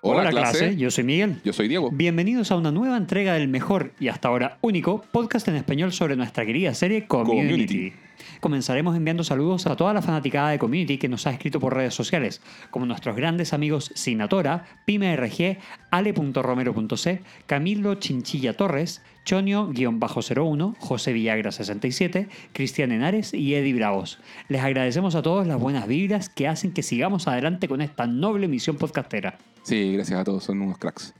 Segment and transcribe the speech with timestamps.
[0.00, 0.76] Hola, clase.
[0.76, 1.40] yo soy Miguel.
[1.44, 1.90] Yo soy Diego.
[1.90, 6.14] Bienvenidos a una nueva entrega del mejor y hasta ahora único podcast en español sobre
[6.14, 7.48] nuestra querida serie Community.
[7.48, 7.92] Community.
[8.40, 11.94] Comenzaremos enviando saludos a toda la fanaticada de Community que nos ha escrito por redes
[11.94, 15.58] sociales, como nuestros grandes amigos Sinatora, PymeRG,
[15.90, 24.20] Ale.romero.c, Camilo Chinchilla Torres, Chonio-01, José Villagra 67, Cristian Henares y Eddie Bravos.
[24.48, 28.48] Les agradecemos a todos las buenas vibras que hacen que sigamos adelante con esta noble
[28.48, 29.36] misión podcastera.
[29.64, 31.12] Sí, gracias a todos, son unos cracks.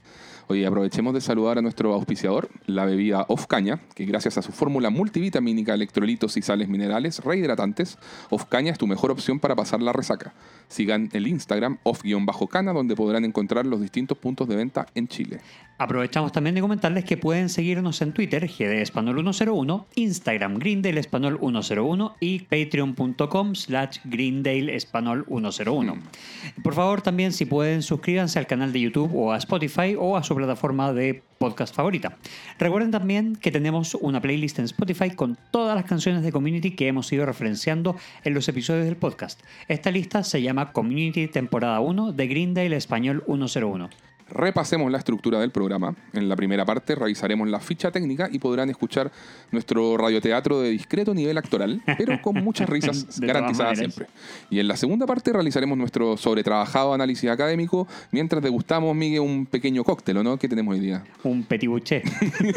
[0.51, 4.51] Oye, aprovechemos de saludar a nuestro auspiciador, la bebida Off Caña, que gracias a su
[4.51, 7.99] fórmula multivitamínica, electrolitos y sales minerales rehidratantes,
[8.31, 10.33] Off Caña es tu mejor opción para pasar la resaca.
[10.67, 15.39] Sigan el Instagram off-cana, donde podrán encontrar los distintos puntos de venta en Chile.
[15.77, 22.39] Aprovechamos también de comentarles que pueden seguirnos en Twitter, GD 101, Instagram Greendale 101 y
[22.39, 25.95] patreon.com slash Greendale 101.
[25.95, 26.61] Mm.
[26.61, 30.23] Por favor, también si pueden suscríbanse al canal de YouTube o a Spotify o a
[30.23, 32.17] su plataforma de podcast favorita.
[32.57, 36.87] Recuerden también que tenemos una playlist en Spotify con todas las canciones de Community que
[36.87, 39.41] hemos ido referenciando en los episodios del podcast.
[39.67, 44.08] Esta lista se llama Community Temporada 1 de Greendale Español 101.
[44.31, 45.95] Repasemos la estructura del programa.
[46.13, 49.11] En la primera parte revisaremos la ficha técnica y podrán escuchar
[49.51, 54.07] nuestro radioteatro de discreto nivel actoral, pero con muchas risas garantizadas siempre.
[54.49, 59.83] Y en la segunda parte realizaremos nuestro sobretrabajado análisis académico mientras degustamos, Miguel, un pequeño
[59.83, 60.37] cóctel, ¿o no?
[60.37, 61.03] ¿Qué tenemos hoy día?
[61.23, 62.03] Un petit bouché.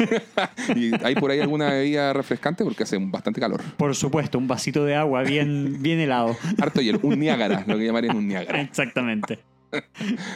[0.75, 2.63] ¿Y hay por ahí alguna bebida refrescante?
[2.63, 3.61] Porque hace bastante calor.
[3.77, 6.35] Por supuesto, un vasito de agua bien, bien helado.
[6.59, 8.61] Harto hielo, un Niágara, lo que llamarían un Niágara.
[8.61, 9.52] Exactamente.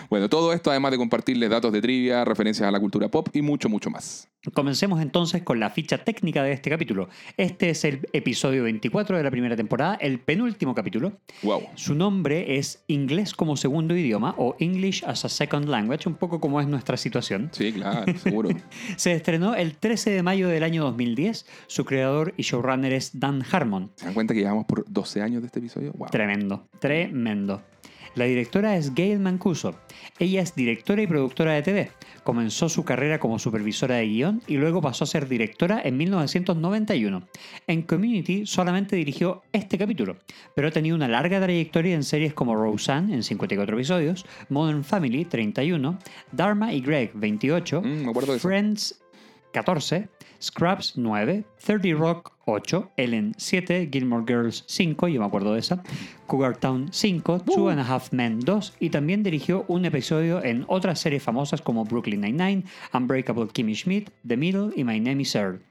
[0.09, 3.41] Bueno, todo esto además de compartirles datos de trivia, referencias a la cultura pop y
[3.41, 4.29] mucho, mucho más.
[4.53, 7.09] Comencemos entonces con la ficha técnica de este capítulo.
[7.35, 11.19] Este es el episodio 24 de la primera temporada, el penúltimo capítulo.
[11.43, 11.63] Wow.
[11.75, 16.39] Su nombre es Inglés como segundo idioma o English as a Second Language, un poco
[16.39, 17.49] como es nuestra situación.
[17.51, 18.49] Sí, claro, seguro.
[18.95, 21.45] Se estrenó el 13 de mayo del año 2010.
[21.67, 23.91] Su creador y showrunner es Dan Harmon.
[23.95, 25.93] ¿Se dan cuenta que llevamos por 12 años de este episodio?
[26.09, 27.61] Tremendo, tremendo.
[28.17, 29.75] La directora es Gail Mancuso.
[30.17, 31.91] Ella es directora y productora de TV.
[32.23, 37.27] Comenzó su carrera como supervisora de guion y luego pasó a ser directora en 1991.
[37.67, 40.17] En Community solamente dirigió este capítulo,
[40.55, 45.23] pero ha tenido una larga trayectoria en series como Roseanne en 54 episodios, Modern Family
[45.23, 45.99] 31,
[46.31, 48.99] Dharma y Greg 28, mm, Friends
[49.53, 50.09] 14,
[50.41, 55.83] Scrubs 9, 30 Rock 8, Ellen 7, Gilmore Girls 5, yo me acuerdo de esa,
[56.27, 60.65] Cougar Town 5, Two and a Half Men 2 y también dirigió un episodio en
[60.67, 65.35] otras series famosas como Brooklyn Nine-Nine, Unbreakable Kimmy Schmidt, The Middle y My Name is
[65.35, 65.61] Earl.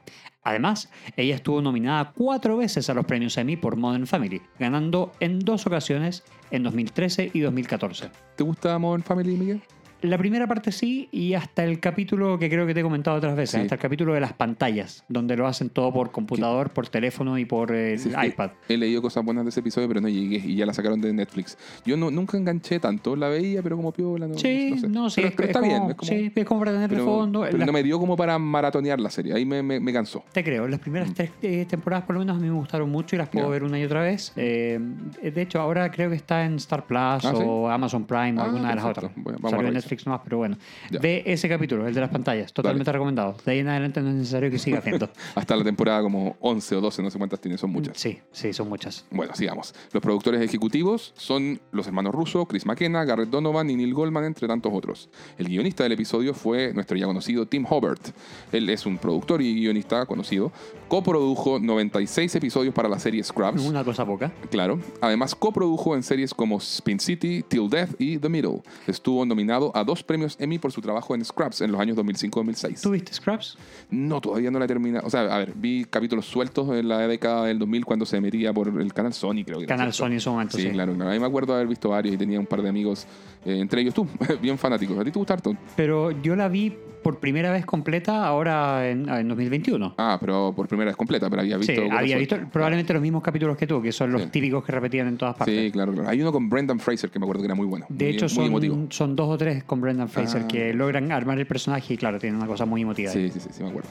[0.46, 5.40] Además, ella estuvo nominada cuatro veces a los premios Emmy por Modern Family, ganando en
[5.40, 6.22] dos ocasiones
[6.52, 8.10] en 2013 y 2014.
[8.36, 9.60] ¿Te gusta Modern Family, Miguel?
[10.06, 13.34] La primera parte sí, y hasta el capítulo que creo que te he comentado otras
[13.34, 17.38] veces, hasta el capítulo de las pantallas, donde lo hacen todo por computador, por teléfono
[17.38, 18.50] y por iPad.
[18.68, 21.12] He, leído cosas buenas de ese episodio, pero no llegué y ya la sacaron de
[21.12, 21.58] Netflix.
[21.84, 24.28] Yo no, nunca enganché tanto, la veía, pero como piola.
[24.28, 25.22] No, sí, no, sé.
[25.22, 25.90] sí, pero, está bien.
[25.90, 27.40] Es como, sí, es como para tener de fondo.
[27.50, 30.22] Pero no me dio como para maratonear la serie, ahí me, me, cansó.
[30.30, 31.14] Te creo, las primeras mm.
[31.14, 33.64] tres eh, temporadas por lo menos a mí me gustaron mucho y las puedo ver
[33.64, 34.32] una y otra vez.
[34.36, 34.78] Eh,
[35.20, 38.44] de hecho, ahora creo que está en Star Plus ah, o Amazon Prime o ah,
[38.44, 39.10] alguna de las otras.
[39.16, 40.56] Bueno, vamos Netflix más, pero bueno.
[41.00, 43.36] Ve ese capítulo, el de las pantallas, totalmente recomendado.
[43.44, 45.08] De ahí en adelante no es necesario que siga viendo.
[45.34, 47.96] Hasta la temporada como 11 o 12, no sé cuántas tiene, son muchas.
[47.98, 49.06] Sí, sí, son muchas.
[49.10, 49.74] Bueno, sigamos.
[49.92, 54.46] Los productores ejecutivos son los hermanos Russo, Chris McKenna, Garrett Donovan y Neil Goldman, entre
[54.46, 55.08] tantos otros.
[55.38, 58.08] El guionista del episodio fue nuestro ya conocido Tim Hobart.
[58.52, 60.52] Él es un productor y guionista conocido.
[60.88, 63.60] Coprodujo 96 episodios para la serie Scrubs.
[63.62, 64.32] Una cosa poca.
[64.50, 64.78] Claro.
[65.00, 68.62] Además, coprodujo en series como Spin City, Till Death y The Middle.
[68.86, 72.82] Estuvo nominado a dos premios Emmy por su trabajo en Scraps en los años 2005-2006.
[72.82, 73.58] ¿Tuviste Scraps?
[73.90, 75.04] No, todavía no la he terminado.
[75.04, 78.52] O sea, a ver, vi capítulos sueltos en la década del 2000 cuando se metía
[78.52, 80.70] por el canal Sony, creo que Canal Sony en su momento, sí.
[80.70, 80.92] claro.
[80.92, 83.06] A mí me acuerdo haber visto varios y tenía un par de amigos,
[83.46, 84.06] eh, entre ellos tú,
[84.42, 84.98] bien fanáticos.
[84.98, 85.54] ¿A ti te gusta harto?
[85.76, 89.94] Pero yo la vi por primera vez completa ahora en, 2021.
[89.96, 91.72] Ah, pero por primera vez completa, pero había visto.
[91.72, 95.06] Sí, había visto probablemente los mismos capítulos que tú, que son los típicos que repetían
[95.06, 95.56] en todas partes.
[95.56, 96.08] Sí, claro, claro.
[96.08, 97.86] Hay uno con Brendan Fraser que me acuerdo que era muy bueno.
[97.88, 100.48] De hecho, son, son, dos o tres con Brendan Fraser ah.
[100.48, 103.12] que logran armar el personaje y, claro, tienen una cosa muy emotiva.
[103.12, 103.90] Sí, sí, sí, sí, me acuerdo.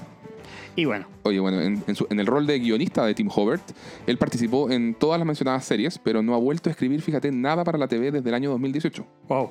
[0.76, 1.08] Y bueno.
[1.24, 3.64] Oye, bueno, en, en, el rol de guionista de Tim Hobart,
[4.08, 7.64] él participó en todas las mencionadas series, pero no ha vuelto a escribir, fíjate, nada
[7.64, 9.06] para la TV desde el año 2018.
[9.28, 9.50] Wow.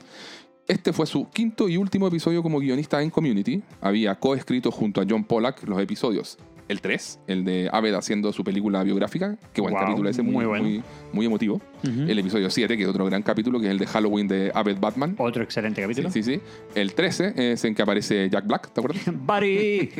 [0.66, 3.62] Este fue su quinto y último episodio como guionista en Community.
[3.80, 6.38] Había coescrito junto a John Pollack los episodios
[6.68, 9.36] el 3, el de Aved haciendo su película biográfica.
[9.52, 10.82] Qué buen Wow, capítulo ese, muy, muy muy,
[11.12, 11.60] muy, emotivo.
[11.84, 14.78] El episodio 7, que es otro gran capítulo, que es el de Halloween de Aved
[14.80, 15.14] Batman.
[15.18, 16.10] Otro excelente capítulo.
[16.10, 16.40] Sí, sí, sí.
[16.74, 19.02] El 13 es en que aparece Jack Black, ¿te acuerdas?
[19.12, 19.90] Buddy.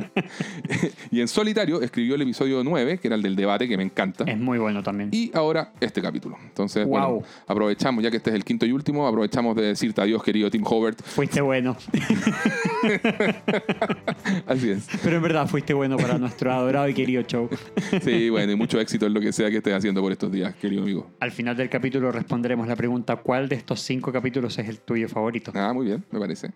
[1.10, 4.24] y en solitario escribió el episodio 9, que era el del debate, que me encanta.
[4.24, 5.10] es muy bueno también.
[5.12, 6.36] Y ahora este capítulo.
[6.44, 7.00] Entonces, Wow.
[7.00, 10.50] bueno, aprovechamos, ya que este es el quinto y último, aprovechamos de decirte adiós, querido
[10.50, 11.00] Tim Hobart.
[11.02, 11.76] Fuiste bueno.
[14.46, 14.86] Así es.
[15.02, 17.48] Pero en verdad fuiste bueno para nuestro adorado y querido show.
[18.02, 20.54] Sí, bueno, y mucho éxito en lo que sea que estés haciendo por estos días,
[20.56, 21.05] querido amigo.
[21.20, 25.08] Al final del capítulo responderemos la pregunta ¿cuál de estos cinco capítulos es el tuyo
[25.08, 25.52] favorito?
[25.54, 26.50] Ah, muy bien, me parece.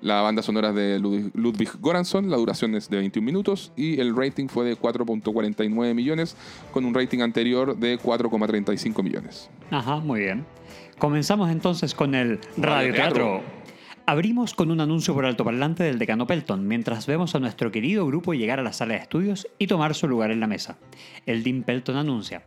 [0.00, 4.16] La banda sonora es de Ludwig, Göransson, la duración es de 21 minutos y el
[4.16, 6.36] rating fue de 4.49 millones
[6.72, 9.50] con un rating anterior de 4,35 millones.
[9.70, 10.46] Ajá, muy bien.
[10.98, 13.24] Comenzamos entonces con el radioteatro.
[13.24, 13.60] Radioteatro.
[14.06, 18.34] Abrimos con un anuncio por altoparlante del decano Pelton, mientras vemos a nuestro querido grupo
[18.34, 20.78] llegar a la sala de estudios y tomar su lugar en la mesa.
[21.26, 22.42] El Dean Pelton anuncia.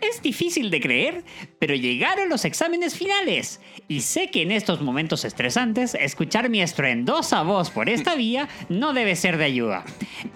[0.00, 1.24] Es difícil de creer,
[1.58, 3.60] pero llegaron los exámenes finales.
[3.88, 8.92] Y sé que en estos momentos estresantes, escuchar mi estruendosa voz por esta vía no
[8.92, 9.84] debe ser de ayuda.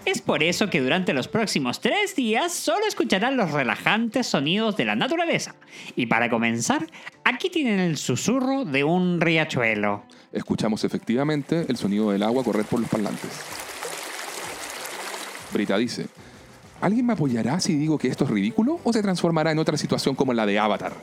[0.05, 4.85] Es por eso que durante los próximos tres días solo escucharán los relajantes sonidos de
[4.85, 5.55] la naturaleza.
[5.95, 6.87] Y para comenzar,
[7.23, 10.03] aquí tienen el susurro de un riachuelo.
[10.31, 13.29] Escuchamos efectivamente el sonido del agua correr por los parlantes.
[15.53, 16.07] Brita dice,
[16.83, 20.15] ¿alguien me apoyará si digo que esto es ridículo o se transformará en otra situación
[20.15, 20.93] como la de Avatar?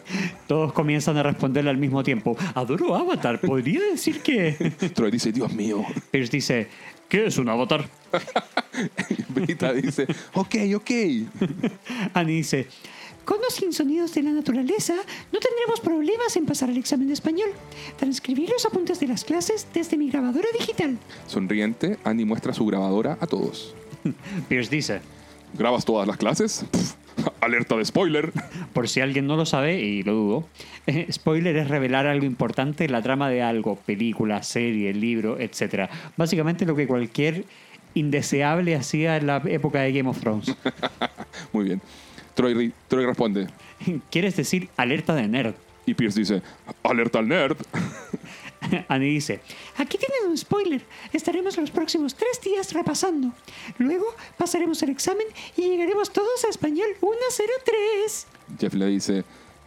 [0.47, 2.37] Todos comienzan a responderle al mismo tiempo.
[2.55, 4.53] Adoro Avatar, podría decir que...
[4.95, 5.85] Troy dice, Dios mío.
[6.11, 6.69] Pierce dice,
[7.09, 7.89] ¿qué es un avatar?
[9.31, 10.91] Brita dice, ok, ok.
[12.15, 12.67] Annie dice,
[13.25, 14.95] Con o sin sonidos de la naturaleza,
[15.33, 17.49] no tendremos problemas en pasar el examen de español.
[17.99, 20.99] Transcribir los apuntes de las clases desde mi grabadora digital.
[21.27, 23.75] Sonriente, Annie muestra su grabadora a todos.
[24.49, 25.01] Pierce dice,
[25.55, 26.65] ¿Grabas todas las clases?
[26.71, 26.95] Pff,
[27.41, 28.33] alerta de spoiler.
[28.73, 30.49] por si alguien no lo sabe, y lo dudo,
[30.87, 35.91] eh, spoiler es revelar algo importante en la trama de algo, película, serie, libro, etc.
[36.17, 37.45] Básicamente lo que cualquier
[37.95, 40.55] indeseable hacía en la época de Game of Thrones.
[41.53, 41.81] Muy bien.
[42.35, 43.49] Troy, Troy responde.
[44.11, 45.55] ¿Quieres decir alerta de nerd?
[45.87, 46.43] Y Pierce dice,
[46.85, 47.57] alerta al nerd.
[48.89, 49.41] Annie dice,
[49.77, 50.83] Aquí tienen un spoiler.
[51.13, 53.33] Estaremos los próximos tres días repasando.
[53.79, 55.27] Luego pasaremos el examen
[55.57, 58.27] y llegaremos todos a español 103.
[58.59, 59.25] Jeff le dice,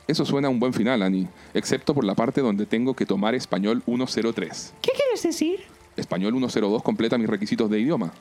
[0.08, 3.36] eso suena a un buen final, Annie, excepto por la parte donde tengo que tomar
[3.36, 4.74] español 103.
[4.82, 5.62] ¿Qué quieres decir?
[5.96, 8.12] Español 102 completa mis requisitos de idioma.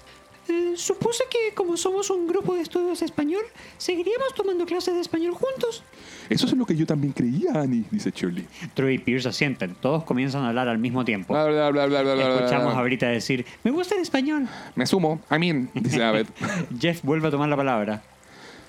[0.53, 3.43] Eh, supuse que como somos un grupo de estudios español,
[3.79, 5.83] seguiríamos tomando clases de español juntos.
[6.29, 8.47] Eso es lo que yo también creía, Annie, dice Shirley.
[8.75, 9.75] Troy y Pierce asienten.
[9.77, 11.33] Todos comienzan a hablar al mismo tiempo.
[11.33, 14.47] Bla, bla, bla, bla, bla, bla, Escuchamos a Brita decir, Me gusta el español.
[14.75, 16.27] Me sumo, I mean, dice Abed.
[16.79, 18.03] Jeff vuelve a tomar la palabra.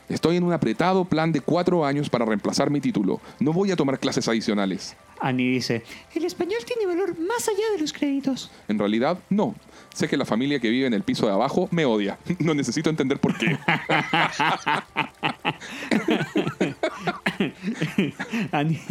[0.10, 3.22] Estoy en un apretado plan de cuatro años para reemplazar mi título.
[3.40, 4.96] No voy a tomar clases adicionales.
[5.20, 5.84] Annie dice,
[6.14, 8.52] El español tiene valor más allá de los créditos.
[8.68, 9.56] En realidad, no.
[9.94, 12.18] Sé que la familia que vive en el piso de abajo me odia.
[12.40, 13.58] No necesito entender por qué.
[18.52, 18.82] Annie,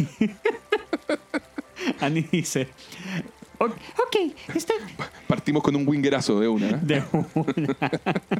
[1.99, 2.69] Annie dice,
[3.71, 4.73] "Ok, está...
[5.27, 6.69] Partimos con un wingerazo de una.
[6.69, 6.79] ¿eh?
[6.81, 7.77] de una".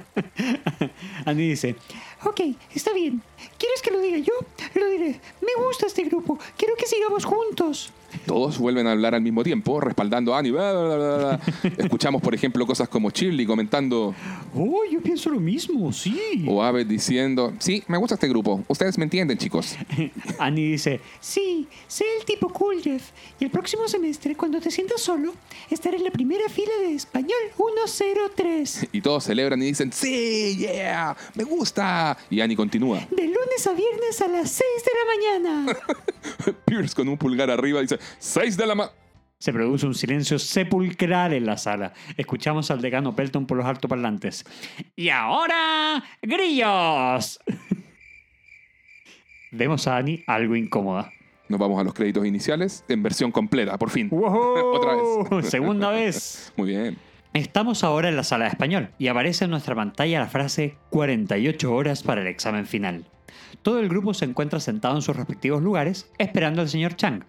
[1.25, 1.75] Annie dice,
[2.23, 2.41] Ok,
[2.73, 3.21] está bien.
[3.57, 4.33] ¿Quieres que lo diga yo?
[4.75, 5.19] Lo diré.
[5.41, 6.39] Me gusta este grupo.
[6.57, 7.91] Quiero que sigamos juntos.
[8.25, 10.51] Todos vuelven a hablar al mismo tiempo, respaldando a Annie.
[10.51, 11.39] bla, bla, bla.
[11.77, 14.13] Escuchamos, por ejemplo, cosas como Shirley comentando
[14.55, 16.45] oh, yo pienso lo mismo, sí.
[16.47, 18.63] o Abed diciendo, sí, me gusta este grupo.
[18.67, 19.75] Ustedes me entienden, chicos.
[20.39, 23.11] Annie dice, Sí, sé el tipo cool, Jeff.
[23.39, 25.33] Y el próximo semestre, cuando te sientas solo,
[25.69, 27.37] estaré en la primera fila de español
[27.85, 28.87] 103.
[28.91, 32.17] Y todos celebran y dicen, sí, yeah, me gusta.
[32.29, 32.99] Y Annie continúa.
[33.09, 35.77] De lunes a viernes a las 6 de la mañana.
[36.65, 38.91] Pierce con un pulgar arriba dice, 6 de la.
[39.39, 41.93] Se produce un silencio sepulcral en la sala.
[42.15, 44.45] Escuchamos al decano Pelton por los altoparlantes.
[44.95, 47.39] ¡Y ahora, grillos!
[49.51, 51.11] Vemos a Annie algo incómoda.
[51.49, 54.09] Nos vamos a los créditos iniciales en versión completa, por fin.
[54.09, 54.27] ¡Wow!
[54.75, 55.45] Otra vez.
[55.51, 56.53] Segunda vez.
[56.55, 56.97] Muy bien.
[57.33, 61.73] Estamos ahora en la sala de español y aparece en nuestra pantalla la frase 48
[61.73, 63.05] horas para el examen final.
[63.61, 67.23] Todo el grupo se encuentra sentado en sus respectivos lugares esperando al señor Chang.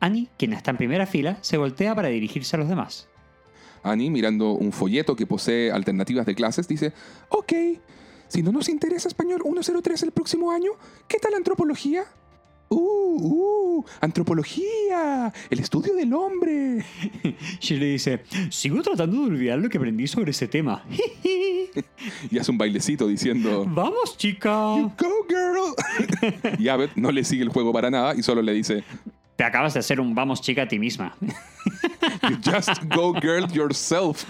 [0.00, 3.08] Annie, quien está en primera fila, se voltea para dirigirse a los demás.
[3.82, 6.92] Annie, mirando un folleto que posee alternativas de clases, dice,
[7.28, 7.52] ok,
[8.28, 10.72] si no nos interesa español 103 el próximo año,
[11.06, 12.04] ¿qué tal antropología?
[12.68, 13.78] ¡Uh!
[13.78, 13.84] ¡Uh!
[14.00, 15.32] ¡Antropología!
[15.48, 16.84] ¡El estudio del hombre!
[17.60, 20.84] Shirley dice, sigo tratando de olvidar lo que aprendí sobre ese tema.
[22.30, 24.50] y hace un bailecito diciendo, Vamos, chica.
[24.50, 26.56] Go, girl.
[26.58, 28.82] y Abbott no le sigue el juego para nada y solo le dice,
[29.36, 31.14] Te acabas de hacer un vamos, chica, a ti misma.
[32.28, 34.24] You just go girl yourself.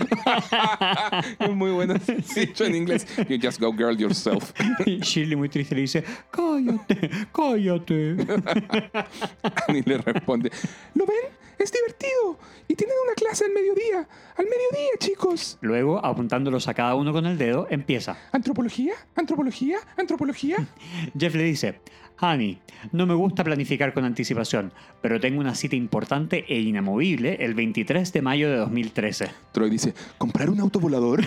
[1.39, 1.95] es muy bueno
[2.35, 3.07] dicho en inglés.
[3.29, 4.53] You just go girl yourself.
[4.85, 8.17] Y Shirley muy triste le dice, cállate, cállate.
[9.69, 10.51] Annie le responde,
[10.95, 11.17] ¿lo ven?
[11.59, 12.39] Es divertido.
[12.69, 14.09] Y tienen una clase al mediodía.
[14.37, 15.57] Al mediodía, chicos.
[15.61, 18.19] Luego, apuntándolos a cada uno con el dedo, empieza.
[18.33, 18.95] ¿Antropología?
[19.15, 19.79] ¿Antropología?
[19.97, 20.57] ¿Antropología?
[21.19, 21.81] Jeff le dice,
[22.19, 22.59] Honey,
[22.93, 28.11] no me gusta planificar con anticipación, pero tengo una cita importante e inamovible el 23
[28.13, 29.29] de mayo de 2013.
[29.53, 31.23] Troy dice, ¿comprar un auto volador?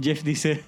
[0.00, 0.62] Jeff dice,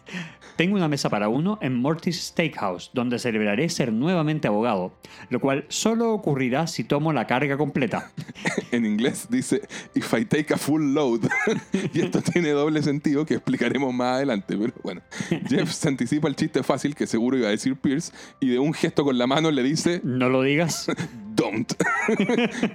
[0.61, 4.93] tengo una mesa para uno en Morty's Steakhouse, donde celebraré ser nuevamente abogado,
[5.31, 8.13] lo cual solo ocurrirá si tomo la carga completa.
[8.71, 9.63] en inglés dice,
[9.95, 11.21] if I take a full load.
[11.95, 15.01] y esto tiene doble sentido que explicaremos más adelante, pero bueno.
[15.49, 18.75] Jeff se anticipa el chiste fácil que seguro iba a decir Pierce y de un
[18.75, 20.89] gesto con la mano le dice, No lo digas.
[21.37, 21.73] don't.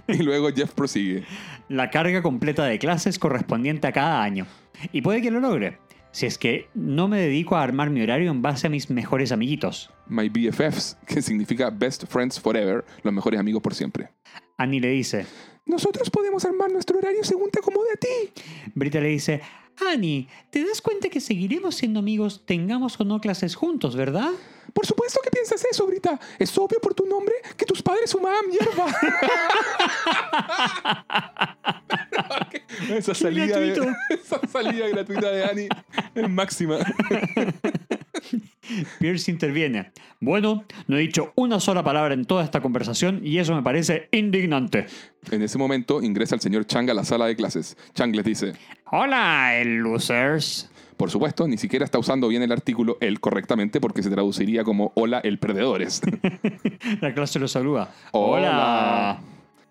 [0.07, 1.23] y luego Jeff prosigue.
[1.69, 4.47] La carga completa de clases correspondiente a cada año.
[4.91, 5.77] Y puede que lo logre,
[6.15, 9.33] si es que no me dedico a armar mi horario en base a mis mejores
[9.33, 9.91] amiguitos.
[10.07, 14.07] My BFFs, que significa Best Friends Forever, los mejores amigos por siempre.
[14.55, 15.25] Annie le dice,
[15.65, 18.41] Nosotros podemos armar nuestro horario según te acomode a ti.
[18.73, 19.41] Brita le dice,
[19.91, 24.31] Annie, ¿te das cuenta que seguiremos siendo amigos tengamos o no clases juntos, verdad?
[24.73, 26.19] Por supuesto que piensas eso, Brita.
[26.37, 28.87] Es obvio por tu nombre que tus padres fumaban hierba.
[32.97, 35.69] esa, salida de, esa salida gratuita de Annie
[36.13, 36.79] es máxima.
[38.99, 39.91] Pierce interviene.
[40.19, 44.09] Bueno, no he dicho una sola palabra en toda esta conversación y eso me parece
[44.11, 44.87] indignante.
[45.31, 47.77] En ese momento ingresa el señor Chang a la sala de clases.
[47.93, 48.53] Chang les dice,
[48.91, 50.69] Hola, el losers.
[50.97, 54.91] por supuesto, ni siquiera está usando bien el artículo él correctamente porque se traduciría como
[54.95, 56.01] hola el perdedores.
[57.01, 57.93] La clase lo saluda.
[58.11, 59.19] Hola.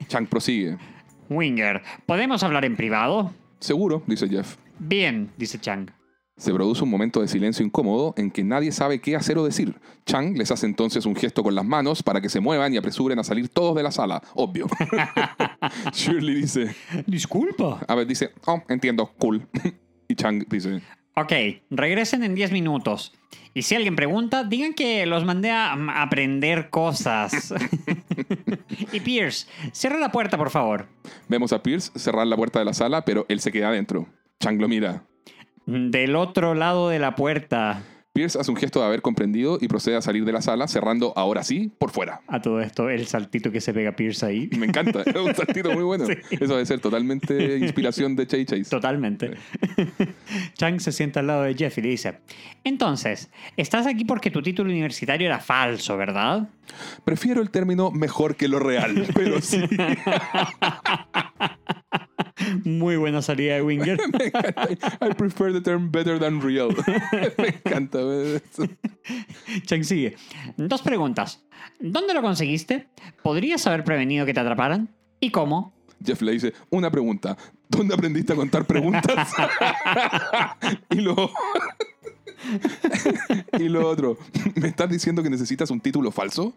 [0.08, 0.76] Chang prosigue.
[1.30, 3.32] Winger, ¿podemos hablar en privado?
[3.60, 4.56] Seguro, dice Jeff.
[4.78, 5.88] Bien, dice Chang.
[6.36, 9.74] Se produce un momento de silencio incómodo en que nadie sabe qué hacer o decir.
[10.04, 13.18] Chang les hace entonces un gesto con las manos para que se muevan y apresuren
[13.20, 14.20] a salir todos de la sala.
[14.34, 14.66] Obvio.
[15.92, 16.74] Shirley dice,
[17.06, 17.80] Disculpa.
[17.86, 19.46] a ver, dice, oh, entiendo, cool.
[20.08, 20.82] y Chang dice,
[21.16, 21.32] Ok,
[21.70, 23.12] regresen en 10 minutos.
[23.54, 27.54] Y si alguien pregunta, digan que los mandé a a aprender cosas.
[28.92, 30.88] y Pierce, cierra la puerta, por favor.
[31.28, 34.08] vemos a Pierce cerrar la puerta de la sala, pero él se queda adentro.
[34.40, 35.04] Chang lo mira.
[35.66, 37.82] Del otro lado de la puerta.
[38.14, 41.12] Pierce hace un gesto de haber comprendido y procede a salir de la sala, cerrando
[41.16, 42.20] ahora sí por fuera.
[42.28, 44.48] A todo esto, el saltito que se pega Pierce ahí.
[44.56, 46.06] Me encanta, es un saltito muy bueno.
[46.30, 48.70] Eso debe ser totalmente inspiración de Chase Chase.
[48.70, 49.32] Totalmente.
[50.54, 52.20] Chang se sienta al lado de Jeff y le dice,
[52.62, 56.48] entonces, estás aquí porque tu título universitario era falso, ¿verdad?
[57.04, 59.60] Prefiero el término mejor que lo real, pero sí.
[62.64, 63.98] Muy buena salida de Winger.
[64.18, 64.68] Me encanta.
[65.00, 66.68] I prefer the term better than real.
[67.38, 67.98] Me encanta.
[69.66, 70.16] Chang sigue.
[70.56, 71.44] Dos preguntas.
[71.78, 72.88] ¿Dónde lo conseguiste?
[73.22, 74.88] ¿Podrías haber prevenido que te atraparan?
[75.20, 75.72] ¿Y cómo?
[76.04, 77.36] Jeff le dice, una pregunta.
[77.68, 79.32] ¿Dónde aprendiste a contar preguntas?
[80.90, 81.30] y luego...
[83.58, 84.18] y lo otro,
[84.56, 86.52] ¿me estás diciendo que necesitas un título falso?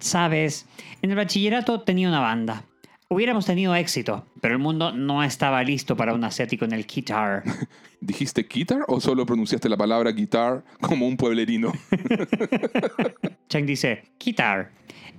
[0.00, 0.66] Sabes,
[1.00, 2.64] en el bachillerato tenía una banda.
[3.12, 7.42] Hubiéramos tenido éxito, pero el mundo no estaba listo para un asiático en el guitar.
[8.00, 11.72] ¿Dijiste guitar o solo pronunciaste la palabra guitar como un pueblerino?
[13.48, 14.70] Chang dice, guitar.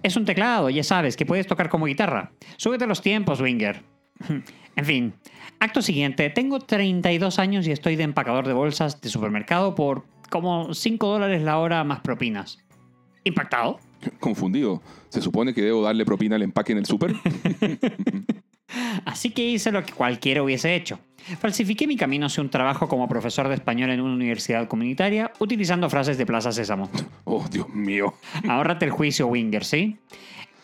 [0.03, 2.31] Es un teclado, ya sabes, que puedes tocar como guitarra.
[2.55, 3.83] Súbete los tiempos, Winger.
[4.77, 5.13] En fin,
[5.59, 10.73] acto siguiente, tengo 32 años y estoy de empacador de bolsas de supermercado por como
[10.73, 12.57] 5 dólares la hora más propinas.
[13.25, 13.81] ¿Impactado?
[14.19, 14.81] Confundido.
[15.09, 17.13] ¿Se supone que debo darle propina al empaque en el súper?
[19.05, 20.99] Así que hice lo que cualquiera hubiese hecho.
[21.39, 25.89] Falsifiqué mi camino hacia un trabajo como profesor de español en una universidad comunitaria utilizando
[25.89, 26.89] frases de Plaza Sésamo.
[27.25, 28.13] Oh, Dios mío.
[28.47, 29.97] Ahórrate el juicio, Winger, ¿sí?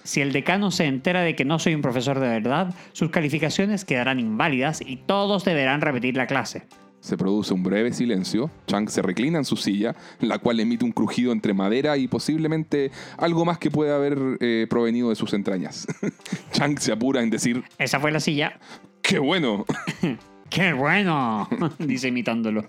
[0.04, 3.84] Si el decano se entera de que no soy un profesor de verdad, sus calificaciones
[3.84, 6.64] quedarán inválidas y todos deberán repetir la clase.
[7.08, 8.52] Se produce un breve silencio.
[8.68, 12.92] Chang se reclina en su silla, la cual emite un crujido entre madera y posiblemente
[13.18, 15.88] algo más que pueda haber eh, provenido de sus entrañas.
[16.52, 18.60] Chang se apura en decir, Esa fue la silla.
[19.02, 19.64] ¡qué bueno!
[20.50, 21.48] ¡Qué bueno!
[21.80, 22.66] dice imitándolo.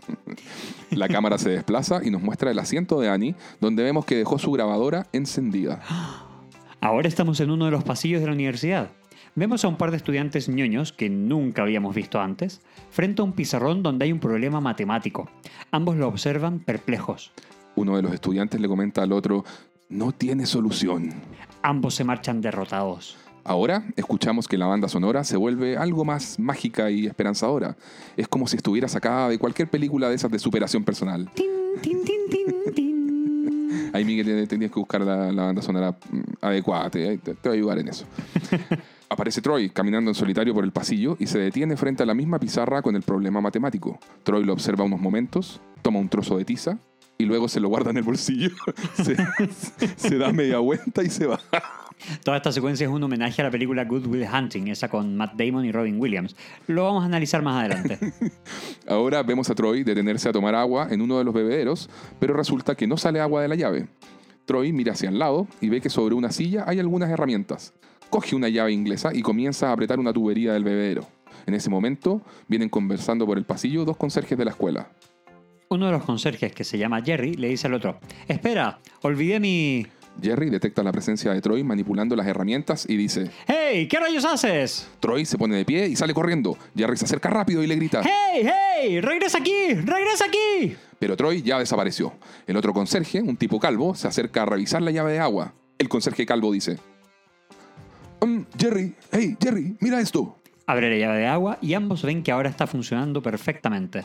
[0.90, 4.38] La cámara se desplaza y nos muestra el asiento de Annie, donde vemos que dejó
[4.38, 5.83] su grabadora encendida.
[6.80, 8.92] Ahora estamos en uno de los pasillos de la universidad.
[9.38, 13.33] Vemos a un par de estudiantes ñoños que nunca habíamos visto antes, frente a un
[13.33, 15.28] pizarrón donde hay un problema matemático.
[15.71, 17.30] Ambos lo observan perplejos.
[17.76, 19.45] Uno de los estudiantes le comenta al otro,
[19.90, 21.12] no tiene solución.
[21.62, 23.16] Ambos se marchan derrotados.
[23.45, 27.76] Ahora escuchamos que la banda sonora se vuelve algo más mágica y esperanzadora.
[28.16, 31.30] Es como si estuviera sacada de cualquier película de esas de superación personal.
[31.35, 31.47] Tin,
[31.80, 33.90] tin, tin, tin, tin.
[33.95, 37.57] Ahí Miguel tenías que buscar la, la banda sonora mm, adecuada, te, te- te voy
[37.57, 38.04] a ayudar en eso.
[39.10, 42.38] Aparece Troy caminando en solitario por el pasillo y se detiene frente a la misma
[42.38, 43.98] pizarra con el problema matemático.
[44.22, 46.78] Troy lo observa unos momentos, toma un trozo de tiza
[47.16, 48.50] y luego se lo guarda en el bolsillo.
[48.94, 49.16] se,
[49.96, 51.40] se da media vuelta y se va.
[52.22, 55.34] Toda esta secuencia es un homenaje a la película Good Will Hunting, esa con Matt
[55.34, 56.36] Damon y Robin Williams.
[56.66, 57.98] Lo vamos a analizar más adelante.
[58.86, 62.74] Ahora vemos a Troy detenerse a tomar agua en uno de los bebederos, pero resulta
[62.74, 63.88] que no sale agua de la llave.
[64.44, 67.74] Troy mira hacia el lado y ve que sobre una silla hay algunas herramientas.
[68.10, 71.06] Coge una llave inglesa y comienza a apretar una tubería del bebedero.
[71.46, 74.90] En ese momento, vienen conversando por el pasillo dos conserjes de la escuela.
[75.70, 79.86] Uno de los conserjes, que se llama Jerry, le dice al otro, espera, olvidé mi...
[80.20, 83.86] Jerry detecta la presencia de Troy manipulando las herramientas y dice, ¡Hey!
[83.86, 84.88] ¿Qué rayos haces?
[84.98, 86.58] Troy se pone de pie y sale corriendo.
[86.76, 88.48] Jerry se acerca rápido y le grita, ¡Hey!
[88.48, 89.00] ¡Hey!
[89.00, 89.74] ¡Regresa aquí!
[89.74, 90.76] ¡Regresa aquí!
[90.98, 92.12] pero Troy ya desapareció.
[92.46, 95.54] El otro conserje, un tipo calvo, se acerca a revisar la llave de agua.
[95.78, 96.78] El conserje calvo dice,
[98.20, 100.37] "Mm, Jerry, hey Jerry, mira esto.
[100.66, 104.04] Abre la llave de agua y ambos ven que ahora está funcionando perfectamente.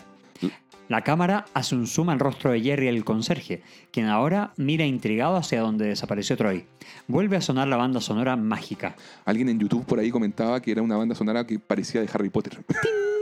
[0.89, 5.38] La cámara hace un zoom al rostro de Jerry el conserje, quien ahora mira intrigado
[5.38, 6.65] hacia donde desapareció Troy.
[7.08, 8.96] Vuelve a sonar la banda sonora mágica.
[9.25, 12.29] Alguien en YouTube por ahí comentaba que era una banda sonora que parecía de Harry
[12.29, 12.63] Potter.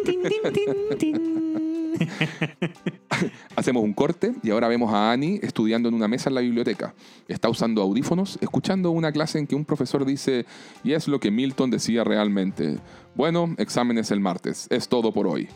[0.03, 1.60] Tin, tin, tin, tin.
[3.55, 6.93] Hacemos un corte y ahora vemos a Annie estudiando en una mesa en la biblioteca.
[7.27, 10.45] Está usando audífonos, escuchando una clase en que un profesor dice,
[10.83, 12.77] y es lo que Milton decía realmente.
[13.15, 15.47] Bueno, exámenes el martes, es todo por hoy.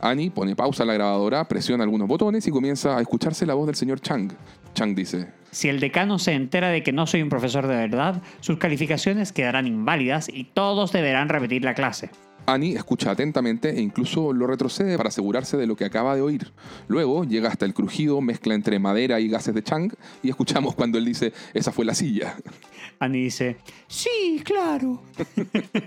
[0.00, 3.66] Annie pone pausa a la grabadora, presiona algunos botones y comienza a escucharse la voz
[3.66, 4.32] del señor Chang.
[4.74, 8.22] Chang dice, Si el decano se entera de que no soy un profesor de verdad,
[8.40, 12.10] sus calificaciones quedarán inválidas y todos deberán repetir la clase.
[12.52, 16.52] Annie escucha atentamente e incluso lo retrocede para asegurarse de lo que acaba de oír.
[16.88, 20.98] Luego llega hasta el crujido, mezcla entre madera y gases de Chang y escuchamos cuando
[20.98, 22.36] él dice, esa fue la silla.
[22.98, 25.02] Annie dice, Sí, claro.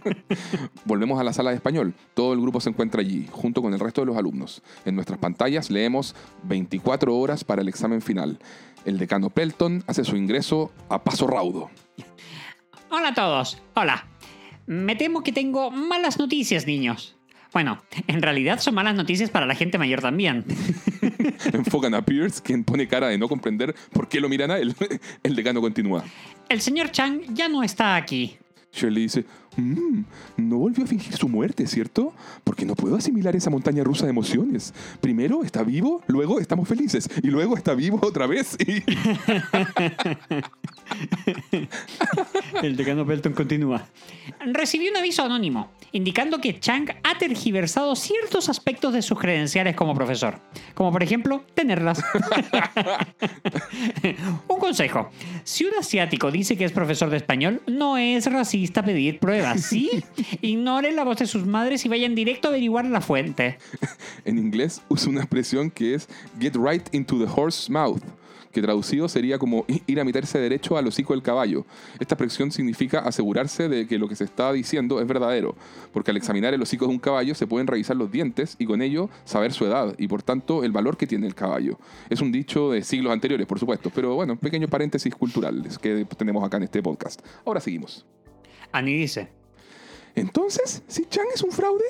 [0.86, 1.94] Volvemos a la sala de español.
[2.14, 4.62] Todo el grupo se encuentra allí, junto con el resto de los alumnos.
[4.86, 8.40] En nuestras pantallas leemos 24 horas para el examen final.
[8.86, 11.70] El decano Pelton hace su ingreso a paso raudo.
[12.90, 14.13] Hola a todos, hola.
[14.66, 17.16] Me temo que tengo malas noticias, niños.
[17.52, 20.44] Bueno, en realidad son malas noticias para la gente mayor también.
[21.54, 24.76] Enfocan a Pierce, quien pone cara de no comprender por qué lo miran a él.
[25.24, 26.04] El decano continúa.
[26.50, 28.38] El señor Chang ya no está aquí.
[28.72, 29.26] Shirley dice,
[29.58, 30.04] "Mm,
[30.38, 32.14] no volvió a fingir su muerte, ¿cierto?
[32.44, 34.74] Porque no puedo asimilar esa montaña rusa de emociones.
[35.02, 38.58] Primero está vivo, luego estamos felices, y luego está vivo otra vez.
[38.60, 38.84] y-
[42.64, 43.86] El decano Pelton continúa.
[44.52, 49.94] Recibí un aviso anónimo indicando que Chang ha tergiversado ciertos aspectos de sus credenciales como
[49.94, 50.40] profesor,
[50.74, 52.02] como por ejemplo tenerlas.
[54.48, 55.10] un consejo,
[55.44, 60.04] si un asiático dice que es profesor de español, no es racista pedir pruebas, ¿sí?
[60.42, 63.58] Ignoren la voz de sus madres y vayan directo a averiguar la fuente.
[64.26, 66.08] En inglés usa una expresión que es
[66.40, 68.02] get right into the horse's mouth,
[68.52, 71.66] que traducido sería como ir a meterse derecho al hocico del caballo.
[72.00, 75.56] Esta expresión significa asegurarse de que lo que se está diciendo es verdadero,
[75.92, 78.82] porque al examinar el hocico de un caballo se pueden revisar los dientes y con
[78.82, 81.80] ello saber su edad y por tanto el valor que tiene el caballo.
[82.10, 86.44] Es un dicho de siglos anteriores, por supuesto, pero bueno, pequeños paréntesis culturales que tenemos
[86.44, 87.22] acá en este podcast.
[87.46, 88.06] Ahora seguimos.
[88.74, 89.30] Annie dice,
[90.16, 91.86] Entonces, si Chang es un fraude,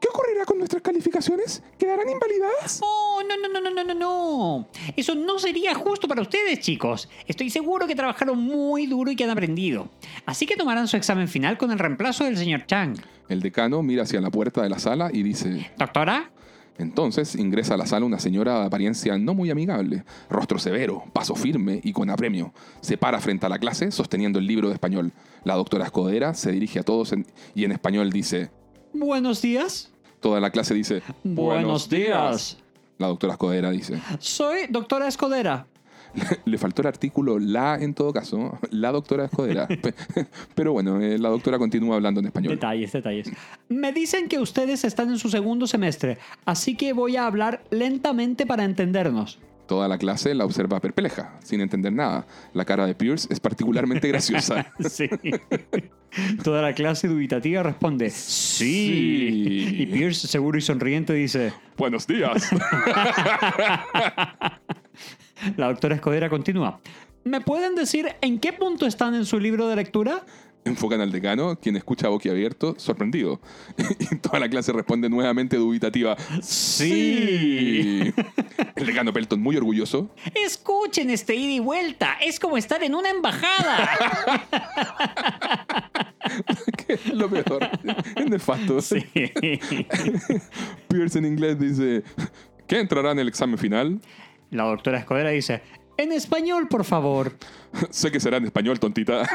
[0.00, 1.62] ¿qué ocurrirá con nuestras calificaciones?
[1.78, 2.80] ¿Quedarán invalidadas?
[2.82, 4.68] Oh, no, no, no, no, no, no, no.
[4.96, 7.08] Eso no sería justo para ustedes, chicos.
[7.26, 9.90] Estoy seguro que trabajaron muy duro y que han aprendido.
[10.26, 12.96] Así que tomarán su examen final con el reemplazo del señor Chang.
[13.28, 16.30] El decano mira hacia la puerta de la sala y dice, Doctora,
[16.78, 21.34] entonces ingresa a la sala una señora de apariencia no muy amigable, rostro severo, paso
[21.34, 22.52] firme y con apremio.
[22.80, 25.12] Se para frente a la clase sosteniendo el libro de español.
[25.44, 28.50] La doctora Escodera se dirige a todos en- y en español dice,
[28.92, 29.90] buenos días.
[30.20, 32.58] toda la clase dice, Buenos días.
[32.98, 35.66] La doctora Escodera dice, Soy doctora Escodera.
[36.44, 39.66] Le faltó el artículo la en todo caso, la doctora Escodera.
[39.68, 39.94] Pe-
[40.54, 42.54] Pero bueno, eh, la doctora continúa hablando en español.
[42.54, 43.30] Detalles, detalles.
[43.68, 48.46] Me dicen que ustedes están en su segundo semestre, así que voy a hablar lentamente
[48.46, 49.38] para entendernos.
[49.66, 52.26] Toda la clase la observa perpleja, sin entender nada.
[52.52, 54.72] La cara de Pierce es particularmente graciosa.
[54.90, 55.08] Sí.
[56.44, 58.64] Toda la clase dubitativa responde sí.
[58.66, 59.76] Sí.
[59.78, 62.50] Y Pierce, seguro y sonriente, dice: Buenos días.
[65.56, 66.80] La doctora Escodera continúa.
[67.24, 70.24] ¿Me pueden decir en qué punto están en su libro de lectura?
[70.64, 73.40] Enfocan al decano, quien escucha boquiabierto, sorprendido.
[73.98, 76.16] Y toda la clase responde nuevamente dubitativa.
[76.40, 78.12] Sí.
[78.76, 82.16] El decano Pelton, muy orgulloso, Escuchen este ida y vuelta.
[82.24, 83.90] Es como estar en una embajada.
[86.86, 87.68] que es lo peor.
[88.16, 88.80] Es nefasto.
[88.80, 89.04] Sí.
[90.88, 92.04] Pierce en inglés dice,
[92.68, 94.00] ¿qué entrará en el examen final?
[94.52, 95.62] La doctora Escodera dice:
[95.96, 97.32] En español, por favor.
[97.90, 99.26] Sé que será en español, tontita.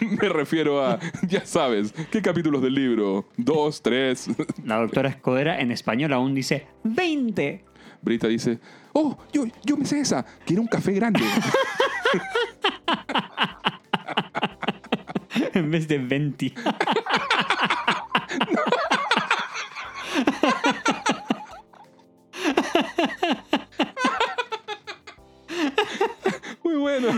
[0.00, 3.26] Me refiero a, ya sabes, ¿qué capítulos del libro?
[3.36, 4.28] ¿Dos, tres?
[4.64, 7.64] La doctora Escodera en español aún dice: 20.
[8.00, 8.60] Brita dice,
[8.92, 11.24] oh, yo, yo me sé esa, quiero un café grande.
[15.54, 16.54] en vez de 20.
[26.62, 27.08] Muy bueno.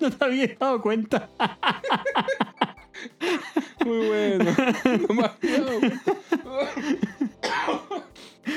[0.00, 1.28] No te había dado cuenta.
[3.84, 4.44] Muy bueno.
[5.08, 6.14] No me había dado cuenta.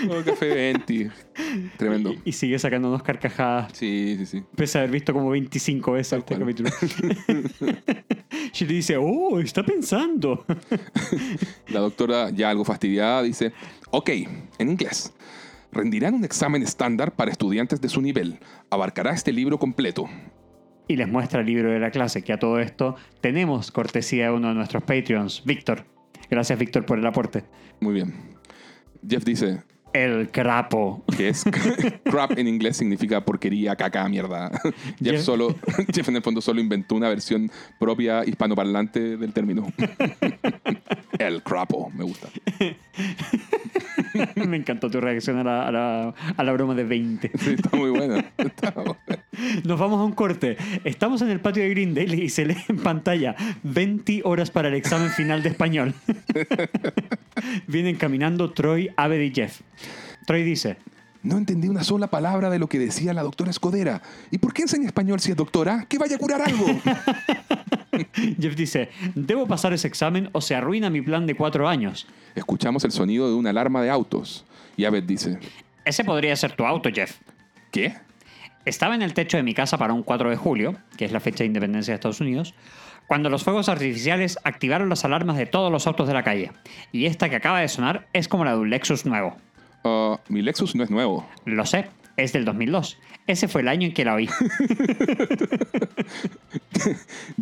[0.09, 1.11] Oh, café 20.
[1.77, 2.15] Tremendo.
[2.25, 3.71] Y sigue sacándonos carcajadas.
[3.73, 4.43] Sí, sí, sí.
[4.55, 6.69] Pese a haber visto como 25 veces este capítulo.
[8.53, 10.45] She le dice, oh, está pensando.
[11.67, 13.53] La doctora, ya algo fastidiada, dice,
[13.91, 14.09] ok,
[14.59, 15.13] en inglés.
[15.71, 18.39] Rendirán un examen estándar para estudiantes de su nivel.
[18.69, 20.07] Abarcará este libro completo.
[20.87, 24.31] Y les muestra el libro de la clase, que a todo esto tenemos cortesía de
[24.31, 25.85] uno de nuestros Patreons, Víctor.
[26.29, 27.43] Gracias, Víctor, por el aporte.
[27.79, 28.13] Muy bien.
[29.07, 31.03] Jeff dice El crapo.
[31.15, 31.43] que es
[32.03, 34.51] crap en inglés significa porquería, caca, mierda.
[35.03, 35.55] Jeff solo,
[35.93, 39.71] Jeff en el fondo solo inventó una versión propia hispanoparlante del término.
[41.19, 42.27] El crapo, me gusta.
[44.47, 47.31] Me encantó tu reacción a la, a la- a la broma de 20.
[47.37, 48.25] Sí, está muy buena.
[48.37, 48.73] Está.
[49.63, 50.57] Nos vamos a un corte.
[50.83, 54.75] Estamos en el patio de Grindel y se lee en pantalla 20 horas para el
[54.75, 55.93] examen final de español.
[57.67, 59.61] Vienen caminando Troy, Abed y Jeff.
[60.25, 60.77] Troy dice,
[61.23, 64.01] No entendí una sola palabra de lo que decía la doctora Escodera.
[64.29, 65.85] ¿Y por qué enseña español si es doctora?
[65.87, 66.65] ¡Que vaya a curar algo!
[68.39, 72.07] Jeff dice, debo pasar ese examen o se arruina mi plan de cuatro años.
[72.35, 74.45] Escuchamos el sonido de una alarma de autos.
[74.75, 75.39] Y Abed dice,
[75.85, 77.19] Ese podría ser tu auto, Jeff.
[77.73, 77.95] ¿qué?
[78.65, 81.19] Estaba en el techo de mi casa para un 4 de julio, que es la
[81.19, 82.53] fecha de independencia de Estados Unidos,
[83.07, 86.51] cuando los fuegos artificiales activaron las alarmas de todos los autos de la calle.
[86.93, 89.35] Y esta que acaba de sonar es como la de un Lexus nuevo.
[89.83, 91.25] "Ah, mi Lexus no es nuevo.
[91.45, 91.87] Lo sé,
[92.17, 92.97] es del 2002.
[93.25, 94.29] Ese fue el año en que la oí.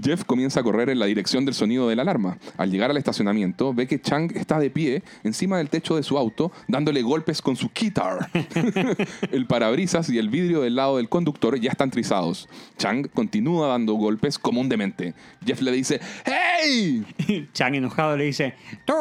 [0.01, 2.37] Jeff comienza a correr en la dirección del sonido de la alarma.
[2.57, 6.17] Al llegar al estacionamiento, ve que Chang está de pie encima del techo de su
[6.17, 8.29] auto, dándole golpes con su guitar.
[9.31, 12.47] el parabrisas y el vidrio del lado del conductor ya están trizados.
[12.77, 15.15] Chang continúa dando golpes como un demente.
[15.45, 17.03] Jeff le dice, ¡Hey!
[17.53, 18.53] Chang enojado le dice,
[18.85, 18.93] Tú,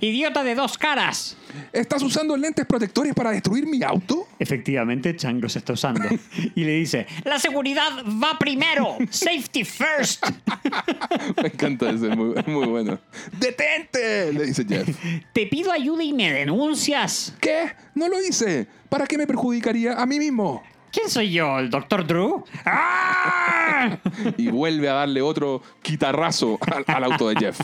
[0.00, 1.36] idiota de dos caras.
[1.72, 4.28] ¿Estás usando lentes protectores para destruir mi auto?
[4.38, 6.02] efectivamente Chang los está usando.
[6.54, 7.90] Y le dice, La seguridad
[8.22, 8.96] va primero.
[9.10, 10.24] Safety first.
[11.42, 12.98] Me encanta ese, es muy, muy bueno.
[13.38, 14.32] ¡Detente!
[14.32, 14.88] Le dice Jeff.
[15.32, 17.34] Te pido ayuda y me denuncias.
[17.40, 17.72] ¿Qué?
[17.94, 18.66] No lo hice.
[18.88, 20.62] ¿Para qué me perjudicaría a mí mismo?
[20.90, 21.58] ¿Quién soy yo?
[21.58, 22.44] ¿El doctor Drew?
[22.64, 23.98] ¡Ah!
[24.36, 27.60] y vuelve a darle otro quitarrazo al, al auto de Jeff.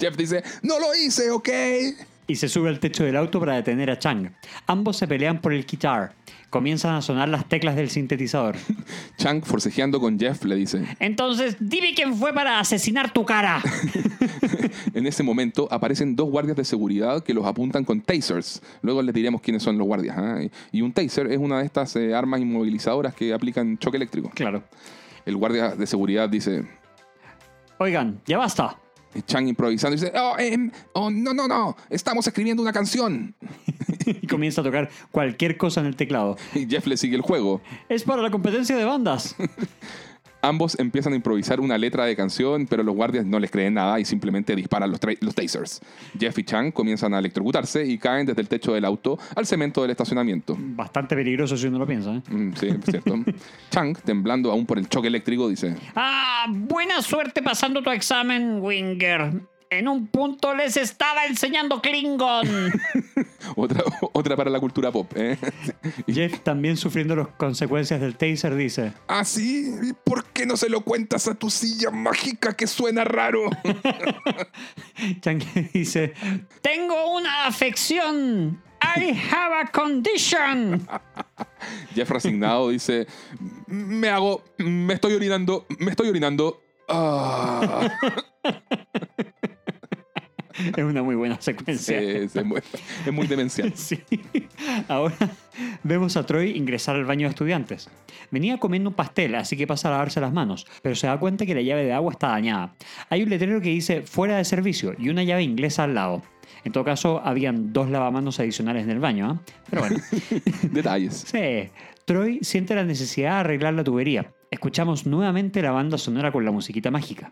[0.00, 1.48] Jeff dice, no lo hice, ¿ok?
[2.26, 4.32] y se sube al techo del auto para detener a Chang.
[4.66, 6.14] Ambos se pelean por el guitar.
[6.56, 8.56] Comienzan a sonar las teclas del sintetizador.
[9.18, 13.60] Chang, forcejeando con Jeff, le dice, Entonces, dime quién fue para asesinar tu cara.
[14.94, 18.62] en ese momento aparecen dos guardias de seguridad que los apuntan con tasers.
[18.80, 20.16] Luego les diremos quiénes son los guardias.
[20.18, 20.38] ¿ah?
[20.72, 24.30] Y un taser es una de estas eh, armas inmovilizadoras que aplican choque eléctrico.
[24.34, 24.64] Claro.
[25.26, 26.64] El guardia de seguridad dice,
[27.76, 28.78] Oigan, ya basta.
[29.26, 33.34] Chang improvisando dice, oh, em, oh, no, no, no, estamos escribiendo una canción.
[34.22, 36.36] Y comienza a tocar cualquier cosa en el teclado.
[36.54, 37.60] Y Jeff le sigue el juego.
[37.88, 39.36] Es para la competencia de bandas.
[40.42, 43.98] Ambos empiezan a improvisar una letra de canción, pero los guardias no les creen nada
[43.98, 45.80] y simplemente disparan los, los tasers.
[46.16, 49.82] Jeff y Chang comienzan a electrocutarse y caen desde el techo del auto al cemento
[49.82, 50.56] del estacionamiento.
[50.56, 52.14] Bastante peligroso si uno lo piensa.
[52.14, 52.22] ¿eh?
[52.30, 53.16] Mm, sí, es cierto.
[53.70, 59.55] Chang, temblando aún por el choque eléctrico, dice: Ah, buena suerte pasando tu examen, Winger.
[59.70, 62.46] En un punto les estaba enseñando Klingon.
[63.54, 65.12] Otra, otra para la cultura pop.
[65.14, 65.38] ¿eh?
[66.08, 69.72] Jeff, también sufriendo las consecuencias del taser, dice: ¿Ah, sí?
[69.82, 73.48] ¿Y ¿Por qué no se lo cuentas a tu silla mágica que suena raro?
[75.20, 75.40] Chang
[75.72, 76.14] dice:
[76.60, 78.60] Tengo una afección.
[78.82, 80.86] I have a condition.
[81.94, 83.06] Jeff resignado dice:
[83.68, 84.42] Me hago.
[84.58, 85.66] Me estoy orinando.
[85.78, 86.60] Me estoy orinando.
[86.88, 87.88] Ah.
[90.76, 91.98] Es una muy buena secuencia.
[91.98, 92.60] Es, es muy,
[93.06, 93.72] es muy demencial.
[93.86, 94.00] Sí.
[94.88, 95.16] Ahora
[95.84, 97.88] vemos a Troy ingresar al baño de estudiantes.
[98.30, 101.46] Venía comiendo un pastel, así que pasa a lavarse las manos, pero se da cuenta
[101.46, 102.74] que la llave de agua está dañada.
[103.10, 106.22] Hay un letrero que dice fuera de servicio y una llave inglesa al lado.
[106.64, 109.40] En todo caso, habían dos lavamanos adicionales en el baño, ¿ah?
[109.70, 109.98] Pero bueno.
[110.62, 111.24] Detalles.
[111.26, 111.70] Sí.
[112.06, 114.32] Troy siente la necesidad de arreglar la tubería.
[114.50, 117.30] Escuchamos nuevamente la banda sonora con la musiquita mágica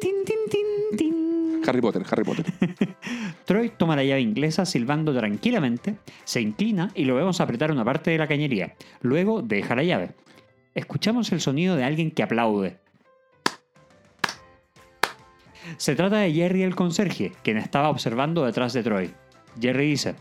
[0.00, 1.53] tin, tin, tin, tin.
[1.66, 2.46] Harry Potter, Harry Potter.
[3.44, 8.10] Troy toma la llave inglesa silbando tranquilamente, se inclina y lo vemos apretar una parte
[8.10, 8.74] de la cañería.
[9.00, 10.10] Luego deja la llave.
[10.74, 12.78] Escuchamos el sonido de alguien que aplaude.
[15.76, 19.10] Se trata de Jerry el conserje, quien estaba observando detrás de Troy.
[19.60, 20.14] Jerry dice,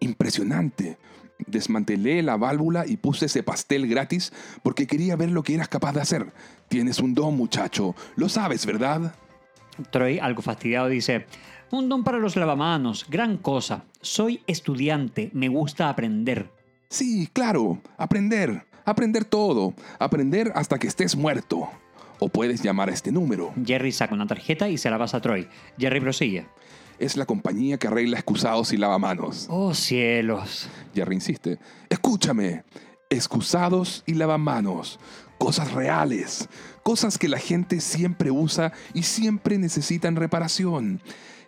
[0.00, 0.98] Impresionante.
[1.46, 5.92] Desmantelé la válvula y puse ese pastel gratis porque quería ver lo que eras capaz
[5.92, 6.32] de hacer.
[6.68, 7.94] Tienes un don, muchacho.
[8.16, 9.14] Lo sabes, ¿verdad?
[9.90, 11.26] Troy, algo fastidiado, dice,
[11.70, 13.84] un don para los lavamanos, gran cosa.
[14.00, 16.50] Soy estudiante, me gusta aprender.
[16.88, 17.80] Sí, claro.
[17.96, 18.66] Aprender.
[18.84, 19.72] Aprender todo.
[19.98, 21.70] Aprender hasta que estés muerto.
[22.18, 23.54] O puedes llamar a este número.
[23.64, 25.48] Jerry saca una tarjeta y se la pasa a Troy.
[25.78, 26.46] Jerry prosigue.
[26.98, 29.46] Es la compañía que arregla excusados y lavamanos.
[29.48, 30.68] Oh cielos.
[30.94, 31.58] Jerry insiste.
[31.88, 32.64] Escúchame.
[33.08, 35.00] Excusados y lavamanos.
[35.38, 36.48] Cosas reales.
[36.82, 41.00] Cosas que la gente siempre usa y siempre necesitan reparación.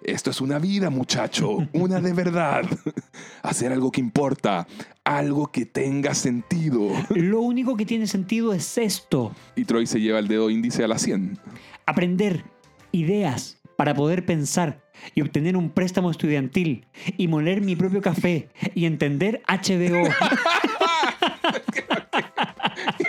[0.05, 1.67] Esto es una vida, muchacho.
[1.73, 2.65] Una de verdad.
[3.43, 4.67] Hacer algo que importa.
[5.03, 6.91] Algo que tenga sentido.
[7.11, 9.35] Lo único que tiene sentido es esto.
[9.57, 11.39] Y Troy se lleva el dedo índice a la 100.
[11.87, 12.45] Aprender
[12.93, 18.85] ideas para poder pensar y obtener un préstamo estudiantil y moler mi propio café y
[18.85, 20.09] entender HBO.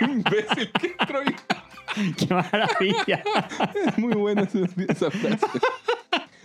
[0.00, 1.26] Imbécil que Troy.
[2.16, 3.22] ¡Qué maravilla!
[3.86, 5.46] Es muy buena esa, esa frase.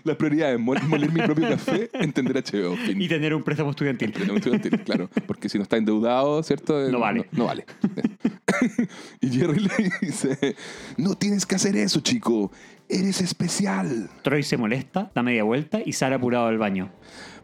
[0.04, 2.76] Las prioridades, mol- moler mi propio café, entender HBO.
[2.76, 3.00] fin.
[3.00, 4.12] Y tener un préstamo estudiantil.
[4.12, 5.10] Préstamo estudiantil, claro.
[5.28, 6.90] Porque si no está endeudado, ¿cierto?
[6.90, 7.28] No vale.
[7.32, 7.66] No, no vale.
[9.22, 10.56] y Jerry le dice,
[10.98, 12.52] no tienes que hacer eso, chico.
[12.90, 14.10] Eres especial.
[14.24, 16.90] Troy se molesta, da media vuelta y sale apurado del baño.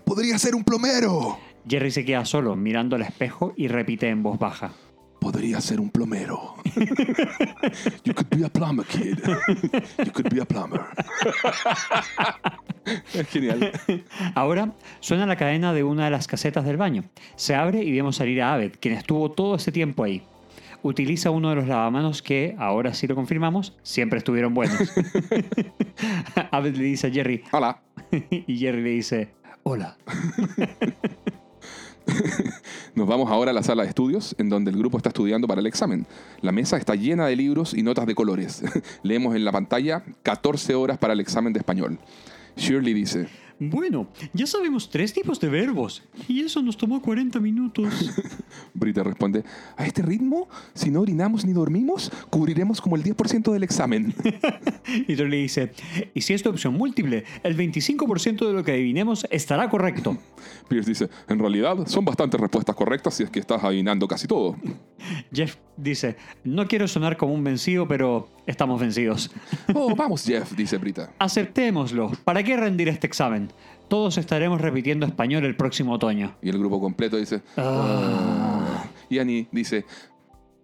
[0.03, 1.37] Podría ser un plomero.
[1.69, 4.71] Jerry se queda solo, mirando al espejo y repite en voz baja.
[5.27, 6.55] Podría ser un plomero.
[8.05, 9.19] You could be a plumber, kid.
[10.05, 10.85] You could be a plumber.
[13.13, 13.73] Es genial.
[14.35, 17.03] Ahora suena la cadena de una de las casetas del baño.
[17.35, 20.23] Se abre y vemos salir a Abed, quien estuvo todo ese tiempo ahí.
[20.81, 24.79] Utiliza uno de los lavamanos que, ahora sí lo confirmamos, siempre estuvieron buenos.
[26.51, 27.81] Abed le dice a Jerry, Hola.
[28.11, 29.97] y Jerry le dice, hola.
[32.95, 35.61] Nos vamos ahora a la sala de estudios, en donde el grupo está estudiando para
[35.61, 36.05] el examen.
[36.41, 38.63] La mesa está llena de libros y notas de colores.
[39.03, 41.99] Leemos en la pantalla 14 horas para el examen de español.
[42.55, 43.27] Shirley dice,
[43.59, 46.03] Bueno, ya sabemos tres tipos de verbos.
[46.27, 48.11] Y eso nos tomó 40 minutos.
[48.73, 49.43] Brita responde,
[49.75, 54.13] a este ritmo, si no orinamos ni dormimos, cubriremos como el 10% del examen.
[55.07, 55.71] y Troy le dice,
[56.13, 60.17] y si es tu opción múltiple, el 25% de lo que adivinemos estará correcto.
[60.69, 64.55] Pierce dice, en realidad son bastantes respuestas correctas si es que estás adivinando casi todo.
[65.33, 69.29] Jeff dice, no quiero sonar como un vencido, pero estamos vencidos.
[69.75, 71.11] Oh, vamos Jeff, dice Brita.
[71.19, 72.11] Aceptémoslo.
[72.23, 73.51] ¿Para qué rendir este examen?
[73.89, 76.35] Todos estaremos repitiendo español el próximo otoño.
[76.41, 78.85] Y el grupo completo dice, "Ah".
[79.09, 79.85] y Annie dice,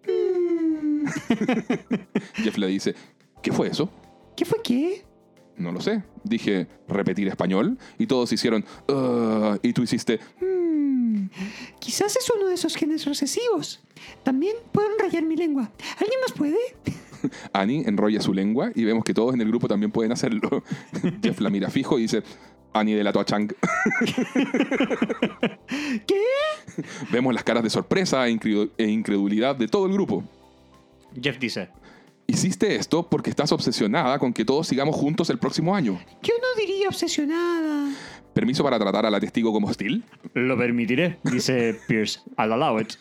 [0.06, 1.06] "Mm".
[2.42, 2.94] Jeff le dice,
[3.42, 3.90] ¿qué fue eso?
[4.36, 5.04] ¿Qué fue qué?
[5.56, 6.02] No lo sé.
[6.24, 7.78] Dije, repetir español.
[7.98, 11.28] Y todos hicieron, "Ah", y tú hiciste, "Mm".
[11.78, 13.80] Quizás es uno de esos genes recesivos.
[14.22, 15.70] También puedo enrollar mi lengua.
[16.00, 16.58] ¿Alguien más puede?
[17.52, 20.62] Annie enrolla su lengua y vemos que todos en el grupo también pueden hacerlo.
[21.22, 22.22] Jeff la mira fijo y dice,
[22.72, 23.48] Annie delató a Chang.
[26.06, 26.20] ¿Qué?
[27.12, 28.38] Vemos las caras de sorpresa e
[28.78, 30.24] e incredulidad de todo el grupo.
[31.20, 31.68] Jeff dice,
[32.26, 36.00] Hiciste esto porque estás obsesionada con que todos sigamos juntos el próximo año.
[36.22, 37.94] Yo no diría obsesionada.
[38.32, 40.02] ¿Permiso para tratar a la testigo como hostil?
[40.32, 42.20] Lo permitiré, dice Pierce.
[42.36, 42.94] I'll allow it.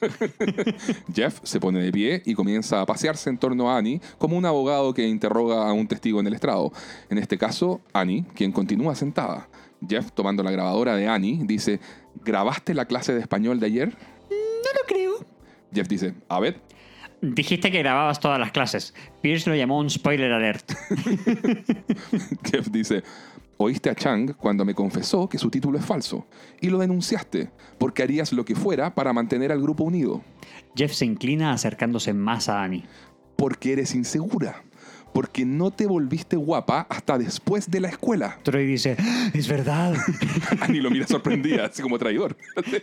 [1.13, 4.45] Jeff se pone de pie y comienza a pasearse en torno a Annie como un
[4.45, 6.71] abogado que interroga a un testigo en el estrado.
[7.09, 9.49] En este caso, Annie, quien continúa sentada.
[9.88, 11.79] Jeff, tomando la grabadora de Annie, dice,
[12.23, 13.89] ¿grabaste la clase de español de ayer?
[13.89, 15.25] No lo creo.
[15.73, 16.62] Jeff dice, a ver.
[17.23, 18.93] Dijiste que grababas todas las clases.
[19.21, 20.73] Pierce lo llamó un spoiler alert.
[22.43, 23.01] Jeff dice,
[23.55, 26.27] oíste a Chang cuando me confesó que su título es falso
[26.59, 30.21] y lo denunciaste porque harías lo que fuera para mantener al grupo unido.
[30.75, 32.83] Jeff se inclina acercándose más a Annie.
[33.38, 34.62] Porque eres insegura.
[35.13, 38.39] Porque no te volviste guapa hasta después de la escuela.
[38.43, 38.97] Troy dice,
[39.34, 39.95] es verdad.
[40.62, 42.36] Annie lo mira sorprendida, así como traidor.
[42.56, 42.73] Está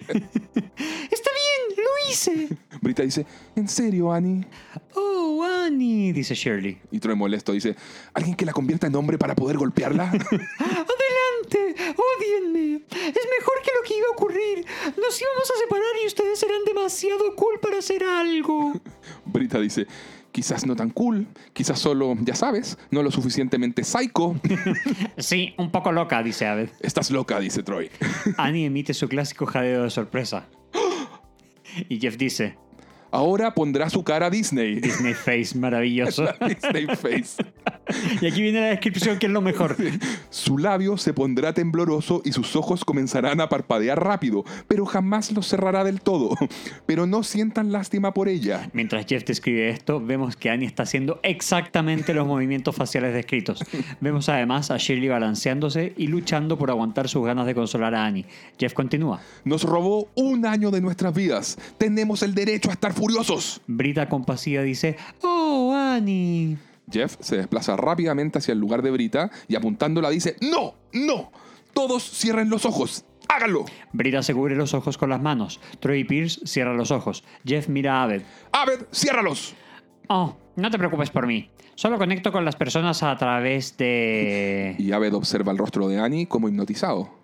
[0.78, 2.48] bien, lo hice.
[2.80, 4.46] Brita dice, ¿en serio, Annie?
[4.94, 6.78] Oh, Annie, dice Shirley.
[6.90, 7.76] Y Troy molesto dice,
[8.14, 10.04] ¿alguien que la convierta en hombre para poder golpearla?
[10.10, 12.82] Adelante, odienme.
[12.90, 14.64] Es mejor que lo que iba a ocurrir.
[14.96, 18.72] Nos íbamos a separar y ustedes serán demasiado cool para hacer algo.
[19.24, 19.86] Brita dice,
[20.40, 24.40] quizás no tan cool, quizás solo, ya sabes, no lo suficientemente psycho.
[25.18, 26.70] Sí, un poco loca, dice Abed.
[26.80, 27.90] Estás loca, dice Troy.
[28.38, 30.46] Annie emite su clásico jadeo de sorpresa.
[31.90, 32.56] Y Jeff dice,
[33.12, 34.80] Ahora pondrá su cara a Disney.
[34.80, 36.28] Disney Face, maravilloso.
[36.46, 37.42] Disney Face.
[38.20, 39.76] Y aquí viene la descripción que es lo mejor.
[40.30, 45.48] Su labio se pondrá tembloroso y sus ojos comenzarán a parpadear rápido, pero jamás los
[45.48, 46.36] cerrará del todo.
[46.86, 48.70] Pero no sientan lástima por ella.
[48.72, 53.64] Mientras Jeff describe esto, vemos que Annie está haciendo exactamente los movimientos faciales descritos.
[54.00, 58.26] Vemos además a Shirley balanceándose y luchando por aguantar sus ganas de consolar a Annie.
[58.58, 59.20] Jeff continúa.
[59.44, 61.58] Nos robó un año de nuestras vidas.
[61.78, 63.62] Tenemos el derecho a estar furiosos.
[63.66, 66.58] Brita compasiva dice, Oh, Annie.
[66.90, 70.74] Jeff se desplaza rápidamente hacia el lugar de Brita y apuntándola dice, ¡No!
[70.92, 71.32] ¡No!
[71.72, 73.06] Todos cierren los ojos.
[73.28, 73.64] ¡Háganlo!
[73.94, 75.60] Brita se cubre los ojos con las manos.
[75.78, 77.24] Troy Pierce cierra los ojos.
[77.46, 78.22] Jeff mira a Abed.
[78.52, 79.54] Abed, ciérralos.
[80.08, 81.48] Oh, no te preocupes por mí.
[81.76, 86.26] Solo conecto con las personas a través de Y Abed observa el rostro de Annie
[86.26, 87.19] como hipnotizado.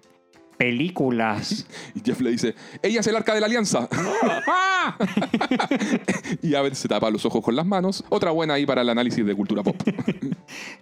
[0.56, 1.66] Películas.
[1.94, 3.88] Y Jeff le dice, ella es el arca de la alianza.
[6.42, 8.04] y Abed se tapa los ojos con las manos.
[8.08, 9.76] Otra buena ahí para el análisis de cultura pop.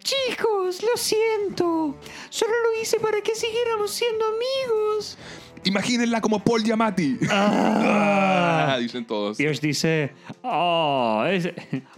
[0.02, 1.96] Chicos, lo siento.
[2.30, 5.18] Solo lo hice para que siguiéramos siendo amigos.
[5.66, 7.16] Imagínenla como Paul Giamatti.
[7.30, 9.38] Ah, dicen todos.
[9.38, 11.48] Pierce dice, oh, es-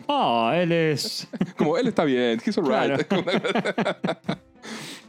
[0.07, 1.27] oh, él es...
[1.57, 3.05] Como él está bien, he's alright.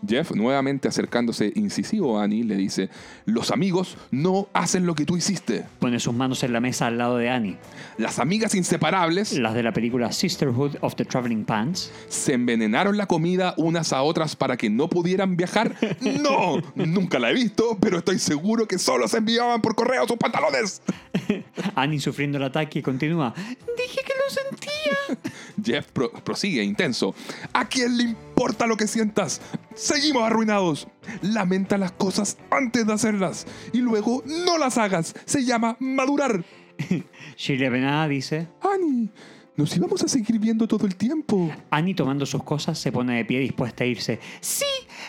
[0.05, 2.89] Jeff, nuevamente acercándose incisivo a Annie, le dice,
[3.25, 5.65] los amigos no hacen lo que tú hiciste.
[5.79, 7.57] Pone sus manos en la mesa al lado de Annie.
[7.97, 11.91] Las amigas inseparables Las de la película Sisterhood of the Traveling Pants.
[12.09, 15.75] se envenenaron la comida unas a otras para que no pudieran viajar.
[16.21, 20.17] No, nunca la he visto, pero estoy seguro que solo se enviaban por correo sus
[20.17, 20.81] pantalones.
[21.75, 23.33] Annie sufriendo el ataque continúa.
[23.35, 25.31] Dije que lo sentía.
[25.63, 27.15] Jeff pro- prosigue intenso.
[27.53, 29.41] ¿A quién le importa lo que sientas?
[29.75, 30.87] Seguimos arruinados.
[31.21, 35.13] Lamenta las cosas antes de hacerlas y luego no las hagas.
[35.25, 36.43] Se llama madurar.
[37.37, 38.47] Shirley Avenada dice.
[38.61, 39.09] Annie,
[39.55, 41.49] nos íbamos a seguir viendo todo el tiempo.
[41.71, 44.19] Annie tomando sus cosas se pone de pie dispuesta a irse.
[44.41, 44.65] Sí,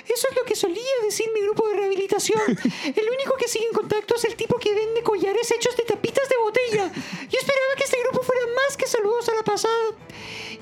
[0.06, 2.40] eso es lo que solía decir mi grupo de rehabilitación.
[2.48, 6.26] El único que sigue en contacto es el tipo que vende collares hechos de tapitas
[6.28, 6.90] de botella.
[6.94, 8.76] Yo esperaba que este grupo fuera más
[9.44, 9.90] pasada.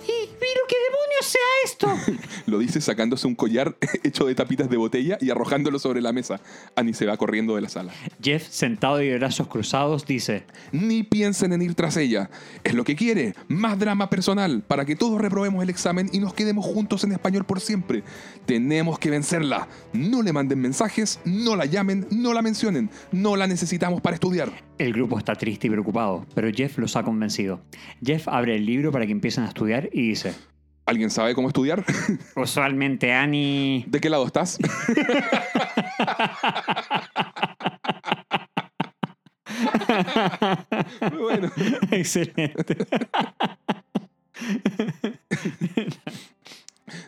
[0.07, 1.89] Y, y lo que demonios sea esto.
[2.57, 6.41] Lo dice sacándose un collar hecho de tapitas de botella y arrojándolo sobre la mesa.
[6.77, 7.93] Annie se va corriendo de la sala.
[8.23, 10.45] Jeff, sentado y de brazos cruzados, dice.
[10.73, 12.31] Ni piensen en ir tras ella.
[12.65, 13.35] Es lo que quiere.
[13.49, 17.45] Más drama personal para que todos reprobemos el examen y nos quedemos juntos en español
[17.45, 18.03] por siempre.
[18.47, 19.69] Tenemos que vencerla.
[19.93, 22.91] No le manden mensajes, no la llamen, no la mencionen.
[23.13, 24.53] No la necesitamos para estudiar.
[24.79, 27.61] El grupo está triste y preocupado, pero Jeff los ha convencido.
[28.05, 30.35] Jeff abre el libro para que empiecen a estudiar y dice.
[30.87, 31.85] ¿Alguien sabe cómo estudiar?
[32.37, 33.85] Usualmente Annie...
[33.89, 34.59] ¿De qué lado estás?
[41.11, 41.51] Muy bueno.
[41.91, 42.77] Excelente.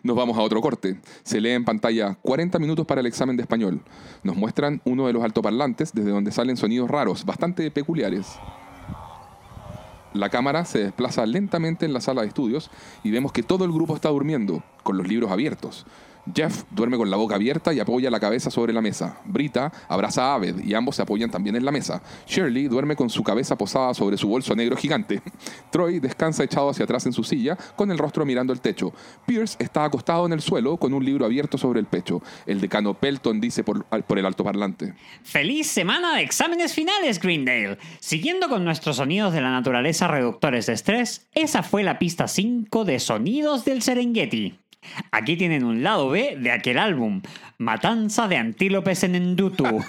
[0.03, 1.01] Nos vamos a otro corte.
[1.23, 3.81] Se lee en pantalla 40 minutos para el examen de español.
[4.25, 8.41] Nos muestran uno de los altoparlantes desde donde salen sonidos raros, bastante peculiares.
[10.15, 12.71] La cámara se desplaza lentamente en la sala de estudios
[13.05, 15.87] y vemos que todo el grupo está durmiendo, con los libros abiertos.
[16.35, 19.19] Jeff duerme con la boca abierta y apoya la cabeza sobre la mesa.
[19.25, 22.03] Brita abraza a Abed y ambos se apoyan también en la mesa.
[22.27, 25.23] Shirley duerme con su cabeza posada sobre su bolso negro gigante.
[25.71, 28.93] Troy descansa echado hacia atrás en su silla, con el rostro mirando el techo.
[29.27, 32.23] Pierce está acostado en el suelo con un libro abierto sobre el pecho.
[32.47, 34.95] El decano Pelton dice por, por el altoparlante.
[35.23, 37.79] ¡Feliz semana de exámenes finales, Greendale!
[38.01, 42.85] Siguiendo con nuestros sonidos de la naturaleza reductores de estrés, esa fue la pista 5
[42.85, 44.59] de Sonidos del Serengeti.
[45.11, 47.21] Aquí tienen un lado B de aquel álbum,
[47.59, 49.65] Matanza de Antílopes en Endutu.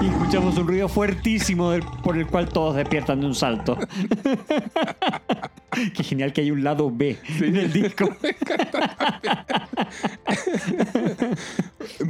[0.00, 3.78] Y escuchamos un ruido fuertísimo del- por el cual todos despiertan de un salto.
[5.94, 8.08] Qué genial que hay un lado B en el disco.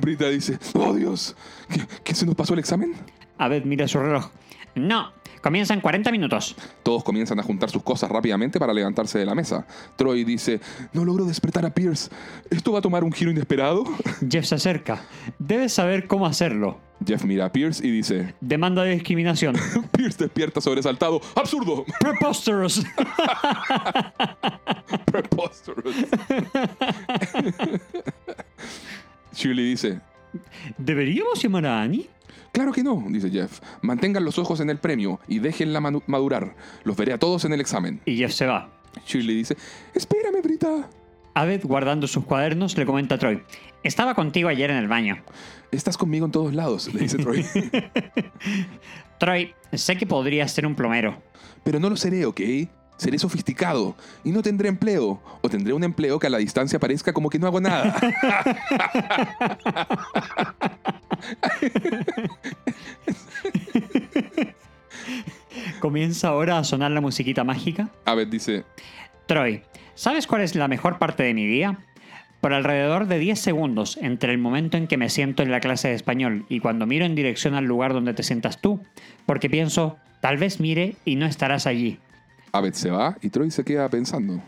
[0.01, 1.36] Brita dice, oh Dios,
[1.68, 2.94] ¿qué, qué se nos pasó el examen?
[3.38, 4.30] A ver, mira su reloj.
[4.77, 5.11] No,
[5.41, 6.55] comienza en 40 minutos.
[6.83, 9.66] Todos comienzan a juntar sus cosas rápidamente para levantarse de la mesa.
[9.97, 10.61] Troy dice,
[10.93, 12.11] no logro despertar a Pierce.
[12.51, 13.85] ¿Esto va a tomar un giro inesperado?
[14.31, 15.01] Jeff se acerca.
[15.39, 16.79] Debes saber cómo hacerlo.
[17.07, 19.57] Jeff mira a Pierce y dice, Demanda de discriminación.
[19.97, 21.22] Pierce despierta sobresaltado.
[21.35, 21.87] ¡Absurdo!
[22.01, 22.85] Preposterous.
[25.07, 25.97] Preposterous.
[29.33, 30.01] Shirley dice,
[30.77, 32.11] ¿Deberíamos llamar a Annie?
[32.57, 33.61] Claro que no, dice Jeff.
[33.82, 36.57] Mantengan los ojos en el premio y déjenla madurar.
[36.84, 38.00] Los veré a todos en el examen.
[38.07, 38.70] Y Jeff se va.
[39.07, 39.59] Shirley dice,
[39.92, 40.88] espérame, Brita.
[41.34, 43.42] Abed, guardando sus cuadernos, le comenta a Troy.
[43.82, 45.22] Estaba contigo ayer en el baño.
[45.70, 47.44] Estás conmigo en todos lados, le dice Troy.
[49.20, 51.20] Troy, sé que podrías ser un plomero.
[51.62, 52.40] Pero no lo seré, ¿ok?
[52.97, 55.20] Seré sofisticado y no tendré empleo.
[55.42, 57.94] O tendré un empleo que a la distancia parezca como que no hago nada.
[65.80, 67.88] Comienza ahora a sonar la musiquita mágica.
[68.05, 68.64] Abed dice,
[69.26, 69.62] Troy,
[69.94, 71.78] ¿sabes cuál es la mejor parte de mi día?
[72.40, 75.88] Por alrededor de 10 segundos entre el momento en que me siento en la clase
[75.88, 78.82] de español y cuando miro en dirección al lugar donde te sientas tú,
[79.26, 81.99] porque pienso, tal vez mire y no estarás allí.
[82.57, 84.42] Abed se va y Troy se queda pensando.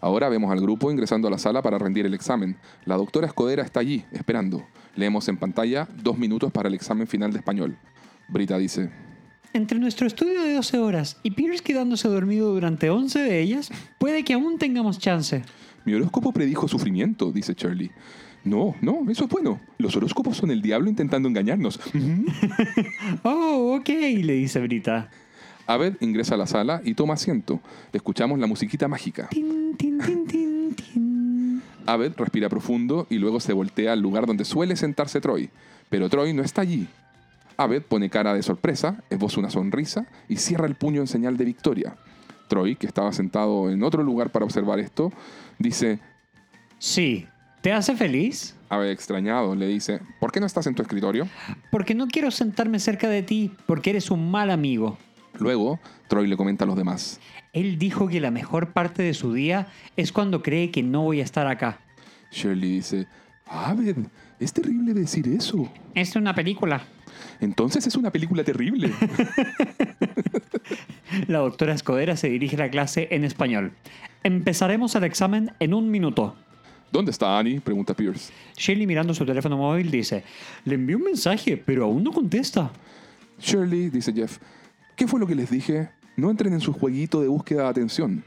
[0.00, 2.56] Ahora vemos al grupo ingresando a la sala para rendir el examen.
[2.84, 4.66] La doctora Escodera está allí, esperando.
[4.96, 7.76] Leemos en pantalla dos minutos para el examen final de español.
[8.28, 8.90] Brita dice,
[9.52, 14.24] Entre nuestro estudio de 12 horas y Pierce quedándose dormido durante 11 de ellas, puede
[14.24, 15.44] que aún tengamos chance.
[15.84, 17.92] mi horóscopo predijo sufrimiento, dice Shirley.
[18.42, 19.60] No, no, eso es bueno.
[19.78, 21.78] Los horóscopos son el diablo intentando engañarnos.
[23.22, 25.10] Oh, ok, le dice Brita.
[25.66, 27.60] Abed ingresa a la sala y toma asiento.
[27.92, 29.28] Escuchamos la musiquita mágica.
[29.28, 31.62] Tin, tin, tin, tin, tin.
[31.86, 35.50] Abed respira profundo y luego se voltea al lugar donde suele sentarse Troy.
[35.88, 36.88] Pero Troy no está allí.
[37.56, 41.44] Abed pone cara de sorpresa, esboza una sonrisa y cierra el puño en señal de
[41.44, 41.96] victoria.
[42.48, 45.12] Troy, que estaba sentado en otro lugar para observar esto,
[45.58, 46.00] dice,
[46.78, 47.26] Sí,
[47.60, 48.56] ¿te hace feliz?
[48.68, 51.28] Abed extrañado, le dice, ¿por qué no estás en tu escritorio?
[51.70, 54.98] Porque no quiero sentarme cerca de ti, porque eres un mal amigo.
[55.38, 57.20] Luego, Troy le comenta a los demás.
[57.52, 61.20] Él dijo que la mejor parte de su día es cuando cree que no voy
[61.20, 61.80] a estar acá.
[62.30, 63.06] Shirley dice,
[63.46, 63.96] Abed,
[64.40, 65.70] es terrible decir eso.
[65.94, 66.82] Es una película.
[67.40, 68.90] Entonces es una película terrible.
[71.28, 73.72] La doctora Escodera se dirige a la clase en español.
[74.22, 76.36] Empezaremos el examen en un minuto.
[76.90, 77.60] ¿Dónde está Annie?
[77.60, 78.32] Pregunta Pierce.
[78.56, 80.24] Shirley mirando su teléfono móvil dice,
[80.64, 82.70] le envié un mensaje, pero aún no contesta.
[83.38, 84.38] Shirley, dice Jeff,
[85.02, 85.90] ¿qué fue lo que les dije?
[86.16, 88.22] No entren en su jueguito de búsqueda de atención.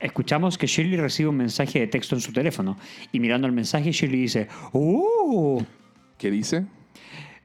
[0.00, 2.76] Escuchamos que Shirley recibe un mensaje de texto en su teléfono
[3.12, 5.62] y mirando el mensaje Shirley dice, ¡Oh!
[6.18, 6.66] ¿Qué dice?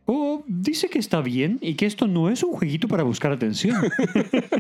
[0.06, 3.78] Oh, dice que está bien y que esto no es un jueguito para buscar atención.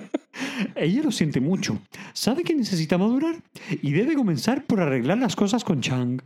[0.75, 1.79] Ella lo siente mucho.
[2.13, 3.41] Sabe que necesita madurar
[3.81, 6.21] y debe comenzar por arreglar las cosas con Chang.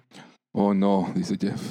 [0.51, 1.61] Oh no, dice Jeff.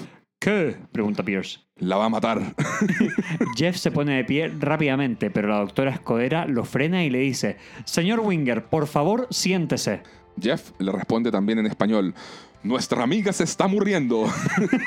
[0.43, 0.75] ¿Qué?
[0.91, 1.61] pregunta Pierce.
[1.77, 2.57] La va a matar.
[3.57, 7.59] Jeff se pone de pie rápidamente, pero la doctora Escodera lo frena y le dice,
[7.85, 10.03] Señor Winger, por favor, siéntese.
[10.41, 12.13] Jeff le responde también en español.
[12.65, 14.25] Nuestra amiga se está muriendo.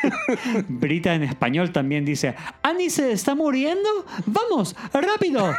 [0.68, 3.90] Brita en español también dice, ¿Annie se está muriendo?
[4.26, 5.54] ¡Vamos, rápido!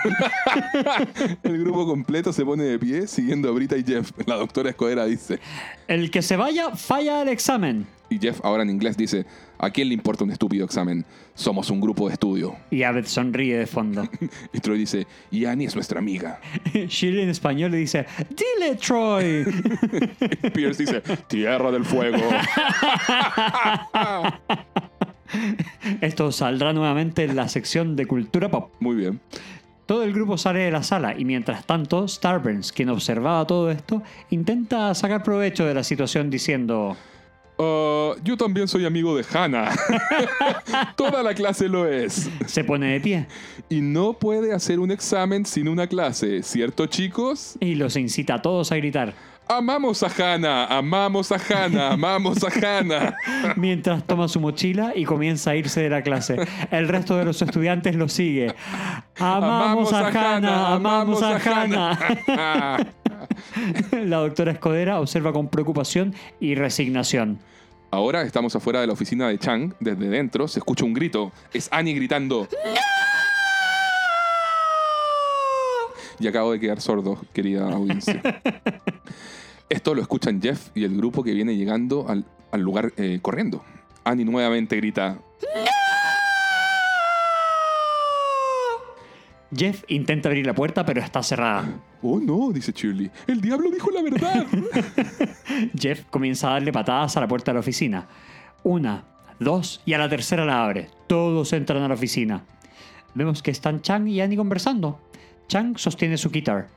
[1.42, 4.10] El grupo completo se pone de pie siguiendo a Brita y Jeff.
[4.26, 5.40] La doctora Escodera dice.
[5.88, 7.86] El que se vaya falla el examen.
[8.08, 9.26] Y Jeff ahora en inglés dice,
[9.58, 11.04] ¿a quién le importa un estúpido examen?
[11.34, 12.56] Somos un grupo de estudio.
[12.70, 14.08] Y Abed sonríe de fondo.
[14.52, 16.40] Y Troy dice, y Annie es nuestra amiga.
[16.72, 19.44] Shirley en español le dice, dile Troy.
[20.54, 22.18] Pierce dice, tierra del fuego.
[26.00, 28.70] Esto saldrá nuevamente en la sección de cultura pop.
[28.80, 29.20] Muy bien.
[29.86, 34.02] Todo el grupo sale de la sala y mientras tanto, Starburns, quien observaba todo esto,
[34.30, 36.96] intenta sacar provecho de la situación diciendo...
[37.58, 39.74] Ah, yo también soy amigo de Hannah.
[40.96, 42.28] Toda la clase lo es.
[42.46, 43.26] Se pone de pie
[43.68, 47.56] Y no puede hacer un examen sin una clase, ¿cierto chicos?
[47.60, 49.14] y los incita a todos a gritar,
[49.48, 53.16] Amamos a Hannah, amamos a Hannah, amamos a Hannah.
[53.56, 56.36] mientras toma su mochila y comienza a irse de la clase.
[56.72, 58.52] El resto de los estudiantes lo sigue.
[59.16, 61.98] Amamos a Hannah, amamos a Hannah.
[62.26, 62.86] Hannah.
[63.92, 67.38] La doctora Escodera observa con preocupación y resignación.
[67.90, 69.74] Ahora estamos afuera de la oficina de Chang.
[69.80, 71.32] Desde dentro se escucha un grito.
[71.52, 72.48] Es Annie gritando.
[76.18, 78.22] Y acabo de quedar sordo, querida audiencia.
[79.68, 83.64] Esto lo escuchan Jeff y el grupo que viene llegando al, al lugar eh, corriendo.
[84.04, 85.18] Annie nuevamente grita.
[89.54, 91.68] Jeff intenta abrir la puerta, pero está cerrada.
[92.02, 93.10] Oh no, dice Shirley.
[93.26, 94.46] El diablo dijo la verdad.
[95.78, 98.06] Jeff comienza a darle patadas a la puerta de la oficina.
[98.64, 99.04] Una,
[99.38, 100.88] dos y a la tercera la abre.
[101.06, 102.44] Todos entran a la oficina.
[103.14, 105.00] Vemos que están Chang y Annie conversando.
[105.48, 106.68] Chang sostiene su guitar.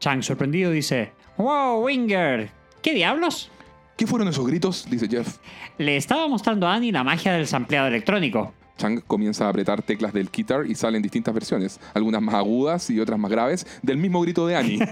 [0.00, 2.50] Chang, sorprendido, dice: ¡Wow, Winger!
[2.82, 3.50] ¿Qué diablos?
[3.96, 4.86] ¿Qué fueron esos gritos?
[4.90, 5.38] dice Jeff.
[5.78, 8.54] Le estaba mostrando a Annie la magia del sampleado electrónico.
[8.76, 12.98] Chang comienza a apretar teclas del guitar y salen distintas versiones, algunas más agudas y
[12.98, 14.78] otras más graves, del mismo grito de Annie.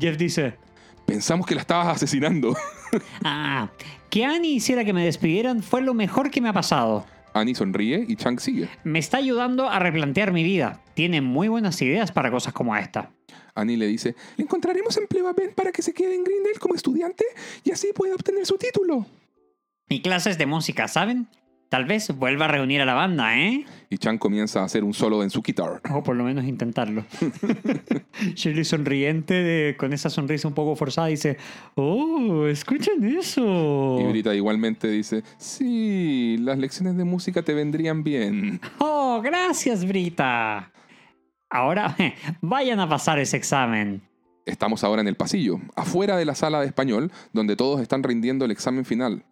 [0.00, 0.54] Jeff dice:
[1.06, 2.56] Pensamos que la estabas asesinando.
[3.24, 3.68] Ah,
[4.08, 7.04] que Annie hiciera que me despidieran fue lo mejor que me ha pasado.
[7.34, 8.68] Annie sonríe y Chang sigue.
[8.84, 10.80] Me está ayudando a replantear mi vida.
[10.94, 13.10] Tiene muy buenas ideas para cosas como esta.
[13.54, 16.74] Annie le dice, le encontraremos empleo a Ben para que se quede en Greendale como
[16.74, 17.24] estudiante
[17.64, 19.04] y así pueda obtener su título.
[19.88, 21.28] Y clases de música, ¿saben?
[21.68, 23.64] Tal vez vuelva a reunir a la banda, ¿eh?
[23.90, 25.80] Y Chang comienza a hacer un solo en su guitar.
[25.92, 27.04] O por lo menos intentarlo.
[28.34, 31.36] Shirley sonriente, de- con esa sonrisa un poco forzada, dice,
[31.74, 33.98] ¡Oh, escuchen eso!
[34.00, 38.60] Y Brita igualmente dice, sí, las lecciones de música te vendrían bien.
[38.78, 40.72] ¡Oh, gracias, Brita!
[41.50, 41.96] Ahora,
[42.40, 44.02] vayan a pasar ese examen.
[44.46, 48.44] Estamos ahora en el pasillo, afuera de la sala de español, donde todos están rindiendo
[48.44, 49.24] el examen final.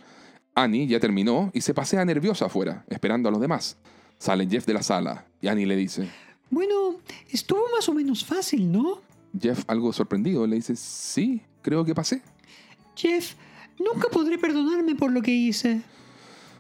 [0.55, 3.77] Annie ya terminó y se pasea nerviosa afuera, esperando a los demás.
[4.19, 6.09] Sale Jeff de la sala y Annie le dice,
[6.51, 6.97] Bueno,
[7.31, 9.01] estuvo más o menos fácil, ¿no?
[9.39, 12.23] Jeff, algo sorprendido, le dice, sí, creo que pasé.
[12.95, 13.35] Jeff,
[13.79, 15.83] nunca podré perdonarme por lo que hice.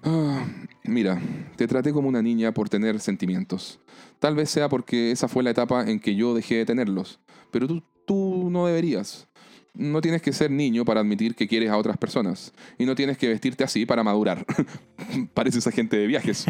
[0.03, 0.45] Ah,
[0.83, 1.21] mira,
[1.57, 3.79] te traté como una niña por tener sentimientos.
[4.19, 7.21] Tal vez sea porque esa fue la etapa en que yo dejé de tenerlos.
[7.53, 9.29] Pero tú, tú no deberías.
[9.77, 12.53] No tienes que ser niño para admitir que quieres a otras personas.
[12.79, 14.47] Y no tienes que vestirte así para madurar.
[15.35, 16.47] Pareces agente de viajes.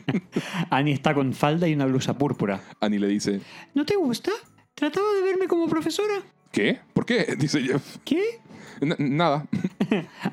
[0.70, 2.60] Annie está con falda y una blusa púrpura.
[2.80, 3.40] Annie le dice,
[3.74, 4.32] ¿No te gusta?
[4.74, 6.14] Trataba de verme como profesora.
[6.52, 6.78] ¿qué?
[6.94, 7.34] ¿Por qué?
[7.38, 7.98] Dice Jeff.
[8.04, 8.40] ¿Qué?
[8.80, 9.46] "N- nada.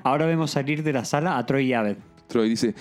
[0.03, 1.97] Ahora vemos salir de la sala a Troy y Abed.
[2.27, 2.73] Troy dice,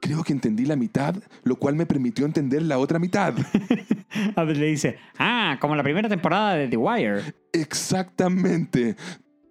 [0.00, 3.34] creo que entendí la mitad, lo cual me permitió entender la otra mitad.
[4.36, 7.22] Le dice, ah, como la primera temporada de The Wire.
[7.52, 8.96] Exactamente.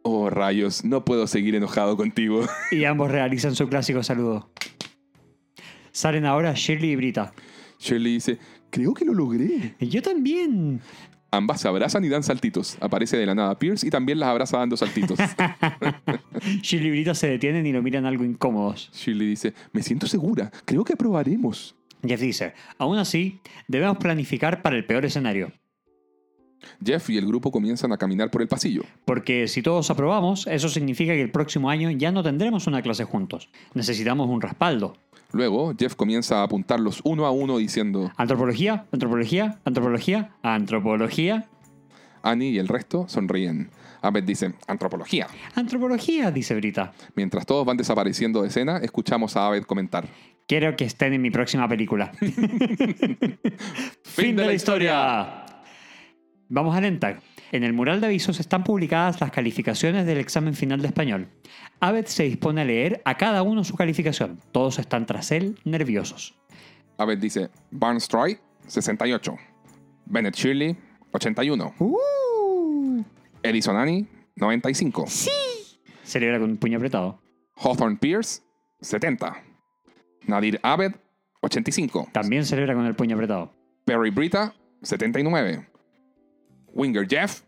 [0.04, 2.46] Oh, rayos, no puedo seguir enojado contigo.
[2.72, 4.52] Y ambos realizan su clásico saludo.
[5.92, 7.34] Salen ahora Shirley y Brita.
[7.80, 8.40] Shirley dice,
[8.70, 9.76] creo que lo logré.
[9.80, 10.82] Yo también.
[11.32, 12.78] Ambas se abrazan y dan saltitos.
[12.80, 15.20] Aparece de la nada Pierce y también las abraza dando saltitos.
[16.62, 18.90] Shirley y Brita se detienen y lo miran algo incómodos.
[18.94, 21.76] Shirley dice, me siento segura, creo que aprobaremos.
[22.04, 25.52] Jeff dice, aún así, debemos planificar para el peor escenario.
[26.84, 28.84] Jeff y el grupo comienzan a caminar por el pasillo.
[29.06, 33.04] Porque si todos aprobamos, eso significa que el próximo año ya no tendremos una clase
[33.04, 33.50] juntos.
[33.74, 34.96] Necesitamos un respaldo.
[35.32, 41.48] Luego, Jeff comienza a apuntarlos uno a uno diciendo, Antropología, antropología, antropología, antropología.
[42.24, 43.70] Annie y el resto sonríen.
[44.02, 45.28] Abed dice, antropología.
[45.56, 46.94] Antropología, dice Brita.
[47.16, 50.08] Mientras todos van desapareciendo de escena, escuchamos a Abed comentar.
[50.48, 52.12] Quiero que estén en mi próxima película.
[54.04, 55.47] fin de la historia.
[56.50, 57.22] Vamos a alentar.
[57.52, 61.28] En el mural de avisos están publicadas las calificaciones del examen final de español.
[61.80, 64.40] Abed se dispone a leer a cada uno su calificación.
[64.52, 66.36] Todos están tras él, nerviosos.
[66.98, 69.36] Abed dice, Barnes Troy, 68.
[70.06, 70.78] Bennett Shirley,
[71.12, 71.74] 81.
[71.80, 73.04] ¡Uh!
[73.44, 75.06] Edison Annie, 95.
[76.04, 77.20] Celebra con un puño apretado.
[77.56, 78.42] Hawthorne Pierce,
[78.82, 79.44] 70.
[80.28, 80.94] Nadir Abed,
[81.42, 82.10] 85.
[82.14, 83.52] También celebra con el puño apretado.
[83.86, 85.68] Perry Brita, 79.
[86.78, 87.42] Winger Jeff,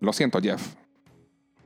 [0.00, 0.74] lo siento Jeff.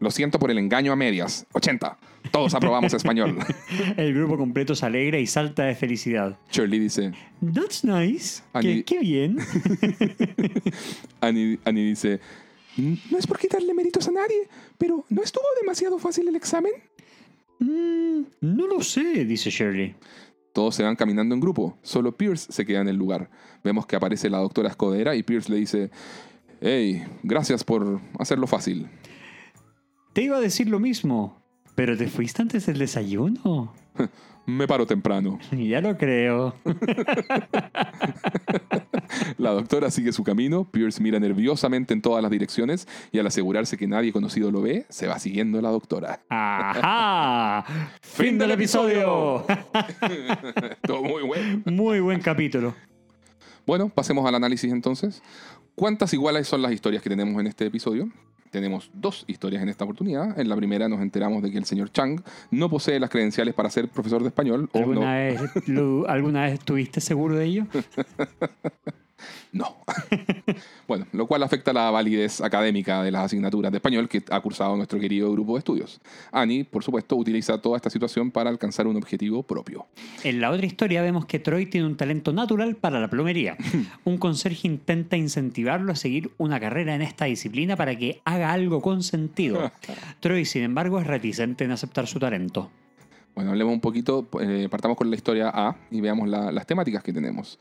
[0.01, 1.47] Lo siento por el engaño a medias.
[1.53, 1.99] 80.
[2.33, 3.37] Todos aprobamos español.
[3.99, 6.39] El grupo completo se alegra y salta de felicidad.
[6.51, 7.13] Shirley dice,
[7.55, 8.43] That's nice.
[8.55, 9.37] Ani- Qué, qué bien.
[11.21, 12.21] Annie, Annie dice,
[12.77, 16.73] "Mm, no es por quitarle méritos a nadie, pero ¿no estuvo demasiado fácil el examen?
[17.59, 19.95] Mm, no lo sé, dice Shirley.
[20.53, 23.31] Todos se van caminando en grupo, solo Pierce se queda en el lugar.
[23.63, 25.91] Vemos que aparece la doctora Escodera y Pierce le dice,
[26.61, 28.89] hey, gracias por hacerlo fácil.
[30.13, 31.41] Te iba a decir lo mismo,
[31.75, 33.73] pero te fuiste antes del desayuno.
[34.47, 35.39] Me paro temprano.
[35.53, 36.55] Ya lo creo.
[39.39, 43.77] La doctora sigue su camino, Pierce mira nerviosamente en todas las direcciones y al asegurarse
[43.77, 46.21] que nadie conocido lo ve, se va siguiendo a la doctora.
[46.29, 47.65] ¡Ajá!
[48.03, 49.45] ¡Fin del episodio!
[50.83, 51.63] Todo muy bueno.
[51.67, 52.75] Muy buen capítulo.
[53.67, 55.23] Bueno, pasemos al análisis entonces.
[55.81, 58.11] ¿Cuántas iguales son las historias que tenemos en este episodio?
[58.51, 60.39] Tenemos dos historias en esta oportunidad.
[60.39, 62.21] En la primera nos enteramos de que el señor Chang
[62.51, 64.69] no posee las credenciales para ser profesor de español.
[64.73, 67.67] O ¿Alguna, no, vez, lo- ¿Alguna vez estuviste seguro de ello?
[69.53, 69.77] no.
[70.89, 74.77] bueno, lo cual afecta la validez académica de las asignaturas de español que ha cursado
[74.77, 76.01] nuestro querido grupo de estudios.
[76.33, 79.87] Annie, por supuesto, utiliza toda esta situación para alcanzar un objetivo propio.
[80.25, 83.57] En la otra historia vemos que Troy tiene un talento natural para la plomería.
[84.05, 88.81] Un conserje intenta incentivarlo a seguir una carrera en esta disciplina para que haga algo
[88.81, 89.71] con sentido.
[90.21, 92.71] Troy, sin embargo, es reticente en aceptar su talento.
[93.35, 97.03] Bueno, hablemos un poquito, eh, partamos con la historia A y veamos la- las temáticas
[97.03, 97.59] que tenemos.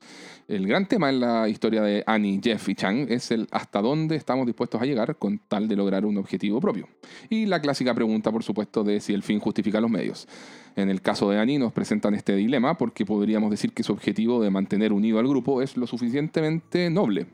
[0.50, 4.16] El gran tema en la historia de Annie, Jeff y Chang es el hasta dónde
[4.16, 6.88] estamos dispuestos a llegar con tal de lograr un objetivo propio.
[7.30, 10.28] Y la clásica pregunta, por supuesto, de si el fin justifica los medios.
[10.76, 14.42] En el caso de Annie nos presentan este dilema porque podríamos decir que su objetivo
[14.42, 17.28] de mantener unido al grupo es lo suficientemente noble.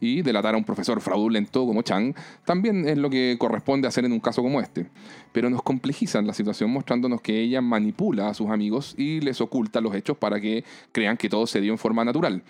[0.00, 2.14] Y delatar a un profesor fraudulento como Chang
[2.44, 4.86] también es lo que corresponde hacer en un caso como este.
[5.32, 9.80] Pero nos complejizan la situación mostrándonos que ella manipula a sus amigos y les oculta
[9.80, 12.42] los hechos para que crean que todo se dio en forma natural.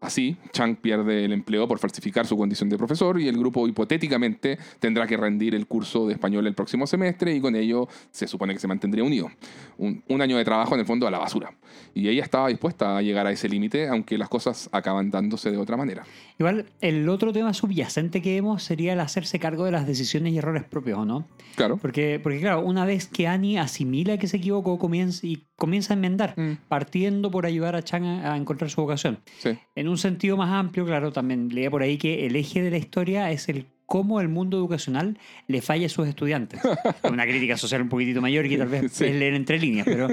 [0.00, 4.58] Así, Chang pierde el empleo por falsificar su condición de profesor y el grupo hipotéticamente
[4.78, 8.52] tendrá que rendir el curso de español el próximo semestre y con ello se supone
[8.52, 9.30] que se mantendría unido.
[9.78, 11.54] Un, un año de trabajo en el fondo a la basura.
[11.94, 15.56] Y ella estaba dispuesta a llegar a ese límite, aunque las cosas acaban dándose de
[15.56, 16.04] otra manera.
[16.38, 20.38] Igual, el otro tema subyacente que vemos sería el hacerse cargo de las decisiones y
[20.38, 21.28] errores propios, ¿o no?
[21.54, 21.76] Claro.
[21.76, 25.96] Porque, porque claro, una vez que Annie asimila que se equivocó comienza, y comienza a
[25.96, 26.54] enmendar, Mm.
[26.68, 29.20] partiendo por ayudar a Chang a, a encontrar su vocación.
[29.38, 29.50] Sí.
[29.76, 32.78] En un sentido más amplio, claro, también leía por ahí que el eje de la
[32.78, 36.60] historia es el cómo el mundo educacional le falla a sus estudiantes.
[37.10, 39.04] Una crítica social un poquitito mayor que tal vez Sí.
[39.04, 40.08] es leer entre líneas, pero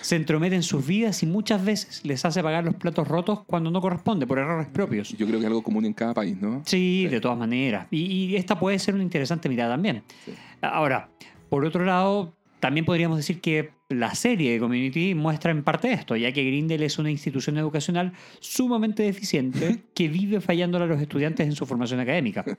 [0.00, 3.70] se entromete en sus vidas y muchas veces les hace pagar los platos rotos cuando
[3.70, 5.10] no corresponde, por errores propios.
[5.10, 6.62] Yo creo que es algo común en cada país, ¿no?
[6.64, 7.86] Sí, de todas maneras.
[7.90, 10.02] Y, y esta puede ser una interesante mirada también.
[10.24, 10.32] Sí.
[10.62, 11.08] Ahora,
[11.48, 12.35] por otro lado,
[12.66, 16.82] también podríamos decir que la serie de Community muestra en parte esto, ya que Grindel
[16.82, 22.00] es una institución educacional sumamente deficiente que vive fallándole a los estudiantes en su formación
[22.00, 22.44] académica.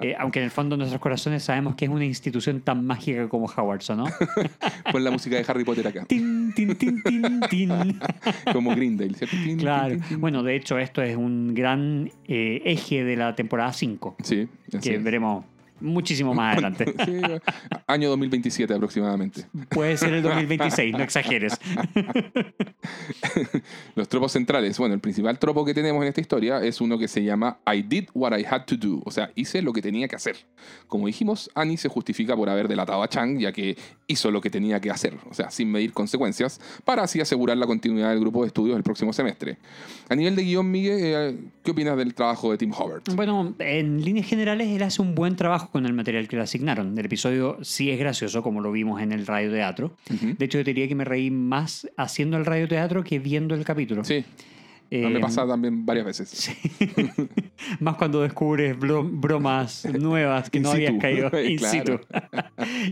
[0.00, 3.28] Eh, aunque en el fondo en nuestros corazones sabemos que es una institución tan mágica
[3.30, 4.04] como Howard's, ¿o ¿no?
[4.92, 6.04] Pon la música de Harry Potter acá.
[6.06, 7.98] tin, tin, tin, tin, tin.
[8.52, 9.36] Como Grindale, ¿cierto?
[9.42, 9.94] Tin, Claro.
[9.94, 10.20] tin, tin.
[10.20, 14.46] Bueno, de hecho, esto es un gran eh, eje de la temporada 5, Sí,
[14.82, 15.02] que es.
[15.02, 15.44] veremos
[15.80, 16.94] muchísimo más adelante.
[17.06, 17.20] Sí,
[17.86, 19.46] año 2027 aproximadamente.
[19.68, 21.56] Puede ser el 2026, no exageres.
[23.94, 24.78] Los tropos centrales.
[24.78, 27.82] Bueno, el principal tropo que tenemos en esta historia es uno que se llama I
[27.82, 29.02] did what I had to do.
[29.04, 30.36] O sea, hice lo que tenía que hacer.
[30.88, 34.50] Como dijimos, Annie se justifica por haber delatado a Chang, ya que hizo lo que
[34.50, 35.16] tenía que hacer.
[35.30, 38.82] O sea, sin medir consecuencias, para así asegurar la continuidad del grupo de estudios el
[38.82, 39.58] próximo semestre.
[40.08, 43.14] A nivel de guion, Miguel, eh, ¿qué opinas del trabajo de Tim Hobart?
[43.14, 46.96] Bueno, en líneas generales, él hace un buen trabajo con el material que le asignaron.
[46.98, 49.92] El episodio sí es gracioso, como lo vimos en el radioteatro.
[50.12, 50.34] Ujú.
[50.38, 54.04] De hecho, yo diría que me reí más haciendo el radioteatro que viendo el capítulo.
[54.04, 54.24] Sí,
[54.90, 56.50] Eh, me pasa también varias veces.
[57.80, 61.98] Más cuando descubres bro- bromas nuevas que no habías caído in situ.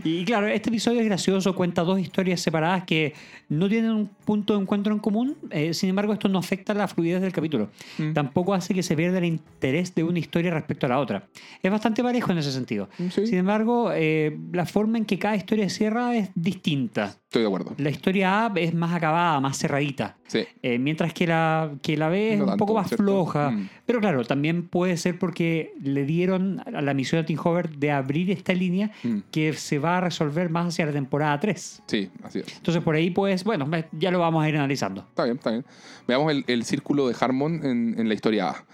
[0.03, 3.13] y claro, este episodio es gracioso, cuenta dos historias separadas que
[3.49, 6.87] no tienen un punto de encuentro en común, eh, sin embargo esto no afecta la
[6.87, 7.69] fluidez del capítulo.
[7.97, 8.13] Mm.
[8.13, 11.27] Tampoco hace que se pierda el interés de una historia respecto a la otra.
[11.61, 12.89] Es bastante parejo en ese sentido.
[13.11, 13.27] Sí.
[13.27, 17.15] Sin embargo, eh, la forma en que cada historia cierra es distinta.
[17.25, 17.73] Estoy de acuerdo.
[17.77, 20.17] La historia A es más acabada, más cerradita.
[20.27, 20.45] Sí.
[20.61, 23.03] Eh, mientras que la, que la es No un poco más ¿cierto?
[23.03, 23.51] floja.
[23.51, 23.69] Mm.
[23.85, 27.91] Pero claro, también puede ser porque le dieron a la misión a Tim Howard de
[27.91, 29.17] abrir esta línea Mm.
[29.29, 31.83] que se va a resolver más hacia la temporada 3.
[31.85, 32.57] Sí, así es.
[32.57, 35.01] Entonces por ahí pues, bueno, ya lo vamos a ir analizando.
[35.01, 35.65] Está bien, está bien.
[36.07, 38.65] Veamos el, el círculo de Harmon en, en la historia A.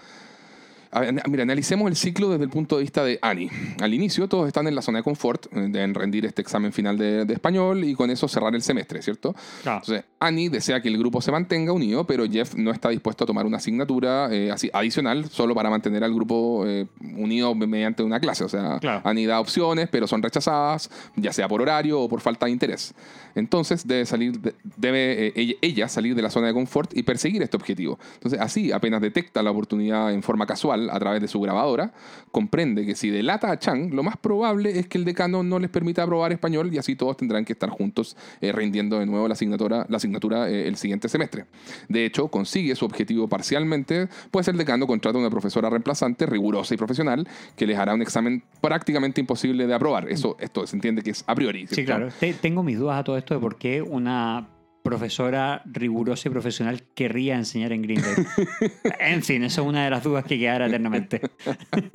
[1.26, 3.50] Mira, analicemos el ciclo desde el punto de vista de Annie.
[3.80, 6.98] Al inicio todos están en la zona de confort, eh, deben rendir este examen final
[6.98, 9.34] de, español y con eso cerrar el semestre, ¿cierto?
[9.60, 13.26] Entonces, Annie desea que el grupo se mantenga unido, pero Jeff no está dispuesto a
[13.26, 18.20] tomar una asignatura eh, así, adicional solo para mantener al grupo eh, unido mediante una
[18.20, 18.44] clase.
[18.44, 22.44] O sea, Annie da opciones, pero son rechazadas, ya sea por horario o por falta
[22.46, 22.94] de interés.
[23.34, 24.38] Entonces debe salir,
[24.76, 25.32] debe
[25.62, 27.98] ella salir de la zona de confort y perseguir este objetivo.
[28.14, 31.92] Entonces, así, apenas detecta la oportunidad en forma casual a través de su grabadora,
[32.30, 35.70] comprende que si delata a Chang, lo más probable es que el decano no les
[35.70, 39.34] permita aprobar español y así todos tendrán que estar juntos eh, rindiendo de nuevo la
[39.34, 41.46] asignatura, la asignatura eh, el siguiente semestre.
[41.88, 46.74] De hecho, consigue su objetivo parcialmente, pues el decano contrata a una profesora reemplazante, rigurosa
[46.74, 50.08] y profesional, que les hará un examen prácticamente imposible de aprobar.
[50.08, 51.66] Eso, esto se entiende que es a priori.
[51.66, 52.08] Sí, claro.
[52.40, 54.48] tengo mis dudas a todo esto de por qué una
[54.82, 58.02] profesora rigurosa y profesional querría enseñar en Green
[59.00, 61.20] en fin, eso es una de las dudas que quedará eternamente.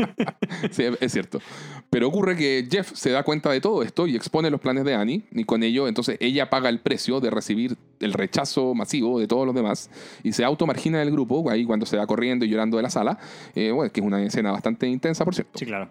[0.72, 1.40] sí, es cierto.
[1.90, 4.96] Pero ocurre que Jeff se da cuenta de todo esto y expone los planes de
[4.96, 9.28] Annie y con ello entonces ella paga el precio de recibir el rechazo masivo de
[9.28, 9.90] todos los demás
[10.24, 13.20] y se automargina del grupo, ahí cuando se va corriendo y llorando de la sala,
[13.56, 15.58] eh, bueno, que es una escena bastante intensa, por cierto.
[15.60, 15.90] Sí, claro.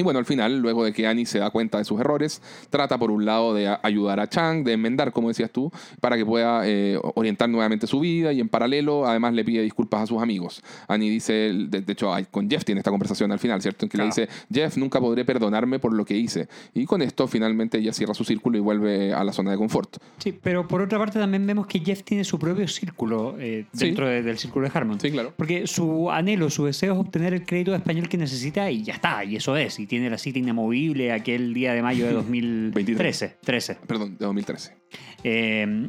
[0.00, 2.40] Y bueno, al final, luego de que Annie se da cuenta de sus errores,
[2.70, 5.70] trata por un lado de ayudar a Chang, de enmendar, como decías tú,
[6.00, 10.00] para que pueda eh, orientar nuevamente su vida y en paralelo, además le pide disculpas
[10.00, 10.62] a sus amigos.
[10.88, 13.84] Annie dice, de, hecho, con Jeff tiene esta conversación al final, ¿cierto?
[13.84, 16.48] En que le dice, Jeff, nunca podré perdonarme por lo que hice.
[16.72, 19.98] Y con esto, finalmente, ella cierra su círculo y vuelve a la zona de confort.
[20.16, 24.08] Sí, pero por otra parte también vemos que Jeff tiene su propio círculo eh, dentro
[24.08, 24.98] del círculo de Harmon.
[24.98, 25.34] Sí, claro.
[25.36, 28.94] Porque su anhelo, su deseo es obtener el crédito de español que necesita y ya
[28.94, 29.78] está, y eso es.
[29.78, 33.38] Y tiene la cita inamovible aquel día de mayo de 2013.
[33.42, 33.78] 13.
[33.86, 34.76] Perdón, de 2013.
[35.24, 35.88] Eh,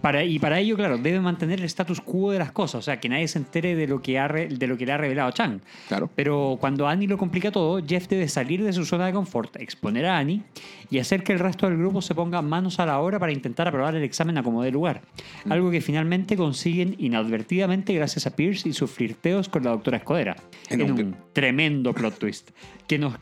[0.00, 3.00] para, y para ello, claro, debe mantener el status quo de las cosas, o sea,
[3.00, 5.60] que nadie se entere de lo que, ha de lo que le ha revelado Chang.
[5.88, 6.08] Claro.
[6.14, 10.06] Pero cuando Annie lo complica todo, Jeff debe salir de su zona de confort, exponer
[10.06, 10.42] a Annie
[10.90, 13.66] y hacer que el resto del grupo se ponga manos a la obra para intentar
[13.66, 15.02] aprobar el examen a como dé lugar.
[15.44, 15.52] Mm.
[15.52, 20.36] Algo que finalmente consiguen inadvertidamente gracias a Pierce y sus flirteos con la doctora Escudera.
[20.68, 22.50] En, un, tremendo plot twist
[22.86, 23.14] que nos,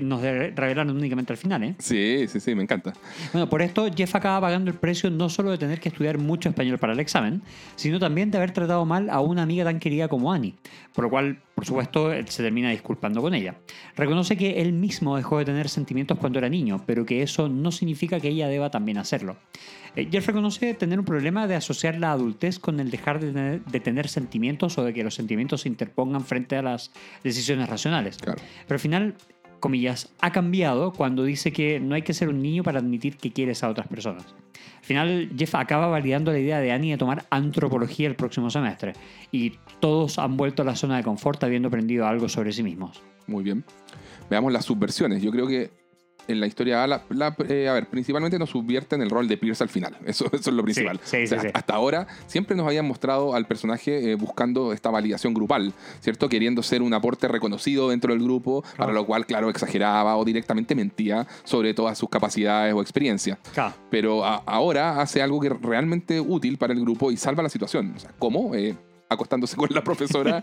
[0.00, 1.74] nos revelaron únicamente al final, ¿eh?
[1.78, 2.92] Sí, sí, sí, me encanta.
[3.32, 6.48] Bueno, por esto Jeff acaba pagando el precio no solo de tener que estudiar mucho
[6.48, 7.42] español para el examen,
[7.76, 10.54] sino también de haber tratado mal a una amiga tan querida como Annie,
[10.92, 13.56] por lo cual, por supuesto, él se termina disculpando con ella.
[13.96, 17.72] Reconoce que él mismo dejó de tener sentimientos cuando era niño, pero que eso no
[17.72, 19.36] significa que ella deba también hacerlo.
[19.96, 23.64] Eh, Jeff reconoce tener un problema de asociar la adultez con el dejar de tener,
[23.64, 26.92] de tener sentimientos o de que los sentimientos se interpongan frente a las
[27.24, 28.18] decisiones racionales.
[28.18, 28.40] Claro.
[28.66, 29.14] Pero al final
[29.60, 33.32] comillas, ha cambiado cuando dice que no hay que ser un niño para admitir que
[33.32, 34.26] quieres a otras personas.
[34.78, 38.92] Al final, Jeff acaba validando la idea de Annie de tomar antropología el próximo semestre,
[39.32, 43.02] y todos han vuelto a la zona de confort habiendo aprendido algo sobre sí mismos.
[43.26, 43.64] Muy bien.
[44.30, 45.22] Veamos las subversiones.
[45.22, 45.70] Yo creo que
[46.28, 47.02] en la historia la,
[47.48, 49.96] eh, a ver, principalmente nos subvierten el rol de Pierce al final.
[50.06, 51.00] Eso, eso es lo principal.
[51.52, 56.28] hasta ahora siempre nos habían mostrado al personaje eh, buscando esta validación grupal, ¿cierto?
[56.28, 60.74] Queriendo ser un aporte reconocido dentro del grupo, para lo cual, claro, exageraba o directamente
[60.74, 63.38] mentía sobre todas sus capacidades o experiencias.
[63.90, 67.94] Pero ahora hace algo que realmente útil para el grupo y salva la situación.
[67.96, 68.54] O sea, ¿cómo?
[68.54, 68.74] Eh,
[69.08, 70.42] acostándose con la profesora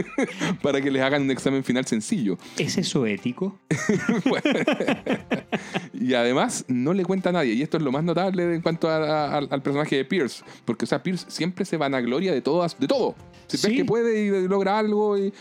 [0.62, 2.38] para que les hagan un examen final sencillo.
[2.58, 3.58] ¿Es eso ético?
[5.92, 7.54] y además no le cuenta a nadie.
[7.54, 10.44] Y esto es lo más notable en cuanto al personaje de Pierce.
[10.64, 13.14] Porque, o sea, Pierce siempre se vanagloria de, todas, de todo.
[13.46, 15.32] Si ves que puede y logra algo y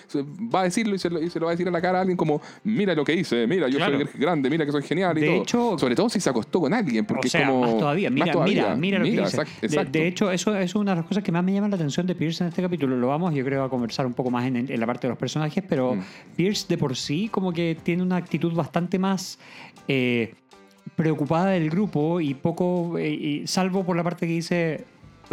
[0.53, 2.41] va a decirlo y se, lo, va a decir a la cara a alguien como,
[2.64, 5.41] mira lo que hice, mira, yo soy grande, mira que soy genial y de todo.
[5.41, 7.61] Hecho, Sobre todo si se acostó con alguien, porque es como...
[7.61, 9.86] Más todavía, mira, mira, mira lo que hice.
[9.86, 12.16] De, hecho, eso, es una de las cosas que más me llama la atención de
[12.16, 12.95] Pierce este capítulo.
[12.95, 15.64] Lo vamos, yo creo, a conversar un poco más en, la parte de los personajes,
[15.68, 16.01] pero mm.
[16.36, 19.39] Pierce de por sí como que tiene una actitud bastante más...
[19.88, 20.36] Eh,
[20.95, 24.86] preocupada del grupo y poco, eh, y salvo por la parte que dice,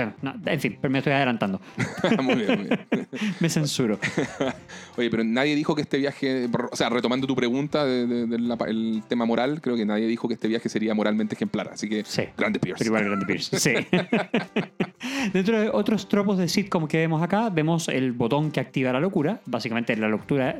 [0.04, 1.60] bueno, en fin, pero me estoy adelantando.
[2.22, 3.08] muy bien, muy bien.
[3.40, 3.98] me censuro.
[4.96, 9.60] Oye, pero nadie dijo que este viaje, o sea, retomando tu pregunta del tema moral,
[9.60, 11.70] creo que nadie dijo que este viaje sería moralmente ejemplar.
[11.72, 12.78] Así que, sí, grande Pierce.
[12.78, 13.74] Pero igual grande Pierce, sí.
[15.32, 19.00] Dentro de otros tropos de sitcom que vemos acá, vemos el botón que activa la
[19.00, 20.58] locura, básicamente la locura,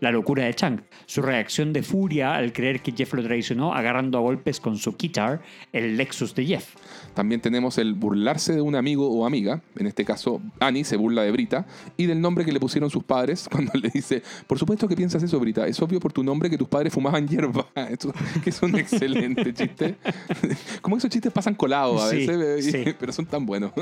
[0.00, 0.80] la locura de Chang.
[1.06, 4.96] Su reacción de furia al creer que Jeff lo traicionó, agarrando a golpes con su
[4.96, 6.74] guitar el Lexus de Jeff.
[7.14, 11.22] También tenemos el burlarse de un amigo o amiga, en este caso Annie se burla
[11.22, 14.88] de Brita, y del nombre que le pusieron sus padres cuando le dice, por supuesto
[14.88, 17.66] que piensas eso, Brita, es obvio por tu nombre que tus padres fumaban hierba.
[17.90, 18.12] Esto,
[18.42, 19.96] que es un excelente chiste.
[20.82, 23.72] Como esos chistes pasan colados a veces, pero son tan buenos.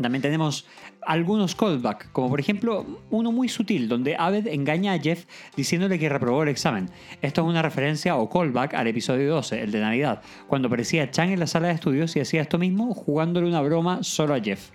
[0.00, 0.66] También tenemos
[1.02, 6.08] algunos callbacks, como por ejemplo uno muy sutil, donde Abed engaña a Jeff diciéndole que
[6.08, 6.90] reprobó el examen.
[7.22, 11.30] Esto es una referencia o callback al episodio 12, el de Navidad, cuando aparecía Chang
[11.30, 14.70] en la sala de estudios y hacía esto mismo jugándole una broma solo a Jeff.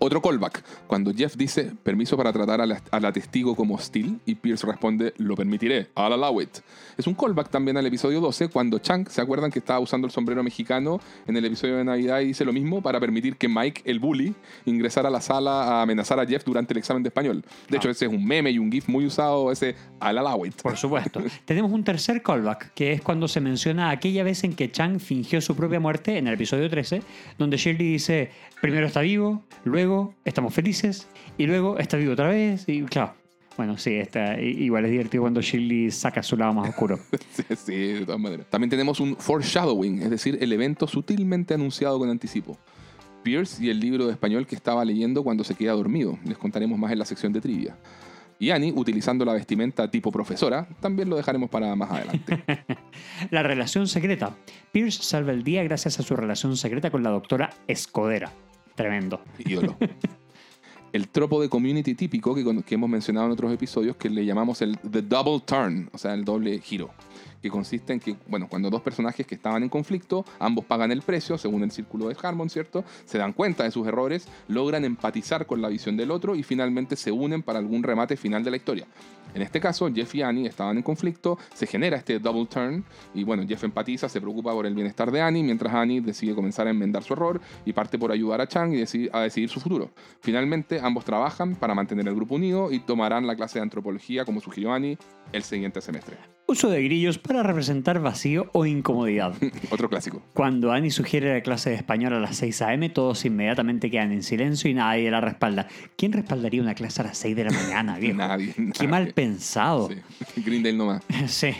[0.00, 4.20] Otro callback, cuando Jeff dice permiso para tratar a la, a la testigo como hostil
[4.26, 6.58] y Pierce responde lo permitiré, I'll allow it.
[6.96, 10.12] Es un callback también al episodio 12 cuando Chang, ¿se acuerdan que estaba usando el
[10.12, 13.82] sombrero mexicano en el episodio de Navidad y dice lo mismo para permitir que Mike,
[13.86, 14.34] el bully,
[14.66, 17.44] ingresara a la sala a amenazar a Jeff durante el examen de español?
[17.68, 20.62] De hecho, ese es un meme y un gif muy usado, ese I'll allow it.
[20.62, 21.20] Por supuesto.
[21.44, 25.40] Tenemos un tercer callback, que es cuando se menciona aquella vez en que Chang fingió
[25.40, 27.02] su propia muerte en el episodio 13,
[27.36, 28.30] donde Shirley dice,
[28.60, 33.14] primero está vivo, luego estamos felices, y luego está vivo otra vez, y claro.
[33.56, 36.98] Bueno, sí, está, igual es divertido cuando Shirley saca su lado más oscuro.
[37.32, 38.46] Sí, sí, de todas maneras.
[38.48, 42.56] También tenemos un foreshadowing, es decir, el evento sutilmente anunciado con anticipo.
[43.24, 46.18] Pierce y el libro de español que estaba leyendo cuando se queda dormido.
[46.24, 47.76] Les contaremos más en la sección de trivia.
[48.38, 52.44] Y Annie, utilizando la vestimenta tipo profesora, también lo dejaremos para más adelante.
[53.30, 54.36] la relación secreta.
[54.70, 58.32] Pierce salva el día gracias a su relación secreta con la doctora Escodera.
[58.78, 59.20] Tremendo.
[60.92, 64.62] El tropo de community típico que, que hemos mencionado en otros episodios, que le llamamos
[64.62, 66.90] el the double turn, o sea, el doble giro
[67.42, 71.02] que consiste en que, bueno, cuando dos personajes que estaban en conflicto, ambos pagan el
[71.02, 72.84] precio, según el círculo de Harmon, ¿cierto?
[73.04, 76.96] Se dan cuenta de sus errores, logran empatizar con la visión del otro y finalmente
[76.96, 78.86] se unen para algún remate final de la historia.
[79.34, 83.24] En este caso, Jeff y Annie estaban en conflicto, se genera este double turn y
[83.24, 86.70] bueno, Jeff empatiza, se preocupa por el bienestar de Annie, mientras Annie decide comenzar a
[86.70, 89.90] enmendar su error y parte por ayudar a Chang y a decidir su futuro.
[90.20, 94.40] Finalmente, ambos trabajan para mantener el grupo unido y tomarán la clase de antropología, como
[94.40, 94.98] sugirió Annie,
[95.32, 96.37] el siguiente semestre.
[96.50, 99.34] Uso de grillos para representar vacío o incomodidad.
[99.70, 100.22] Otro clásico.
[100.32, 104.22] Cuando Annie sugiere la clase de español a las 6 a.m., todos inmediatamente quedan en
[104.22, 105.68] silencio y nadie la respalda.
[105.98, 108.16] ¿Quién respaldaría una clase a las 6 de la mañana, viejo?
[108.16, 108.88] Nadie, Qué nadie.
[108.88, 109.90] mal pensado.
[109.90, 110.40] Sí.
[110.44, 111.02] Grindel nomás.
[111.26, 111.50] Sí.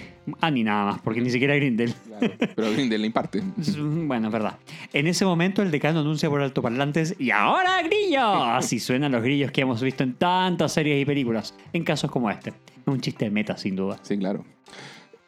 [0.41, 1.93] Annie nada más, porque ni siquiera Grindel.
[2.07, 2.32] Claro.
[2.57, 3.43] Pero Grindel le imparte.
[3.78, 4.59] Bueno, es verdad.
[4.95, 8.22] En ese momento el decano anuncia por altoparlantes y ahora grillos.
[8.24, 12.30] Así suenan los grillos que hemos visto en tantas series y películas, en casos como
[12.30, 12.53] este.
[12.91, 13.99] Un chiste de meta, sin duda.
[14.03, 14.45] Sí, claro.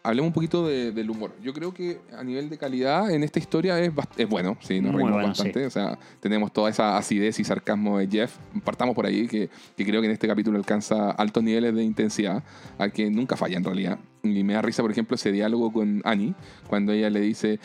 [0.02, 1.34] Hablemos un poquito de- del humor.
[1.42, 4.92] Yo creo que a nivel de calidad en esta historia es, es bueno, sí, nos
[4.92, 5.60] Muy reímos bueno, bastante.
[5.60, 5.66] sí.
[5.66, 8.34] O sea, tenemos toda esa acidez y sarcasmo de Jeff.
[8.64, 12.42] Partamos por ahí, que, que creo que en este capítulo alcanza altos niveles de intensidad,
[12.78, 13.98] al que nunca falla en realidad.
[14.22, 16.34] Y me da risa, por ejemplo, ese diálogo con Annie,
[16.66, 17.60] cuando ella le dice.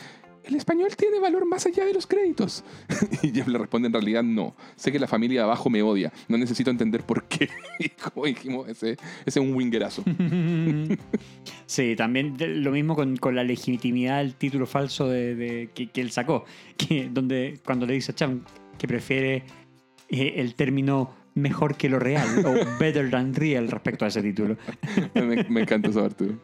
[0.47, 2.63] El español tiene valor más allá de los créditos.
[3.23, 4.55] y Jeff le responde, en realidad no.
[4.75, 6.11] Sé que la familia de abajo me odia.
[6.27, 7.49] No necesito entender por qué.
[7.79, 10.03] y como dijimos, ese, ese es un wingerazo.
[11.67, 16.01] Sí, también lo mismo con, con la legitimidad del título falso de, de- que, que
[16.01, 16.45] él sacó,
[16.77, 18.41] que donde cuando le dice a Cham
[18.77, 19.43] que prefiere
[20.09, 24.57] eh, el término mejor que lo real o better than real respecto a ese título.
[25.15, 26.35] me, me encanta esa parte.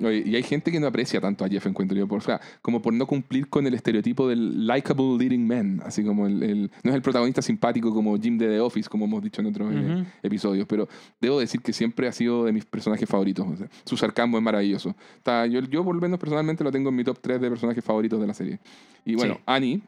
[0.00, 2.40] Oye, y hay gente que no aprecia tanto a Jeff, encuentro yo, por, o sea,
[2.60, 6.70] como por no cumplir con el estereotipo del likable leading man, así como el, el-
[6.82, 9.72] no es el protagonista simpático como Jim de The Office, como hemos dicho en otros
[9.72, 10.04] eh, Ujú.
[10.22, 10.86] episodios, pero
[11.20, 13.46] debo decir que siempre ha sido de mis personajes favoritos.
[13.46, 14.94] o sea, su sarcasmo es maravilloso.
[15.16, 17.82] Está, yo, yo, por lo menos personalmente, lo tengo en mi top 3 de personajes
[17.84, 18.58] favoritos de la serie.
[19.04, 19.40] Y bueno, Sí.
[19.46, 19.82] Annie.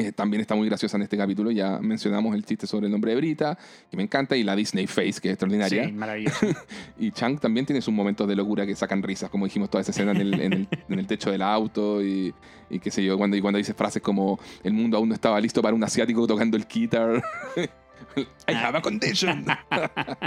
[0.00, 1.50] Eh, también está muy graciosa en este capítulo.
[1.50, 3.56] Ya mencionamos el chiste sobre el nombre de Brita,
[3.90, 5.84] que me encanta, y la Disney Face, que es extraordinaria.
[5.86, 6.46] Sí, maravilloso.
[6.98, 9.90] Y Chang también tiene sus momentos de locura que sacan risas, como dijimos toda esa
[9.92, 12.34] escena en el, en el- en el techo del auto y,
[12.68, 15.40] y qué sé yo, cuando, y cuando dice frases como el mundo aún no estaba
[15.40, 17.22] listo para un asiático tocando el guitar.
[18.48, 19.44] I have a condition.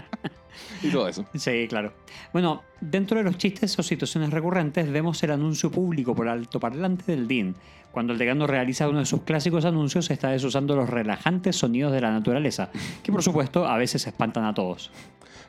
[0.83, 1.25] y todo eso.
[1.35, 1.93] Sí, claro.
[2.31, 7.27] Bueno, dentro de los chistes o situaciones recurrentes vemos el anuncio público por altoparlante del
[7.27, 7.55] DIN.
[7.91, 12.01] Cuando el decano realiza uno de sus clásicos anuncios, está desusando los relajantes sonidos de
[12.01, 12.71] la naturaleza,
[13.03, 14.91] que por supuesto a veces espantan a todos.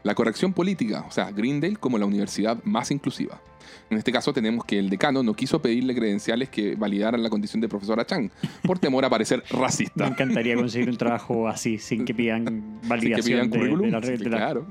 [0.04, 3.40] La corrección política, o sea, Greendale como la universidad más inclusiva.
[3.90, 7.60] En este caso tenemos que el decano no quiso pedirle credenciales que validaran la condición
[7.60, 8.30] de profesora Chang,
[8.62, 10.06] por temor a parecer Me racista.
[10.06, 14.36] encantaría conseguir un trabajo así, sin que pidan que validación pidan de- la de la-
[14.36, 14.66] claro.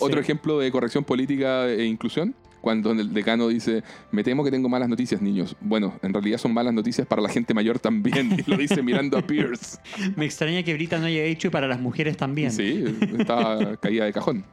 [0.00, 2.34] Otro ejemplo de corrección política e inclusión,
[2.64, 5.54] cuando el decano dice, me temo que tengo malas noticias, niños.
[5.60, 8.38] Bueno, en realidad son malas noticias para la gente mayor también.
[8.38, 9.76] Y lo dice mirando a Pierce.
[10.16, 12.50] Me extraña que Brita no haya hecho y para las mujeres también.
[12.50, 12.82] Sí,
[13.18, 14.46] estaba caída de cajón.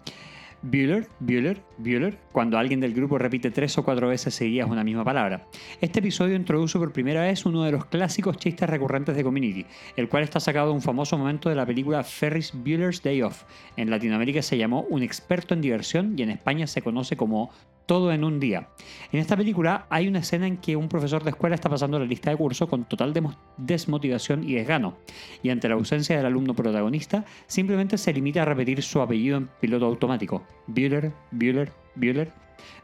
[0.63, 5.03] Bueller, Bueller, Bueller, cuando alguien del grupo repite tres o cuatro veces seguidas una misma
[5.03, 5.47] palabra.
[5.79, 10.07] Este episodio introduce por primera vez uno de los clásicos chistes recurrentes de Community, el
[10.07, 13.43] cual está sacado de un famoso momento de la película Ferris Bueller's Day Off.
[13.75, 17.49] En Latinoamérica se llamó Un experto en diversión y en España se conoce como
[17.85, 18.69] todo en un día.
[19.11, 22.05] En esta película hay una escena en que un profesor de escuela está pasando la
[22.05, 23.13] lista de curso con total
[23.57, 24.97] desmotivación y desgano,
[25.43, 29.49] y ante la ausencia del alumno protagonista, simplemente se limita a repetir su apellido en
[29.59, 30.43] piloto automático.
[30.67, 32.31] Bueller, Bueller, Bueller.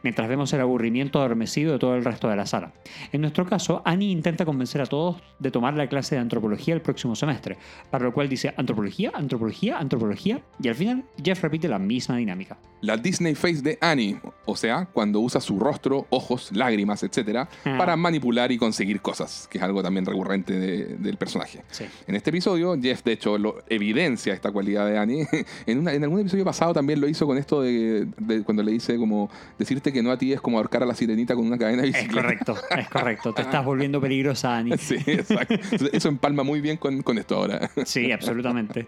[0.04, 2.72] Mientras vemos el aburrimiento adormecido de todo el resto de la sala.
[3.12, 6.82] En nuestro caso, Annie intenta convencer a todos de tomar la clase de antropología el
[6.82, 7.58] próximo semestre,
[7.90, 12.58] para lo cual dice antropología, antropología, antropología, y al final Jeff repite la misma dinámica.
[12.82, 17.76] La Disney Face de Annie, o sea, cuando usa su rostro, ojos, lágrimas, etcétera, Ah.
[17.78, 21.64] para manipular y conseguir cosas, que es algo también recurrente de- del personaje.
[21.72, 21.86] Sí.
[22.06, 25.28] En este episodio, Jeff, de hecho, lo evidencia esta cualidad de Annie.
[25.66, 28.72] En, una- en algún episodio pasado también lo hizo con esto de, de cuando le
[28.72, 31.58] dice como decirte que no a ti es como ahorcar a la sirenita con una
[31.58, 32.22] cadena de Es bicicleta.
[32.22, 33.34] correcto, es correcto.
[33.34, 34.78] Te estás volviendo peligrosa, Annie.
[34.78, 35.56] Sí, exacto.
[35.92, 37.70] Eso empalma muy bien con, con esto ahora.
[37.86, 38.86] Sí, absolutamente.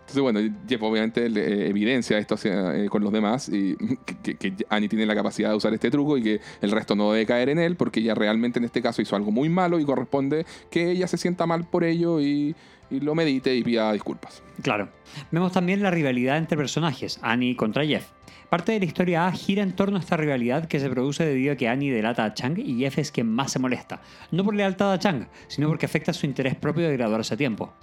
[0.00, 3.76] Entonces, bueno, Jeff obviamente le, eh, evidencia esto hacia- eh, con los demás y
[4.06, 6.96] que, que- que Annie tiene la capacidad de usar este truco y que el resto
[6.96, 9.78] no debe caer en él porque ella realmente en este caso hizo algo muy malo
[9.78, 12.56] y corresponde que ella se sienta mal por ello y,
[12.90, 14.42] y lo medite y pida disculpas.
[14.62, 14.88] Claro.
[15.30, 18.06] Vemos también la rivalidad entre personajes, Annie contra Jeff.
[18.48, 21.52] Parte de la historia A gira en torno a esta rivalidad que se produce debido
[21.52, 24.00] a que Annie delata a Chang y Jeff es quien más se molesta.
[24.30, 27.74] No por lealtad a Chang, sino porque afecta su interés propio de graduarse a tiempo.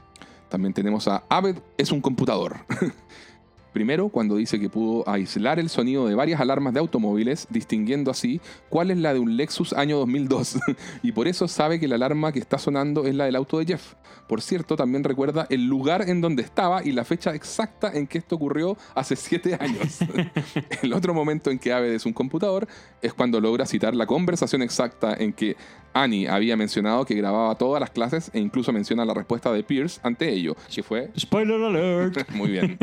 [0.49, 2.65] También tenemos a Abed es un computador.
[3.75, 8.39] Primero, cuando dice que pudo aislar el sonido de varias alarmas de automóviles, distinguiendo así
[8.69, 10.59] cuál es la de un Lexus año 2002.
[11.03, 13.65] y por eso sabe que la alarma que está sonando es la del auto de
[13.65, 13.95] Jeff.
[14.29, 18.17] Por cierto, también recuerda el lugar en donde estaba y la fecha exacta en que
[18.17, 19.99] esto ocurrió hace siete años.
[20.81, 22.69] el otro momento en que Abed es un computador
[23.01, 25.57] es cuando logra citar la conversación exacta en que
[25.93, 30.01] Annie había mencionado que grababa todas las clases e incluso menciona la respuesta de Pierce
[30.03, 32.29] ante ello, que fue Spoiler alert.
[32.31, 32.77] muy bien.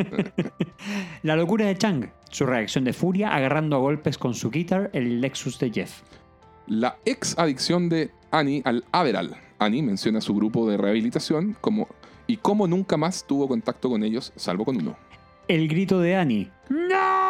[1.22, 5.20] La locura de Chang, su reacción de furia agarrando a golpes con su guitar el
[5.20, 6.02] Lexus de Jeff.
[6.66, 9.36] La ex adicción de Annie al Adderall.
[9.58, 11.88] Annie menciona su grupo de rehabilitación como
[12.26, 14.96] y cómo nunca más tuvo contacto con ellos, salvo con uno.
[15.48, 16.50] El grito de Annie.
[16.70, 17.22] ¡No!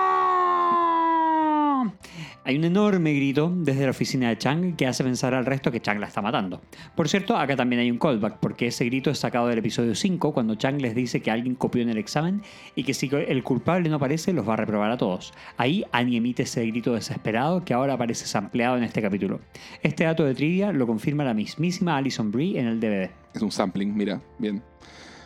[2.44, 5.80] Hay un enorme grito desde la oficina de Chang que hace pensar al resto que
[5.80, 6.60] Chang la está matando.
[6.96, 10.34] Por cierto, acá también hay un callback, porque ese grito es sacado del episodio 5,
[10.34, 12.42] cuando Chang les dice que alguien copió en el examen
[12.74, 15.32] y que si el culpable no aparece, los va a reprobar a todos.
[15.56, 19.38] Ahí Annie emite ese grito desesperado que ahora aparece sampleado en este capítulo.
[19.84, 23.10] Este dato de trivia lo confirma la mismísima Alison Brie en el DVD.
[23.34, 24.60] Es un sampling, mira, bien.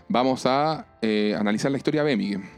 [0.09, 2.55] Vamos a eh, analizar la historia de Bemig.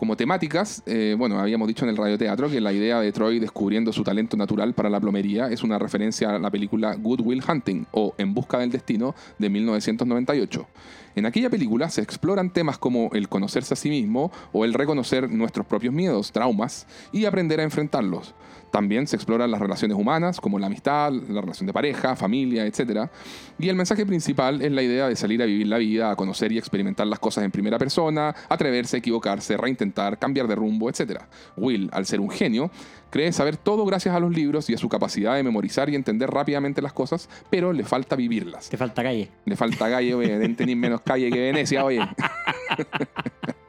[0.00, 3.92] Como temáticas, eh, bueno, habíamos dicho en el radioteatro que la idea de Troy descubriendo
[3.92, 7.84] su talento natural para la plomería es una referencia a la película Good Will Hunting
[7.90, 10.66] o En Busca del Destino de 1998.
[11.16, 15.30] En aquella película se exploran temas como el conocerse a sí mismo o el reconocer
[15.30, 18.34] nuestros propios miedos, traumas y aprender a enfrentarlos.
[18.70, 23.10] También se exploran las relaciones humanas, como la amistad, la relación de pareja, familia, etc.
[23.58, 26.52] Y el mensaje principal es la idea de salir a vivir la vida, a conocer
[26.52, 31.22] y experimentar las cosas en primera persona, atreverse, equivocarse, reintentar, cambiar de rumbo, etc.
[31.56, 32.70] Will, al ser un genio,
[33.10, 36.30] cree saber todo gracias a los libros y a su capacidad de memorizar y entender
[36.30, 38.68] rápidamente las cosas, pero le falta vivirlas.
[38.68, 39.28] Te falta calle.
[39.44, 42.00] Le falta calle, oye, deben tener menos calle que Venecia, oye.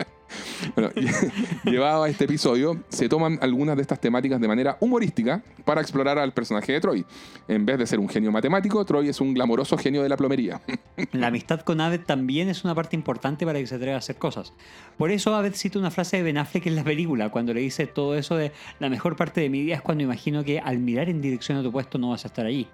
[0.76, 0.92] Bueno,
[1.66, 6.18] llevado a este episodio, se toman algunas de estas temáticas de manera humorística para explorar
[6.18, 7.06] al personaje de Troy.
[7.48, 10.62] En vez de ser un genio matemático, Troy es un glamoroso genio de la plomería.
[11.12, 14.18] La amistad con Abed también es una parte importante para que se atreva a hacer
[14.18, 14.54] cosas.
[14.98, 17.88] Por eso Abed cita una frase de Ben Affleck en la película, cuando le dice
[17.88, 21.10] todo eso de la mejor parte de mi día es cuando imagino que al mirar
[21.10, 22.68] en dirección a tu puesto no vas a estar allí.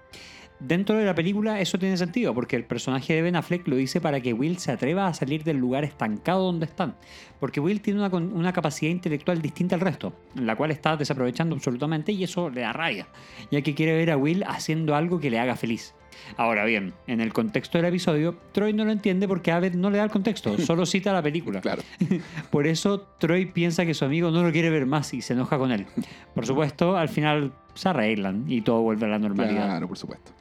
[0.60, 4.02] Dentro de la película eso tiene sentido, porque el personaje de Ben Affleck lo dice
[4.02, 6.96] para que Will se atreva a salir del lugar estancado donde están.
[7.40, 12.12] Porque Will tiene una, una capacidad intelectual distinta al resto, la cual está desaprovechando absolutamente
[12.12, 13.08] y eso le da rabia,
[13.52, 15.94] ya que quiere ver a Will haciendo algo que le haga feliz.
[16.36, 19.98] Ahora bien, en el contexto del episodio, Troy no lo entiende porque Abed no le
[19.98, 21.62] da el contexto, solo cita la película.
[21.62, 21.84] Claro.
[22.50, 25.58] Por eso Troy piensa que su amigo no lo quiere ver más y se enoja
[25.58, 25.86] con él.
[26.34, 29.66] Por supuesto, al final se arreglan y todo vuelve a la normalidad.
[29.66, 30.32] Claro, por supuesto.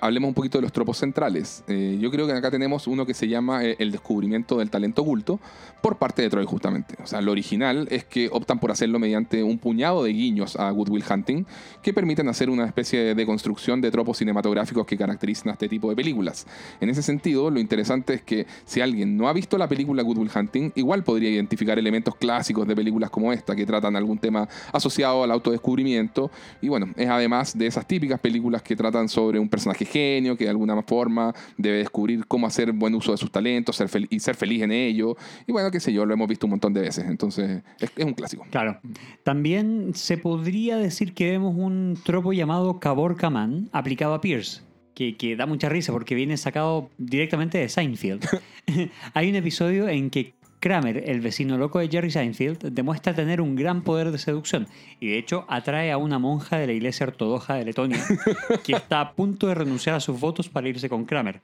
[0.00, 1.62] Hablemos un poquito de los tropos centrales.
[1.68, 5.02] Eh, yo creo que acá tenemos uno que se llama eh, el descubrimiento del talento
[5.02, 5.38] oculto
[5.80, 6.96] por parte de Troy justamente.
[7.02, 10.70] O sea, lo original es que optan por hacerlo mediante un puñado de guiños a
[10.70, 11.46] Good Will Hunting
[11.82, 15.88] que permiten hacer una especie de construcción de tropos cinematográficos que caracterizan a este tipo
[15.90, 16.46] de películas.
[16.80, 20.18] En ese sentido, lo interesante es que si alguien no ha visto la película Good
[20.18, 24.48] Will Hunting, igual podría identificar elementos clásicos de películas como esta que tratan algún tema
[24.72, 29.48] asociado al autodescubrimiento y bueno, es además de esas típicas películas que tratan sobre un
[29.48, 33.30] personaje personaje genio que de alguna forma debe descubrir cómo hacer buen uso de sus
[33.30, 35.16] talentos ser y ser feliz en ello.
[35.46, 37.04] Y bueno, qué sé yo, lo hemos visto un montón de veces.
[37.08, 38.46] Entonces, es, un clásico.
[38.50, 38.78] Claro.
[39.24, 44.62] También se podría decir que vemos un tropo llamado Caborca Man aplicado a Pierce.
[44.94, 48.24] Que, que, da mucha risa porque viene sacado directamente de Seinfeld.
[49.12, 50.35] Hay un episodio en que
[50.66, 54.66] Kramer, el vecino loco de Jerry Seinfeld, demuestra tener un gran poder de seducción
[54.98, 58.04] y de hecho atrae a una monja de la iglesia ortodoxa de Letonia
[58.64, 61.40] que está a punto de renunciar a sus votos para irse con Kramer.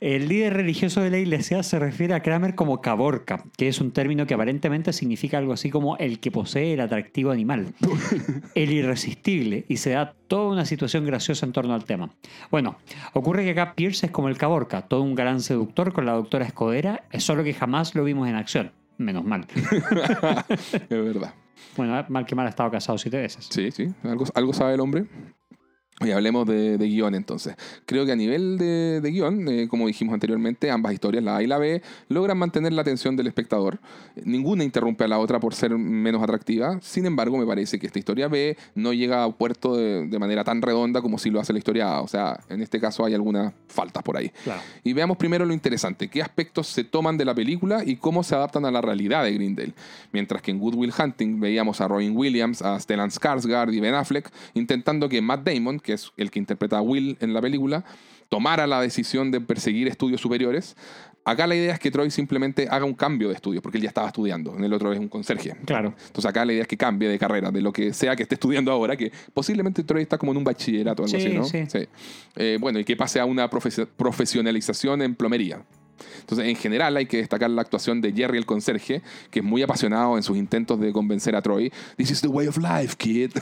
[0.00, 3.90] El líder religioso de la iglesia se refiere a Kramer como caborca, que es un
[3.90, 7.74] término que aparentemente significa algo así como el que posee el atractivo animal,
[8.54, 12.08] el irresistible, y se da toda una situación graciosa en torno al tema.
[12.50, 12.78] Bueno,
[13.12, 16.46] ocurre que acá Pierce es como el caborca, todo un gran seductor con la doctora
[16.46, 18.72] Escodera, es solo que jamás lo vimos en acción.
[18.96, 19.46] Menos mal.
[20.48, 21.34] es verdad.
[21.76, 23.48] Bueno, mal que mal ha estado casado siete veces.
[23.50, 23.88] Sí, sí.
[24.02, 25.06] Algo, algo sabe el hombre.
[26.02, 27.56] Y hablemos de, guion entonces.
[27.84, 31.46] Creo que a nivel de, guion, eh, como dijimos anteriormente, ambas historias, la A y
[31.46, 33.80] la B, logran mantener la atención del espectador.
[34.24, 36.78] Ninguna interrumpe a la otra por ser menos atractiva.
[36.80, 40.62] Sin embargo, me parece que esta historia B no llega a puerto de, manera tan
[40.62, 42.00] redonda como si lo hace la historia A.
[42.00, 44.32] O sea, en este caso hay algunas faltas por ahí.
[44.82, 46.08] Y veamos primero lo interesante.
[46.08, 49.32] ¿Qué aspectos se toman de la película y cómo se adaptan a la realidad de
[49.32, 49.74] Grindel?
[50.12, 53.94] Mientras que en Good Will Hunting veíamos a Robin Williams, a Stellan Skarsgård y Ben
[53.94, 57.84] Affleck intentando que Matt Damon, que es el que interpreta a Will en la película,
[58.28, 60.76] tomara la decisión de perseguir estudios superiores.
[61.24, 63.88] Acá la idea es que Troy simplemente haga un cambio de estudio, porque él ya
[63.88, 65.54] estaba estudiando, en el otro es un conserje.
[65.66, 65.94] Claro.
[66.06, 68.36] Entonces acá la idea es que cambie de carrera, de lo que sea que esté
[68.36, 71.44] estudiando ahora, que posiblemente Troy está como en un bachillerato o algo así, ¿no?
[71.44, 71.64] Sí.
[71.68, 71.86] sí.
[72.36, 75.62] Eh, bueno, y que pase a una profesionalización en plomería.
[76.20, 79.62] Entonces, en general, hay que destacar la actuación de Jerry el conserje, que es muy
[79.62, 81.72] apasionado en sus intentos de convencer a Troy.
[81.96, 83.32] This is the way of life, kid.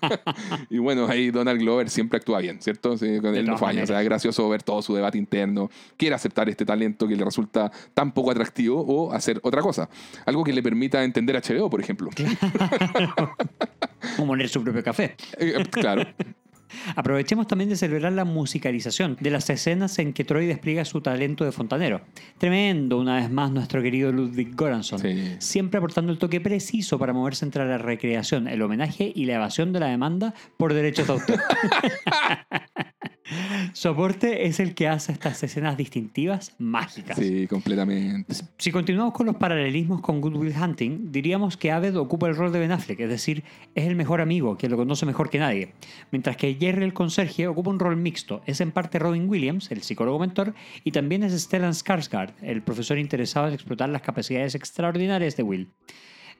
[0.70, 2.96] y bueno, ahí Donald Glover siempre actúa bien, ¿cierto?
[2.96, 3.82] Sí, con él no falla.
[3.82, 5.70] O sea, es gracioso ver todo su debate interno.
[5.96, 9.88] Quiere aceptar este talento que le resulta tan poco atractivo o hacer otra cosa.
[10.26, 12.10] Algo que le permita entender HBO, por ejemplo.
[14.18, 15.16] o poner su propio café.
[15.38, 16.06] Eh, claro.
[16.96, 21.44] Aprovechemos también de celebrar la musicalización de las escenas en que Troy despliega su talento
[21.44, 22.00] de fontanero.
[22.38, 25.00] Tremendo, una vez más, nuestro querido Ludwig Göransson.
[25.38, 29.72] Siempre aportando el toque preciso para moverse entre la recreación, el homenaje y la evasión
[29.72, 31.40] de la demanda por derechos de autor.
[33.72, 37.16] Soporte es el que hace estas escenas distintivas mágicas.
[37.16, 38.34] Sí, completamente.
[38.58, 42.52] Si continuamos con los paralelismos con Good Will Hunting, diríamos que Aved ocupa el rol
[42.52, 43.42] de Ben Affleck, es decir,
[43.74, 45.72] es el mejor amigo, que lo conoce mejor que nadie.
[46.10, 49.82] Mientras que Jerry el conserje ocupa un rol mixto, es en parte Robin Williams, el
[49.82, 50.54] psicólogo mentor,
[50.84, 55.72] y también es Stellan Skarsgård, el profesor interesado en explotar las capacidades extraordinarias de Will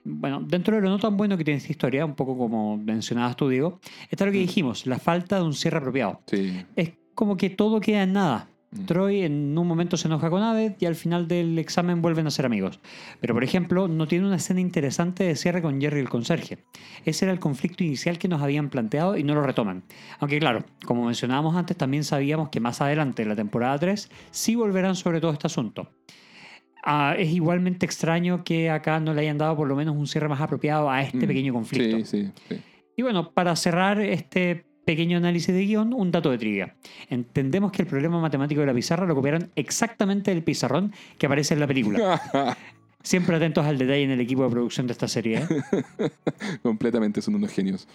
[0.05, 3.35] bueno, dentro de lo no tan bueno que tiene esta historia, un poco como mencionabas
[3.35, 3.79] tú, Diego,
[4.09, 4.41] está lo que mm.
[4.41, 6.21] dijimos, la falta de un cierre apropiado.
[6.27, 6.63] Sí.
[6.75, 8.47] Es como que todo queda en nada.
[8.69, 8.85] Mm.
[8.85, 12.31] Troy en un momento se enoja con Aved y al final del examen vuelven a
[12.31, 12.79] ser amigos.
[13.19, 16.59] Pero, por ejemplo, no tiene una escena interesante de cierre con Jerry el conserje.
[17.03, 19.83] Ese era el conflicto inicial que nos habían planteado y no lo retoman.
[20.19, 24.53] Aunque, claro, como mencionábamos antes, también sabíamos que más adelante, en la temporada 3, sí
[24.53, 25.89] volverán sobre todo este asunto.
[26.87, 30.29] Ah, es igualmente extraño que acá no le hayan dado por lo menos un cierre
[30.29, 32.05] más apropiado a este mm, pequeño conflicto.
[32.05, 32.61] Sí, sí,
[32.95, 36.75] Y bueno, para cerrar este pequeño análisis de guion, un dato de trivia.
[37.09, 41.55] Entendemos que el problema matemático de la pizarra lo copiaron exactamente del pizarrón que aparece
[41.55, 42.21] en la película.
[43.01, 45.39] Siempre atentos al detalle en el equipo de producción de esta serie.
[45.39, 46.11] ¿eh?
[46.63, 47.87] Completamente, son unos genios.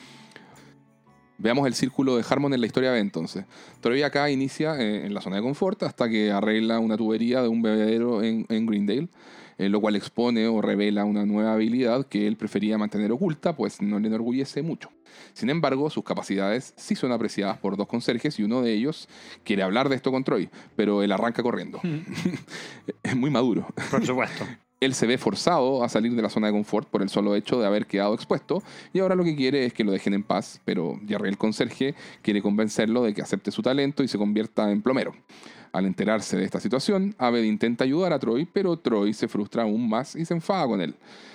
[1.41, 3.47] Veamos el círculo de Harmon en la historia B entonces.
[3.81, 7.49] Todavía acá inicia eh, en la zona de confort hasta que arregla una tubería de
[7.49, 9.09] un bebedero en, Greendale,
[9.57, 13.81] eh, lo cual expone o revela una nueva habilidad que él prefería mantener oculta, pues
[13.81, 14.91] no le enorgullece mucho.
[15.33, 19.09] Sin embargo, sus capacidades sí son apreciadas por dos conserjes y uno de ellos
[19.43, 21.81] quiere hablar de esto con Troy, pero él arranca corriendo.
[21.83, 22.01] Mm.
[23.03, 23.67] es muy maduro.
[23.91, 24.45] Por supuesto
[24.81, 27.61] él se ve forzado a salir de la zona de confort por el solo hecho
[27.61, 28.63] de haber quedado expuesto
[28.95, 31.95] y ahora lo que quiere es que lo dejen en paz, pero Jerry el conserje
[32.23, 35.15] quiere convencerlo de que acepte su talento y se convierta en plomero.
[35.73, 39.89] Al enterarse de esta situación, Aved intenta ayudar a Troy, pero Troy se frustra aún
[39.89, 40.95] más y se enfada con él.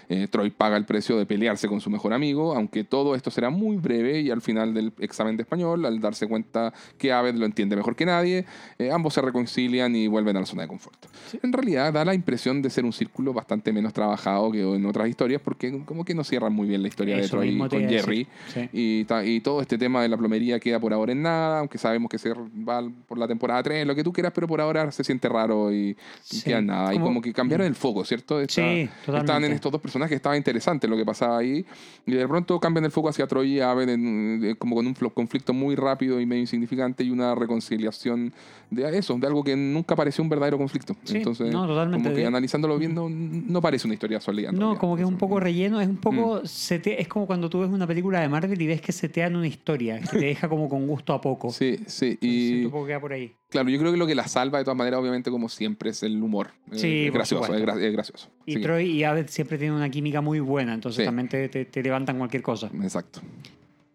[0.09, 3.49] Eh, Troy paga el precio de pelearse con su mejor amigo, aunque todo esto será
[3.49, 7.45] muy breve y al final del examen de español, al darse cuenta que Aved lo
[7.45, 8.45] entiende mejor que nadie,
[8.77, 11.05] eh, ambos se reconcilian y vuelven a la zona de confort.
[11.41, 15.09] En realidad da la impresión de ser un círculo bastante menos trabajado que en otras
[15.09, 18.27] historias, porque como que no cierran muy bien la historia de Troy con Jerry.
[18.73, 19.05] Y,
[19.45, 22.33] todo este tema de la plomería queda por ahora en nada, aunque sabemos que se
[22.33, 25.71] va por la temporada 3, lo que tú quieras pero por ahora se siente raro
[25.73, 26.93] y, Sí, queda nada.
[26.93, 28.39] Y como- que cambiaron el foco, ¿cierto?
[28.41, 29.19] Está- Sí, totalmente.
[29.25, 31.65] Estaban en estos dos personajes, estaba interesante lo que pasaba ahí.
[32.05, 34.93] Y de pronto cambian el foco hacia Troy y Aven, en- de- como con un
[34.93, 38.33] conflicto muy rápido y medio insignificante y una reconciliación
[38.69, 40.95] de eso, de algo que nunca pareció un verdadero conflicto.
[41.03, 42.03] Sí, Entonces, no, totalmente.
[42.03, 44.49] como que analizándolo bien, no, no parece una historia sólida.
[44.49, 44.79] en No, realidad.
[44.81, 46.89] como que es un poco relleno, es un poco Mm.
[46.97, 49.35] es como cuando tú ves una película de Marvel y ves que se te dan
[49.35, 51.49] una historia, que te deja como con gusto a poco.
[51.55, 52.17] Sí, sí.
[52.21, 53.33] Y Y siento un poco que va por ahí.
[53.55, 56.03] Claro, yo creo que lo que la salva de todas maneras, obviamente, como siempre, es
[56.03, 56.49] el humor.
[56.73, 57.79] Sí, es gracioso, es, supuesto.
[57.79, 58.29] gra- es gracioso.
[58.45, 61.05] Y Troy y Abed siempre tienen una química muy buena, entonces Sí.
[61.05, 62.69] también te, te- te levantan cualquier cosa.
[62.81, 63.21] Exacto.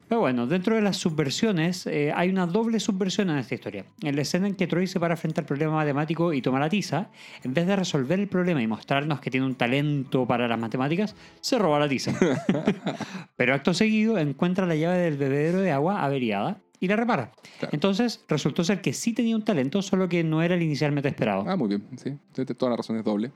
[0.08, 3.84] Pero bueno, dentro de las subversiones eh, hay una doble subversión en esta historia.
[4.02, 6.68] En la escena en que Troy se para frente al problema matemático y toma la
[6.68, 7.10] tiza,
[7.44, 11.14] en vez de resolver el problema y mostrarnos que tiene un talento para las matemáticas,
[11.40, 12.12] se roba la tiza.
[13.36, 17.30] Pero acto seguido encuentra la llave del bebedero de agua averiada y la repara.
[17.58, 17.70] Claro.
[17.72, 21.44] Entonces resultó ser que sí tenía un talento, solo que no era el inicialmente esperado.
[21.46, 22.12] Ah, muy bien, sí.
[22.32, 23.30] Tienes toda la razón, es doble.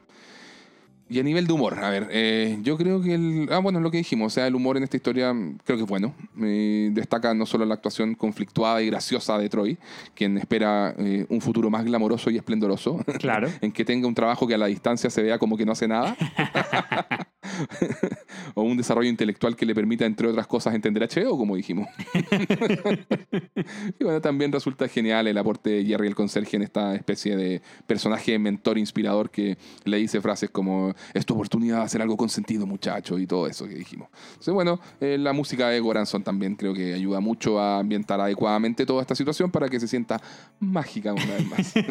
[1.07, 3.49] Y a nivel de humor, a ver, eh, yo creo que el.
[3.53, 5.83] Ah, bueno, lo que dijimos, o sea, el humor en esta historia mm, creo que
[5.83, 6.15] es bueno.
[6.43, 9.77] Eh, destaca no solo la actuación conflictuada y graciosa de Troy,
[10.15, 13.49] quien espera eh, un futuro más glamoroso y esplendoroso, Claro.
[13.61, 15.87] en que tenga un trabajo que a la distancia se vea como que no hace
[15.87, 16.17] nada.
[18.55, 21.89] o un desarrollo intelectual que le permita, entre otras cosas, entender HO, como dijimos.
[23.99, 27.63] y bueno, también resulta genial el aporte de Jerry el conserje en esta especie de
[27.87, 32.29] personaje mentor inspirador que le dice frases como es tu oportunidad de hacer algo con
[32.29, 34.09] sentido, muchacho, y todo eso que dijimos.
[34.29, 38.87] Entonces, bueno, eh, la música de Goranson también creo que ayuda mucho a ambientar adecuadamente
[38.87, 40.21] toda esta situación para que se sienta
[40.61, 41.75] mágica una vez más.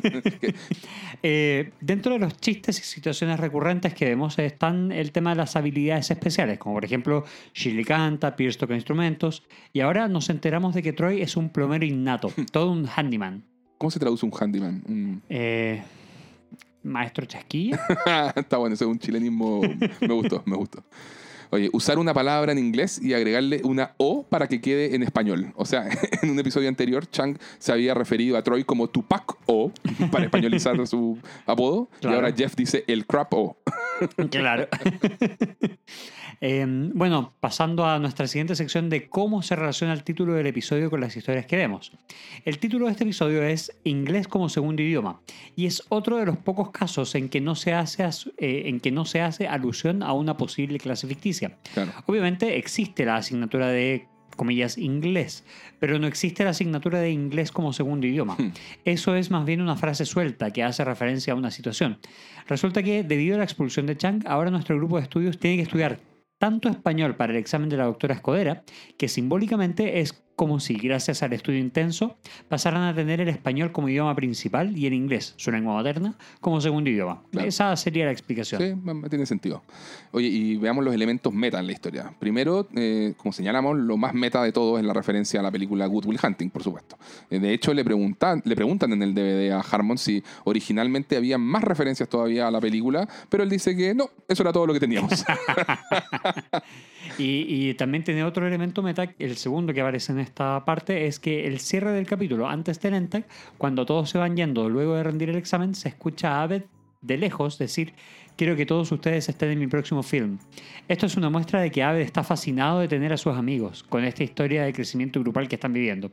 [1.25, 5.56] Eh, dentro de los chistes y situaciones recurrentes que vemos están el tema de las
[5.56, 10.82] habilidades especiales, como por ejemplo Shirley canta, Pierce toca instrumentos, y ahora nos enteramos de
[10.82, 13.44] que Troy es un plomero innato, todo un handyman.
[13.78, 15.22] ¿Cómo se traduce un handyman?
[15.30, 15.82] Eh,
[16.84, 17.80] Maestro Chasquilla.
[18.36, 19.61] Está bueno, ese es un chilenismo.
[19.99, 20.84] Me gustó, me gustó.
[21.53, 25.53] Oye, usar una palabra en inglés y agregarle una O para que quede en español.
[25.55, 25.88] O sea,
[26.23, 29.71] en un episodio anterior, Chang se había referido a Troy como Tupac O
[30.11, 31.89] para españolizar su apodo.
[32.01, 32.15] Claro.
[32.15, 33.57] Y ahora Jeff dice el crap O.
[34.31, 34.67] Claro.
[36.41, 40.89] Eh, bueno, pasando a nuestra siguiente sección de cómo se relaciona el título del episodio
[40.89, 41.91] con las historias que vemos.
[42.45, 45.22] El título de este episodio es Inglés como segundo idioma
[45.55, 48.03] y es otro de los pocos casos en que no se hace,
[48.38, 51.57] eh, en que no se hace alusión a una posible clase ficticia.
[51.73, 51.91] Claro.
[52.05, 55.43] Obviamente existe la asignatura de comillas inglés,
[55.80, 58.35] pero no existe la asignatura de inglés como segundo idioma.
[58.38, 58.51] Hmm.
[58.85, 61.99] Eso es más bien una frase suelta que hace referencia a una situación.
[62.47, 65.64] Resulta que debido a la expulsión de Chang, ahora nuestro grupo de estudios tiene que
[65.64, 65.99] estudiar
[66.44, 68.64] tanto español para el examen de la doctora Escodera,
[68.98, 72.18] que simbólicamente es como si, gracias al estudio intenso,
[72.49, 76.60] pasaran a tener el español como idioma principal y el inglés, su lengua materna, como
[76.60, 77.22] segundo idioma.
[77.31, 77.47] Claro.
[77.47, 78.61] Esa sería la explicación.
[78.61, 79.61] Sí, tiene sentido.
[80.11, 82.14] Oye, y veamos los elementos meta en la historia.
[82.19, 85.85] Primero, eh, como señalamos, lo más meta de todo es la referencia a la película
[85.85, 86.97] Good Will Hunting, por supuesto.
[87.30, 91.38] Eh, de hecho, le preguntan, le preguntan en el DVD a Harmon si originalmente había
[91.38, 94.73] más referencias todavía a la película, pero él dice que no, eso era todo lo
[94.73, 95.23] que teníamos.
[97.18, 101.20] Y, y también tiene otro elemento meta, el segundo que aparece en esta parte, es
[101.20, 103.26] que el cierre del capítulo antes del Entag,
[103.58, 106.64] cuando todos se van yendo luego de rendir el examen, se escucha a Abed
[107.02, 107.94] de lejos decir,
[108.36, 110.40] quiero que todos ustedes estén en mi próximo film.
[110.88, 114.04] Esto es una muestra de que Abed está fascinado de tener a sus amigos con
[114.04, 116.12] esta historia de crecimiento grupal que están viviendo.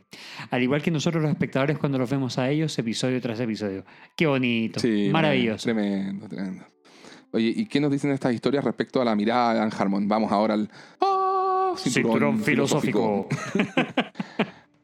[0.51, 3.85] Al igual que nosotros los espectadores cuando los vemos a ellos episodio tras episodio.
[4.17, 5.65] Qué bonito, Sí, maravilloso.
[5.65, 6.65] Tremendo, tremendo.
[7.33, 10.09] Oye, ¿y qué nos dicen estas historias respecto a la mirada de Dan Harmon?
[10.09, 10.69] Vamos ahora al
[11.01, 11.20] ¡Ah!
[11.77, 13.29] Cinturón filosófico.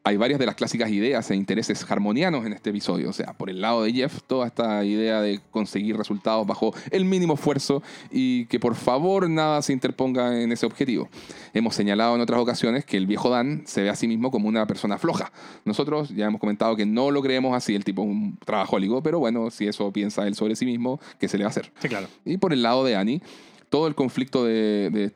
[0.07, 3.09] Hay varias de las clásicas ideas e intereses harmonianos en este episodio.
[3.09, 7.03] O sea, por el lado de Jeff, toda esta idea de conseguir resultados bajo el
[7.03, 11.09] mínimo esfuerzo y que por favor nada se interponga en ese objetivo.
[11.53, 14.47] Hemos señalado en otras ocasiones que el viejo Dan se ve a sí mismo como
[14.47, 15.29] una persona floja.
[15.65, 19.19] Nosotros ya hemos comentado que no lo creemos así, el tipo es un trabajólico, pero
[19.19, 21.69] bueno, si eso piensa él sobre sí mismo, ¿qué se le va a hacer?
[21.81, 22.07] Sí, claro.
[22.23, 23.21] Y por el lado de Annie,
[23.69, 25.11] todo el conflicto de,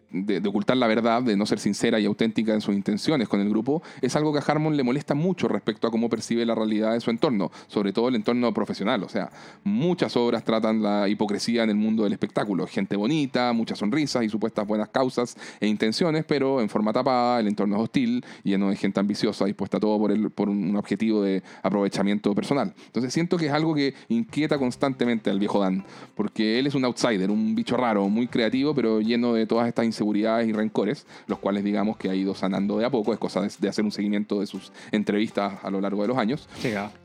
[0.45, 3.81] ocultar la verdad, de no ser sincera y auténtica en sus intenciones con el grupo,
[4.01, 6.99] es algo que a Harmon le molesta mucho respecto a cómo percibe la realidad de
[6.99, 9.03] su entorno, sobre todo el entorno profesional.
[9.03, 9.31] O sea,
[9.63, 12.67] muchas obras tratan la hipocresía en el mundo del espectáculo.
[12.67, 17.47] Gente bonita, muchas sonrisas y supuestas buenas causas e intenciones, pero en forma tapada, el
[17.47, 19.97] entorno es hostil, lleno de gente ambiciosa, dispuesta a todo
[20.35, 22.73] por un objetivo de aprovechamiento personal.
[22.87, 26.83] Entonces siento que es algo que inquieta constantemente al viejo Dan, porque él es un
[26.83, 31.05] outsider, un bicho raro, muy creativo creativo, pero lleno de todas estas inseguridades y rencores,
[31.27, 33.13] los cuales digamos que ha ido sanando de a poco.
[33.13, 36.49] Es cosa de, hacer un seguimiento de sus entrevistas a lo largo de los años.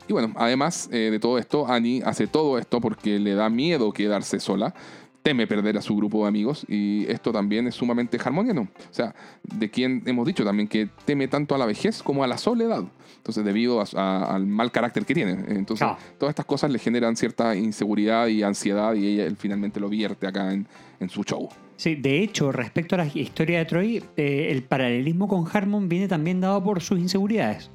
[0.07, 3.91] Y bueno, además eh, de todo esto, Annie hace todo esto porque le da miedo
[3.91, 4.73] quedarse sola
[5.27, 8.61] teme perder a su grupo de amigos y esto también es sumamente harmoniano.
[8.61, 9.13] O sea,
[9.43, 12.85] de quien hemos dicho también que teme tanto a la vejez como a la soledad.
[13.17, 15.33] Entonces, debido al mal carácter que tiene.
[15.49, 15.85] Entonces,
[16.17, 20.53] todas estas cosas le generan cierta inseguridad y ansiedad y ella finalmente lo vierte acá
[20.53, 20.65] en,
[21.09, 21.49] su show.
[21.75, 26.07] Sí, de hecho, respecto a la historia de Troy, eh, el paralelismo con Harmon viene
[26.07, 27.69] también dado por sus inseguridades.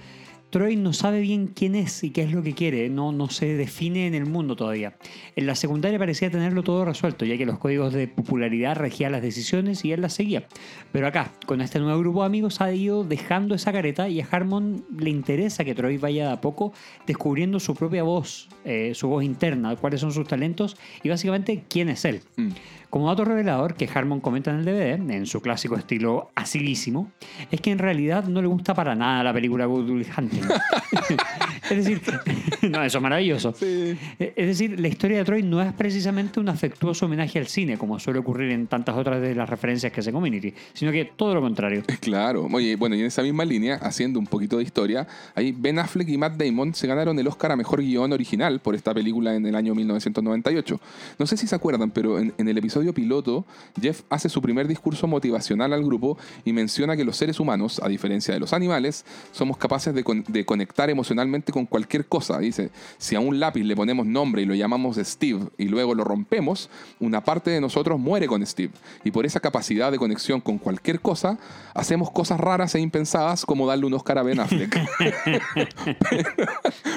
[0.53, 3.55] Troy no sabe bien quién es y qué es lo que quiere, no, no se
[3.57, 4.99] define en el mundo todavía.
[5.35, 9.23] En la secundaria parecía tenerlo todo resuelto, ya que los códigos de popularidad regían las
[9.23, 10.47] decisiones y él las seguía.
[10.93, 14.29] Pero acá, con este nuevo grupo de amigos, ha ido dejando esa careta y a
[14.31, 16.75] Harmon le interesa que Troy vaya a poco
[17.07, 21.89] descubriendo su propia voz, eh, su voz interna, cuáles son sus talentos y básicamente quién
[21.89, 22.21] es él.
[22.37, 22.51] Mm.
[22.93, 27.11] Como dato revelador que Harmon comenta en el DVD, en su clásico estilo asilísimo,
[27.51, 30.43] es que en realidad no le gusta para nada la película Good Will Hunting.
[31.71, 32.03] es decir,
[32.71, 33.55] no, eso es maravilloso.
[33.59, 37.99] Es decir, la historia de Troy no es precisamente un afectuoso homenaje al cine, como
[37.99, 41.41] suele ocurrir en tantas otras de las referencias que hace Community, sino que todo lo
[41.41, 41.85] contrario.
[41.99, 42.47] Claro.
[42.53, 46.11] Oye, bueno, y en esa misma línea, haciendo un poquito de historia, ahí Ben Affleck
[46.11, 49.47] y Matt Damon se ganaron el Oscar a Mejor Guión Original por esta película en
[49.47, 50.79] el año 1998.
[51.19, 53.45] No sé si se acuerdan, pero en el episodio piloto,
[53.81, 57.89] Jeff hace su primer discurso motivacional al grupo y menciona que los seres humanos, a
[57.89, 62.39] diferencia de los animales, somos capaces de, conectar emocionalmente con cualquier cosa.
[62.39, 66.03] Dice, si a un lápiz le ponemos nombre y lo llamamos Steve y luego lo
[66.03, 66.69] rompemos,
[66.99, 68.73] una parte de nosotros muere con Steve.
[69.05, 71.39] Y por esa capacidad de conexión con cualquier cosa,
[71.75, 74.77] hacemos cosas raras e impensadas como darle un Oscar a Ben Affleck.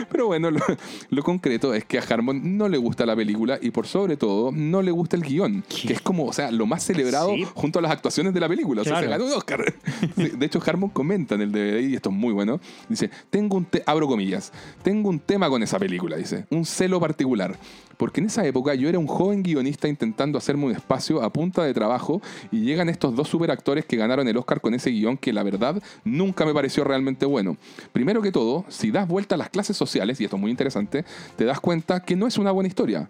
[0.11, 0.61] pero, bueno, lo,
[1.09, 4.51] lo concreto es que a Harmon no le gusta la película y por sobre todo
[4.51, 7.81] no le gusta el guion que es como, o sea, lo más celebrado junto a
[7.81, 8.81] las actuaciones de la película.
[8.81, 9.73] O sea, se ganó un Oscar.
[10.15, 13.67] De hecho, Harmon comenta en el DVD, y esto es muy bueno, dice, tengo un,
[13.85, 14.51] abro comillas,
[14.83, 17.57] tengo un tema con esa película, dice, un celo particular.
[17.97, 21.63] Porque en esa época yo era un joven guionista intentando hacerme un espacio a punta
[21.63, 25.33] de trabajo y llegan estos dos superactores que ganaron el Oscar con ese guion que
[25.33, 27.57] la verdad nunca me pareció realmente bueno.
[27.91, 31.05] Primero que todo, si das vuelta a las clases sociales, y esto es muy interesante,
[31.35, 33.09] te das cuenta que no es una buena historia.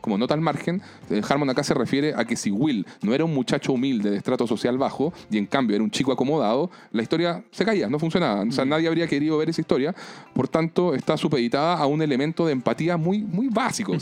[0.00, 3.24] como nota al margen, eh, Harmon acá se refiere a que si Will no era
[3.24, 7.02] un muchacho humilde de estrato social bajo y en cambio era un chico acomodado, la
[7.02, 8.42] historia se caía, no funcionaba.
[8.42, 8.68] O sea, mm.
[8.68, 9.94] nadie habría querido ver esa historia.
[10.34, 13.92] Por tanto, está supeditada a un elemento de empatía muy, muy básico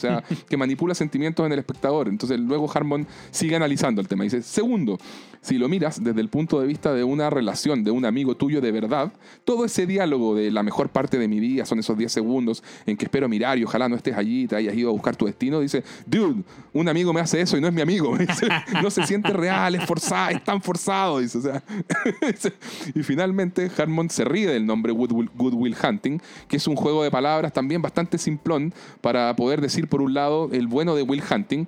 [0.49, 2.09] que manipula sentimientos en el espectador.
[2.09, 4.25] Entonces luego Harmon sigue analizando el tema.
[4.25, 4.99] Dice, segundo,
[5.41, 8.61] si lo miras desde el punto de vista de una relación, de un amigo tuyo
[8.61, 9.13] de verdad,
[9.45, 12.97] todo ese diálogo de la mejor parte de mi día son esos 10 segundos en
[12.97, 15.27] que espero mirar y ojalá no estés allí y te hayas ido a buscar tu
[15.27, 16.43] destino, dice, dude,
[16.73, 18.17] un amigo me hace eso y no es mi amigo.
[18.83, 21.21] no se siente real, es forzado, es tan forzado.
[21.21, 21.39] Dice,
[22.95, 25.13] y finalmente Harmon se ríe del nombre Good
[25.55, 30.15] Will Hunting, que es un juego de palabras también bastante simplón para poder decir un
[30.15, 31.67] lado el bueno de Will Hunting,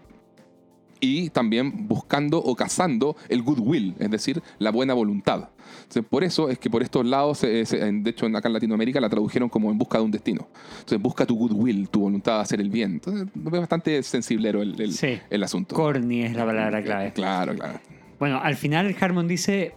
[1.01, 5.51] y también buscando o cazando el goodwill, es decir, la buena voluntad.
[5.83, 9.49] Entonces, por eso es que por estos lados, de hecho, acá en Latinoamérica la tradujeron
[9.49, 10.49] como en busca de un destino.
[10.73, 12.95] Entonces, busca tu goodwill, tu voluntad de hacer el bien.
[12.95, 15.77] Entonces, es bastante sensiblero el, el, el asunto.
[15.77, 17.13] Corny es la palabra clave.
[17.13, 17.79] Claro, claro.
[18.19, 19.75] Bueno, al final Harmon dice,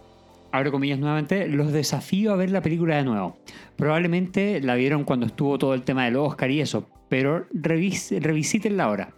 [0.50, 3.36] abro comillas nuevamente, los desafío a ver la película de nuevo.
[3.76, 8.84] Probablemente la vieron cuando estuvo todo el tema del Oscar y eso, pero revis revisítenla
[8.84, 9.10] ahora.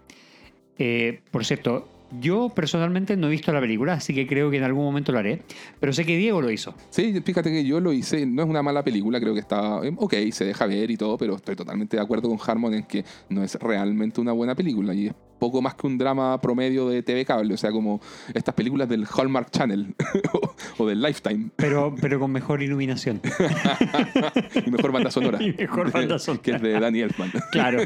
[0.78, 1.88] Eh, por cierto,
[2.20, 5.18] yo personalmente no he visto la película, así que creo que en algún momento lo
[5.18, 5.42] haré.
[5.80, 6.74] Pero sé que Diego lo hizo.
[6.90, 8.26] Sí, fíjate que yo lo hice.
[8.26, 11.18] No es una mala película, creo que está eh, ok, se deja ver y todo,
[11.18, 14.94] pero estoy totalmente de acuerdo con Harmon en que no es realmente una buena película
[14.94, 18.00] y es poco más que un drama promedio de TV cable, o sea, como
[18.32, 19.94] estas películas del Hallmark Channel
[20.78, 21.50] o, del Lifetime.
[21.56, 23.20] Pero, pero con mejor iluminación.
[24.66, 25.38] y mejor banda sonora.
[25.44, 26.42] Y mejor banda sonora.
[26.42, 27.30] que es de Danny Elfman.
[27.50, 27.80] Claro.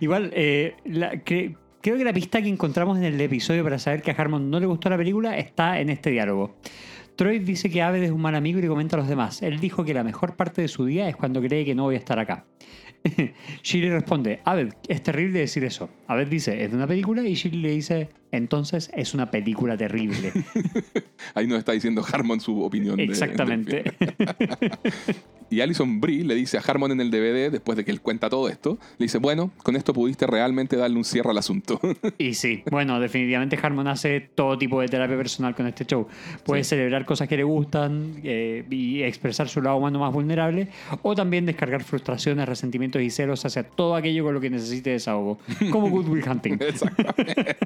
[0.00, 0.74] Igual, eh,
[1.80, 4.60] creo que la pista que encontramos en el episodio para saber que a Harmon no
[4.60, 6.56] le gustó la película está en este diálogo.
[7.16, 9.40] Troy dice que Aved es un mal amigo y le comenta a los demás.
[9.42, 11.94] Él dijo que la mejor parte de su día es cuando cree que no voy
[11.94, 12.44] a estar acá.
[13.62, 15.88] Shirley responde, Aved, es terrible decir eso.
[16.06, 20.32] Aved dice, es de una película y Shirley le dice, entonces es una película terrible.
[21.34, 22.98] Ahí nos está diciendo Harmon su opinión.
[23.00, 23.84] Exactamente.
[25.50, 28.28] y Alison Brie le dice a Harmon en el DVD, después de que él cuenta
[28.28, 31.80] todo esto, le dice, bueno, con esto pudiste realmente darle un cierre al asunto.
[32.18, 36.08] y sí, bueno, definitivamente Harmon hace todo tipo de terapia personal con este show.
[36.44, 36.70] Puede Sí.
[36.70, 40.68] celebrar cosas que le gustan eh, y expresar su lado humano más vulnerable,
[41.02, 45.38] o también descargar frustraciones, resentimientos y celos hacia todo aquello con lo que necesite desahogo,
[45.70, 46.58] como Good Will Hunting.
[46.60, 47.56] Exactamente.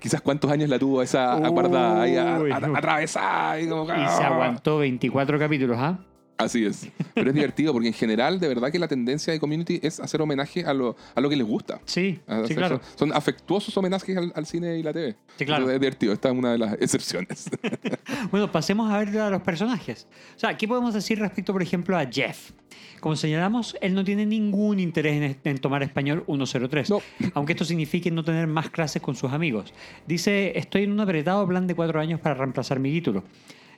[0.00, 1.48] Quizás cuántos años la tuvo esa Uy.
[1.50, 3.60] guarda ahí atravesada.
[3.60, 5.98] Y, como- Y se aguantó 24 capítulos, ¿ah?
[6.38, 6.88] Así es.
[7.14, 10.20] Pero es divertido porque en general, de verdad que la tendencia de Community es hacer
[10.20, 11.80] homenaje a lo, a lo que les gusta.
[11.86, 12.80] Sí, sí, hacer- claro.
[12.96, 15.16] Son, son afectuosos homenajes al, al cine y la TV.
[15.38, 15.62] Sí, claro.
[15.62, 16.12] Entonces Es divertido.
[16.12, 17.48] Esta es una de las excepciones.
[18.30, 20.06] Bueno, pasemos a ver a los personajes.
[20.36, 22.50] O sea, ¿qué podemos decir respecto, por ejemplo, a Jeff?
[23.00, 27.00] Como señalamos, él no tiene ningún interés en, en tomar español 103, No.
[27.34, 29.72] aunque esto signifique no tener más clases con sus amigos.
[30.06, 33.22] Dice, estoy en un apretado plan de cuatro años para reemplazar mi título.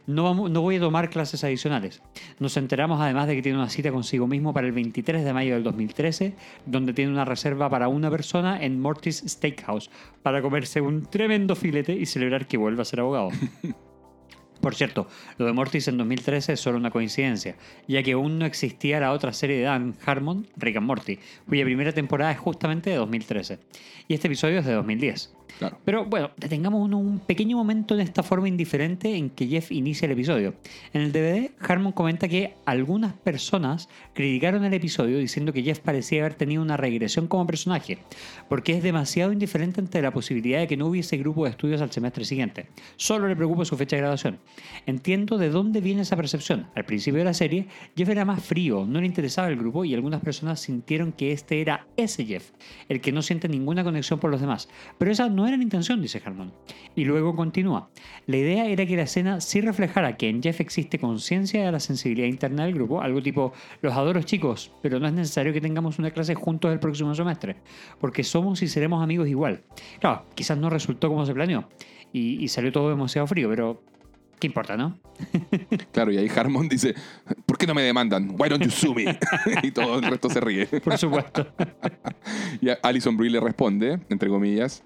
[0.08, 2.02] No, vamos- no voy a tomar clases adicionales.
[2.40, 5.52] Nos enteramos además de que tiene una cita consigo mismo para el 23 de mayo
[5.54, 6.34] del 2013,
[6.66, 9.90] donde tiene una reserva para una persona en Mortis Steakhouse
[10.22, 13.28] para comerse un tremendo filete y celebrar que vuelve a ser abogado.
[14.60, 15.06] Por cierto,
[15.36, 17.54] lo de Mortis en 2013 es solo una coincidencia,
[17.86, 21.18] ya que aún no existía la otra serie de Dan Harmon, Rick and Morty,
[21.48, 23.60] cuya primera temporada es justamente de 2013.
[24.08, 25.32] Y este episodio es de 2010.
[25.58, 25.78] Claro.
[25.84, 30.12] Pero bueno, detengamos un pequeño momento en esta forma indiferente en que Jeff inicia el
[30.12, 30.54] episodio.
[30.92, 36.20] En el DVD, Harmon comenta que algunas personas criticaron el episodio diciendo que Jeff parecía
[36.20, 37.98] haber tenido una regresión como personaje,
[38.48, 41.90] porque es demasiado indiferente ante la posibilidad de que no hubiese grupo de estudios al
[41.90, 42.68] semestre siguiente.
[42.96, 44.38] Solo le preocupa su fecha de graduación.
[44.86, 46.68] Entiendo de dónde viene esa percepción.
[46.74, 47.66] Al principio de la serie,
[47.96, 51.60] Jeff era más frío, no le interesaba el grupo y algunas personas sintieron que este
[51.60, 52.50] era ese Jeff,
[52.88, 54.68] el que no siente ninguna conexión por los demás.
[54.98, 56.52] Pero esa no era la intención, dice Harmon.
[56.94, 57.90] Y luego continúa.
[58.26, 61.80] La idea era que la escena sí reflejara que en Jeff existe conciencia de la
[61.80, 63.52] sensibilidad interna del grupo, algo tipo,
[63.82, 67.56] los adoro chicos, pero no es necesario que tengamos una clase juntos el próximo semestre,
[68.00, 69.62] porque somos y seremos amigos igual.
[70.00, 71.68] Claro, quizás no resultó como se planeó
[72.12, 73.82] y, y salió todo demasiado frío, pero
[74.38, 74.98] ¿qué importa, no?
[75.92, 76.94] Claro, y ahí Harmon dice,
[77.44, 78.30] ¿por qué no me demandan?
[78.38, 79.18] Why don't you sue me?
[79.62, 80.66] y todo el resto se ríe.
[80.66, 81.46] Por supuesto.
[82.60, 84.82] Y Alison Brie le responde, entre comillas,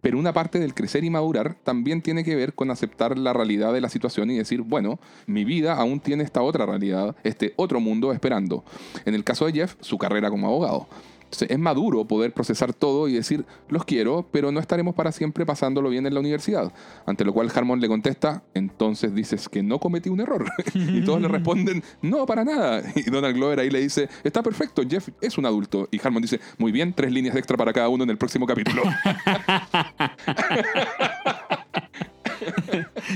[0.00, 3.72] pero una parte del crecer y madurar también tiene que ver con aceptar la realidad
[3.72, 7.80] de la situación y decir, bueno, mi vida aún tiene esta otra realidad, este otro
[7.80, 8.64] mundo esperando.
[9.04, 10.88] En el caso de Jeff, su carrera como abogado.
[11.30, 15.46] Entonces, es maduro poder procesar todo y decir, los quiero, pero no estaremos para siempre
[15.46, 16.72] pasándolo bien en la universidad.
[17.06, 20.44] Ante lo cual Harmon le contesta, entonces dices que no cometí un error.
[20.74, 22.82] y todos le responden, no, para nada.
[22.96, 25.88] Y Donald Glover ahí le dice, está perfecto, Jeff es un adulto.
[25.92, 28.82] Y Harmon dice, muy bien, tres líneas extra para cada uno en el próximo capítulo.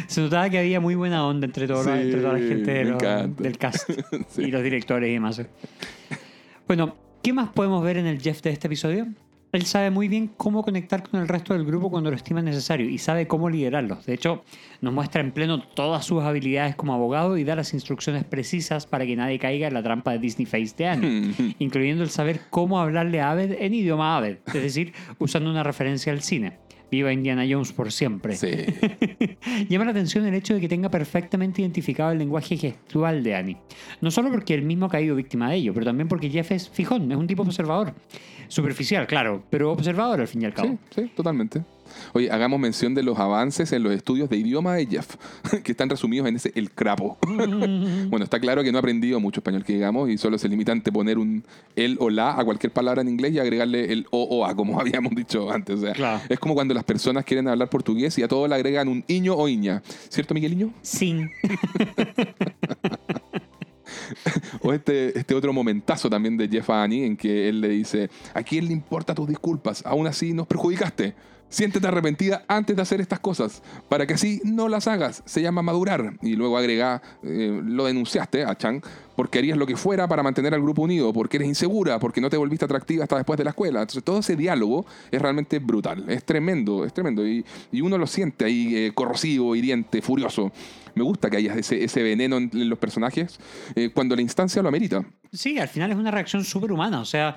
[0.07, 3.37] Se notaba que había muy buena onda entre, Sí, entre toda la gente de los-
[3.39, 3.91] del cast
[4.29, 4.43] Sí.
[4.43, 5.41] y los directores y demás.
[6.67, 6.95] Bueno,
[7.25, 9.07] ¿qué más podemos ver en el Jeff de este episodio?
[9.53, 12.87] Él sabe muy bien cómo conectar con el resto del grupo cuando lo estima necesario
[12.87, 14.05] y sabe cómo liderarlos.
[14.05, 14.45] De hecho,
[14.83, 19.07] nos muestra en pleno todas sus habilidades como abogado y da las instrucciones precisas para
[19.07, 22.79] que nadie caiga en la trampa de Disney Face de Annie, incluyendo el saber cómo
[22.79, 26.59] hablarle a Aved en idioma Aved, es decir, usando una referencia al cine.
[26.95, 28.37] Viva Indiana Jones por siempre.
[28.37, 28.49] Sí.
[29.69, 33.57] Llama la atención el hecho de que tenga perfectamente identificado el lenguaje gestual de Annie.
[34.01, 36.69] No solo porque él mismo ha caído víctima de ello, pero también porque Jeff es
[36.69, 37.95] fijón, es un tipo observador.
[38.49, 40.79] Superficial, claro, pero observador al fin y al cabo.
[40.95, 41.63] Sí, sí, totalmente.
[42.13, 45.17] Oye, hagamos mención de los avances en los estudios de idioma de Jeff,
[45.65, 47.17] que están resumidos en ese el crapo.
[47.27, 50.73] bueno, está claro que no ha aprendido mucho español, que digamos, y solo se limita
[50.73, 51.45] a poner un
[51.77, 54.81] el o la a cualquier palabra en inglés y agregarle el o o a, como
[54.81, 55.79] habíamos dicho antes.
[55.79, 56.21] O sea, Claro.
[56.29, 59.35] es como cuando las personas quieren hablar portugués y a todo le agregan un iño
[59.35, 59.83] o iña.
[60.09, 60.73] ¿Cierto, Migueliño?
[60.83, 61.31] Sin.
[64.61, 68.43] O este, este otro momentazo también de Jeff Annie en que él le dice, ¿a
[68.43, 69.85] quién le importa tus disculpas?
[69.87, 71.15] Aún así nos perjudicaste.
[71.55, 75.23] Siéntete arrepentida antes de hacer estas cosas, para que así no las hagas.
[75.25, 76.15] Se llama madurar.
[76.21, 78.83] Y luego agrega, eh, lo denunciaste a Chang,
[79.15, 82.29] porque harías lo que fuera para mantener al grupo unido, porque eres insegura, porque no
[82.29, 83.87] te volviste atractiva hasta después de la escuela.
[83.87, 87.25] Todo ese diálogo es realmente brutal, es tremendo, es tremendo.
[87.25, 90.51] Y, y uno lo siente ahí eh, corrosivo, hiriente, furioso.
[90.97, 93.39] Me gusta que haya ese, ese veneno en, los personajes
[93.77, 95.05] eh, cuando la instancia lo amerita.
[95.33, 96.99] Sí, al final es una reacción súper humana.
[96.99, 97.37] O sea,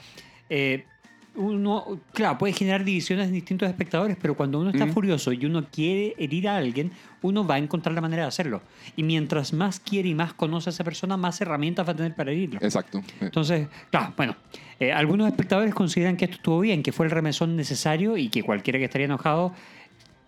[1.37, 5.65] uno, claro, puede generar divisiones en distintos espectadores, pero cuando uno está furioso y uno
[5.71, 6.91] quiere herir a alguien,
[7.21, 8.61] uno va a encontrar la manera de hacerlo.
[8.95, 12.13] Y mientras más quiere y más conoce a esa persona, más herramientas va a tener
[12.15, 12.59] para herirlo.
[12.61, 13.01] Exacto.
[13.21, 14.35] Entonces, claro, bueno,
[14.79, 18.43] eh, algunos espectadores consideran que esto estuvo bien, que fue el remesón necesario y que
[18.43, 19.53] cualquiera que estaría enojado,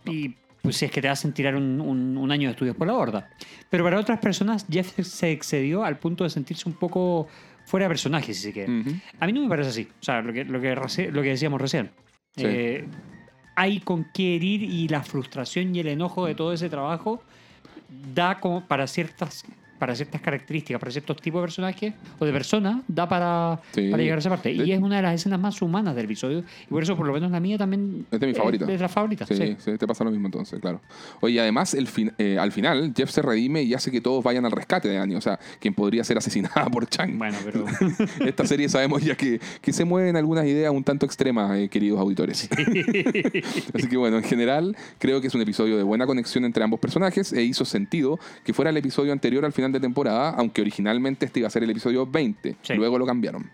[0.06, 2.86] y pues si es que te hacen tirar un, un- un año de estudios por
[2.86, 3.30] la borda.
[3.70, 7.28] Pero para otras personas, Jeff se excedió al punto de sentirse un poco
[7.70, 8.72] fuera de personaje, si se quiere.
[9.20, 9.88] A mí no me parece así.
[10.02, 11.92] O sea, lo que, lo que, reci- lo que decíamos recién.
[12.36, 12.44] Sí.
[12.46, 12.88] Eh,
[13.56, 17.22] hay con qué herir y la frustración y el enojo de todo ese trabajo
[18.14, 19.44] da como para ciertas
[19.80, 23.90] para ciertas características, para ciertos tipos de personajes o de personas, da para, Sí.
[23.90, 24.50] para llegar a esa parte.
[24.54, 26.44] De- Y es una de las escenas más humanas del episodio.
[26.66, 28.66] Y por eso, por lo menos, la mía también Es de mi favorita.
[28.66, 29.56] De las favoritas, Sí, sí.
[29.58, 30.82] sí, te pasa lo mismo entonces, claro.
[31.22, 34.46] Oye, además, el fin- eh, al final, Jeff se redime y hace que todos vayan
[34.46, 35.16] al rescate de Annie.
[35.16, 37.18] O sea, quien podría ser asesinada por Chang.
[37.18, 37.66] Bueno, pero
[38.26, 42.00] Esta serie sabemos ya que, que se mueven algunas ideas un tanto extremas, eh, queridos
[42.00, 42.50] auditores.
[43.74, 46.80] Así que bueno, en general, creo que es un episodio de buena conexión entre ambos
[46.80, 51.26] personajes e hizo sentido que fuera el episodio anterior al final de temporada, aunque originalmente
[51.26, 52.56] este iba a ser el episodio 20.
[52.62, 52.74] Sí.
[52.74, 53.50] Luego lo cambiaron.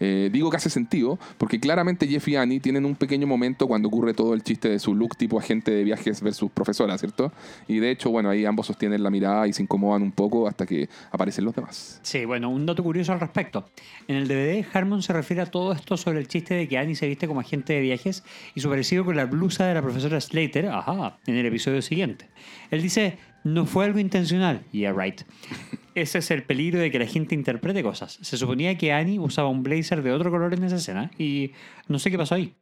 [0.00, 3.88] Eh, digo que hace sentido porque claramente Jeff y Annie tienen un pequeño momento cuando
[3.88, 7.32] ocurre todo el chiste de su look tipo agente de viajes versus profesora, ¿cierto?
[7.68, 10.66] Y de hecho, bueno, ahí ambos sostienen la mirada y se incomodan un poco hasta
[10.66, 12.00] que aparecen los demás.
[12.02, 13.68] Sí, bueno, un dato curioso al respecto.
[14.08, 16.96] En el DVD, Harmon se refiere a todo esto sobre el chiste de que Annie
[16.96, 18.24] se viste como agente de viajes
[18.54, 22.28] y su parecido con la blusa de la profesora Slater, ajá, en el episodio siguiente.
[22.70, 24.64] Él dice, no fue algo intencional.
[24.72, 25.22] Yeah, right.
[25.94, 28.18] Ese es el peligro de que la gente interprete cosas.
[28.20, 31.52] Se suponía que Annie usaba un blazer de otro color en esa escena y
[31.86, 32.54] no sé qué pasó ahí.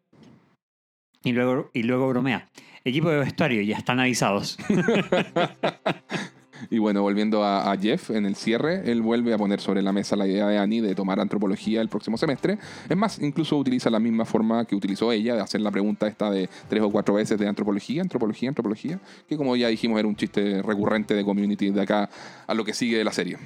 [1.25, 2.51] Y luego, y luego bromea.
[2.85, 4.59] Equipo de vestuario, ya están avisados.
[6.71, 10.17] Y bueno, volviendo a, Jeff, en el cierre, él vuelve a poner sobre la mesa
[10.17, 12.59] la idea de Annie de tomar antropología el próximo semestre.
[12.89, 16.31] Es más, incluso utiliza la misma forma que utilizó ella de hacer la pregunta esta
[16.31, 20.17] de tres o cuatro veces de antropología, antropología, antropología, que como ya dijimos era un
[20.17, 22.11] chiste recurrente de Community de acá
[22.47, 23.39] a lo que sigue de la serie.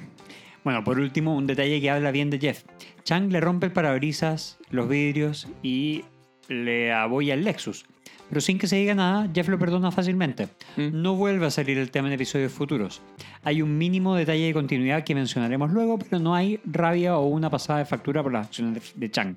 [0.63, 2.63] Bueno, por último, un detalle que habla bien de Jeff.
[3.03, 6.03] Chang le rompe el parabrisas, los vidrios y
[6.49, 7.85] le abolla el Lexus.
[8.29, 10.49] Pero sin que se diga nada, Jeff lo perdona fácilmente.
[10.75, 11.01] Mm.
[11.01, 13.01] No vuelve a salir el tema en episodios futuros.
[13.43, 17.49] Hay un mínimo detalle de continuidad que mencionaremos luego, pero no hay rabia o una
[17.49, 19.35] pasada de factura por las acciones de Chang.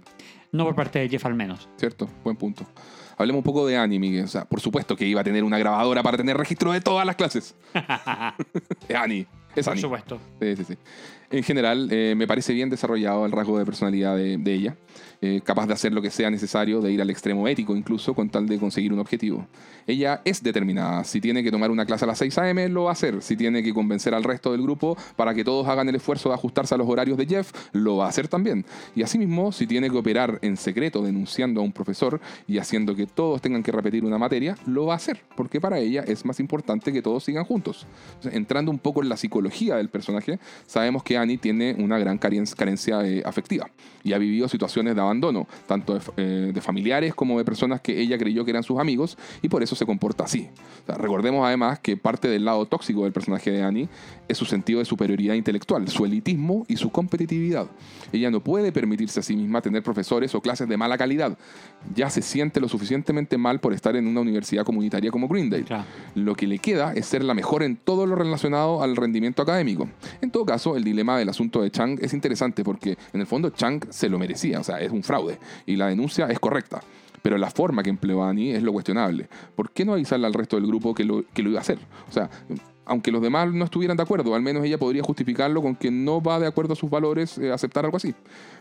[0.53, 1.69] No por parte de Jeff al menos.
[1.77, 2.09] ¿Cierto?
[2.25, 2.67] Buen punto.
[3.17, 4.25] Hablemos un poco de Annie, Miguel.
[4.25, 7.07] O sea, por supuesto que iba a tener una grabadora para tener registro de todas
[7.07, 7.55] las clases.
[8.89, 9.27] es Annie.
[9.55, 9.83] Es Por Annie.
[9.83, 10.19] supuesto.
[10.41, 10.75] Sí, sí, sí.
[11.31, 14.77] En general, eh, me parece bien desarrollado el rasgo de personalidad de, de ella,
[15.23, 18.31] eh, capaz de hacer lo que sea necesario, de ir al extremo ético incluso, con
[18.31, 19.47] tal de conseguir un objetivo.
[19.87, 21.05] Ella es determinada.
[21.05, 23.21] Si tiene que tomar una clase a las 6 a.m., lo va a hacer.
[23.23, 26.37] Si tiene que convencer al resto del grupo para que todos hagan el esfuerzo de
[26.37, 28.65] ajustarse a los horarios de Jeff, lo va a hacer también.
[28.95, 33.07] Y asimismo, si tiene que operar en secreto denunciando a un profesor y haciendo que
[33.07, 36.41] todos tengan que repetir una materia, lo va a hacer, porque para ella es más
[36.41, 37.87] importante que todos sigan juntos.
[38.31, 42.55] Entrando un poco en la psicología del personaje, sabemos que Annie tiene una gran caren-
[42.55, 43.69] carencia eh, afectiva
[44.03, 48.01] y ha vivido situaciones de abandono, tanto de, eh, de familiares como de personas que
[48.01, 50.49] ella creyó que eran sus amigos y por eso se comporta así.
[50.83, 53.89] O sea, recordemos además que parte del lado tóxico del personaje de Annie
[54.29, 57.67] es su sentido de superioridad intelectual, su elitismo y su competitividad.
[58.13, 61.37] Ella no puede permitirse a sí misma tener profesores o clases de mala calidad.
[61.95, 65.65] Ya se siente lo suficientemente mal por estar en una universidad comunitaria como Greendale.
[65.65, 65.85] Claro.
[66.15, 69.89] Lo que le queda es ser la mejor en todo lo relacionado al rendimiento académico.
[70.21, 73.51] En todo caso, el dilema del asunto de Chang es interesante porque en el fondo
[73.51, 76.81] Chang se lo merecía, o sea, es un fraude y la denuncia es correcta.
[77.23, 79.29] Pero la forma que empleó Annie es lo cuestionable.
[79.55, 81.79] ¿Por qué no avisarle al resto del grupo que lo, que lo iba a hacer?
[82.09, 82.31] O sea,
[82.91, 86.21] aunque los demás no estuvieran de acuerdo, al menos ella podría justificarlo con que no
[86.21, 88.13] va de acuerdo a sus valores eh, aceptar algo así.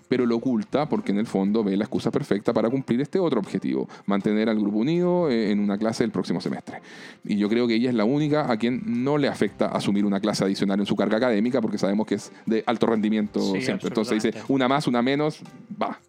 [0.07, 3.40] Pero lo oculta porque en el fondo ve la excusa perfecta para cumplir este otro
[3.40, 6.80] objetivo, mantener al grupo unido eh, en una clase del próximo semestre.
[7.24, 10.20] Y yo creo que ella es la única a quien no le afecta asumir una
[10.20, 13.88] clase adicional en su carga académica porque sabemos que es de alto rendimiento Sí, siempre.
[13.88, 15.41] Entonces dice, una más, una menos,
[15.82, 15.99] va.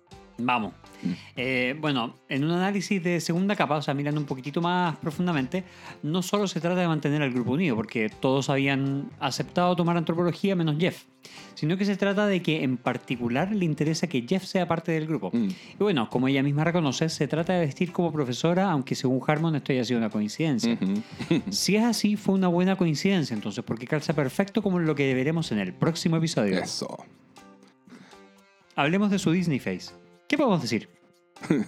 [0.45, 0.75] Vamos.
[1.03, 1.13] Mm.
[1.37, 5.65] Eh, bueno, en un análisis de segunda capa, o sea, mirando un poquitito más profundamente,
[6.03, 10.55] no solo se trata de mantener al grupo unido, porque todos habían aceptado tomar antropología
[10.55, 11.05] menos Jeff,
[11.55, 15.07] sino que se trata de que en particular le interesa que Jeff sea parte del
[15.07, 15.31] grupo.
[15.33, 15.49] Mm.
[15.49, 19.57] Y bueno, como ella misma reconoce, se trata de vestir como profesora, aunque según Harmon
[19.57, 20.79] esto haya sido una coincidencia.
[21.51, 25.53] Si es así, fue una buena coincidencia entonces, porque calza perfecto como lo que veremos
[25.53, 26.59] en el próximo episodio.
[26.59, 27.05] Eso.
[28.77, 29.91] Hablemos de su Disney Face.
[30.31, 30.89] ¿Qué podemos decir?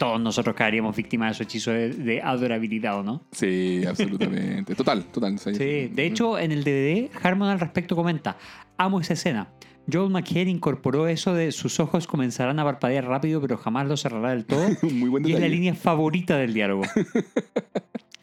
[0.00, 3.22] Todos nosotros caeríamos víctimas de su hechizo de, de adorabilidad, ¿o no?
[3.30, 4.74] Sí, absolutamente.
[4.74, 5.38] Total, total.
[5.38, 5.52] Sí,
[5.86, 8.38] de hecho, en el DVD, Harmon al respecto comenta:
[8.76, 9.52] Amo esa escena,
[9.90, 14.30] Joel McHale incorporó eso de sus ojos comenzarán a parpadear rápido, pero jamás lo cerrará
[14.30, 14.66] del todo.
[14.82, 16.82] Muy buen y es la línea favorita del diálogo.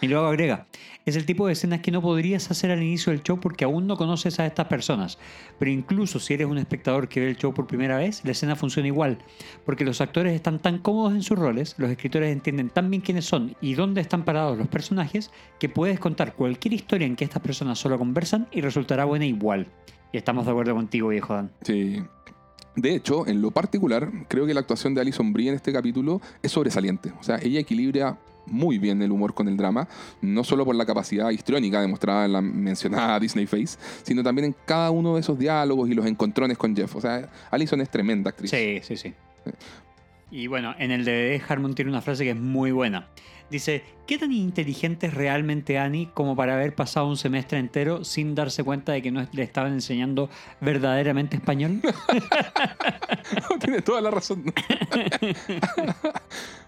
[0.01, 0.67] y luego agrega,
[1.05, 3.87] es el tipo de escenas que no podrías hacer al inicio del show porque aún
[3.87, 5.17] no conoces a estas personas.
[5.59, 8.55] Pero incluso si eres un espectador que ve el show por primera vez, la escena
[8.55, 9.17] funciona igual.
[9.65, 13.25] Porque los actores están tan cómodos en sus roles, los escritores entienden tan bien quiénes
[13.25, 17.41] son y dónde están parados los personajes, que puedes contar cualquier historia en que estas
[17.41, 19.67] personas solo conversan y resultará buena igual.
[20.11, 21.51] Y estamos de acuerdo contigo, viejo Dan.
[21.63, 22.01] Sí.
[22.75, 26.21] De hecho, en lo particular, creo que la actuación de Alison Brie en este capítulo
[26.41, 27.13] es sobresaliente.
[27.19, 29.87] O sea, ella equilibra muy bien el humor con el drama,
[30.21, 34.55] no solo por la capacidad histriónica demostrada en la mencionada Disney Face, sino también en
[34.65, 36.95] cada uno de esos diálogos y los encontrones con Jeff.
[36.95, 38.51] O sea, Alison es tremenda actriz.
[38.51, 39.13] Sí, sí, sí.
[40.31, 43.07] Y bueno, en el DVD Harmon tiene una frase que es muy buena.
[43.53, 48.33] Dice, ¿qué tan inteligente es realmente Annie como para haber pasado un semestre entero sin
[48.33, 50.27] darse cuenta de que no le estaban enseñando
[50.59, 51.79] verdaderamente español?
[53.61, 54.43] Tiene toda la razón.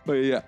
[0.05, 0.45] Oye, ya.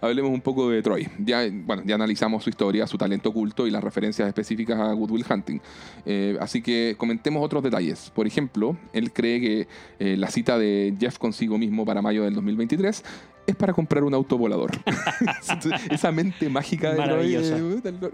[0.00, 1.08] Hablemos un poco de Troy.
[1.18, 5.10] Ya, bueno, ya analizamos su historia, su talento oculto y las referencias específicas a Good
[5.10, 5.60] Will Hunting.
[6.06, 8.12] Eh, así que comentemos otros detalles.
[8.14, 9.66] Por ejemplo, él cree que
[9.98, 13.02] eh, la cita de Jeff consigo mismo para mayo del 2023
[13.46, 14.70] es para comprar un auto volador.
[15.90, 17.58] Esa mente mágica de Maravillosa.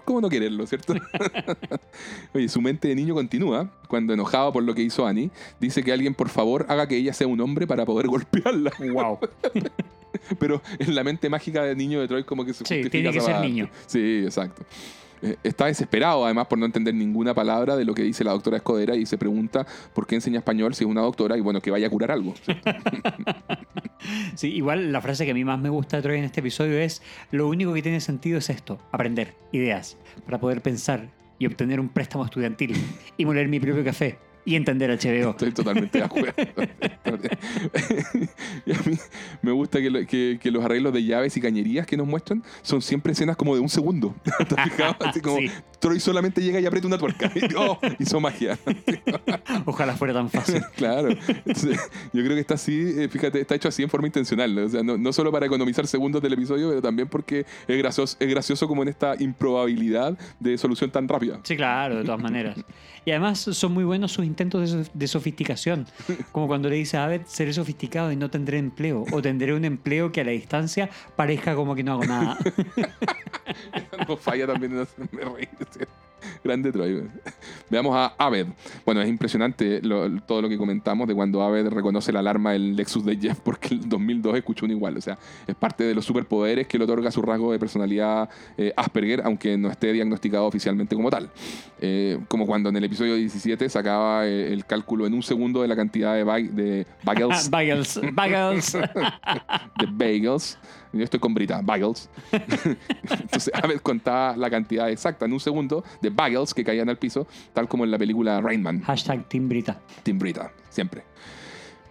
[0.05, 0.95] ¿Cómo no quererlo, cierto?
[2.35, 5.31] Oye, su mente de niño continúa cuando enojado por lo que hizo Annie,
[5.61, 8.73] dice que alguien por favor haga que ella sea un hombre para poder golpearla.
[8.93, 9.19] ¡Wow!
[10.39, 13.13] Pero en la mente mágica del niño de Troy como que se Sí, justifica tiene
[13.13, 13.69] que ser niño.
[13.87, 14.65] Sí, exacto.
[15.23, 18.59] Eh, Está desesperado además por no entender ninguna palabra de lo que dice la doctora
[18.59, 21.71] Escodera y se pregunta por qué enseña español si es una doctora y bueno, que
[21.71, 22.35] vaya a curar algo.
[24.35, 26.79] Sí, igual la frase que a mí más me gusta de Troy en este episodio
[26.79, 31.81] es, lo único que tiene sentido es esto, aprender ideas, para poder pensar y obtener
[31.81, 32.75] un préstamo estudiantil
[33.19, 35.31] y moler mi propio café y entender HBO.
[35.31, 36.33] Estoy totalmente de acuerdo.
[38.67, 38.99] y a mí
[39.43, 42.43] me gusta que, lo- que- que los arreglos de llaves y cañerías que nos muestran
[42.63, 44.15] son siempre escenas como de un segundo.
[44.49, 44.97] ¿Te has fijado?
[45.01, 45.51] Así como Sí.
[45.79, 47.31] Troy solamente llega y aprieta una tuerca.
[47.41, 48.59] Y, oh, hizo magia.
[49.65, 50.63] Ojalá fuera tan fácil.
[50.77, 51.09] Claro.
[51.11, 51.79] Entonces,
[52.13, 54.55] yo creo que está así, eh, fíjate, está hecho así en forma intencional.
[54.55, 54.65] ¿no?
[54.65, 58.17] O sea, no, no solo para economizar segundos del episodio, pero también porque es gracioso,
[58.21, 61.41] es gracioso como en esta improbabilidad de solución tan rápida.
[61.45, 62.59] Sí, claro, de todas maneras.
[63.05, 65.87] Y además son muy buenos sus intentos de, de sofisticación.
[66.33, 69.05] Como cuando le dice a Abed, seré sofisticado y no tendré empleo.
[69.13, 72.39] O tendré un empleo que a la distancia parezca como que no hago nada.
[74.09, 75.49] no falla también en hacerme reír.
[75.71, 75.81] ¿sí?
[76.45, 77.03] Grande Troy.
[77.69, 78.47] Veamos a Aved.
[78.85, 82.77] Bueno, es impresionante lo- todo lo que comentamos de cuando Aved reconoce la alarma del
[82.77, 84.97] Lexus de Jeff porque el 2002 escuchó un igual.
[84.97, 88.73] O sea, es parte de los superpoderes que le otorga su rasgo de personalidad eh,
[88.77, 91.31] Asperger, aunque no esté diagnosticado oficialmente como tal.
[91.81, 95.69] Eh, como cuando en el episodio 17 sacaba eh, el cálculo en un segundo de
[95.69, 98.73] la cantidad de, ba- de bagels bagels, bagels.
[99.79, 100.59] de bagels.
[100.93, 102.09] Yo estoy con Brita, bagels.
[102.33, 106.99] Entonces, a ver, contaba la cantidad exacta en un segundo de bagels que caían al
[106.99, 109.81] piso, tal como en la película Rainman, Hashtag Team Brita.
[110.03, 111.05] Tim Brita, siempre.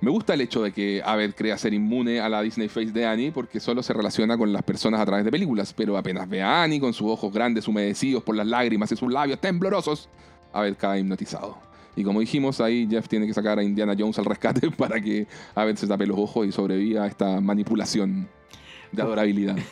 [0.02, 3.06] Me gusta el hecho de que Abed crea ser inmune a la Disney Face de
[3.06, 6.42] Annie porque solo se relaciona con las personas a través de películas, pero apenas ve
[6.42, 10.08] a Annie con sus ojos grandes humedecidos por las lágrimas y sus labios temblorosos,
[10.54, 11.58] Abed cae hipnotizado.
[11.98, 15.28] Y como dijimos, ahí Jeff tiene que sacar a Indiana Jones al rescate para que
[15.54, 18.30] Abed se tape los ojos y sobreviva a esta manipulación
[18.92, 19.58] de adorabilidad.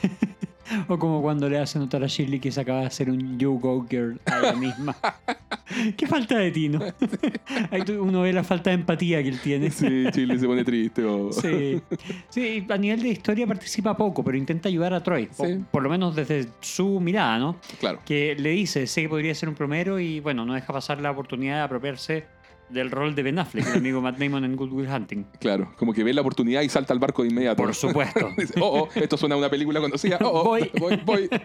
[0.90, 3.58] O como cuando le hace notar a Shirley que se acaba de hacer un You
[3.58, 4.98] Go Girl a ella misma.
[5.96, 6.80] Qué falta de tino.
[7.72, 9.72] Ahí uno ve la falta de empatía que él tiene.
[9.72, 11.06] Sí, Chile se pone triste.
[11.06, 11.82] o- Sí.
[12.28, 15.30] Sí, a nivel de historia participa poco, pero intenta ayudar a Troy.
[15.38, 17.56] o por lo menos desde su mirada, ¿no?
[17.80, 18.00] Claro.
[18.06, 21.12] Que le dice, sé que podría ser un promero y bueno, no deja pasar la
[21.12, 22.26] oportunidad de apropiarse
[22.70, 25.26] del rol de Ben Affleck, el amigo Matt Damon en Good Will Hunting.
[25.40, 27.64] Claro, como que ve la oportunidad y salta al barco de inmediato.
[27.64, 28.30] Por supuesto.
[28.38, 30.18] Dice, oh, oh, esto suena a una película conocida.
[30.22, 30.70] Oh, oh, Voy.
[30.80, 31.30] voy, voy.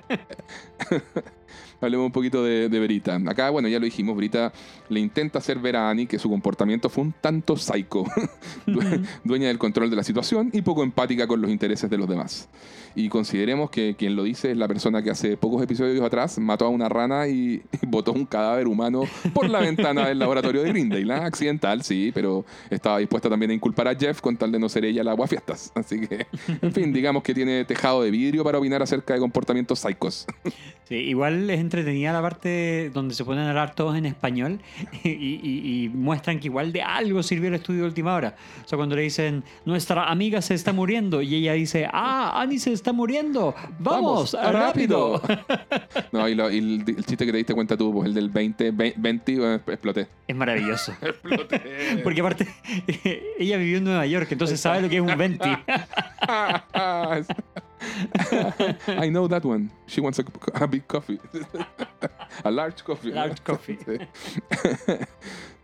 [1.81, 3.17] Hablemos un poquito de, de Brita.
[3.27, 4.53] Acá, bueno, ya lo dijimos, Brita
[4.89, 8.05] le intenta hacer ver a Annie que su comportamiento fue un tanto psycho,
[8.67, 12.09] Due- dueña del control de la situación y poco empática con los intereses de los
[12.09, 12.49] demás.
[12.95, 16.67] Y consideremos que quien lo dice es la persona que hace pocos episodios atrás mató
[16.67, 19.03] a una rana y, botó un cadáver humano
[19.35, 21.13] por la ventana del laboratorio de Greendale.
[21.15, 21.25] ¿ah?
[21.27, 24.85] Accidental, sí, pero estaba dispuesta también a inculpar a Jeff con tal de no ser
[24.85, 25.73] ella la aguafiestas.
[25.75, 26.27] Así que,
[26.61, 30.27] en fin, digamos que tiene tejado de vidrio para opinar acerca de comportamientos psicos.
[30.89, 34.61] Sí, igual es entretenida la parte donde se ponen a hablar todos en español
[35.05, 38.35] y, y- y muestran que igual de algo sirvió el estudio de última hora.
[38.65, 42.59] O sea, cuando le dicen, nuestra amiga se está muriendo y ella dice, ah, Annie
[42.59, 45.23] se está muriendo, vamos, rápido.
[46.13, 48.31] no, y, lo- y el, el chiste que te diste cuenta tú, pues el del
[48.31, 50.09] 20, 20, 20 eh, exploté.
[50.27, 50.93] Es maravilloso.
[52.03, 52.49] Porque aparte,
[53.39, 55.51] ella vivió en Nueva York, entonces sabe lo que es un venti.
[58.89, 59.71] I know that one.
[59.87, 61.19] She wants a, a big coffee.
[62.45, 63.11] a large coffee.
[63.13, 63.79] Large coffee.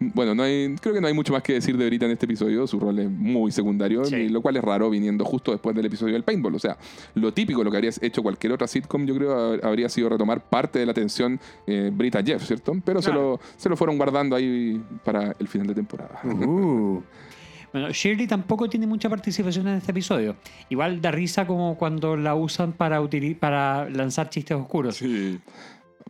[0.00, 0.12] Sí.
[0.14, 2.24] bueno, no hay, creo que no hay mucho más que decir de Brita en este
[2.26, 2.66] episodio.
[2.68, 4.14] Su rol es muy secundario, Sí.
[4.14, 6.54] y lo cual es raro viniendo justo después del episodio del paintball.
[6.54, 6.76] O sea,
[7.14, 10.40] lo típico, lo que habría hecho cualquier otra sitcom, yo creo, hab- habría sido retomar
[10.48, 12.74] parte de la atención eh, Brita Jeff, ¿cierto?
[12.84, 13.32] Pero se, Claro.
[13.32, 16.20] lo, se lo fueron guardando ahí para el final de temporada.
[16.24, 17.02] Uh.
[17.72, 20.36] Bueno, Shirley tampoco tiene mucha participación en este episodio.
[20.68, 23.00] Igual da risa como cuando la usan para,
[23.38, 24.96] para lanzar chistes oscuros.
[24.96, 25.38] Sí.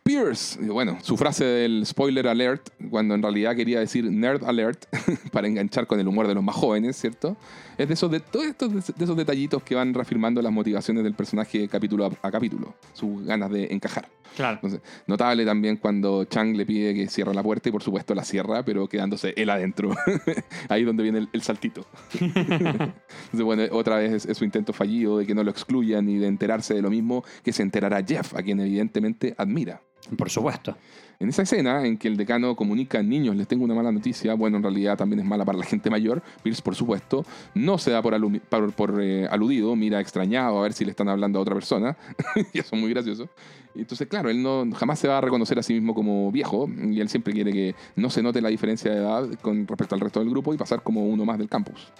[0.02, 4.86] Pierce, bueno, su frase del spoiler alert, cuando en realidad quería decir nerd alert,
[5.32, 7.36] para enganchar con el humor de los más jóvenes, ¿cierto?
[7.76, 11.14] Es de esos, de, todos estos, de esos detallitos que van reafirmando las motivaciones del
[11.14, 14.08] personaje capítulo a, a capítulo, sus ganas de encajar.
[14.36, 14.54] Claro.
[14.54, 18.24] Entonces, notable también cuando Chang le pide que cierre la puerta y por supuesto la
[18.24, 19.94] cierra, pero quedándose él adentro.
[20.68, 21.86] Ahí donde viene el, el saltito.
[22.20, 26.18] Entonces, bueno, otra vez es, es su intento fallido de que no lo excluyan y
[26.18, 29.80] de enterarse de lo mismo que se enterará Jeff, a quien evidentemente admira.
[30.16, 30.76] Por supuesto.
[31.20, 34.56] En esa escena en que el decano comunica niños, les tengo una mala noticia, bueno,
[34.58, 38.00] en realidad también es mala para la gente mayor, Pierce, por supuesto, no se da
[38.00, 41.42] por, alumi- por- por, eh, aludido, mira extrañado a ver si le están hablando a
[41.42, 41.96] otra persona,
[42.54, 43.28] y eso es muy gracioso.
[43.74, 47.00] Entonces, claro, él no, jamás se va a reconocer a sí mismo como viejo, y
[47.00, 50.20] él siempre quiere que no se note la diferencia de edad con respecto al resto
[50.20, 51.92] del grupo y pasar como uno más del campus.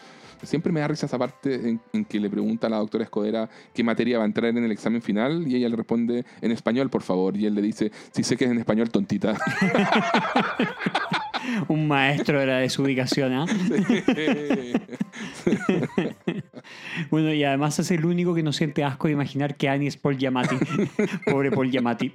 [0.43, 3.49] Siempre me da risa esa parte en, en que le pregunta a la doctora Escudera
[3.75, 6.91] qué materia va a entrar en el examen final y ella le responde en español,
[6.91, 7.37] por favor.
[7.37, 9.37] Y él le dice, si sé que es en español, tontita.
[11.69, 13.47] Un maestro de la desubicación, ¿ah?
[17.11, 19.97] Bueno, y además es el único que no siente asco de imaginar que Annie es
[19.97, 20.57] Paul Giamatti.
[21.31, 22.13] Pobre Paul Giamatti.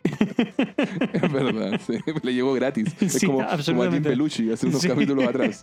[1.14, 1.94] es verdad, sí.
[2.22, 2.94] le llegó gratis.
[3.02, 4.04] Es Sí, como, como a Tim.
[4.04, 4.88] Belushi hace unos Sí.
[4.90, 5.62] capítulos atrás.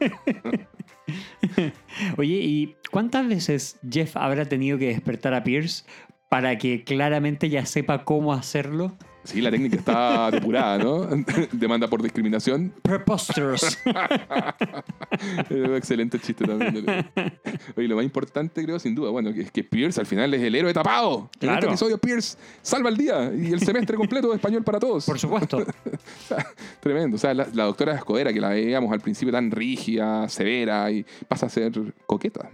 [2.16, 5.84] Oye, ¿y cuántas veces Jeff habrá tenido que despertar a Pierce
[6.28, 8.96] para que claramente ya sepa cómo hacerlo?
[9.24, 11.06] Sí, la técnica está depurada, ¿no?
[11.52, 12.72] Demanda por discriminación.
[12.82, 13.78] Preposterous.
[15.76, 16.84] Excelente chiste también.
[17.76, 20.54] Oye, lo más importante, creo, sin duda, bueno, es que Pierce al final es el
[20.54, 21.30] héroe tapado.
[21.34, 21.54] En Claro.
[21.58, 25.04] este episodio, Pierce salva el día y el semestre completo de español para todos.
[25.06, 25.64] Por supuesto.
[26.80, 27.16] Tremendo.
[27.16, 31.04] O sea, la, la doctora Escudera, que la veíamos al principio tan rígida, severa, y
[31.28, 31.72] pasa a ser
[32.06, 32.48] coqueta.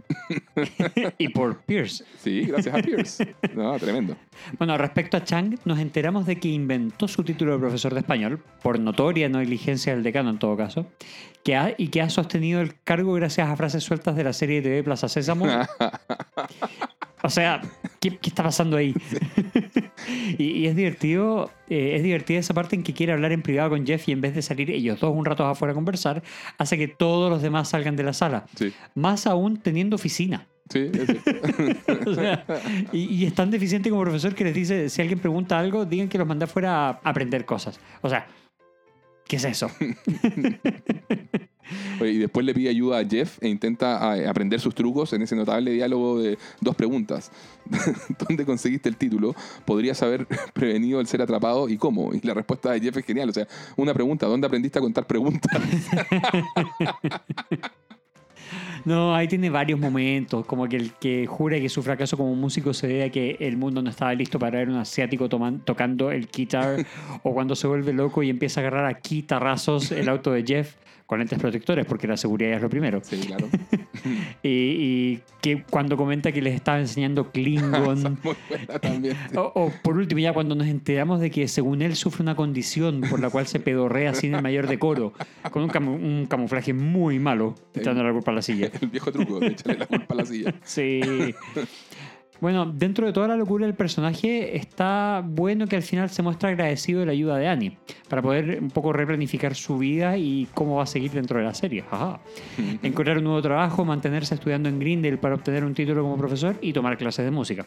[1.19, 2.05] y por Pierce.
[2.19, 3.35] Sí, gracias a Pierce.
[3.55, 4.17] No, tremendo.
[4.59, 8.43] Bueno, respecto a Chang, nos enteramos de que inventó su título de profesor de español,
[8.63, 10.87] por notoria negligencia del decano en todo caso,
[11.45, 14.57] que ha, y que ha sostenido el cargo gracias a frases sueltas de la serie
[14.57, 15.47] de TV Plaza Sésamo.
[17.23, 17.61] O sea,
[17.99, 18.95] ¿qué, qué está pasando ahí?
[20.39, 23.71] y, y es divertido, eh, es divertida esa parte en que quiere hablar en privado
[23.71, 26.23] con Jeff y en vez de salir ellos dos un rato afuera a conversar,
[26.57, 28.47] hace que todos los demás salgan de la sala.
[28.55, 30.47] Sí, Más aún teniendo oficina.
[30.71, 31.31] Sí, es cierto.
[32.11, 32.45] O sea,
[32.93, 36.09] y, y es tan deficiente como profesor que les dice, si alguien pregunta algo, digan
[36.09, 37.81] que los mandé afuera a aprender cosas.
[38.03, 38.27] O sea,
[39.27, 39.71] ¿qué es eso?
[42.01, 45.23] Oye, y después le pide ayuda a Jeff e intenta ah, aprender sus trucos en
[45.23, 47.33] ese notable diálogo de dos preguntas.
[48.29, 49.35] ¿Dónde conseguiste el título?
[49.65, 52.15] ¿Podrías haber prevenido el ser atrapado y cómo?
[52.15, 53.31] Y la respuesta de Jeff es genial.
[53.31, 55.61] O sea, una pregunta, ¿dónde aprendiste a contar preguntas?
[58.87, 62.73] No, ahí tiene varios momentos, como que el que jura que su fracaso como músico
[62.73, 66.13] se debe a que el mundo no estaba listo para ver un asiático toman- tocando
[66.13, 66.87] el guitar,
[67.25, 70.77] o cuando se vuelve loco y empieza a agarrar a guitarrazos el auto de Jeff
[71.07, 73.01] con lentes protectores, porque la seguridad es lo primero.
[73.03, 73.49] Sí, claro.
[74.43, 78.19] Y, y que cuando comenta que les estaba enseñando Klingon.
[78.23, 79.17] Muy buena también.
[79.35, 83.01] O, o, por último, ya cuando nos enteramos de que según él sufre una condición
[83.01, 85.13] por la cual se pedorrea sin el mayor decoro,
[85.51, 88.71] con un, camu- un camuflaje muy malo, echando la culpa a la silla.
[88.81, 90.55] El viejo truco de echarle la culpa a la silla.
[90.63, 91.01] Sí.
[92.41, 96.51] Bueno, dentro de toda la locura del personaje, está bueno que al final se muestra
[96.51, 100.77] agradecido de la ayuda de Annie para poder un poco replanificar su vida y cómo
[100.77, 101.85] va a seguir dentro de la serie.
[101.91, 102.21] Ajá.
[102.83, 106.73] Encontrar un nuevo trabajo, mantenerse estudiando en Grindel para obtener un título como profesor y
[106.73, 107.67] tomar clases de música.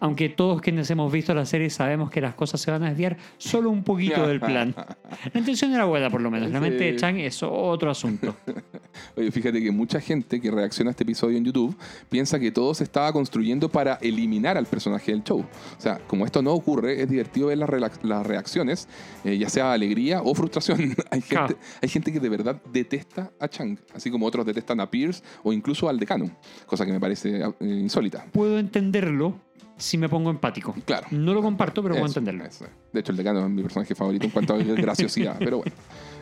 [0.00, 3.16] Aunque todos quienes hemos visto la serie sabemos que las cosas se van a desviar
[3.36, 4.74] solo un poquito del plan.
[5.32, 6.50] La intención era buena, por lo menos.
[6.50, 6.96] La mente de.
[6.96, 8.36] Chang es otro asunto.
[9.16, 11.76] Oye, fíjate que mucha gente que reacciona a este episodio en YouTube
[12.08, 15.40] piensa que todo se estaba construyendo para eliminar al personaje del show.
[15.40, 18.88] O sea, como esto no ocurre, es divertido ver las, reacciones,
[19.24, 20.78] eh, ya sea alegría o frustración.
[21.10, 21.56] hay, gente, Claro.
[21.82, 25.52] hay gente que de verdad detesta a Chang, así como otros detestan a Pierce o
[25.52, 26.30] incluso al decano,
[26.66, 28.24] cosa que me parece eh, insólita.
[28.32, 29.34] Puedo entenderlo
[29.76, 30.74] si me pongo empático.
[30.84, 31.06] Claro.
[31.10, 32.44] No lo comparto, pero puedo entenderlo.
[32.44, 32.66] eso.
[32.92, 35.72] De hecho, el decano es mi personaje favorito en cuanto a graciosidad, pero bueno.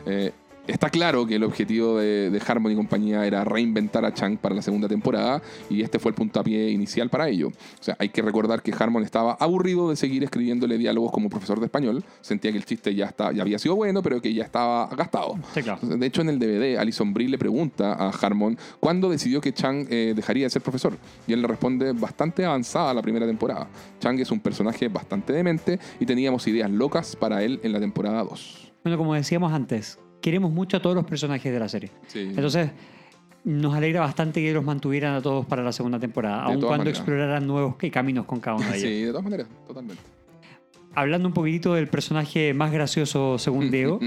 [0.05, 0.31] Eh,
[0.67, 4.55] está claro que el objetivo de, de Harmon y compañía era reinventar a Chang para
[4.55, 7.47] la segunda temporada y este fue el puntapié inicial para ello.
[7.47, 11.59] O sea, hay que recordar que Harmon estaba aburrido de seguir escribiéndole diálogos como profesor
[11.59, 12.03] de español.
[12.21, 15.37] Sentía que el chiste ya, está, ya había sido bueno, pero que ya estaba gastado.
[15.53, 15.79] Sí, claro.
[15.81, 19.87] De hecho, en el DVD, Alison Brie le pregunta a Harmon cuándo decidió que Chang
[19.89, 20.97] eh, dejaría de ser profesor.
[21.27, 23.67] Y él le responde bastante avanzada la primera temporada.
[23.99, 28.23] Chang es un personaje bastante demente y teníamos ideas locas para él en la temporada
[28.23, 28.73] 2.
[28.83, 31.91] Bueno, como decíamos antes, queremos mucho a todos los personajes de la serie.
[32.07, 32.19] Sí.
[32.19, 32.71] Entonces,
[33.43, 36.99] nos alegra bastante que los mantuvieran a todos para la segunda temporada, aun cuando maneras.
[36.99, 38.89] exploraran nuevos caminos con cada uno de ellos.
[38.89, 40.01] Sí, de todas maneras, totalmente.
[40.93, 43.99] Hablando un poquitito del personaje más gracioso según Diego,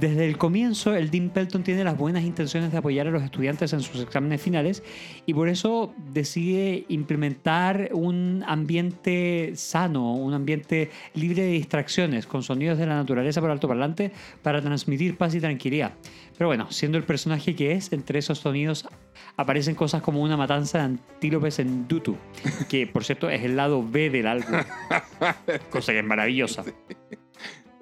[0.00, 3.72] desde el comienzo el Dean Pelton tiene las buenas intenciones de apoyar a los estudiantes
[3.72, 4.82] en sus exámenes finales
[5.24, 12.78] y por eso decide implementar un ambiente sano, un ambiente libre de distracciones, con sonidos
[12.78, 14.10] de la naturaleza por altoparlante
[14.42, 15.92] para transmitir paz y tranquilidad.
[16.36, 18.88] Pero bueno, siendo el personaje que es, entre esos sonidos
[19.36, 22.16] aparecen cosas como una matanza de antílopes en Dutu,
[22.68, 24.60] que por cierto es el lado B del álbum,
[25.70, 26.64] cosa que es maravillosa.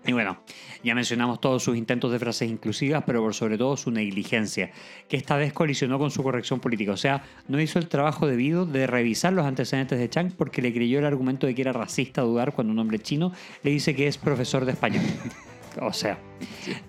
[0.04, 0.42] Y bueno,
[0.82, 4.70] ya mencionamos todos sus intentos de frases inclusivas, pero por sobre todo su negligencia,
[5.08, 6.92] que esta vez colisionó con su corrección política.
[6.92, 10.72] O sea, no hizo el trabajo debido de revisar los antecedentes de Chang porque le
[10.72, 13.32] creyó el argumento de que era racista dudar cuando un hombre chino
[13.62, 15.04] le dice que es profesor de español.
[15.80, 16.18] O sea,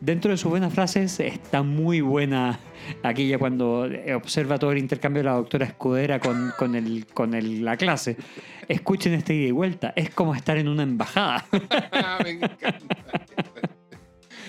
[0.01, 2.59] dentro de sus buenas frases está muy buena
[3.01, 6.53] aquella cuando observa todo el intercambio de la doctora Escudera con,
[7.63, 8.17] la clase.
[8.67, 9.93] Escuchen esta ida y vuelta.
[9.95, 11.45] Es como estar en una embajada.
[12.23, 12.67] Me encanta.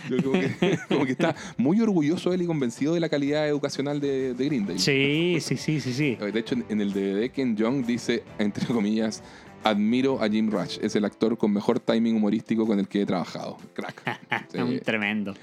[0.08, 4.34] Como, que, como que está muy orgulloso él y convencido de la calidad educacional de,
[4.34, 4.78] de Green Day.
[4.78, 6.16] Sí, sí, sí, sí, sí.
[6.16, 9.22] De hecho, en- en el DVD, Ken Jeong dice, entre comillas,
[9.62, 10.78] admiro a Jim Rush.
[10.82, 13.56] Es el actor con mejor timing humorístico con el que he trabajado.
[13.72, 14.02] Crack.
[14.52, 14.58] Sí.
[14.58, 15.34] Un tremendo.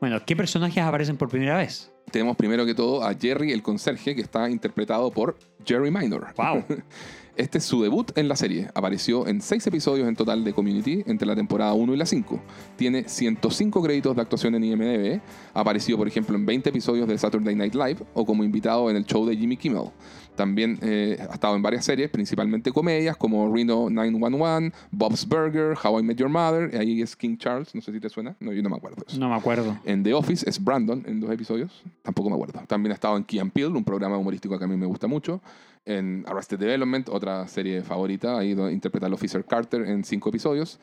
[0.00, 1.90] Bueno, ¿qué personajes aparecen por primera vez?
[2.10, 6.26] Tenemos primero que todo a Jerry, el conserje, que está interpretado por Jerry Minor.
[6.36, 6.64] ¡Wow!
[7.36, 8.68] Este es su debut en la serie.
[8.74, 12.40] Apareció en seis episodios en total de Community entre la temporada 1 y la 5.
[12.76, 15.20] Tiene 105 créditos de actuación en IMDb.
[15.52, 19.04] Apareció, por ejemplo, en 20 episodios de Saturday Night Live o como invitado en el
[19.04, 19.90] show de Jimmy Kimmel.
[20.36, 26.00] También eh, ha estado en varias series, principalmente comedias como Reno 911, Bob's Burger, How
[26.00, 26.76] I Met Your Mother.
[26.76, 28.36] Ahí es King Charles, no sé si te suena.
[28.40, 29.18] No, yo no me acuerdo de eso.
[29.18, 29.78] No me acuerdo.
[29.84, 31.82] En The Office es Brandon en dos episodios.
[32.02, 32.60] Tampoco me acuerdo.
[32.66, 35.06] También ha estado en Key and Peele, un programa humorístico que a mí me gusta
[35.06, 35.40] mucho.
[35.86, 38.38] En Arrested Development, otra serie favorita.
[38.38, 40.80] Ahí donde interpreta al Officer Carter en cinco episodios.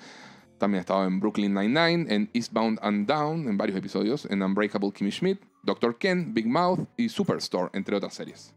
[0.58, 4.28] También ha estado en Brooklyn Nine-Nine, en Eastbound and Down, en varios episodios.
[4.30, 5.98] En Unbreakable Kimmy Schmidt, Dr.
[5.98, 8.54] Ken, Big Mouth y Superstore, entre otras series.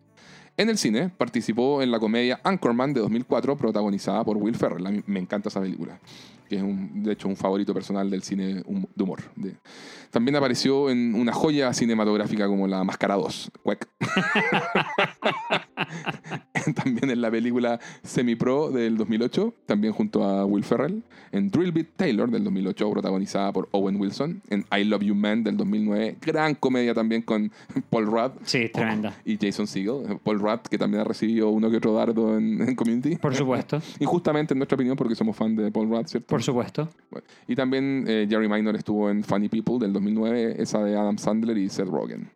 [0.56, 5.02] En el cine participó en la comedia Anchorman de 2004, protagonizada por Will Ferrell.
[5.06, 5.98] Me encanta esa película,
[6.48, 8.62] que es un- de hecho un favorito personal del cine
[8.94, 9.20] de humor.
[10.10, 13.88] También apareció en una joya cinematográfica como La Máscara 2, Quack.
[16.74, 21.02] también en la película Semi-Pro del 2008, también junto a Will Ferrell.
[21.32, 24.40] En Drill Bit Taylor del 2008, protagonizada por Owen Wilson.
[24.50, 27.50] En I Love You Man del 2009, gran comedia también con
[27.90, 29.14] Paul Rudd Sí, tremenda.
[29.24, 30.18] y Jason Segel.
[30.22, 33.16] Paul Rudd, que también ha recibido uno que otro dardo en, en Community.
[33.16, 36.28] Por supuesto, Injustamente, en nuestra opinión, porque somos fan de Paul Rudd, ¿cierto?
[36.34, 36.88] Por supuesto.
[37.12, 41.16] Bueno, y también eh, Jerry Minor estuvo en Funny People del 2009, esa de Adam
[41.16, 42.28] Sandler y Seth Rogen.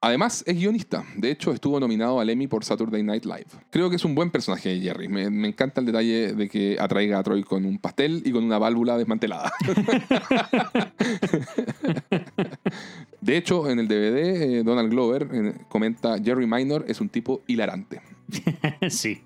[0.00, 1.04] Además, es guionista.
[1.14, 3.48] De hecho, estuvo nominado al Emmy por Saturday Night Live.
[3.70, 5.08] Creo que es un buen personaje de Jerry.
[5.08, 8.44] Me, me encanta el detalle de que atraiga a Troy con un pastel y con
[8.44, 9.52] una válvula desmantelada.
[13.20, 17.42] de hecho, en el DVD, eh, Donald Glover eh, comenta, Jerry Minor es un tipo
[17.46, 18.00] hilarante.
[18.88, 19.20] sí.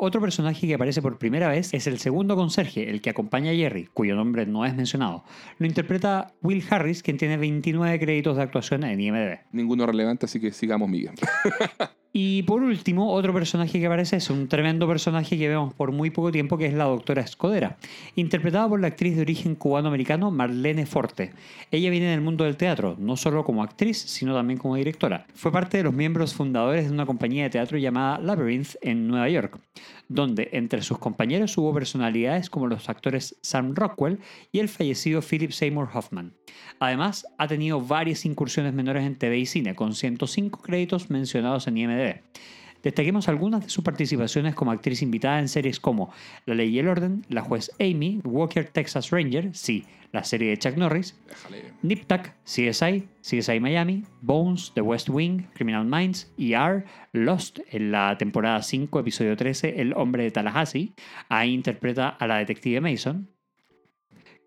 [0.00, 3.54] Otro personaje que aparece por primera vez es el segundo conserje, el que acompaña a
[3.54, 5.24] Jerry, cuyo nombre no es mencionado.
[5.58, 9.40] Lo interpreta Will Harris, quien tiene 29 créditos de actuación en IMDb.
[9.50, 11.14] Ninguno relevante, así que sigamos, Miguel.
[12.12, 16.10] Y por último, otro personaje que aparece es un tremendo personaje que vemos por muy
[16.10, 17.76] poco tiempo, que es la doctora Escodera,
[18.16, 21.32] interpretada por la actriz de origen cubano-americano Marlene Forte.
[21.70, 25.26] Ella viene del mundo del teatro, no solo como actriz, sino también como directora.
[25.34, 29.28] Fue parte de los miembros fundadores de una compañía de teatro llamada Labyrinth en Nueva
[29.28, 29.60] York,
[30.08, 34.18] donde entre sus compañeros hubo personalidades como los actores Sam Rockwell
[34.50, 36.34] y el fallecido Philip Seymour Hoffman.
[36.80, 41.76] Además, ha tenido varias incursiones menores en TV y cine, con 105 créditos mencionados en
[41.76, 42.20] IMDb.
[42.82, 46.12] Destaquemos algunas de sus participaciones como actriz invitada en series como
[46.46, 50.58] La Ley y el Orden, La Juez Amy, Walker Texas Ranger, sí, la serie de
[50.58, 51.16] Chuck Norris.
[51.82, 58.16] Nip Tuck, CSI, CSI Miami, Bones, The West Wing, Criminal Minds, ER, Lost en la
[58.16, 60.94] temporada 5, episodio 13, El hombre de Tallahassee,
[61.28, 63.28] ahí interpreta a la detective Mason,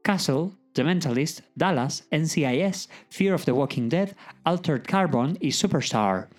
[0.03, 6.29] Castle, The Mentalist, Dallas, NCIS, Fear of the Walking Dead, Altered Carbon y Superstar.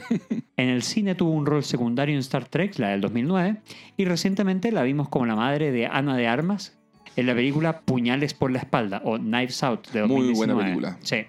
[0.56, 3.56] En el cine tuvo un rol secundario en Star Trek, la del 2009,
[3.96, 6.78] y recientemente la vimos como la madre de Ana de Armas
[7.16, 10.24] en la película Puñales por la espalda o Knives Out de 2019.
[10.24, 10.98] Muy buena película.
[11.02, 11.24] Sí.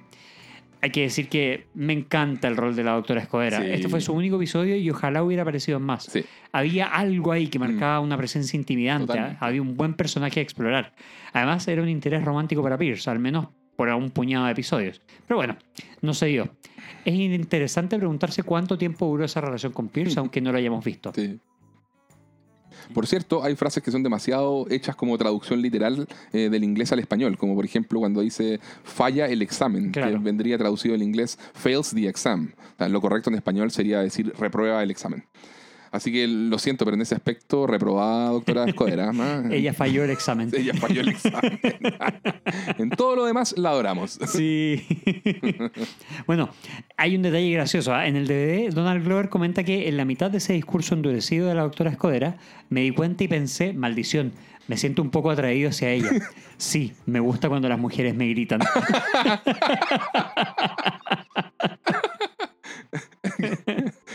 [0.82, 3.60] Hay que decir que me encanta el rol de la doctora Escudera.
[3.60, 3.68] Sí.
[3.70, 6.04] Este fue su único episodio y ojalá hubiera aparecido en más.
[6.04, 6.20] Sí.
[6.20, 6.24] Mm.
[6.52, 9.18] Había algo ahí que marcaba una presencia intimidante.
[9.18, 9.38] ¿eh?
[9.40, 10.94] Había un buen personaje a explorar.
[11.32, 15.02] Además, era un interés romántico para Pierce, al menos por un puñado de episodios.
[15.28, 15.58] Pero bueno,
[16.02, 16.50] no se dio.
[17.06, 21.12] Es interesante preguntarse cuánto tiempo duró esa relación con Pierce, aunque no lo hayamos visto.
[21.16, 21.40] Sí.
[22.94, 27.00] Por cierto, hay frases que son demasiado hechas como traducción literal eh, del inglés al
[27.00, 30.20] español, como por ejemplo cuando dice falla el examen, que Claro.
[30.20, 32.52] vendría traducido del inglés fails the exam.
[32.58, 35.24] O sea, lo correcto en español sería decir reprueba el examen.
[35.94, 39.14] Así que lo siento, pero en ese aspecto, reprobada, doctora Escudera.
[39.14, 39.48] ¿no?
[39.54, 40.50] Ella falló el examen.
[40.58, 41.60] Ella falló el examen.
[42.80, 44.18] en todo lo demás, la adoramos.
[44.26, 44.84] Sí.
[46.26, 46.50] bueno,
[46.98, 47.94] hay un detalle gracioso.
[47.94, 48.08] ¿ah?
[48.08, 51.54] En el DVD, Donald Glover comenta que en la mitad de ese discurso endurecido de
[51.54, 52.38] la doctora Escudera,
[52.70, 54.32] me di cuenta y pensé, maldición,
[54.68, 56.10] me siento un poco atraído hacia ella.
[56.58, 58.62] Sí, me gusta cuando las mujeres me gritan.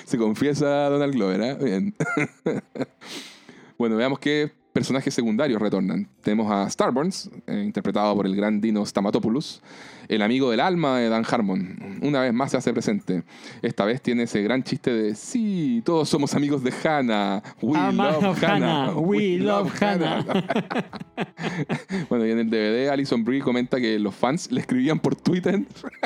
[0.09, 1.55] Se confiesa Donald Glover, ¿eh?
[1.63, 1.95] Bien.
[3.79, 6.09] bueno, veamos qué personajes secundarios retornan.
[6.23, 9.61] Tenemos a Starburns, eh, interpretado por el gran Dino Stamatopoulos,
[10.09, 11.99] el amigo del alma de Dan Harmon.
[12.03, 13.23] Una vez más se hace presente.
[13.63, 17.43] Esta vez tiene ese gran chiste de sí, todos somos amigos de Hannah.
[17.61, 18.43] We Ah, love.
[18.43, 18.93] Hannah.
[18.97, 20.25] We love Hannah.
[22.09, 25.61] bueno, y en el DVD Alison Brie comenta que los fans le escribían por Twitter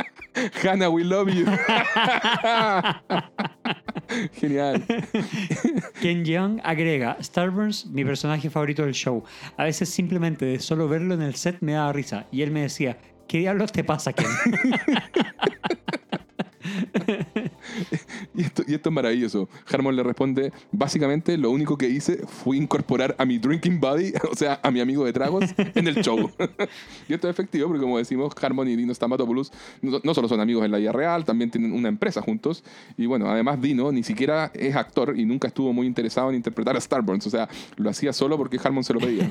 [0.65, 1.45] Hannah, we love you.
[4.35, 4.83] Genial.
[6.01, 9.23] Ken Jeong agrega, Starburns, mi personaje favorito del show.
[9.57, 12.27] A veces simplemente de solo verlo en el set me daba risa.
[12.31, 14.27] Y él me decía, ¿qué diablos te pasa, Ken?
[18.35, 19.49] Y esto, y esto es maravilloso.
[19.71, 24.35] Harmon le responde, básicamente lo único que hice fue incorporar a mi drinking buddy, o
[24.35, 26.31] sea, a mi amigo de tragos, en el show.
[27.09, 30.41] y esto es efectivo porque como decimos, Harmon y Dino Stamatopoulos no, no solo son
[30.41, 32.65] amigos en la vida real, también tienen una empresa juntos.
[32.97, 36.77] Y bueno, además Dino ni siquiera es actor y nunca estuvo muy interesado en interpretar
[36.77, 37.27] a Starburns.
[37.27, 39.31] O sea, lo hacía solo porque Harmon se lo pedía.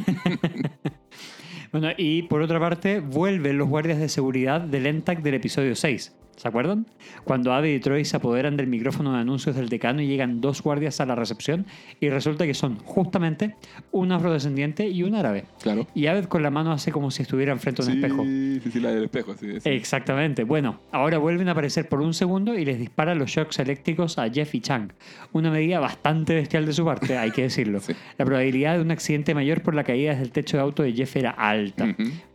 [1.71, 6.13] Bueno, y por otra parte, vuelven los guardias de seguridad del ENTAC del episodio 6.
[6.41, 6.87] ¿Se acuerdan?
[7.23, 10.63] Cuando Abby y Troy se apoderan del micrófono de anuncios del decano y llegan dos
[10.63, 11.67] guardias a la recepción
[11.99, 13.55] y resulta que son justamente
[13.91, 15.45] un afrodescendiente y un árabe.
[15.61, 15.85] claro.
[15.93, 18.23] Y Abed con la mano hace como si estuvieran frente a un Sí, espejo.
[18.23, 19.35] sí, sí, la del espejo.
[19.39, 19.69] Sí, sí.
[19.69, 20.43] Exactamente.
[20.43, 24.27] Bueno, ahora vuelven a aparecer por un segundo y les disparan los shocks eléctricos a
[24.27, 24.89] Jeff y Chang.
[25.33, 27.79] Una medida bastante bestial de su parte, hay que decirlo.
[27.91, 27.93] Sí.
[28.17, 30.93] La probabilidad de un accidente mayor por la caída desde el techo de auto de
[30.93, 31.85] Jeff era alta.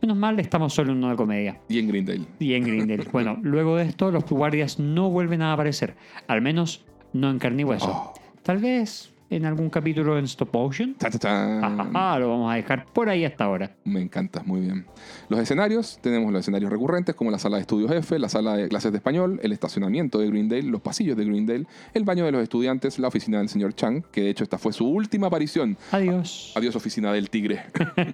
[0.01, 1.57] Menos mal, estamos solo en una comedia.
[1.67, 2.21] Y en Greendale.
[2.39, 3.07] Y en Grindel.
[3.11, 5.95] Bueno, luego de esto, los guardias no vuelven a aparecer.
[6.27, 7.89] Al menos no en carne y hueso.
[7.89, 8.13] Oh.
[8.43, 10.95] Tal vez en algún capítulo en Stop Motion.
[10.95, 11.67] Ta, ta, ta.
[11.67, 13.75] Ajaja, lo vamos a dejar por ahí hasta ahora.
[13.83, 14.85] Me encanta, muy bien.
[15.29, 18.69] Los escenarios, tenemos los escenarios recurrentes como la sala de estudios F, la sala de
[18.69, 22.41] clases de español, el estacionamiento de Greendale, los pasillos de Greendale, el baño de los
[22.41, 25.77] estudiantes, la oficina del señor Chang, que de hecho esta fue su última aparición.
[25.91, 26.53] Adiós.
[26.55, 27.65] Adiós oficina del tigre.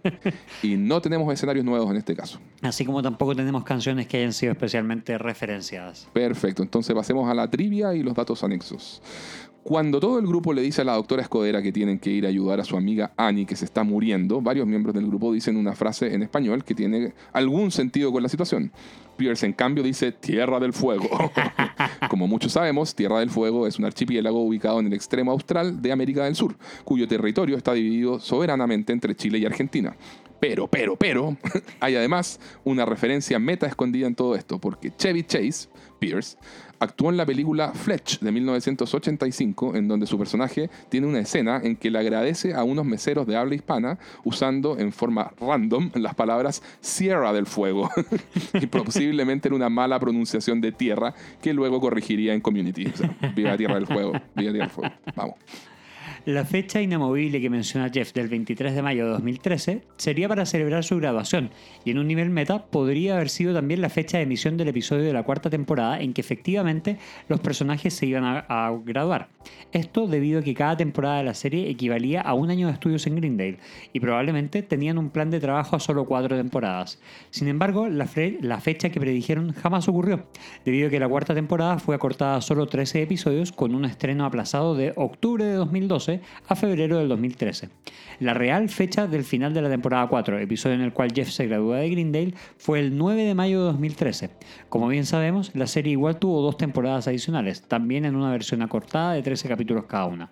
[0.64, 2.40] y no tenemos escenarios nuevos en este caso.
[2.61, 6.07] Así como tampoco tenemos canciones que hayan sido especialmente referenciadas.
[6.14, 9.02] Perfecto, entonces pasemos a la trivia y los datos anexos.
[9.64, 12.30] Cuando todo el grupo le dice a la doctora Escodera que tienen que ir a
[12.30, 15.73] ayudar a su amiga Annie que se está muriendo, varios miembros del grupo dicen una
[15.73, 18.73] frase en español que tiene algún sentido con la situación.
[19.15, 21.07] Pierce, en cambio, dice Tierra del Fuego.
[22.10, 25.94] Como muchos sabemos, Tierra del Fuego es un archipiélago ubicado en el extremo austral de
[25.94, 29.95] América del Sur, cuyo territorio está dividido soberanamente entre Chile y Argentina.
[30.41, 31.38] Pero, pero, pero,
[31.80, 35.69] hay además una referencia meta escondida en todo esto, porque Chevy Chase,
[35.99, 36.38] Pierce,
[36.84, 41.76] actuó en la película Fletch de 1985, en donde su personaje tiene una escena en
[41.76, 46.61] que le agradece a unos meseros de habla hispana usando en forma random las palabras
[46.81, 47.89] Sierra del Fuego,
[48.53, 52.91] y posiblemente era una mala pronunciación de tierra que luego corregiría en Community.
[53.35, 54.93] Viva Tierra del Fuego, viva Tierra del Fuego.
[55.15, 55.35] Vamos.
[56.26, 60.86] La fecha inamovible que menciona Jeff del 23 de mayo de 2013 sería para celebrar
[60.86, 61.50] su graduación
[61.84, 65.04] y en un nivel meta podría haber sido también la fecha de emisión del episodio
[65.04, 66.98] de la cuarta temporada en que efectivamente
[67.28, 69.28] los personajes se iban a, graduar.
[69.74, 73.06] Esto debido a que cada temporada de la serie equivalía a un año de estudios
[73.06, 73.58] en Greendale
[73.91, 77.02] y probablemente tenían un plan de trabajo a solo cuatro temporadas.
[77.32, 78.08] Sin embargo, la,
[78.40, 80.26] la fecha que predijeron jamás ocurrió,
[80.64, 84.24] debido a que la cuarta temporada fue acortada a solo 13 episodios con un estreno
[84.24, 86.12] aplazado de octubre de 2012
[86.48, 87.69] a febrero del 2013.
[88.19, 91.48] La real fecha del final de la temporada 4, episodio en el cual Jeff se
[91.48, 94.30] gradúa de Greendale, fue el 9 de mayo de 2013.
[94.69, 99.14] Como bien sabemos, la serie igual tuvo dos temporadas adicionales, también en una versión acortada
[99.14, 100.31] de 13 capítulos cada una.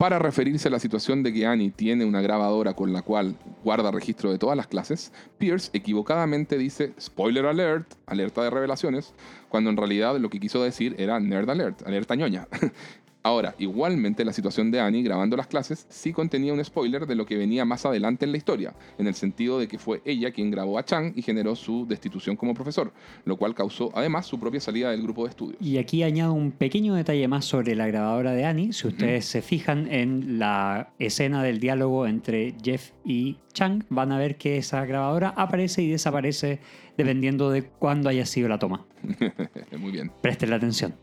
[0.00, 3.90] Para referirse a la situación de que Annie tiene una grabadora con la cual guarda
[3.90, 9.12] registro de todas las clases, Pierce equivocadamente dice spoiler alert, alerta de revelaciones,
[9.50, 12.48] cuando en realidad lo que quiso decir era nerd alert, alerta ñoña.
[13.22, 17.26] Ahora, igualmente la situación de Annie grabando las clases sí contenía un spoiler de lo
[17.26, 20.50] que venía más adelante en la historia, en el sentido de que fue ella quien
[20.50, 22.92] grabó a Chang y generó su destitución como profesor,
[23.26, 25.60] lo cual causó además su propia salida del grupo de estudios.
[25.60, 28.72] Y aquí añado un pequeño detalle más sobre la grabadora de Annie.
[28.72, 34.18] Si ustedes se fijan en la escena del diálogo entre Jeff y Chang, van a
[34.18, 36.60] ver que esa grabadora aparece y desaparece
[36.96, 38.86] dependiendo de cuándo haya sido la toma.
[39.78, 40.10] Muy bien.
[40.22, 40.94] Presten la atención.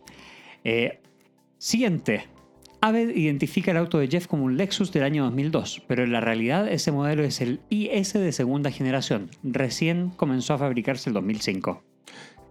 [0.64, 0.99] Eh,
[1.58, 2.28] siguiente.
[2.82, 6.22] Aved identifica el auto de Jeff como un Lexus del año 2002, pero en la
[6.22, 9.32] realidad ese modelo es el IS de segunda generación.
[9.44, 11.87] Recién comenzó a fabricarse el 2005.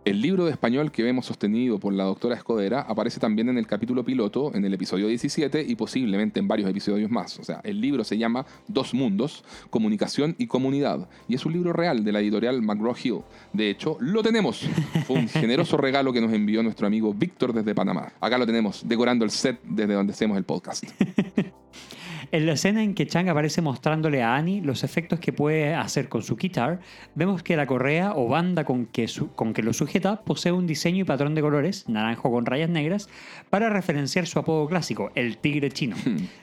[0.07, 3.67] El libro de español que vemos sostenido por la doctora Escodera aparece también en el
[3.67, 7.41] capítulo piloto, en el episodio 17 y posiblemente en varios episodios más.
[7.41, 11.73] O sea, el libro se llama Dos Mundos, Comunicación y Comunidad, y es un libro
[11.73, 13.25] real de la editorial McGraw-Hill.
[13.53, 14.61] De hecho, lo tenemos.
[15.09, 18.13] Fue un generoso regalo que nos envió nuestro amigo Víctor desde Panamá.
[18.21, 20.85] Acá lo tenemos, decorando el set desde donde hacemos el podcast.
[22.33, 26.09] En la escena en que Chang aparece mostrándole a Annie los efectos que puede hacer
[26.09, 26.81] con su guitar,
[27.15, 30.67] vemos que la correa o banda con que, su- con que lo sujeta posee un
[30.67, 33.09] diseño y patrón de colores, naranjo con rayas negras,
[33.49, 35.97] para referenciar su apodo clásico, el tigre chino.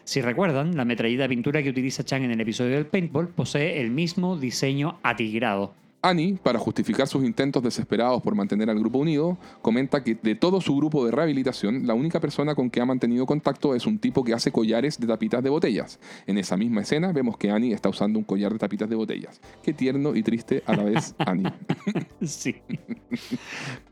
[0.04, 3.82] Si recuerdan, la metralleta de pintura que utiliza Chang en el episodio del paintball posee
[3.82, 5.76] el mismo diseño atigrado.
[6.06, 10.60] Annie, para justificar sus intentos desesperados por mantener al grupo unido, comenta que de todo
[10.60, 14.22] su grupo de rehabilitación, la única persona con que ha mantenido contacto es un tipo
[14.22, 16.02] que hace collares de tapitas de botellas.
[16.28, 19.40] En esa misma escena vemos que Annie está usando un collar de tapitas de botellas.
[19.64, 21.54] Qué tierno y triste a la vez Annie.
[22.22, 22.58] Sí.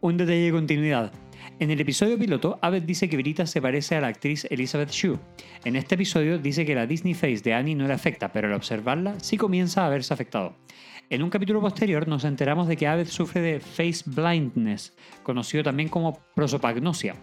[0.02, 1.14] Un detalle de continuidad.
[1.60, 5.18] En el episodio piloto, Abed dice que Brita se parece a la actriz Elizabeth Shue.
[5.64, 8.54] En este episodio dice que la Disney Face de Annie no le afecta, pero al
[8.54, 10.58] observarla sí comienza a verse afectado.
[11.12, 14.94] En un capítulo posterior nos enteramos de que Abed sufre de face blindness,
[15.24, 17.16] conocido también como prosopagnosia,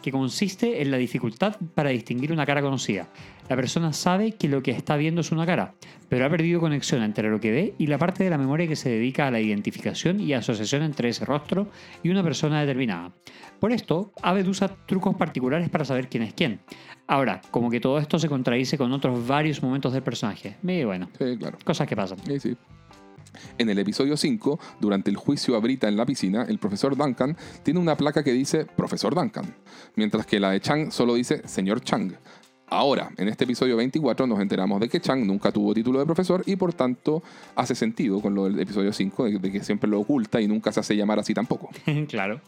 [0.00, 3.08] que consiste en la dificultad para distinguir una cara conocida.
[3.48, 5.74] La persona sabe que lo que está viendo es una cara,
[6.08, 8.76] pero ha perdido conexión entre lo que ve y la parte de la memoria que
[8.76, 11.66] se dedica a la identificación y asociación entre ese rostro
[12.04, 13.10] y una persona determinada.
[13.58, 16.60] Por esto, Aved usa trucos particulares para saber quién es quién.
[17.08, 20.58] Ahora, como que todo esto se contradice con otros varios momentos del personaje.
[20.62, 21.58] Y bueno, Sí, claro.
[21.64, 22.18] cosas que pasan.
[22.24, 22.56] Sí, sí.
[23.58, 27.36] En el episodio 5, durante el juicio a Brita en la piscina, el profesor Duncan
[27.62, 29.54] tiene una placa que dice Profesor Duncan,
[29.96, 32.12] mientras que la de Chang solo dice Señor Chang.
[32.66, 36.42] Ahora, en este episodio 24 nos enteramos de que Chang nunca tuvo título de profesor
[36.46, 37.22] y por tanto
[37.54, 40.72] hace sentido con lo del episodio 5, de, de que siempre lo oculta y nunca
[40.72, 41.68] se hace llamar así tampoco.
[42.08, 42.40] claro.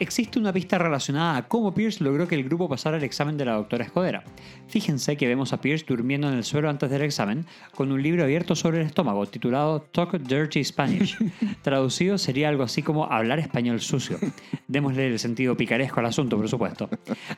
[0.00, 3.44] Existe una pista relacionada a cómo Pierce logró que el grupo pasara el examen de
[3.44, 4.24] la doctora Escodera.
[4.66, 7.46] Fíjense que vemos a Pierce durmiendo en el suelo antes del examen,
[7.76, 11.16] con un libro abierto sobre el estómago titulado Talk Dirty Spanish.
[11.62, 14.18] Traducido sería algo así como hablar español sucio.
[14.66, 16.90] Démosle el sentido picaresco al asunto, por supuesto.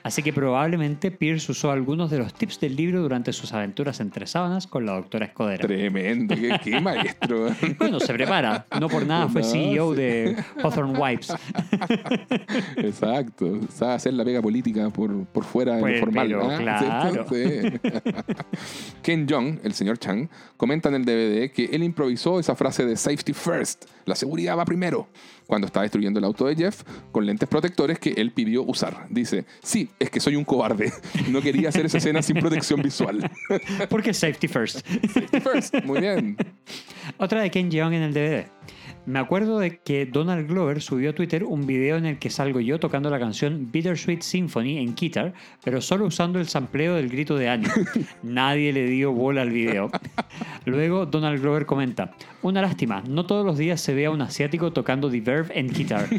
[0.02, 4.26] Así que probablemente Pierce usó algunos de los tips del libro durante sus aventuras entre
[4.26, 5.66] sábanas con la doctora Escodera.
[5.66, 7.48] Tremendo, qué, qué maestro.
[7.78, 8.66] Bueno, se prepara.
[8.80, 9.96] No por nada fue No, CEO sí.
[10.00, 11.34] de Hawthorne Wipes.
[12.76, 16.26] Exacto, sabe hacer la pega política por, por fuera Pues, lo formal.
[16.28, 16.58] pero ¿ah?
[16.58, 17.26] claro.
[17.28, 17.44] Sí.
[19.02, 22.96] Ken Jong, el señor Chang, comenta en el DVD que él improvisó esa frase de
[22.96, 25.08] safety first, la seguridad va primero,
[25.46, 26.82] cuando está destruyendo el auto de Jeff
[27.12, 29.06] con lentes protectores que él pidió usar.
[29.10, 30.92] Dice, sí, es que soy un cobarde,
[31.28, 33.30] no quería hacer esa escena sin protección visual.
[33.88, 34.86] Porque safety first.
[35.12, 36.36] safety first, muy bien.
[37.18, 38.46] Otra de Ken Jeong en el DVD.
[39.06, 42.58] Me acuerdo de que Donald Glover subió a Twitter un video en el que salgo
[42.58, 47.36] yo tocando la canción Bittersweet Symphony en guitar, pero solo usando el sampleo del grito
[47.36, 47.70] de Annie.
[48.24, 49.92] Nadie le dio bola al video.
[50.64, 54.72] Luego Donald Glover comenta, una lástima, no todos los días se ve a un asiático
[54.72, 56.08] tocando The Verve en guitar.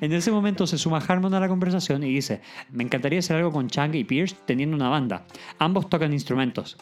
[0.00, 3.52] En ese momento se suma Harmon a la conversación y dice, me encantaría hacer algo
[3.52, 5.24] con Chang y Pierce teniendo una banda.
[5.58, 6.76] Ambos tocan instrumentos.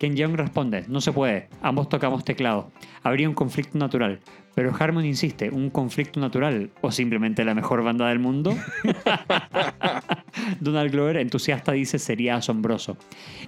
[0.00, 2.72] Ken Jeong responde, no se puede, ambos tocamos teclado.
[3.02, 4.20] Habría un conflicto natural.
[4.54, 8.56] Pero Harmon insiste, ¿un conflicto natural o simplemente la mejor banda del mundo?
[10.60, 12.96] Donald Glover, entusiasta, dice sería asombroso.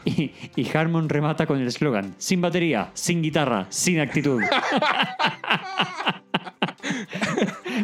[0.05, 4.43] Y, y Harmon remata con el eslogan, sin batería, sin guitarra, sin actitud.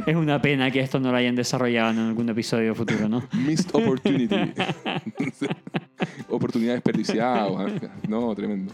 [0.07, 3.23] es una pena que esto no lo hayan desarrollado en algún episodio futuro, ¿no?
[3.33, 4.37] Missed opportunity.
[6.29, 7.49] Oportunidad desperdiciada.
[8.09, 8.73] No, tremendo.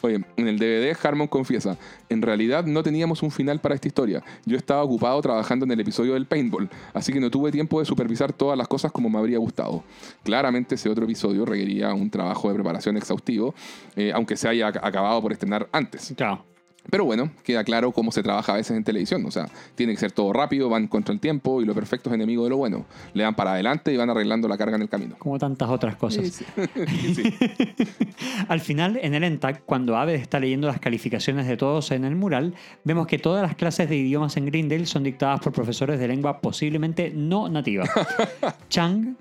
[0.00, 1.76] Oye, en el DVD Harmon confiesa,
[2.08, 4.22] en realidad no teníamos un final para esta historia.
[4.44, 7.86] Yo estaba ocupado trabajando en el episodio del paintball, así que no tuve tiempo de
[7.86, 9.84] supervisar todas las cosas como me habría gustado.
[10.22, 13.54] Claramente ese otro episodio requería un trabajo de preparación exhaustivo,
[13.96, 16.12] eh, aunque se haya acabado por estrenar antes.
[16.16, 16.55] Claro.
[16.90, 19.24] Pero bueno, queda claro cómo se trabaja a veces en televisión.
[19.26, 22.14] O sea, tiene que ser todo rápido, van contra el tiempo y lo perfecto es
[22.14, 22.84] enemigo de lo bueno.
[23.14, 25.16] Le dan para adelante y van arreglando la carga en el camino.
[25.18, 26.42] Como tantas otras cosas.
[28.48, 32.16] Al final, en el ENTAC, cuando Aved está leyendo las calificaciones de todos en el
[32.16, 32.54] mural,
[32.84, 36.40] vemos que todas las clases de idiomas en Grindel son dictadas por profesores de lengua
[36.40, 37.84] posiblemente no nativa.
[38.68, 39.16] Chang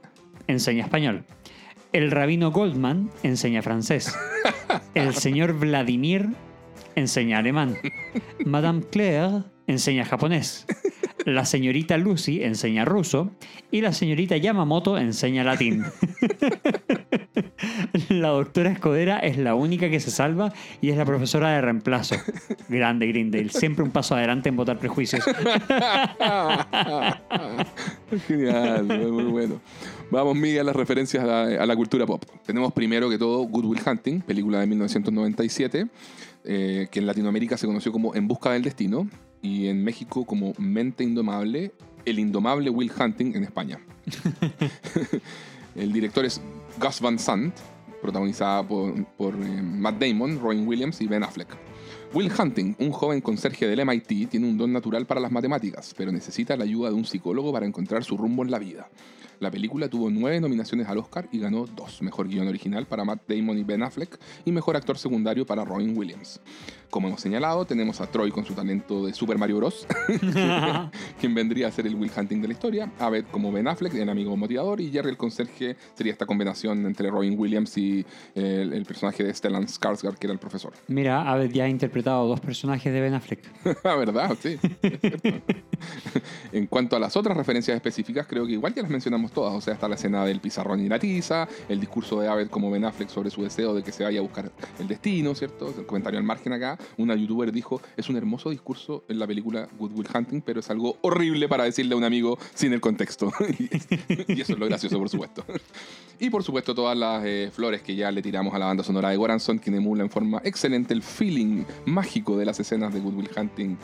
[0.47, 1.23] enseña español.
[1.93, 4.13] El rabino Goldman enseña francés.
[4.93, 6.29] El señor Vladimir
[6.95, 7.77] enseña alemán.
[8.45, 10.65] Madame Claire enseña japonés.
[11.25, 13.31] La señorita Lucy enseña ruso.
[13.71, 15.83] Y la señorita Yamamoto enseña latín.
[18.09, 22.15] La doctora Escodera es la única que se salva y es la profesora de reemplazo.
[22.69, 23.49] Grande Grindale.
[23.49, 25.23] Siempre un paso adelante en votar prejuicios.
[28.27, 29.61] Genial, muy bueno.
[30.11, 32.23] Vamos, Miguel, a las referencias a la cultura pop.
[32.45, 35.87] Tenemos primero que todo Good Will Hunting, película de 1997
[36.45, 39.09] eh, que en Latinoamérica se conoció como En Busca del Destino
[39.41, 41.71] y en México como Mente Indomable,
[42.05, 43.79] El Indomable Will Hunting en España.
[45.75, 46.41] el director es
[46.79, 47.55] Gus Van Sant,
[48.01, 51.49] protagonizada por, eh, Matt Damon, Robin Williams y Ben Affleck.
[52.13, 56.11] Will Hunting, un joven conserje del MIT, tiene un don natural para las matemáticas, pero
[56.11, 58.87] necesita la ayuda de un psicólogo para encontrar su rumbo en la vida.
[59.39, 63.23] La película tuvo nueve nominaciones al Oscar y ganó dos: Mejor Guión Original para Matt
[63.27, 66.39] Damon y Ben Affleck y Mejor Actor Secundario para Robin Williams.
[66.89, 69.85] Como hemos señalado, tenemos a Troy con su talento de Super Mario Bros.,
[71.19, 74.09] quien vendría a ser el Will Hunting de la historia, Abed como Ben Affleck, el
[74.09, 78.85] amigo motivador, y Jerry el conserje sería esta combinación entre Robin Williams y eh, el,
[78.85, 80.73] personaje de Stellan Skarsgård, que era el profesor.
[80.87, 83.41] Mira, Abed ya ha interpretado dos personajes de Ben Affleck.
[83.83, 84.35] Ah, ¿Verdad?
[84.41, 84.57] Sí.
[86.51, 89.53] en cuanto a las otras referencias específicas, creo que igual ya las mencionamos todas.
[89.53, 92.71] O sea, está la escena del pizarrón y la tiza, el discurso de Abed como
[92.71, 95.73] Ben Affleck sobre su deseo de que se vaya a buscar el destino, ¿cierto?
[95.77, 96.77] El comentario al margen acá.
[96.97, 100.69] Una youtuber dijo, es un hermoso discurso en la película Good Will Hunting, pero es
[100.69, 103.31] algo horrible para decirle a un amigo sin el contexto.
[104.27, 105.45] y eso es lo gracioso, por supuesto.
[106.19, 109.09] y por supuesto todas las eh, flores que ya le tiramos a la banda sonora
[109.09, 113.15] de Goranson, quien emula en forma excelente el feeling mágico de las escenas de Good
[113.15, 113.77] Will Hunting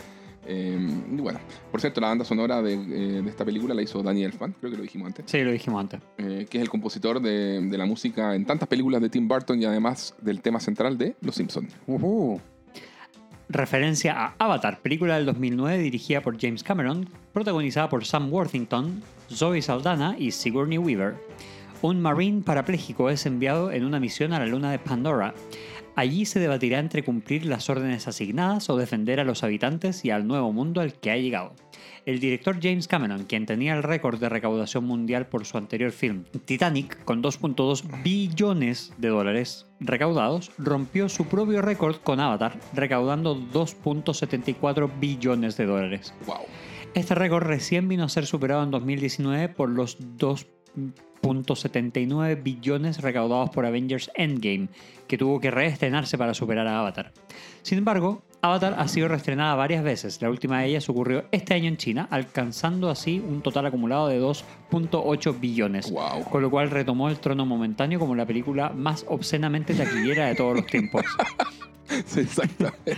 [0.45, 1.39] Em, y bueno,
[1.69, 4.77] por cierto, la banda sonora de, eh, esta película la hizo Danny Elfman, creo que
[4.77, 5.25] lo dijimos antes.
[5.27, 6.01] Sí, lo dijimos antes.
[6.17, 9.65] Eh, que es el compositor de, la música en tantas películas de Tim Burton y
[9.65, 11.73] además del tema central de Los Simpsons.
[13.49, 19.61] Referencia a Avatar, película del 2009 dirigida por James Cameron, protagonizada por Sam Worthington, Zoe
[19.61, 21.15] Saldana y Sigourney Weaver.
[21.81, 25.33] Un marine parapléjico es enviado en una misión a la luna de Pandora
[25.95, 30.25] Allí se debatirá entre cumplir las órdenes asignadas o defender a los habitantes y al
[30.25, 31.53] nuevo mundo al que ha llegado.
[32.05, 36.23] El director James Cameron, quien tenía el récord de recaudación mundial por su anterior film
[36.45, 44.89] Titanic, con 2.2 billones de dólares recaudados, rompió su propio récord con Avatar, recaudando 2.74
[44.99, 46.13] billones de dólares.
[46.93, 50.47] Este récord recién vino a ser superado en 2019 por los 2
[51.21, 54.69] .79 billones recaudados por Avengers Endgame,
[55.11, 57.11] que tuvo que reestrenarse para superar a Avatar.
[57.63, 61.67] Sin embargo, Avatar ha sido reestrenada varias veces, la última de ellas ocurrió este año
[61.67, 65.93] en China, alcanzando así un total acumulado de 2.8 billones,
[66.29, 70.55] con lo cual retomó el trono momentáneo como la película más obscenamente taquillera de todos
[70.55, 71.03] los tiempos.
[72.17, 72.95] exactamente.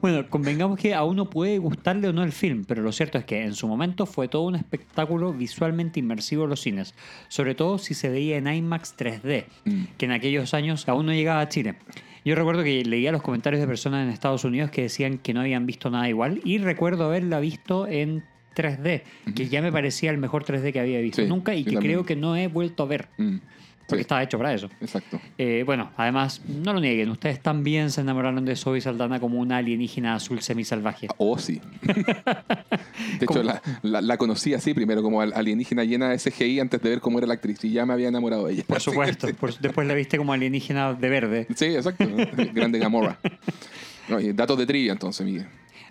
[0.00, 3.24] Bueno, convengamos que a uno puede gustarle o no el film, pero lo cierto es
[3.24, 6.94] que en su momento fue todo un espectáculo visualmente inmersivo en los cines,
[7.28, 9.84] sobre todo si se veía en IMAX 3D, mm.
[9.96, 11.76] que en aquellos años aún no llegaba a Chile.
[12.24, 15.40] Yo recuerdo que leía los comentarios de personas en Estados Unidos que decían que no
[15.40, 18.24] habían visto nada igual y recuerdo haberla visto en
[18.56, 19.02] 3D,
[19.36, 22.16] que ya me parecía el mejor 3D que había visto nunca y que creo que
[22.16, 23.08] no he vuelto a ver.
[23.18, 23.36] Mm.
[23.86, 24.02] Porque Sí.
[24.02, 24.68] estaba hecho para eso.
[24.80, 25.20] Exacto.
[25.38, 29.58] Eh, bueno, además, no lo nieguen, ustedes también se enamoraron de Zoe Saldana como una
[29.58, 31.08] alienígena azul semisalvaje.
[31.18, 31.60] Oh, sí.
[33.18, 36.80] De hecho, la, la- la conocí así primero, como al- alienígena llena de CGI antes
[36.82, 37.62] de ver cómo era la actriz.
[37.64, 38.64] Y ya me había enamorado de ella.
[38.66, 41.46] Por supuesto, por- después la viste como alienígena de verde.
[41.54, 42.04] Sí, exacto.
[42.54, 43.18] Grande Gamora.
[44.08, 45.46] No, datos de trivia, entonces, Miguel.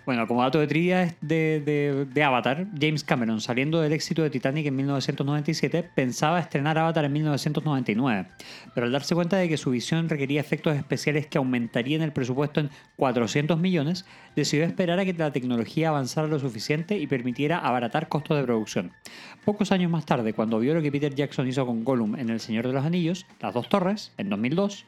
[0.06, 4.30] Bueno, como dato de trivia de, de- de Avatar, James Cameron, saliendo del éxito de
[4.30, 8.26] Titanic en 1997, pensaba estrenar Avatar en 1999,
[8.72, 12.60] pero al darse cuenta de que su visión requería efectos especiales que aumentarían el presupuesto
[12.60, 14.06] en 400 millones,
[14.36, 18.92] decidió esperar a que la tecnología avanzara lo suficiente y permitiera abaratar costos de producción.
[19.44, 22.38] Pocos años más tarde, cuando vio lo que Peter Jackson hizo con Gollum en El
[22.38, 24.84] Señor de los Anillos, Las Dos Torres, en 2002,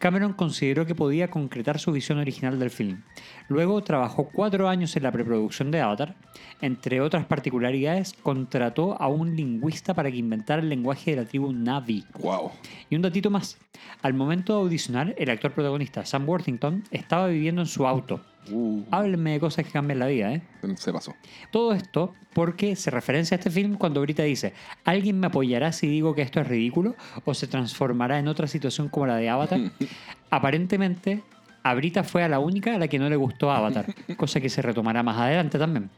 [0.00, 3.02] Cameron consideró que podía concretar su visión original del film.
[3.48, 6.16] Luego trabajó cuatro años en la preproducción de Avatar.
[6.62, 11.52] Entre otras particularidades, contrató a un lingüista para que inventara el lenguaje de la tribu
[11.52, 12.06] Navi.
[12.18, 12.50] Wow.
[12.88, 13.58] Y un datito más.
[14.00, 18.22] Al momento de audicionar, el actor protagonista, Sam Worthington, estaba viviendo en su auto.
[18.50, 20.42] Uh, Háblenme de cosas que cambian la vida, ¿eh?
[20.76, 21.14] se pasó.
[21.50, 24.54] Todo esto porque se referencia a este film cuando Brita dice,
[24.84, 26.94] ¿alguien me apoyará si digo que esto es ridículo
[27.24, 29.60] o se transformará en otra situación como la de Avatar?
[30.30, 31.22] Aparentemente,
[31.62, 33.86] a Brita fue a la única a la que no le gustó Avatar,
[34.16, 35.90] cosa que se retomará más adelante también.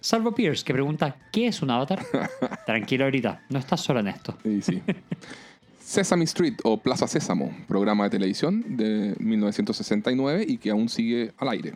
[0.00, 2.00] Salvo Pierce, que pregunta, ¿qué es un Avatar?
[2.66, 4.36] Tranquilo, Brita, no estás sola en esto.
[4.42, 4.82] Sí, sí.
[5.94, 11.50] Sesame Street o Plaza Sésamo, programa de televisión de 1969 y que aún sigue al
[11.50, 11.74] aire.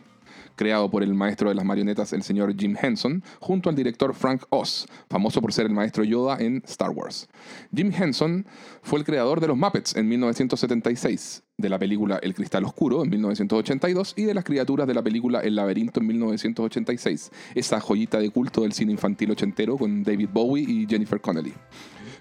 [0.57, 4.43] Creado por el maestro de las marionetas, el señor Jim Henson, junto al director Frank
[4.49, 7.29] Oz, famoso por ser el maestro Yoda en Star Wars.
[7.73, 8.45] Jim Henson
[8.81, 13.11] fue el creador de los Muppets en 1976, de la película El Cristal Oscuro en
[13.11, 18.31] 1982 y de las criaturas de la película El Laberinto en 1986, esa joyita de
[18.31, 21.53] culto del cine infantil ochentero con David Bowie y Jennifer Connelly.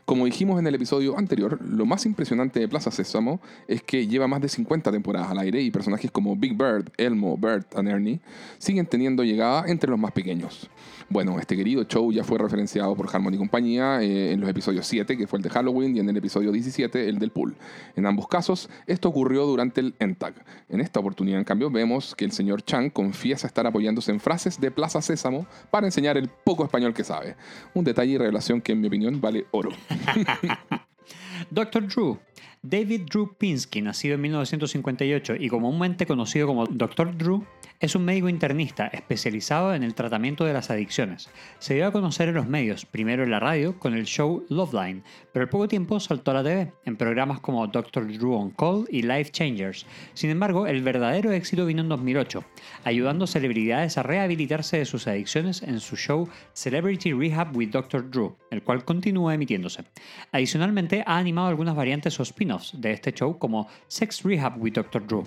[0.08, 4.26] Como dijimos en el episodio anterior, lo más impresionante de Plaza Sésamo es que lleva
[4.26, 8.20] más de 50 temporadas al aire y personajes como Big Bird, Elmo, Bert y Ernie
[8.56, 10.70] siguen teniendo llegada entre los más pequeños.
[11.10, 15.16] Bueno, este querido show ya fue referenciado por Harmony compañía eh, en los episodios 7,
[15.16, 17.54] que fue el de Halloween, y en el episodio 17, el del pool.
[17.96, 20.34] En ambos casos, esto ocurrió durante el ENTAG.
[20.70, 24.60] En esta oportunidad, en cambio, vemos que el señor Chang confiesa estar apoyándose en frases
[24.60, 27.36] de Plaza Sésamo para enseñar el poco español que sabe.
[27.74, 29.70] Un detalle y revelación que, en mi opinión, vale oro.
[31.52, 31.80] Dr.
[31.80, 32.18] Drew.
[32.62, 37.16] David Drew Pinsky, nacido en 1958 y comúnmente conocido como Dr.
[37.16, 37.44] Drew,
[37.80, 41.30] es un médico internista especializado en el tratamiento de las adicciones.
[41.60, 45.04] Se dio a conocer en los medios, primero en la radio con el show Loveline,
[45.32, 48.08] pero al poco tiempo saltó a la TV, en programas como Dr.
[48.08, 49.86] Drew on Call y Life Changers.
[50.14, 52.42] Sin embargo, el verdadero éxito vino en 2008,
[52.82, 58.10] ayudando a celebridades a rehabilitarse de sus adicciones en su show Celebrity Rehab with Dr.
[58.10, 59.84] Drew, el cual continúa emitiéndose.
[60.32, 65.06] Adicionalmente, ha animado algunas variantes o de este show como Sex Rehab with Dr.
[65.06, 65.24] Drew.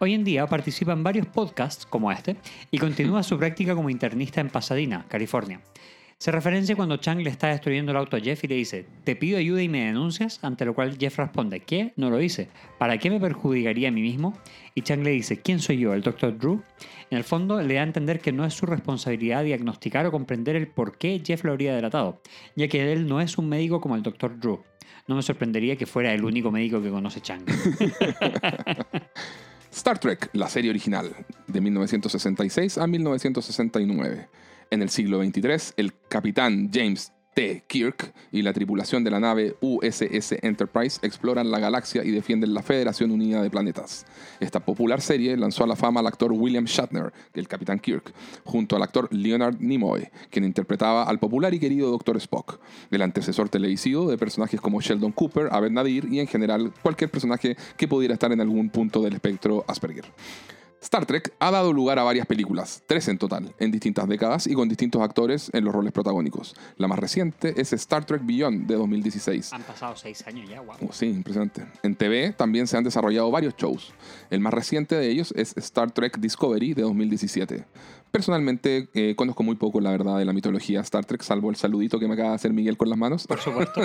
[0.00, 2.36] Hoy en día participa en varios podcasts como este
[2.72, 5.60] y continúa su práctica como internista en Pasadena, California.
[6.18, 9.14] Se referencia cuando Chang le está destruyendo el auto a Jeff y le dice, te
[9.14, 11.92] pido ayuda y me denuncias, ante lo cual Jeff responde, ¿qué?
[11.94, 12.48] No lo hice.
[12.76, 14.36] ¿Para qué me perjudicaría a mí mismo?
[14.74, 15.94] Y Chang le dice, ¿quién soy yo?
[15.94, 16.36] ¿El Dr.
[16.36, 16.60] Drew?
[17.10, 20.56] En el fondo le da a entender que no es su responsabilidad diagnosticar o comprender
[20.56, 22.20] el por qué Jeff lo habría delatado,
[22.56, 24.40] ya que él no es un médico como el Dr.
[24.40, 24.64] Drew.
[25.08, 27.44] No me sorprendería que fuera el único médico que conoce Chang.
[29.72, 31.14] Star Trek, la serie original,
[31.46, 34.28] de 1966 a 1969.
[34.70, 37.62] En el siglo XXIII, el capitán James T.
[37.68, 42.64] Kirk y la tripulación de la nave USS Enterprise exploran la galaxia y defienden la
[42.64, 44.06] Federación Unida de Planetas.
[44.40, 48.12] Esta popular serie lanzó a la fama al actor William Shatner, el capitán Kirk,
[48.42, 52.16] junto al actor Leonard Nimoy, quien interpretaba al popular y querido Dr.
[52.16, 52.58] Spock,
[52.90, 57.56] el antecesor televisivo de personajes como Sheldon Cooper, Abed Nadir y en general cualquier personaje
[57.76, 60.06] que pudiera estar en algún punto del espectro Asperger.
[60.80, 64.54] Star Trek ha dado lugar a varias películas, tres en total, en distintas décadas y
[64.54, 66.54] con distintos actores en los roles protagónicos.
[66.76, 69.52] La más reciente es Star Trek Beyond de 2016.
[69.52, 70.76] Han pasado seis años ya, wow.
[70.88, 71.66] Oh, sí, impresionante.
[71.82, 73.92] En TV también se han desarrollado varios shows.
[74.30, 77.64] El más reciente de ellos es Star Trek Discovery de 2017.
[78.10, 81.98] Personalmente eh, conozco muy poco, la verdad, de la mitología Star Trek, salvo el saludito
[81.98, 83.26] que me acaba de hacer Miguel con las manos.
[83.26, 83.82] Por supuesto.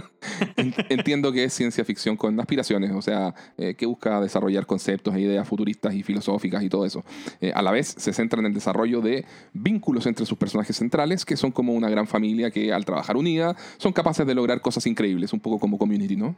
[0.90, 5.22] Entiendo que es ciencia ficción con aspiraciones, o sea, eh, que busca desarrollar conceptos e
[5.22, 7.04] ideas futuristas y filosóficas y todo eso.
[7.41, 11.26] Eh, a la vez se centra en el desarrollo de vínculos entre sus personajes centrales,
[11.26, 14.88] que son como una gran familia que al trabajar unida son capaces de lograr cosas
[14.88, 16.36] increíbles, un poco como Community, ¿no?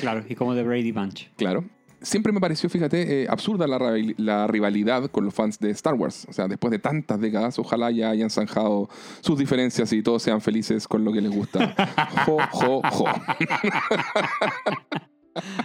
[0.00, 1.30] claro, y como The Brady Bunch.
[1.36, 1.64] Claro.
[2.00, 3.78] Siempre me pareció, fíjate, eh, absurda la,
[4.16, 6.26] la rivalidad con los fans de Star Wars.
[6.28, 8.88] O sea, después de tantas décadas, ojalá ya hayan zanjado
[9.20, 11.74] sus diferencias y todos sean felices con lo que les gusta.
[12.26, 13.04] Jo, jo, jo.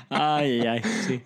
[0.09, 1.21] Ay, ay, sí.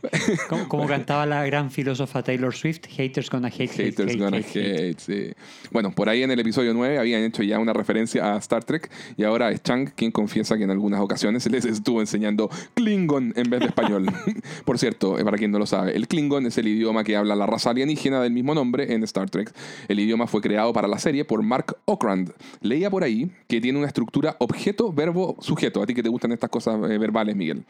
[0.49, 4.37] Como, como cantaba la gran filósofa Taylor Swift, haters gonna hate, hate, Haters hate, gonna
[4.37, 4.89] hate, hate.
[4.89, 5.33] hate, sí.
[5.71, 8.89] Bueno, por ahí en el episodio 9 habían hecho ya una referencia a Star Trek
[9.17, 13.33] y ahora es Chang quien confiesa que en algunas ocasiones se les estuvo enseñando Klingon
[13.35, 14.07] en vez de español.
[14.65, 17.35] por cierto, eh, para quien no lo sabe, el Klingon es el idioma que habla
[17.35, 19.53] la raza alienígena del mismo nombre en Star Trek.
[19.87, 22.31] El idioma fue creado para la serie por Mark Okrand.
[22.61, 25.81] Leía por ahí que tiene una estructura objeto, verbo, sujeto.
[25.81, 27.65] A ti que te gustan estas cosas eh, verbales, Miguel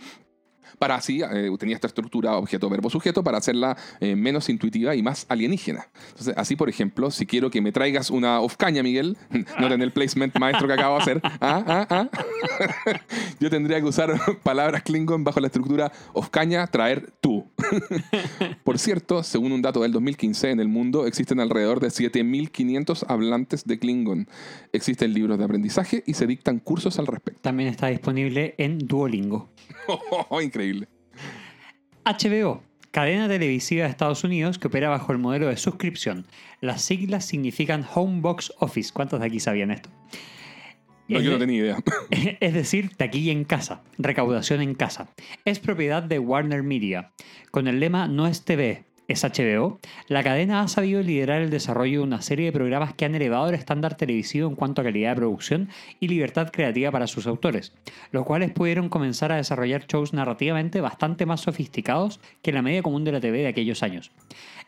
[0.79, 5.01] para así, eh, tenía esta estructura objeto, verbo, sujeto, para hacerla eh, menos intuitiva y
[5.01, 5.87] más alienígena.
[6.09, 9.17] Entonces, así, por ejemplo, si quiero que me traigas una ofcaña, Miguel,
[9.59, 12.09] no en el placement maestro que acabo de hacer, ah, ah, ah,
[13.39, 17.49] yo tendría que usar palabras Klingon bajo la estructura ofcaña, traer tú.
[18.63, 23.65] por cierto, según un dato del 2015, en el mundo existen alrededor de 7.500 hablantes
[23.65, 24.27] de Klingon.
[24.73, 27.41] Existen libros de aprendizaje y se dictan cursos al respecto.
[27.41, 29.49] También está disponible en Duolingo.
[30.41, 30.87] Increíble.
[32.05, 32.61] HBO,
[32.91, 36.25] cadena televisiva de Estados Unidos que opera bajo el modelo de suscripción.
[36.61, 38.91] Las siglas significan Home Box Office.
[38.93, 39.89] ¿Cuántos de aquí sabían esto?
[41.07, 41.77] No, Es yo no tenía idea.
[42.39, 45.07] Es decir, taquilla en casa, recaudación en casa.
[45.45, 47.11] Es propiedad de Warner Media.
[47.51, 51.99] Con el lema No es TV, es HBO, la cadena ha sabido liderar el desarrollo
[51.99, 55.11] de una serie de programas que han elevado el estándar televisivo en cuanto a calidad
[55.11, 55.69] de producción
[56.01, 57.73] y libertad creativa para sus autores,
[58.11, 63.05] los cuales pudieron comenzar a desarrollar shows narrativamente bastante más sofisticados que la media común
[63.05, 64.11] de la TV de aquellos años.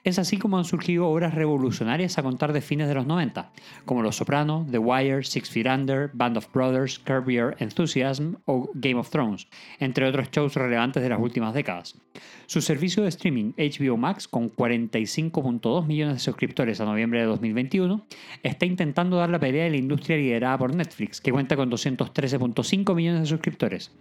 [0.03, 3.51] Es así como han surgido obras revolucionarias a contar de fines de los 90,
[3.85, 8.99] como Los Soprano, The Wire, Six Feet Under, Band of Brothers, Curb Enthusiasm o Game
[8.99, 9.47] of Thrones,
[9.79, 11.99] entre otros shows relevantes de las últimas décadas.
[12.47, 18.05] Su servicio de streaming HBO Max, con 45.2 millones de suscriptores a noviembre de 2021,
[18.41, 22.95] está intentando dar la pelea a la industria liderada por Netflix, que cuenta con 213.5
[22.95, 23.91] millones de suscriptores.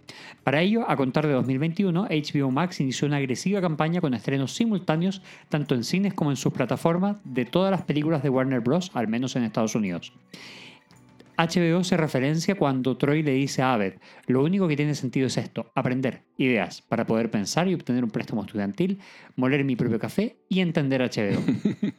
[0.43, 5.21] Para ello, a contar de 2021, HBO Max inició una agresiva campaña con estrenos simultáneos
[5.49, 9.07] tanto en cines como en sus plataformas de todas las películas de Warner Bros., al
[9.07, 10.13] menos en Estados Unidos.
[11.37, 13.93] HBO se referencia cuando Troy le dice a Abed,
[14.27, 18.09] lo único que tiene sentido es esto, aprender ideas para poder pensar y obtener un
[18.11, 18.99] préstamo estudiantil,
[19.37, 21.39] moler mi propio café y entender HBO.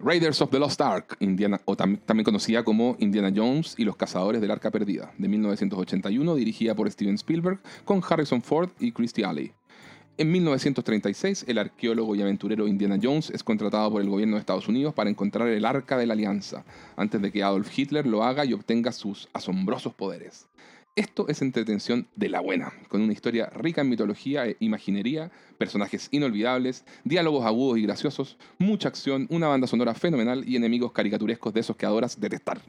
[0.00, 3.96] Raiders of the Lost Ark, Indiana, o tam- también conocida como Indiana Jones y los
[3.96, 9.24] Cazadores del Arca Perdida, de 1981, dirigida por Steven Spielberg, con Harrison Ford y Christy
[9.24, 9.52] Alley.
[10.20, 14.66] En 1936, el arqueólogo y aventurero Indiana Jones es contratado por el gobierno de Estados
[14.66, 16.64] Unidos para encontrar el Arca de la Alianza,
[16.96, 20.48] antes de que Adolf Hitler lo haga y obtenga sus asombrosos poderes.
[20.96, 26.08] Esto es entretención de la buena, con una historia rica en mitología e imaginería, personajes
[26.10, 31.60] inolvidables, diálogos agudos y graciosos, mucha acción, una banda sonora fenomenal y enemigos caricaturescos de
[31.60, 32.60] esos que adoras detestar.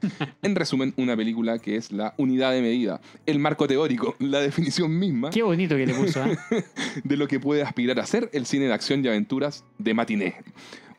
[0.42, 4.98] en resumen, una película que es la unidad de medida, el marco teórico, la definición
[4.98, 6.38] misma Qué bonito que le puso, ¿eh?
[7.04, 10.36] de lo que puede aspirar a ser el cine de acción y aventuras de matiné.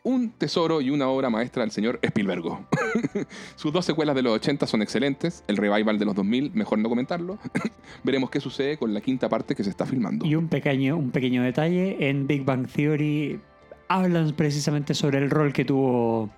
[0.05, 2.67] Un tesoro y una obra maestra del señor Spielbergo.
[3.55, 6.89] Sus dos secuelas de los 80 son excelentes, el revival de los 2000, mejor no
[6.89, 7.39] comentarlo.
[8.03, 10.23] Veremos qué sucede con la quinta parte que se está filmando.
[10.23, 13.39] Y un pequeño, un pequeño detalle, en Big Bang Theory
[13.87, 16.29] hablan precisamente sobre el rol que tuvo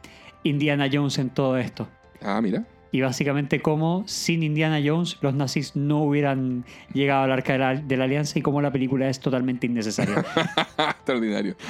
[0.43, 1.89] Indiana Jones en todo esto.
[2.21, 2.65] Ah, mira.
[2.91, 7.75] Y básicamente cómo sin Indiana Jones los nazis no hubieran llegado al arca de la,
[7.75, 10.19] de la alianza y cómo la película es totalmente innecesaria.
[10.77, 11.55] Extraordinario.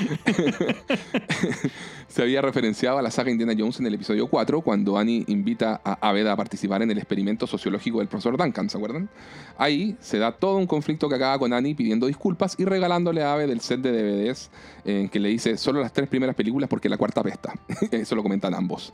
[2.07, 5.81] Se había referenciado a la saga Indiana Jones en el episodio 4 cuando Annie invita
[5.83, 9.09] a Abed a participar en el experimento sociológico del profesor Duncan, ¿se acuerdan?
[9.57, 13.33] Ahí se da todo un conflicto que acaba con Annie pidiendo disculpas y regalándole a
[13.33, 14.49] Abed el set de DVDs
[14.85, 17.53] en que le dice solo las tres primeras películas porque la cuarta pesta.
[17.91, 18.93] Eso lo comentan ambos.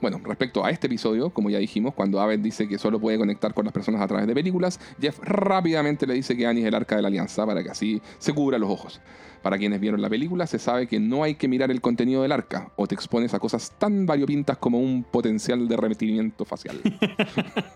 [0.00, 3.52] Bueno, respecto a este episodio, como ya dijimos, cuando Abed dice que solo puede conectar
[3.52, 6.74] con las personas a través de películas, Jeff rápidamente le dice que Annie es el
[6.74, 9.00] arca de la alianza para que así se cubra los ojos.
[9.44, 12.32] Para quienes vieron la película, se sabe que no hay que mirar el contenido del
[12.32, 16.80] arca o te expones a cosas tan variopintas como un potencial derretimiento facial.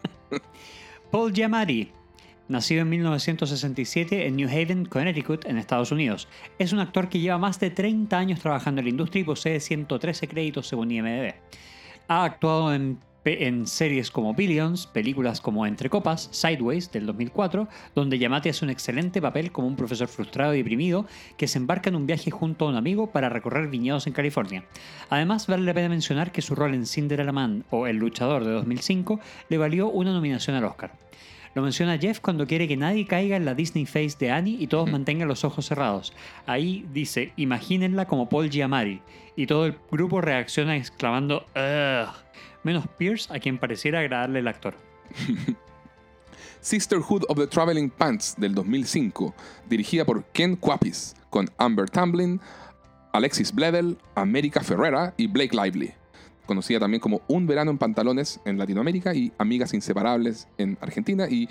[1.11, 1.91] Paul Giamatti,
[2.49, 6.27] nacido en 1967 en New Haven, Connecticut, en Estados Unidos.
[6.59, 9.61] Es un actor que lleva más de 30 años trabajando en la industria y posee
[9.61, 11.35] 113 créditos según IMDb.
[12.09, 18.19] Ha actuado en, en series como Billions, películas como Entre Copas, Sideways del 2004, donde
[18.19, 21.97] Yamate hace un excelente papel como un profesor frustrado y deprimido que se embarca en
[21.97, 24.65] un viaje junto a un amigo para recorrer viñedos en California.
[25.11, 28.53] Además, vale la pena mencionar que su rol en Cinderella Man o El Luchador de
[28.53, 30.93] 2005 le valió una nominación al Oscar.
[31.55, 34.67] Lo menciona Jeff cuando quiere que nadie caiga en la Disney face de Annie y
[34.67, 36.13] todos mantengan los ojos cerrados.
[36.47, 39.01] Ahí dice, imagínenla como Paul Giamatti.
[39.35, 42.15] Y todo el grupo reacciona exclamando, "Ugh",
[42.69, 44.75] menos Pierce, a quien pareciera agradarle el actor.
[46.61, 49.35] Sisterhood of the Traveling Pants del 2005,
[49.69, 52.41] dirigida por Ken Quapis, con Amber Tamblyn,
[53.13, 55.95] Alexis Bledel, America Ferrera y Blake Lively.
[56.45, 61.49] Conocida también como Un verano en pantalones en Latinoamérica y Amigas inseparables en Argentina y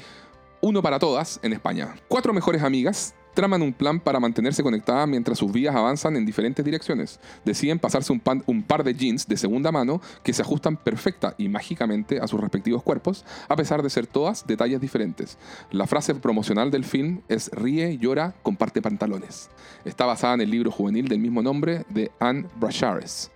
[0.61, 1.95] Uno para todas en España.
[2.07, 6.65] Cuatro mejores amigas traman un plan para mantenerse conectadas mientras sus vidas avanzan en diferentes
[6.65, 7.19] direcciones.
[7.45, 12.19] Deciden pasarse un, par de jeans de segunda mano que se ajustan perfecta y mágicamente
[12.19, 15.38] a sus respectivos cuerpos, a pesar de ser todas detalles diferentes.
[15.69, 19.51] La frase promocional del film es Ríe, llora, comparte pantalones.
[19.85, 23.30] Está basada en el libro juvenil del mismo nombre de Anne Brashares.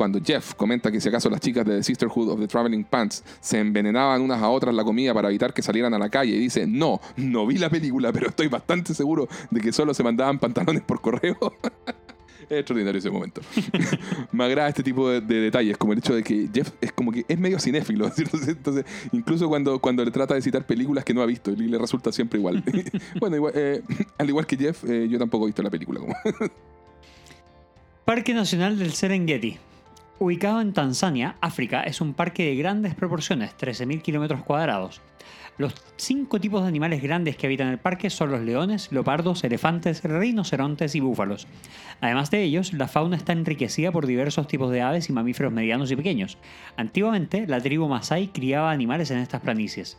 [0.00, 3.22] Cuando Jeff comenta que si acaso las chicas de The Sisterhood of the Traveling Pants
[3.38, 6.38] se envenenaban unas a otras la comida para evitar que salieran a la calle y
[6.38, 10.38] dice, no, no vi la película, pero estoy bastante seguro de que solo se mandaban
[10.38, 11.36] pantalones por correo.
[12.48, 13.42] Es extraordinario ese momento.
[14.32, 17.12] Me agrada este tipo de, de detalles, como el hecho de que Jeff es como
[17.12, 18.10] que es medio cinéfilo.
[18.48, 22.10] Entonces, incluso cuando, cuando le trata de citar películas que no ha visto, le resulta
[22.10, 22.64] siempre igual.
[23.20, 23.82] bueno, eh,
[24.16, 26.00] al igual que Jeff, eh, yo tampoco he visto la película.
[28.06, 29.58] Parque Nacional del Serengeti.
[30.22, 35.00] Ubicado en Tanzania, África, es un parque de grandes proporciones, 13.000 kilómetros cuadrados.
[35.58, 40.02] Los cinco tipos de animales grandes que habitan el parque son los leones, leopardos, elefantes,
[40.02, 41.46] rinocerontes y búfalos.
[42.00, 45.90] Además de ellos, la fauna está enriquecida por diversos tipos de aves y mamíferos medianos
[45.90, 46.38] y pequeños.
[46.76, 49.98] Antiguamente, la tribu Masai criaba animales en estas planicies.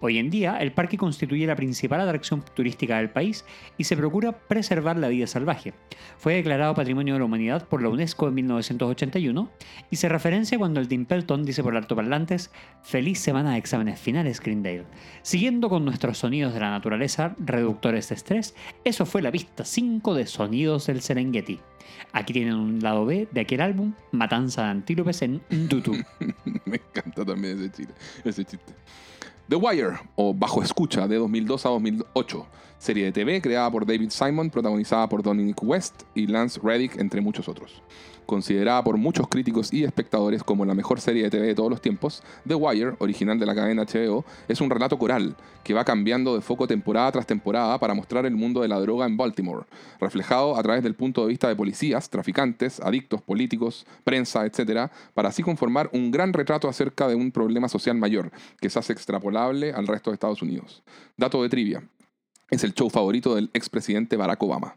[0.00, 3.44] Hoy en día, el parque constituye la principal atracción turística del país
[3.76, 5.74] y se procura preservar la vida salvaje.
[6.18, 9.50] Fue declarado Patrimonio de la Humanidad por la UNESCO en 1981
[9.90, 12.52] y se referencia cuando el Tim Pelton dice por altoparlantes
[12.82, 14.84] Feliz semana de exámenes finales, Greendale.
[15.22, 18.54] Siguiendo con nuestros sonidos de la naturaleza, reductores de estrés,
[18.84, 21.60] eso fue la pista 5 de Sonidos del Serengeti.
[22.12, 25.92] Aquí tienen un lado B de aquel álbum, Matanza de Antílopes en Ndutu.
[26.64, 27.94] Me encanta también ese chiste.
[28.24, 28.74] Ese chiste.
[29.48, 32.46] The Wire, o Bajo Escucha, de 2002 a 2008.
[32.78, 37.20] Serie de TV creada por David Simon, protagonizada por Dominic West y Lance Reddick, entre
[37.20, 37.82] muchos otros.
[38.28, 41.80] Considerada por muchos críticos y espectadores como la mejor serie de TV de todos los
[41.80, 45.34] tiempos, The Wire, original de la cadena HBO, es un relato coral
[45.64, 49.06] que va cambiando de foco temporada tras temporada para mostrar el mundo de la droga
[49.06, 49.64] en Baltimore,
[49.98, 51.77] reflejado a través del punto de vista de policías,
[52.10, 57.68] traficantes, adictos, políticos, prensa, etc., para así conformar un gran retrato acerca de un problema
[57.68, 58.30] social mayor
[58.60, 60.82] que se hace extrapolable al resto de Estados Unidos.
[61.16, 61.82] Dato de trivia.
[62.50, 64.76] Es el show favorito del expresidente Barack Obama.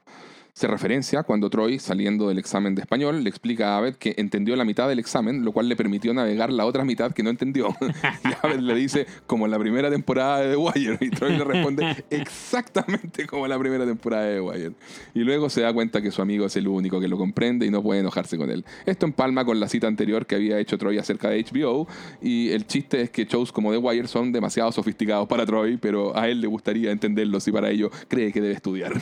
[0.53, 4.56] Se referencia cuando Troy, saliendo del examen de español, le explica a Abed que entendió
[4.56, 7.76] la mitad del examen, lo cual le permitió navegar la otra mitad que no entendió.
[7.82, 10.98] y Abed le dice, como en la primera temporada de The Wire.
[10.99, 14.72] Y Troy le responde, exactamente como en la primera temporada de The Wire.
[15.14, 17.72] Y luego se da cuenta que su amigo es el único que lo comprende y
[17.72, 18.65] no puede enojarse con él.
[18.86, 21.88] Esto empalma con la cita anterior que había hecho Troy acerca de HBO.
[22.22, 26.18] Y el chiste es que shows como The Wire son demasiado sofisticados para Troy, pero
[26.18, 28.91] a él le gustaría entenderlos y para ello cree que debe estudiar.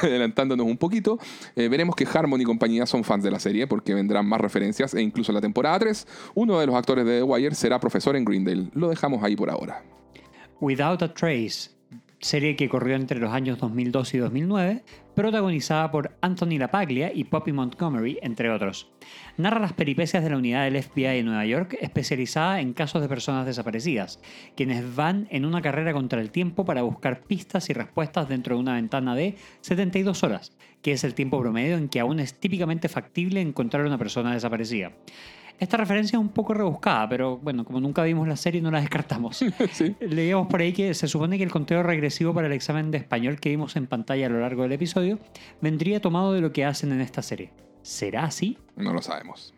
[0.06, 1.18] adelantándonos un poquito,
[1.56, 4.94] eh, veremos que Harmon y compañía son fans de la serie porque vendrán más referencias
[4.94, 8.16] e incluso en la temporada 3, uno de los actores de The Wire será profesor
[8.16, 8.68] en Greendale.
[8.74, 9.82] Lo dejamos ahí por ahora.
[10.60, 11.70] Without a Trace,
[12.20, 17.52] serie que corrió entre los años 2002 y 2009, protagonizada por Anthony LaPaglia y Poppy
[17.52, 18.90] Montgomery, entre otros.
[19.40, 23.08] Narra las peripecias de la unidad del FBI en Nueva York especializada en casos de
[23.08, 24.20] personas desaparecidas,
[24.54, 28.60] quienes van en una carrera contra el tiempo para buscar pistas y respuestas dentro de
[28.60, 30.52] una ventana de 72 horas,
[30.82, 34.34] que es el tiempo promedio en que aún es típicamente factible encontrar a una persona
[34.34, 34.92] desaparecida.
[35.58, 38.80] Esta referencia es un poco rebuscada, pero bueno, como nunca vimos la serie no la
[38.80, 39.42] descartamos.
[39.72, 39.96] Sí.
[40.00, 43.40] Leíamos por ahí que se supone que el conteo regresivo para el examen de español
[43.40, 45.18] que vimos en pantalla a lo largo del episodio
[45.62, 47.50] vendría tomado de lo que hacen en esta serie.
[47.82, 48.58] ¿Será así?
[48.76, 49.54] No lo sabemos.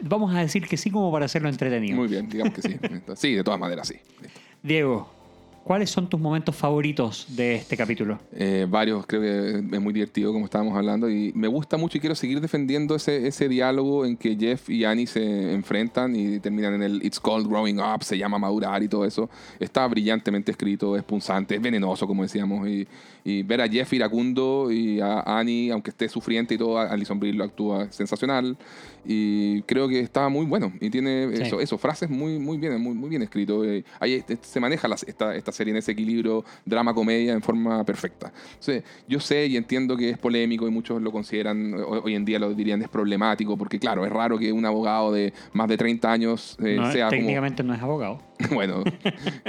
[0.00, 1.96] Vamos a decir que sí como para hacerlo entretenido.
[1.96, 2.76] Muy bien, digamos que sí.
[3.16, 3.96] Sí, de todas maneras, sí.
[4.62, 5.08] Diego,
[5.64, 8.20] ¿cuáles son tus momentos favoritos de este capítulo?
[8.32, 12.00] Eh, varios, creo que es muy divertido como estábamos hablando y me gusta mucho y
[12.00, 16.74] quiero seguir defendiendo ese, ese diálogo en que Jeff y Annie se enfrentan y terminan
[16.74, 19.28] en el It's called growing up, se llama madurar y todo eso.
[19.58, 22.86] Está brillantemente escrito, es punzante, es venenoso como decíamos y,
[23.24, 27.32] y ver a Jeff iracundo y a Annie, aunque esté sufriente y todo, Alison Brie
[27.32, 28.56] lo actúa sensacional
[29.04, 31.42] y creo que está muy bueno y tiene Sí.
[31.42, 33.64] eso, eso frases muy, muy bien, muy, muy bien escrito.
[33.64, 38.32] Eh, ahí se maneja las- esta, esta serie en ese equilibrio drama-comedia en forma perfecta.
[38.48, 42.38] Entonces, yo sé y entiendo que es polémico y muchos lo consideran, hoy en día
[42.38, 46.10] lo dirían es problemático, porque claro, es raro que un abogado de más de 30
[46.12, 47.08] años eh, sea...
[47.08, 48.20] Técnicamente no es abogado.
[48.52, 48.82] bueno,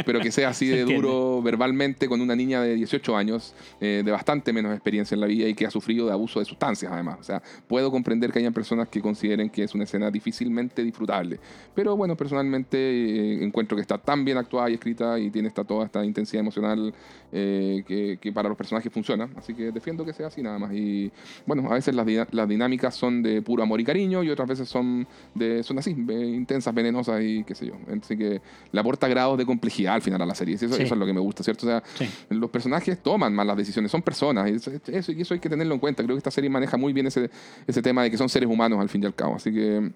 [0.05, 4.11] pero que sea así de duro verbalmente con una niña de 18 años, eh, de
[4.11, 7.17] bastante menos experiencia en la vida y que ha sufrido de abuso de sustancias además.
[7.19, 11.39] O sea, puedo comprender que hayan personas que consideren que es una escena difícilmente disfrutable.
[11.73, 15.63] Pero bueno, personalmente eh, encuentro que está tan bien actuada y escrita y tiene esta,
[15.63, 16.93] toda esta intensidad emocional
[17.37, 19.29] eh, que, para los personajes funciona.
[19.35, 20.73] Así que defiendo que sea así nada más.
[20.73, 21.11] Y
[21.45, 24.69] bueno, a veces las, las dinámicas son de puro amor y cariño y otras veces
[24.69, 27.73] son, de, son así, intensas, venenosas y qué sé yo.
[28.01, 28.41] Así que
[28.71, 30.55] le aporta grados de complejidad al final a la serie.
[30.55, 31.65] Eso, eso es lo que me gusta, ¿cierto?
[31.65, 31.83] O sea,
[32.29, 34.49] los personajes toman malas decisiones, son personas.
[34.49, 36.03] Y eso, y eso hay que tenerlo en cuenta.
[36.03, 37.29] Creo que esta serie maneja muy bien ese,
[37.67, 39.35] ese tema de que son seres humanos al fin y al cabo.
[39.35, 39.91] Así que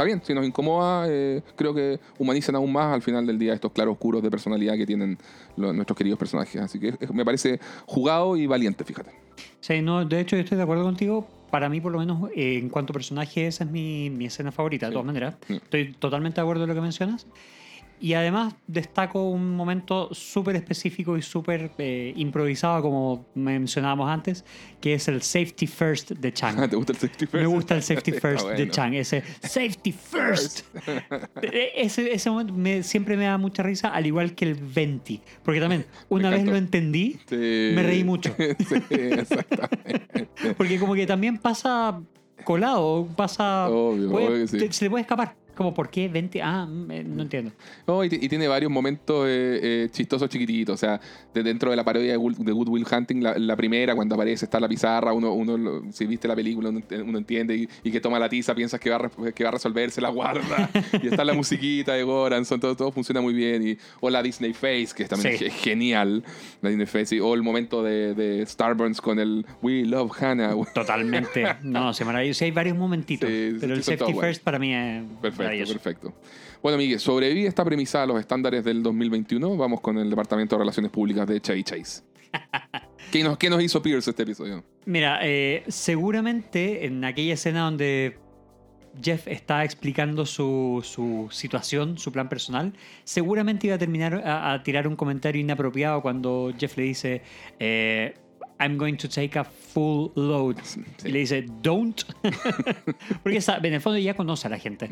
[0.00, 3.52] está bien, si nos incomoda, eh, creo que humanizan aún más al final del día
[3.52, 5.18] estos claros oscuros de personalidad que tienen
[5.56, 6.58] nuestros queridos personajes.
[6.58, 9.10] Así que me parece jugado y valiente, fíjate.
[9.60, 11.28] Sí, no, de hecho, yo estoy de acuerdo contigo.
[11.50, 14.52] Para mí, por lo menos, eh, en cuanto a personaje, esa es mi, mi escena
[14.52, 15.34] favorita, de todas maneras.
[15.48, 17.26] Estoy totalmente de acuerdo en lo que mencionas.
[18.00, 24.44] Y además destaco un momento súper específico y súper eh, improvisado, como mencionábamos antes,
[24.80, 26.56] que es el safety first de Chang.
[26.70, 27.34] ¿Te gusta el safety first?
[27.34, 30.62] Me gusta el safety first de Chang, ese safety first.
[31.42, 35.20] E-, ese, ese momento me, siempre me da mucha risa, al igual que el venti.
[35.42, 38.34] Porque también, una vez lo entendí, me reí mucho.
[38.38, 40.28] Sí, exactamente.
[40.56, 42.00] porque como que también pasa
[42.44, 43.68] colado, pasa...
[43.68, 46.40] Obvio, Se le puede escapar como, ¿por qué 20?
[46.40, 47.52] Ah, mm, eh, no entiendo.
[47.86, 50.72] No, y, tiene varios momentos eh, eh, chistosos chiquititos.
[50.72, 50.98] O sea,
[51.34, 54.68] de dentro de la parodia de, Good Will Hunting, la, primera, cuando aparece, está la
[54.70, 58.80] pizarra, uno, uno si viste la película, uno, entiende y, que toma la tiza, piensas
[58.80, 60.70] que va a, que va a resolverse, la guarda.
[61.02, 63.68] y está la musiquita de Goranson, todo, todo funciona muy bien.
[63.68, 66.24] Y, o la Disney Face, que también es genial.
[66.62, 67.20] La Disney Face.
[67.20, 70.54] o el momento de, de, Starburns con el We Love Hannah.
[70.72, 71.44] Totalmente.
[71.62, 72.46] No, se maravilloso.
[72.46, 73.28] hay varios momentitos.
[73.60, 75.04] pero el Safety First para mí es.
[75.20, 76.14] Perfecto perfecto.
[76.62, 79.56] Bueno, Miguel, sobrevive esta premisa a los estándares del 2021.
[79.56, 82.02] Vamos con el Departamento de Relaciones Públicas de Chevy Chase.
[83.12, 84.62] ¿Qué nos, ¿Qué nos hizo Pierce este episodio?
[84.84, 88.18] Mira, eh, seguramente en aquella escena donde
[89.02, 92.72] Jeff está explicando su, su, situación, su plan personal,
[93.04, 97.22] seguramente iba a terminar a, tirar un comentario inapropiado cuando Jeff le dice,
[97.58, 98.14] eh,
[98.60, 100.56] I'm going to take a full load.
[101.02, 102.02] Y le dice, don't.
[103.22, 104.90] Porque en el fondo ya conoce a la gente.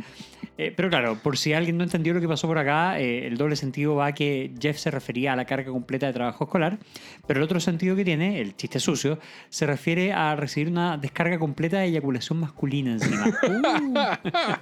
[0.56, 3.36] Eh, pero claro, por si alguien no entendió lo que pasó por acá, eh, el
[3.36, 6.78] doble sentido va a que Jeff se refería a la carga completa de trabajo escolar,
[7.26, 9.18] pero el otro sentido que tiene, el chiste sucio,
[9.50, 13.38] se refiere a recibir una descarga completa de eyaculación masculina encima.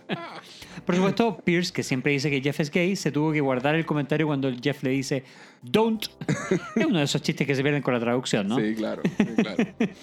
[0.84, 3.86] por supuesto, Pierce, que siempre dice que Jeff es gay, se tuvo que guardar el
[3.86, 5.24] comentario cuando Jeff le dice,
[5.62, 6.06] don't.
[6.76, 8.56] es uno de esos chistes que se pierden con la traducción, ¿no?
[8.56, 9.02] Sí, claro.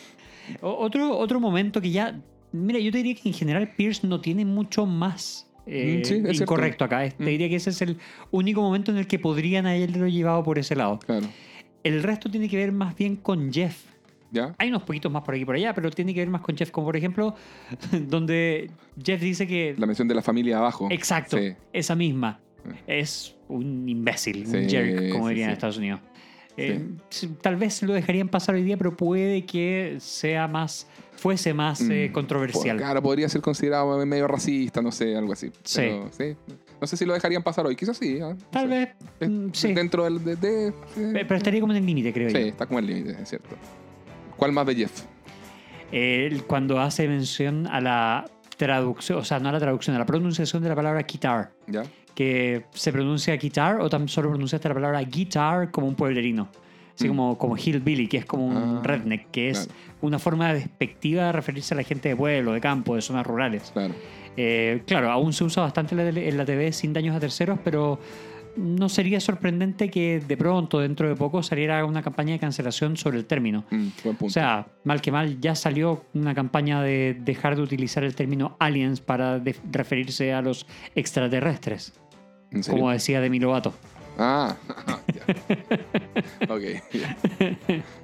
[0.61, 2.19] otro, otro momento que ya.
[2.51, 6.85] Mira, yo te diría que en general Pierce no tiene mucho más eh, mm, incorrecto
[6.85, 7.09] acá.
[7.09, 7.25] Te mm.
[7.25, 7.97] diría que ese es el
[8.31, 10.99] único momento en el que podrían haberlo llevado por ese lado.
[10.99, 11.27] Claro.
[11.83, 13.85] El resto tiene que ver más bien con Jeff.
[14.31, 14.55] ¿Ya?
[14.57, 16.57] Hay unos poquitos más por aquí y por allá, pero tiene que ver más con
[16.57, 17.35] Jeff, como por ejemplo,
[18.07, 18.71] donde
[19.03, 19.75] Jeff dice que...
[19.77, 20.87] La mención de la familia abajo.
[20.89, 21.37] Exacto,
[21.71, 22.39] esa misma.
[22.87, 25.99] Es un imbécil, un jerk, como dirían en Estados Unidos.
[26.55, 26.81] Eh,
[27.41, 32.09] tal vez lo dejarían pasar hoy día, pero puede que sea más, fuese más eh,
[32.09, 32.77] mm, controversial.
[32.77, 35.51] claro, podría ser considerado medio racista, no sé, algo así.
[35.63, 35.89] Sí.
[36.79, 38.17] No sé si lo dejarían pasar hoy, quizás sí.
[38.17, 38.35] ¿eh?
[38.51, 38.89] Tal vez.
[39.21, 39.73] Mm, sí.
[39.73, 40.23] Dentro del.
[40.23, 42.37] De, pero estaría como en el límite, creo yo.
[42.37, 43.55] Sí, está como en el límite, es cierto.
[44.37, 45.03] ¿Cuál más de Jeff?
[46.47, 48.25] cuando hace mención a la
[48.57, 51.51] traducción, o sea, no a la traducción, a la pronunciación de la palabra guitar.
[51.67, 51.83] ¿Ya?
[52.15, 56.49] Que se pronuncia guitar o tan solo pronunciaste la palabra guitar como un pueblerino.
[56.95, 57.09] Así mm.
[57.09, 59.67] como, como hillbilly, que es como un ah, redneck, que es
[60.01, 63.71] una forma despectiva de referirse a la gente de pueblo, de campo, de zonas rurales.
[63.71, 63.93] Claro.
[64.37, 67.99] Eh, claro, aún se usa bastante en la TV sin daños a terceros, pero
[68.55, 73.17] no sería sorprendente que de pronto, dentro de poco, saliera una campaña de cancelación sobre
[73.17, 73.63] el término.
[73.69, 73.87] Mm,
[74.19, 78.55] o sea, mal que mal, ya salió una campaña de dejar de utilizar el término
[78.59, 79.41] aliens para
[79.71, 81.93] referirse a los extraterrestres.
[82.69, 83.73] Como decía Demi Lovato.
[84.17, 84.55] Ah,
[86.49, 86.61] ok.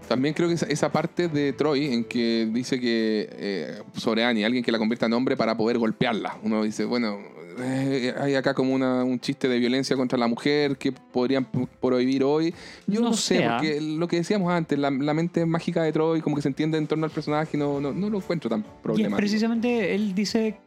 [0.08, 4.64] También creo que esa, parte de Troy en que dice que eh, sobre Annie, alguien
[4.64, 6.38] que la convierta en hombre para poder golpearla.
[6.42, 7.20] Uno dice, bueno,
[7.62, 11.46] eh, hay acá como un chiste de violencia contra la mujer que podrían
[11.80, 12.54] prohibir hoy.
[12.88, 16.42] Yo no, sé, porque lo que decíamos antes, la, mente mágica de Troy, como que
[16.42, 19.18] se entiende en torno al personaje, no, no, no lo encuentro tan problemático.
[19.18, 20.58] precisamente él dice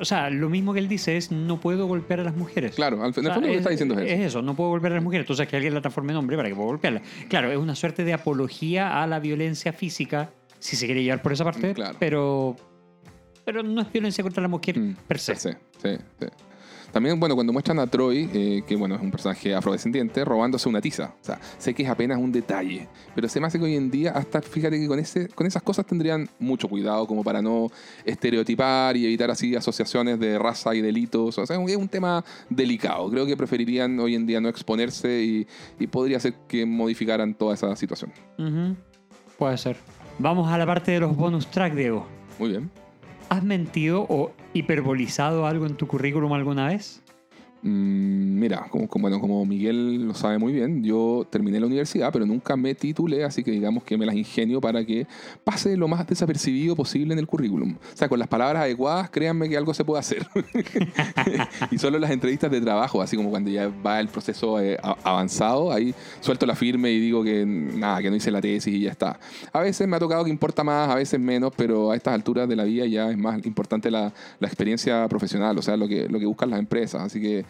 [0.00, 2.74] o sea, lo mismo que él dice es no puedo golpear a las mujeres.
[2.74, 4.14] Claro, al O en sea, el fondo lo que está diciendo es eso.
[4.14, 5.24] Es eso, no puedo golpear a las mujeres.
[5.24, 7.02] Entonces que alguien la transforme en hombre para que pueda golpearla.
[7.28, 11.32] Claro, es una suerte de apología a la violencia física, si se quiere llevar por
[11.32, 11.96] esa parte, Claro.
[12.00, 12.56] pero,
[13.44, 15.34] pero no es violencia contra la mujer Mm, per se.
[15.36, 15.50] sí,
[15.82, 15.88] sí.
[16.96, 20.80] También, bueno, cuando muestran a Troy, eh, que bueno, es un personaje afrodescendiente, robándose una
[20.80, 21.12] tiza.
[21.20, 23.90] O sea, sé que es apenas un detalle, pero se me hace que hoy en
[23.90, 27.70] día, hasta fíjate que con, ese, con esas cosas tendrían mucho cuidado, como para no
[28.02, 31.36] estereotipar y evitar así asociaciones de raza y delitos.
[31.36, 33.10] O sea, es un tema delicado.
[33.10, 35.46] Creo que preferirían hoy en día no exponerse y,
[35.78, 38.10] y podría ser que modificaran toda esa situación.
[39.36, 39.76] Puede ser.
[40.18, 42.06] Vamos a la parte de los bonus track, Diego.
[42.38, 42.70] Muy bien.
[43.28, 47.02] ¿Has mentido o hiperbolizado algo en tu currículum alguna vez?
[47.66, 52.26] Mm, Mira, como, bueno, como Miguel lo sabe muy bien, yo terminé la universidad, pero
[52.26, 55.06] nunca me titulé, así que digamos que me las ingenio para que
[55.42, 57.76] pase lo más desapercibido posible en el currículum.
[57.76, 60.26] O sea, con las palabras adecuadas, créanme que algo se puede hacer.
[61.70, 65.72] y solo las entrevistas de trabajo, así como cuando ya va el proceso eh, avanzado,
[65.72, 68.90] ahí suelto la firme y digo que nada, que no hice la tesis y ya
[68.90, 69.18] está.
[69.50, 72.46] A veces me ha tocado que importa más, a veces menos, pero a estas alturas
[72.48, 74.12] de la vida ya es más importante la,
[74.42, 77.02] experiencia profesional, o sea, lo que, buscan las empresas.
[77.02, 77.44] Así que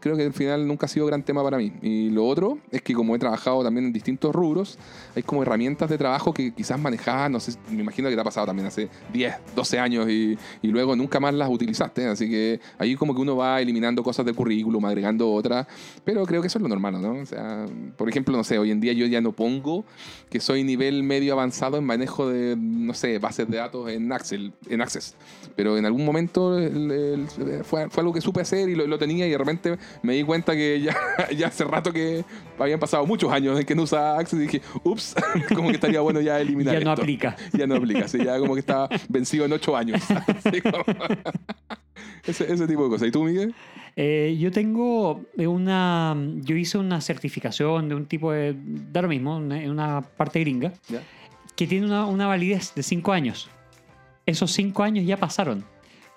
[0.00, 1.72] creo que al final nunca ha sido gran tema para mí.
[1.82, 4.78] Y lo otro es que como he trabajado también en distintos rubros,
[5.14, 8.24] hay como herramientas de trabajo que quizás manejabas, no sé, me imagino que te ha
[8.24, 12.06] pasado también hace 10, 12 años y, y luego nunca más las utilizaste.
[12.06, 15.66] Así que ahí como que uno va eliminando cosas del currículum, agregando otras,
[16.04, 17.12] pero creo que eso es lo normal, ¿no?
[17.20, 19.84] O sea, por ejemplo, no sé, hoy en día yo ya no pongo
[20.30, 24.50] que soy nivel medio avanzado en manejo de, no sé, bases de datos en Access,
[24.68, 25.14] en Access.
[25.56, 27.28] pero en algún momento el- el-
[27.64, 30.22] fue, fue algo que supe hacer y lo, lo tenía y de repente me di
[30.22, 30.96] cuenta que ya,
[31.36, 32.24] ya hace rato que
[32.58, 35.14] habían pasado muchos años en que no usaba Access y dije, ups,
[35.54, 37.02] como que estaría bueno ya eliminar Ya no esto.
[37.02, 37.36] aplica.
[37.52, 40.00] Ya no aplica, sí, ya como que estaba vencido en ocho años.
[40.62, 40.84] Como-
[42.26, 43.08] ese, ese tipo de cosas.
[43.08, 43.54] ¿Y tú, Miguel?
[43.96, 46.16] Eh, yo tengo una.
[46.42, 48.54] Yo hice una certificación de un tipo de.
[48.92, 51.02] Da lo mismo, en una parte gringa, ¿Ya?
[51.56, 53.48] que tiene una, una validez de 5 años.
[54.26, 55.64] Esos 5 años ya pasaron.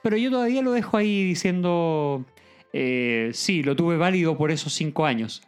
[0.04, 2.26] Pero yo todavía lo dejo ahí diciendo.
[2.74, 5.42] Eh, sí, lo tuve válido por esos 5 años.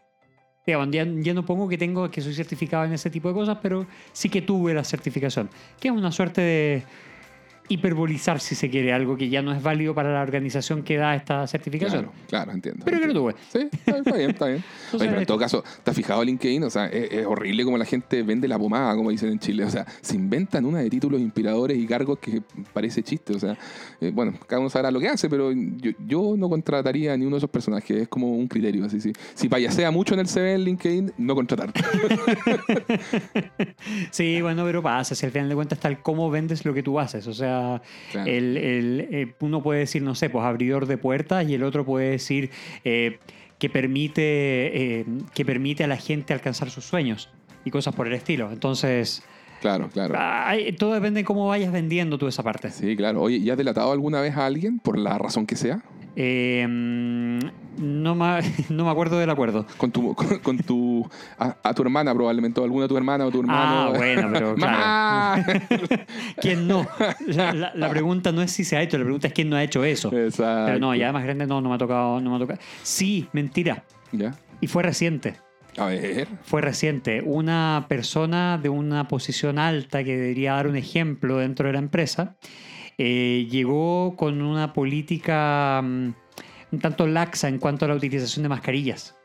[0.65, 3.85] Ya, ya no pongo que tengo que soy certificado en ese tipo de cosas, pero
[4.13, 5.49] sí que tuve la certificación.
[5.79, 6.83] Que es una suerte de
[7.69, 11.15] hiperbolizar, si se quiere, algo que ya no es válido para la organización que da
[11.15, 12.03] esta certificación.
[12.03, 12.83] Claro, claro, entiendo.
[12.85, 13.31] Pero que lo entiendo.
[13.51, 13.69] tuve.
[13.71, 14.63] Sí, está, está bien, está bien.
[14.93, 16.63] Oye, pero en esto- todo caso, ¿te has fijado LinkedIn?
[16.63, 19.63] O sea, es, es horrible como la gente vende la pomada, como dicen en Chile.
[19.65, 22.41] O sea, se inventan una de títulos inspiradores y cargos que
[22.73, 23.33] parece chiste.
[23.33, 23.57] O sea,
[24.01, 27.25] eh, bueno, cada uno sabrá lo que hace, pero yo, yo no contrataría a ni
[27.25, 28.01] uno de esos personajes.
[28.03, 28.85] Es como un criterio.
[28.85, 29.13] Así, sí.
[29.33, 31.71] Si payasea mucho en el CV en LinkedIn, no contratar.
[34.11, 35.15] Sí, bueno, pero pasa.
[35.15, 37.27] Si al final de cuentas está el cómo vendes lo que tú haces.
[37.27, 37.52] O sea,
[38.11, 38.29] Claro.
[38.29, 41.85] el, el, eh, uno puede decir, no sé, pues abridor de puertas y el otro
[41.85, 42.49] puede decir
[42.83, 43.19] eh,
[43.59, 44.21] que, permite,
[44.99, 47.29] eh, que permite a la gente alcanzar sus sueños
[47.65, 48.51] y cosas por el estilo.
[48.51, 49.23] Entonces,
[49.61, 50.15] Claro, claro.
[50.17, 52.69] ay, todo depende de cómo vayas vendiendo tú esa parte.
[52.69, 53.21] Sí, claro.
[53.21, 55.81] Oye, ¿y has delatado alguna vez a alguien por la razón que sea?
[56.15, 57.39] Eh, mm,
[57.77, 59.65] no, me, no me acuerdo del acuerdo.
[59.77, 63.25] Con tu, con, con tu a, a tu hermana probablemente, o alguna de tu hermana
[63.25, 63.93] o tu hermano.
[63.93, 65.43] Ah, bueno, pero ¡Mamá!
[66.39, 66.87] ¿Quién no?
[67.27, 69.83] La, pregunta no es si se ha hecho, la pregunta es quién no ha hecho
[69.83, 70.07] eso.
[70.15, 70.65] Exacto.
[70.67, 72.59] Pero no, ya de más grande no, no me ha tocado, no me ha tocado.
[72.83, 73.83] Sí, mentira.
[74.11, 74.35] ¿Ya?
[74.61, 75.35] Y fue reciente.
[75.77, 76.27] A ver.
[76.43, 77.23] Fue reciente.
[77.25, 82.35] Una persona de una posición alta que debería dar un ejemplo dentro de la empresa
[82.97, 86.13] eh, llegó con una política mm,
[86.71, 89.15] un tanto laxa en cuanto a la utilización de mascarillas.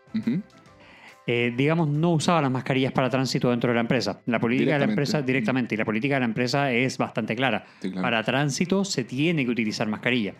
[1.31, 4.21] Eh, digamos, no usaba las mascarillas para tránsito dentro de la empresa.
[4.27, 5.75] La política de la empresa directamente.
[5.75, 7.67] Y la política de la empresa es bastante clara.
[7.81, 8.03] Sí, claro.
[8.03, 10.35] Para tránsito se tiene que utilizar mascarilla.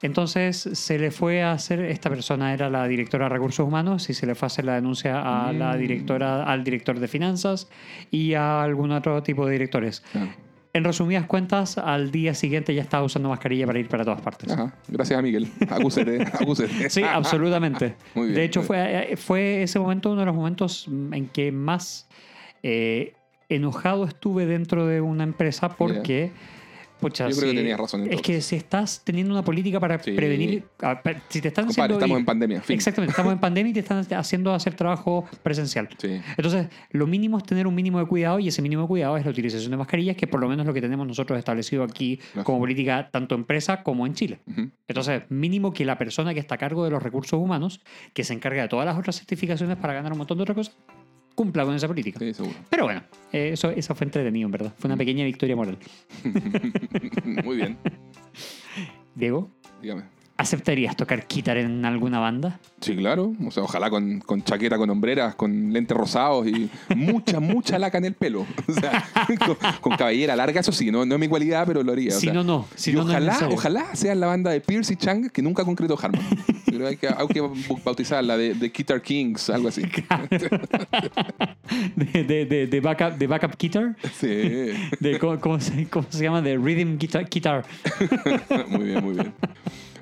[0.00, 4.14] Entonces se le fue a hacer, esta persona era la directora de recursos humanos y
[4.14, 5.78] se le fue a hacer la denuncia a la Mm.
[5.78, 7.68] directora, al director de finanzas
[8.10, 10.00] y a algún otro tipo de directores.
[10.12, 10.30] Claro.
[10.74, 14.50] En resumidas cuentas, al día siguiente ya estaba usando mascarilla para ir para todas partes.
[14.50, 14.74] Ajá.
[14.88, 15.46] Gracias a Miguel.
[15.68, 16.88] Acúsete, acúsete.
[16.88, 17.94] Sí, absolutamente.
[18.14, 21.52] Muy bien, de hecho, muy fue, fue ese momento uno de los momentos en que
[21.52, 22.08] más
[22.62, 23.12] eh,
[23.50, 26.32] enojado estuve dentro de una empresa porque...
[27.02, 30.02] pucha, Yo creo si- que tenías razón Es que si estás teniendo una política para
[30.02, 30.12] Sí.
[30.12, 30.64] prevenir...
[31.28, 31.94] Si te están Compadre, haciendo...
[31.96, 32.62] estamos y- en pandemia.
[32.62, 32.74] Fin.
[32.76, 35.90] Exactamente, estamos en pandemia y te están haciendo hacer trabajo presencial.
[35.98, 36.20] Sí.
[36.38, 39.24] Entonces, lo mínimo es tener un mínimo de cuidado y ese mínimo de cuidado es
[39.26, 42.58] la utilización de mascarillas, que por lo menos lo que tenemos nosotros establecido aquí como
[42.60, 44.38] política tanto empresa como en Chile.
[44.88, 47.80] Entonces, mínimo que la persona que está a cargo de los recursos humanos,
[48.14, 50.76] que se encarga de todas las otras certificaciones para ganar un montón de otras cosas,
[51.34, 52.18] cumpla con esa política.
[52.18, 52.56] Sí, seguro.
[52.70, 53.02] Pero bueno,
[53.32, 54.74] eh, eso, eso fue entretenido, en verdad.
[54.78, 55.78] Fue una pequeña victoria moral.
[57.44, 57.78] Muy bien.
[59.14, 60.04] Diego, Dígame.
[60.42, 62.60] ¿Aceptarías tocar guitar en alguna banda?
[62.80, 63.32] Sí, claro.
[63.46, 67.98] O sea, ojalá con, con chaqueta, con hombreras, con lentes rosados y mucha, mucha laca
[67.98, 68.46] en el pelo.
[68.68, 69.04] O sea,
[69.44, 72.16] con, con cabellera larga, eso sí, no, no es mi cualidad, pero lo haría.
[72.16, 72.66] o Si no, no.
[72.74, 75.98] Si y no, ojalá, ojalá sean la banda de Pierce y Chang que nunca concretó
[76.00, 76.22] Harmon.
[76.72, 77.42] Pero hay que, hay que
[77.84, 79.82] bautizarla de, de Guitar Kings, algo así.
[81.96, 83.94] de, de, de, de backup, de backup guitar.
[84.18, 84.26] Sí.
[84.98, 86.40] De, ¿cómo, cómo se, cómo se llama?
[86.40, 87.28] De rhythm guitar.
[87.28, 87.66] guitar.
[88.68, 89.34] muy bien, muy bien.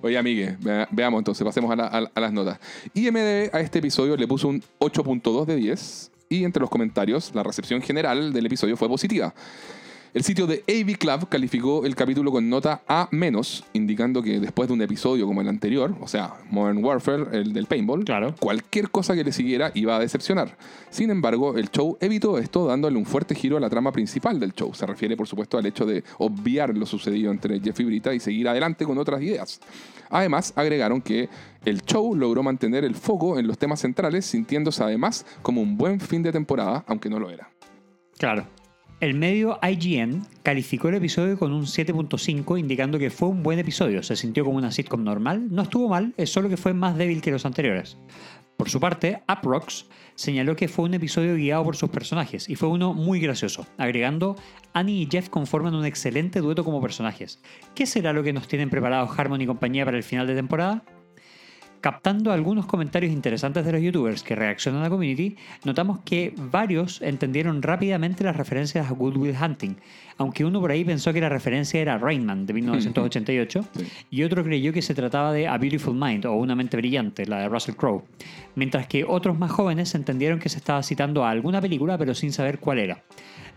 [0.03, 2.59] Oye, amigue, vea- veamos entonces, pasemos a, la- a- a las notas.
[2.95, 7.43] IMDB a este episodio le puso un 8.2 de 10 y entre los comentarios la
[7.43, 9.35] recepción general del episodio fue positiva.
[10.13, 13.09] El sitio de AV Club calificó el capítulo con nota A-,
[13.73, 17.67] indicando que después de un episodio como el anterior, o sea, Modern Warfare, el del
[17.67, 18.35] paintball, Claro.
[18.41, 20.57] cualquier cosa que le siguiera iba a decepcionar.
[20.91, 24.53] Sin embargo, el show evitó esto dándole un fuerte giro a la trama principal del
[24.53, 24.75] show.
[24.75, 28.19] Se refiere, por supuesto, al hecho de obviar lo sucedido entre Jeff y Brita y
[28.19, 29.61] seguir adelante con otras ideas.
[30.09, 31.29] Además, agregaron que
[31.65, 36.01] el show logró mantener el foco en los temas centrales, sintiéndose además como un buen
[36.01, 37.49] fin de temporada, aunque no lo era.
[38.19, 38.45] Claro.
[39.01, 44.03] El medio IGN calificó el episodio con un 7.5, indicando que fue un buen episodio.
[44.03, 45.47] Se sintió como una sitcom normal.
[45.51, 47.97] No estuvo mal, es solo que fue más débil que los anteriores.
[48.59, 52.69] Por su parte, Uproxx señaló que fue un episodio guiado por sus personajes y fue
[52.69, 54.37] uno muy gracioso, agregando
[54.75, 57.41] Annie y Jeff conforman un excelente dueto como personajes.
[57.75, 60.85] ¿Qué será lo que nos tienen preparados Harmon y compañía para el final de temporada?
[61.81, 67.63] Captando algunos comentarios interesantes de los youtubers que reaccionan a Community, notamos que varios entendieron
[67.63, 69.77] rápidamente las referencias a Good Will Hunting,
[70.19, 73.87] aunque uno por ahí pensó que la referencia era Rain Man de 1988 Sí.
[74.11, 77.39] y otro creyó que se trataba de A Beautiful Mind o Una mente brillante, la
[77.41, 78.05] de Russell Crowe,
[78.57, 82.33] mientras que otros más jóvenes entendieron que se estaba citando a alguna película pero sin
[82.33, 83.03] saber cuál era.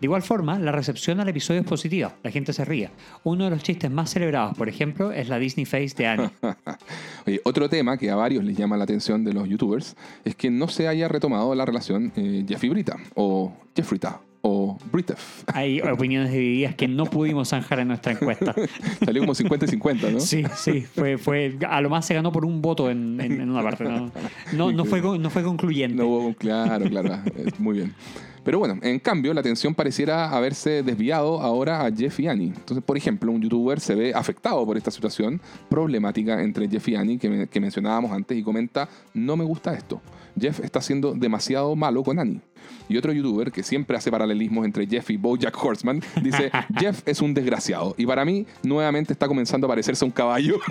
[0.03, 2.90] De igual forma, la recepción al episodio es positiva, la gente se ríe.
[3.23, 6.30] Uno de los chistes más celebrados, por ejemplo, es la Disney Face de Annie.
[7.25, 10.51] Oye, otro tema que a varios les llama la atención de los youtubers es que
[10.51, 15.45] no se haya retomado la relación eh, Jeff y Brita, o Jeffrita, o Britef.
[15.53, 18.53] Hay opiniones divididas que no pudimos zanjar en nuestra encuesta.
[19.06, 20.19] Salió como 50 y 50, ¿no?
[20.19, 23.49] Sí, sí, fue, fue, a lo más se ganó por un voto en, en- en
[23.49, 23.85] una parte.
[23.85, 24.11] No,
[24.51, 25.95] no, no fue, no fue concluyente.
[25.95, 27.93] No hubo, claro, claro, eh, muy bien.
[28.43, 32.47] Pero bueno, en cambio, la atención pareciera haberse desviado ahora a Jeff y Annie.
[32.55, 35.39] Entonces, por ejemplo, un youtuber se ve afectado por esta situación
[35.69, 39.73] problemática entre Jeff y Annie que, me- que mencionábamos antes y comenta, no me gusta
[39.73, 40.01] esto.
[40.39, 42.41] Jeff está siendo demasiado malo con Annie.
[42.90, 47.22] Y otro youtuber que siempre hace paralelismos entre Jeff y Bojack Horseman dice, Jeff es
[47.22, 47.95] un desgraciado.
[47.98, 50.58] Y para mí, nuevamente está comenzando a parecerse a un caballo.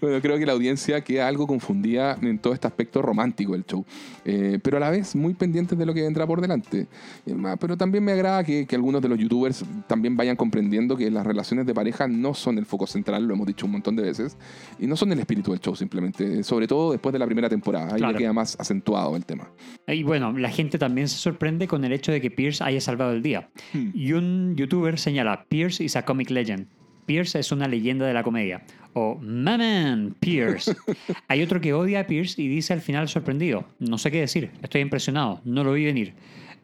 [0.00, 3.84] Bueno, creo que la audiencia queda algo confundida en todo este aspecto romántico del show,
[4.24, 6.88] Eh, pero a la vez muy pendientes de lo que vendrá por delante.
[7.26, 11.10] Eh, Pero también me agrada que, que algunos de los youtubers también vayan comprendiendo que
[11.10, 14.02] las relaciones de pareja no son el foco central, lo hemos dicho un montón de
[14.02, 14.36] veces,
[14.80, 17.94] y no son el espíritu del show simplemente, sobre todo después de la primera temporada,
[17.94, 18.12] ahí Claro.
[18.14, 19.52] ya queda más acentuado el tema.
[19.86, 23.12] Y bueno, la gente también se sorprende con el hecho de que Pierce haya salvado
[23.12, 23.50] el día.
[23.72, 23.90] Hmm.
[23.94, 26.66] Y un youtuber señala, Pierce is a comic legend.
[27.06, 28.62] Pierce es una leyenda de la comedia.
[28.94, 30.74] O, my man, Pierce.
[31.28, 34.50] Hay otro que odia a Pierce y dice al final sorprendido, no sé qué decir,
[34.62, 36.14] estoy impresionado, no lo vi venir.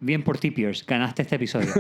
[0.01, 1.73] Bien por ti, Pierce, ganaste este episodio.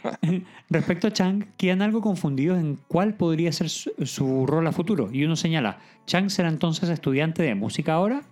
[0.70, 5.08] Respecto a Chang, quedan algo confundidos en cuál podría ser su, su rol a futuro.
[5.12, 8.24] Y uno señala, ¿Chang será entonces estudiante de música ahora?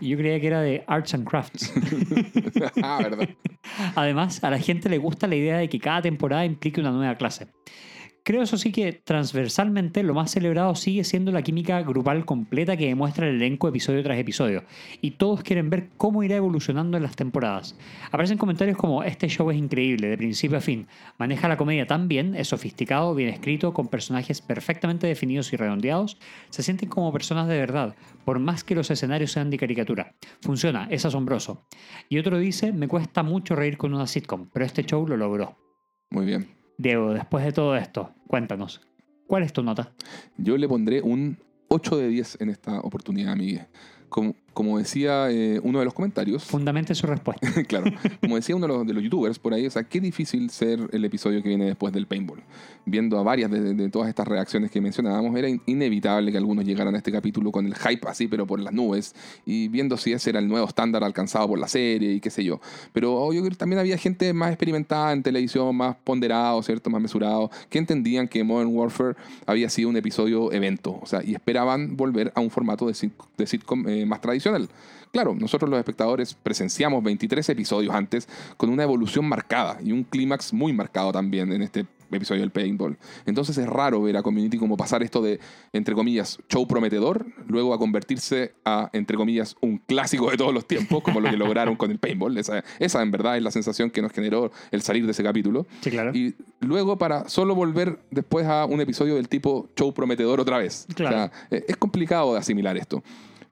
[0.00, 1.72] Yo creía que era de Arts and Crafts.
[2.82, 3.28] ah, ¿verdad?
[3.94, 7.16] Además, a la gente le gusta la idea de que cada temporada implique una nueva
[7.16, 7.48] clase.
[8.26, 12.88] Creo eso sí que transversalmente lo más celebrado sigue siendo la química grupal completa que
[12.88, 14.64] demuestra el elenco episodio tras episodio.
[15.00, 17.76] Y todos quieren ver cómo irá evolucionando en las temporadas.
[18.10, 20.88] Aparecen comentarios como este show es increíble, de principio a fin.
[21.18, 26.18] Maneja la comedia tan bien, es sofisticado, bien escrito, con personajes perfectamente definidos y redondeados.
[26.50, 30.16] Se sienten como personas de verdad, por más que los escenarios sean de caricatura.
[30.40, 31.64] Funciona, es asombroso.
[32.08, 35.56] Y otro dice, me cuesta mucho reír con una sitcom, pero este show lo logró.
[36.10, 36.55] Muy bien.
[36.78, 38.80] Diego, después de todo esto, cuéntanos,
[39.26, 39.92] ¿cuál es tu nota?
[40.36, 41.38] Yo le pondré un
[41.68, 43.66] 8 de 10 en esta oportunidad, Miguel.
[44.08, 47.46] Como, como decía eh, uno de los comentarios, Fundamente su respuesta.
[47.68, 50.48] claro, como decía uno de los, de los youtubers por ahí, o sea, qué difícil
[50.48, 52.40] ser el episodio que viene después del paintball.
[52.86, 56.64] Viendo a varias de, de todas estas reacciones que mencionábamos, era in- inevitable que algunos
[56.64, 60.12] llegaran a este capítulo con el hype así, pero por las nubes, y viendo si
[60.14, 62.58] ese era el nuevo estándar alcanzado por la serie y qué sé yo.
[62.94, 66.88] Pero yo creo que también había gente más experimentada en televisión, más ponderado, ¿cierto?
[66.88, 71.34] Más mesurado, que entendían que Modern Warfare había sido un episodio evento, o sea, y
[71.34, 74.45] esperaban volver a un formato de, sit- de sitcom eh, más tradicional.
[75.12, 80.52] Claro, nosotros los espectadores presenciamos 23 episodios antes con una evolución marcada y un clímax
[80.52, 82.98] muy marcado también en este episodio del paintball.
[83.24, 85.40] Entonces es raro ver a Community como pasar esto de,
[85.72, 90.66] entre comillas, show prometedor, luego a convertirse a, entre comillas, un clásico de todos los
[90.66, 92.36] tiempos, como lo que lograron con el paintball.
[92.38, 95.66] Esa, esa en verdad es la sensación que nos generó el salir de ese capítulo.
[95.80, 96.12] Sí, claro.
[96.14, 100.86] Y luego para solo volver después a un episodio del tipo show prometedor otra vez.
[100.94, 101.16] Claro.
[101.16, 103.02] O sea, eh, es complicado de asimilar esto.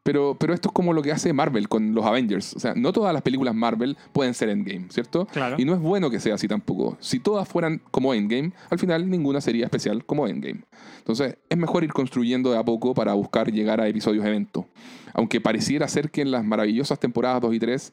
[0.04, 2.54] Pero, pero esto es como lo que hace Marvel con los Avengers.
[2.54, 5.26] O sea, no todas las películas Marvel pueden ser Endgame, ¿cierto?
[5.26, 5.56] Claro.
[5.58, 6.96] Y no es bueno que sea así tampoco.
[7.00, 10.60] Si todas fueran como Endgame, al final ninguna sería especial como Endgame.
[10.98, 14.66] Entonces, es mejor ir construyendo de a poco para buscar llegar a episodios evento.
[15.14, 17.92] Aunque pareciera ser que en las maravillosas temporadas 2 y 3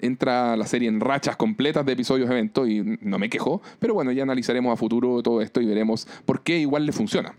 [0.00, 4.10] entra la serie en rachas completas de episodios evento y no me quejo, pero bueno,
[4.10, 7.34] ya analizaremos a futuro todo esto y veremos por qué igual le funciona.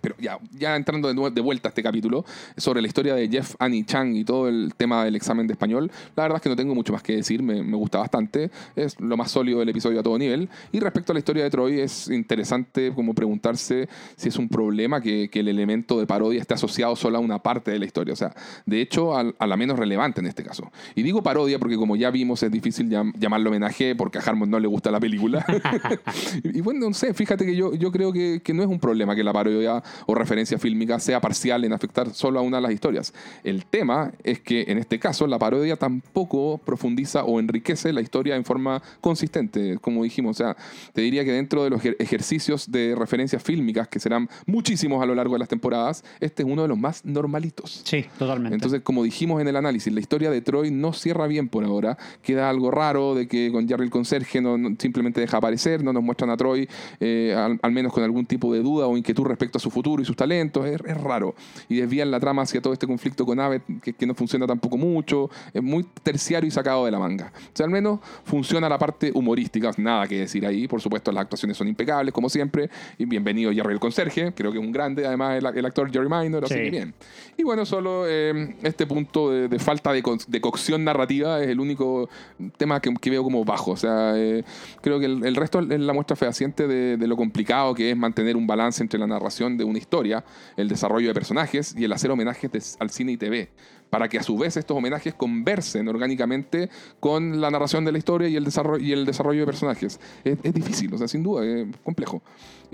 [0.00, 2.24] Pero ya, ya entrando de, de vuelta a este capítulo,
[2.56, 5.90] sobre la historia de Jeff, Annie, Chang y todo el tema del examen de español,
[6.16, 8.98] la verdad es que no tengo mucho más que decir, me, me gusta bastante, es
[9.00, 10.48] lo más sólido del episodio a todo nivel.
[10.72, 15.00] Y respecto a la historia de Troy, es interesante como preguntarse si es un problema
[15.00, 18.12] que, que el elemento de parodia esté asociado solo a una parte de la historia,
[18.12, 18.34] o sea,
[18.66, 20.70] de hecho a, a la menos relevante en este caso.
[20.94, 24.50] Y digo parodia porque como ya vimos es difícil llam- llamarlo homenaje porque a Harmon
[24.50, 25.44] no le gusta la película.
[26.44, 28.78] y, y bueno, no sé, fíjate que yo, yo creo que, que no es un
[28.78, 32.62] problema que la parodia o referencia fílmica sea parcial en afectar solo a una de
[32.62, 33.12] las historias.
[33.44, 38.36] El tema es que en este caso la parodia tampoco profundiza o enriquece la historia
[38.36, 40.36] en forma consistente, como dijimos.
[40.40, 40.56] O sea,
[40.92, 45.06] te diría que dentro de los ejer- ejercicios de referencias fílmicas, que serán muchísimos a
[45.06, 47.82] lo largo de las temporadas, este es uno de los más normalitos.
[47.84, 48.54] Sí, totalmente.
[48.54, 51.96] Entonces, como dijimos en el análisis, la historia de Troy no cierra bien por ahora.
[52.22, 55.92] Queda algo raro de que con Jerry el conserje no, no- simplemente deja aparecer, no
[55.92, 56.68] nos muestran a Troy,
[57.00, 60.02] eh, al, al menos con algún tipo de duda o inquietud respecto a su futuro
[60.02, 60.66] y sus talentos.
[60.66, 61.34] Es, es raro.
[61.68, 64.76] Y desvían la trama hacia todo este conflicto con Abbott, que, que no funciona tampoco
[64.76, 65.30] mucho.
[65.52, 67.32] Es muy terciario y sacado de la manga.
[67.36, 69.70] O sea, al menos funciona la parte humorística.
[69.76, 70.66] Nada que decir ahí.
[70.68, 72.68] Por supuesto, las actuaciones son impecables, como siempre.
[72.98, 74.32] Y bienvenido Jerry el conserje.
[74.34, 76.44] Creo que es un grande, además, el, el actor Jerry Minor.
[76.44, 76.60] Así Sí.
[76.64, 76.94] que bien.
[77.36, 81.48] Y bueno, solo eh, este punto de, de falta de, co- de cocción narrativa es
[81.48, 82.08] el único
[82.56, 83.72] tema que, que veo como bajo.
[83.72, 84.42] O sea, eh,
[84.80, 87.96] creo que el, el resto es la muestra fehaciente de, de lo complicado que es
[87.96, 90.24] mantener un balance entre la narración de una historia,
[90.56, 93.50] el desarrollo de personajes y el hacer homenajes al cine y TV.
[93.90, 96.68] Para que a su vez estos homenajes conversen orgánicamente
[97.00, 99.98] con la narración de la historia y el desarrollo, y el desarrollo de personajes.
[100.24, 102.20] Es, difícil, o sea, sin duda, es complejo.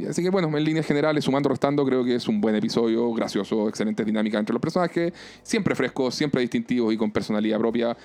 [0.08, 3.68] Así que bueno, en líneas generales, sumando restando, creo que es un buen episodio, gracioso,
[3.68, 5.12] excelente dinámica entre los personajes,
[5.44, 7.96] siempre frescos, siempre distintivos y con personalidad propia.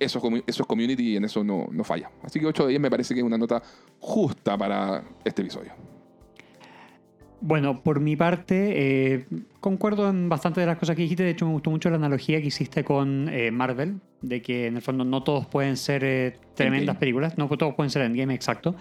[0.00, 2.10] Eso es, comu- eso es community y en eso no, no falla.
[2.24, 3.62] Así que 8 de 10 me parece que es una nota
[4.00, 5.72] justa para este episodio.
[7.40, 9.26] Bueno, por mi parte, eh,
[9.60, 11.22] concuerdo en bastante de las cosas que dijiste.
[11.22, 14.76] De hecho, me gustó mucho la analogía que hiciste con eh, Marvel, de que en
[14.76, 16.98] el fondo no todos pueden ser eh, tremendas Endgame.
[16.98, 18.74] películas, no todos pueden ser Endgame, exacto.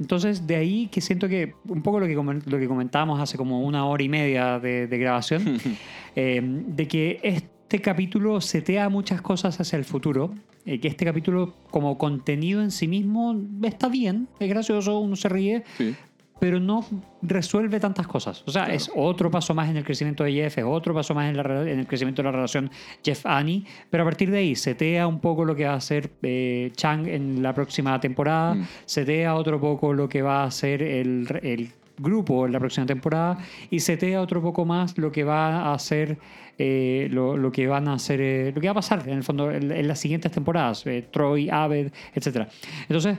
[0.00, 3.62] Entonces, de ahí que siento que un poco lo que, lo que comentábamos hace como
[3.62, 5.58] una hora y media de, de grabación,
[6.14, 10.32] de que este capítulo setea muchas cosas hacia el futuro,
[10.64, 15.64] que este capítulo como contenido en sí mismo está bien, es gracioso, uno se ríe,
[15.76, 15.96] Sí.
[16.40, 16.84] Pero no
[17.22, 18.42] resuelve tantas cosas.
[18.46, 18.76] O sea, Claro.
[18.76, 21.42] es otro paso más en el crecimiento de Jeff, es otro paso más en, la
[21.62, 22.70] en el crecimiento de la relación
[23.04, 26.70] Jeff-Annie, pero a partir de ahí setea un poco lo que va a hacer eh,
[26.76, 28.64] Chang en la próxima temporada, Mm.
[28.84, 33.38] setea otro poco lo que va a hacer el, el grupo en la próxima temporada
[33.70, 36.16] y setea otro poco más lo que va a hacer
[36.56, 39.24] eh, lo, lo que van a hacer eh, lo que va a pasar en el
[39.24, 42.48] fondo en, en las siguientes temporadas eh, Troy, Abed, etcétera
[42.82, 43.18] entonces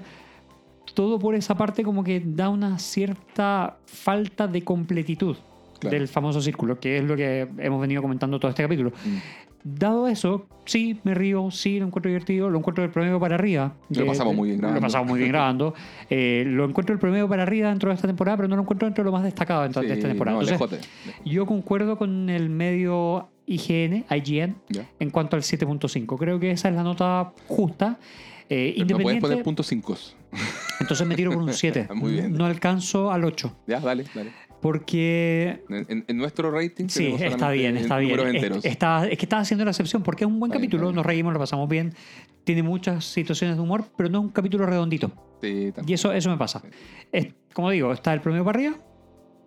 [1.00, 5.38] todo por esa parte como que da una cierta falta de completitud
[5.80, 5.98] Claro.
[5.98, 8.90] del famoso círculo, que es lo que hemos venido comentando todo este capítulo.
[8.90, 9.18] Mm.
[9.64, 13.76] Dado eso, sí, me río, sí, lo encuentro divertido, lo encuentro del promedio para arriba.
[13.88, 14.82] Lo pasamos muy bien grabando.
[14.82, 15.74] Lo pasamos muy bien grabando.
[16.10, 18.88] Eh, lo encuentro del promedio para arriba dentro de esta temporada, pero no lo encuentro
[18.88, 20.36] dentro de lo más destacado dentro de Sí, esta temporada.
[20.36, 21.24] no, Entonces, lejote.
[21.30, 24.86] yo concuerdo con el medio IGN, IGN, Ya.
[25.00, 26.18] en cuanto al 7.5.
[26.18, 28.00] Creo que esa es la nota justa.
[28.50, 29.96] Eh, Pero No puedes independiente, poner puntos 5.
[30.80, 31.88] Entonces me tiro por un 7.
[31.96, 32.34] Muy bien.
[32.34, 33.64] No alcanzo al 8.
[33.68, 34.32] Ya, dale, dale.
[34.62, 38.20] Porque En, nuestro rating Sí, está bien, está bien.
[38.36, 40.96] Es, está- es que estaba haciendo la excepción porque es un buen Está capítulo, bien.
[40.96, 41.94] nos reímos, lo pasamos bien,
[42.44, 45.12] tiene muchas situaciones de humor, pero no es un capítulo redondito.
[45.42, 46.60] Sí, Y eso, eso me pasa.
[46.60, 46.68] Sí.
[47.14, 48.76] Es, como digo, está el promedio para arriba,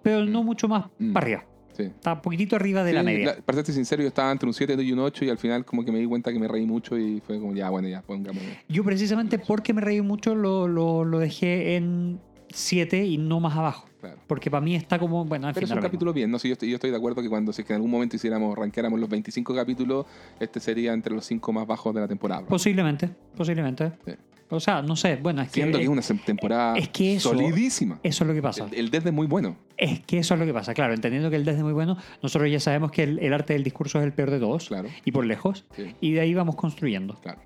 [0.02, 0.46] pero no Mm.
[0.46, 1.12] mucho más Mm.
[1.12, 1.44] para arriba.
[1.72, 1.82] Sí.
[1.84, 3.36] Está un poquitito arriba de la Sí, media.
[3.44, 5.84] para serte sincero, yo estaba entre un 7 y un 8 y al final como
[5.84, 8.42] que me di cuenta que me reí mucho y fue como, ya, bueno, ya, pongamos.
[8.68, 12.20] Yo precisamente porque me reí mucho lo, lo, lo dejé en
[12.50, 13.88] 7 y no más abajo.
[14.00, 14.18] Claro.
[14.26, 16.38] Porque para mí está como, bueno, en Pero fin, es un capítulo bien, ¿no?
[16.40, 18.16] Si yo, estoy, yo estoy de acuerdo que cuando si es que en algún momento
[18.16, 20.06] hiciéramos, ranqueáramos los 25 capítulos,
[20.40, 22.44] este sería entre los 5 más bajos de la temporada.
[22.46, 23.92] Posiblemente, posiblemente.
[24.04, 24.12] Sí.
[24.50, 27.30] O sea, no sé, bueno, es que, Siendo que es una temporada es que eso-
[27.30, 27.98] solidísima.
[28.02, 28.66] eso es lo que pasa.
[28.70, 29.56] El, el Death es muy bueno.
[29.78, 31.96] Es que eso es lo que pasa, claro, entendiendo que el desde es muy bueno,
[32.22, 34.88] nosotros ya sabemos que el, el arte del discurso es el peor de todos, Claro.
[35.04, 35.94] y por lejos, Sí.
[36.00, 37.14] y de ahí vamos construyendo.
[37.20, 37.40] Claro.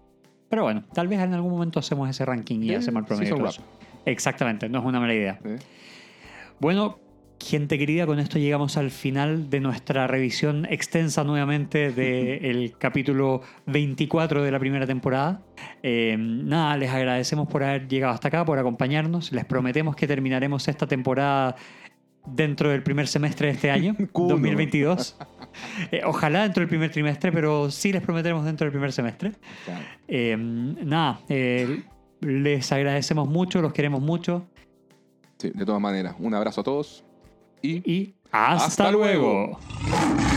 [0.49, 3.47] Pero bueno, tal vez en algún momento hacemos ese ranking y Sí, hacemos el promedio.
[3.49, 3.63] eso.
[4.05, 5.39] Exactamente, no es una mala idea.
[6.61, 6.99] Bueno,
[7.41, 14.43] gente querida, con esto llegamos al final de nuestra revisión extensa nuevamente del capítulo 24
[14.43, 15.43] de la primera temporada.
[15.83, 19.33] Eh, nada, les agradecemos por haber llegado hasta acá, por acompañarnos.
[19.33, 21.57] Les prometemos que terminaremos esta temporada
[22.27, 24.31] dentro del primer semestre de este año, Cuno.
[24.31, 25.17] 2022.
[25.91, 29.33] Eh, ojalá dentro del primer trimestre, pero sí les prometemos dentro del primer semestre.
[30.07, 31.83] Eh, nada, eh,
[32.21, 34.47] les agradecemos mucho, los queremos mucho
[35.39, 37.06] Sí, de todas maneras, un abrazo a todos
[37.63, 39.59] y y hasta, Hasta luego.
[39.59, 40.36] luego.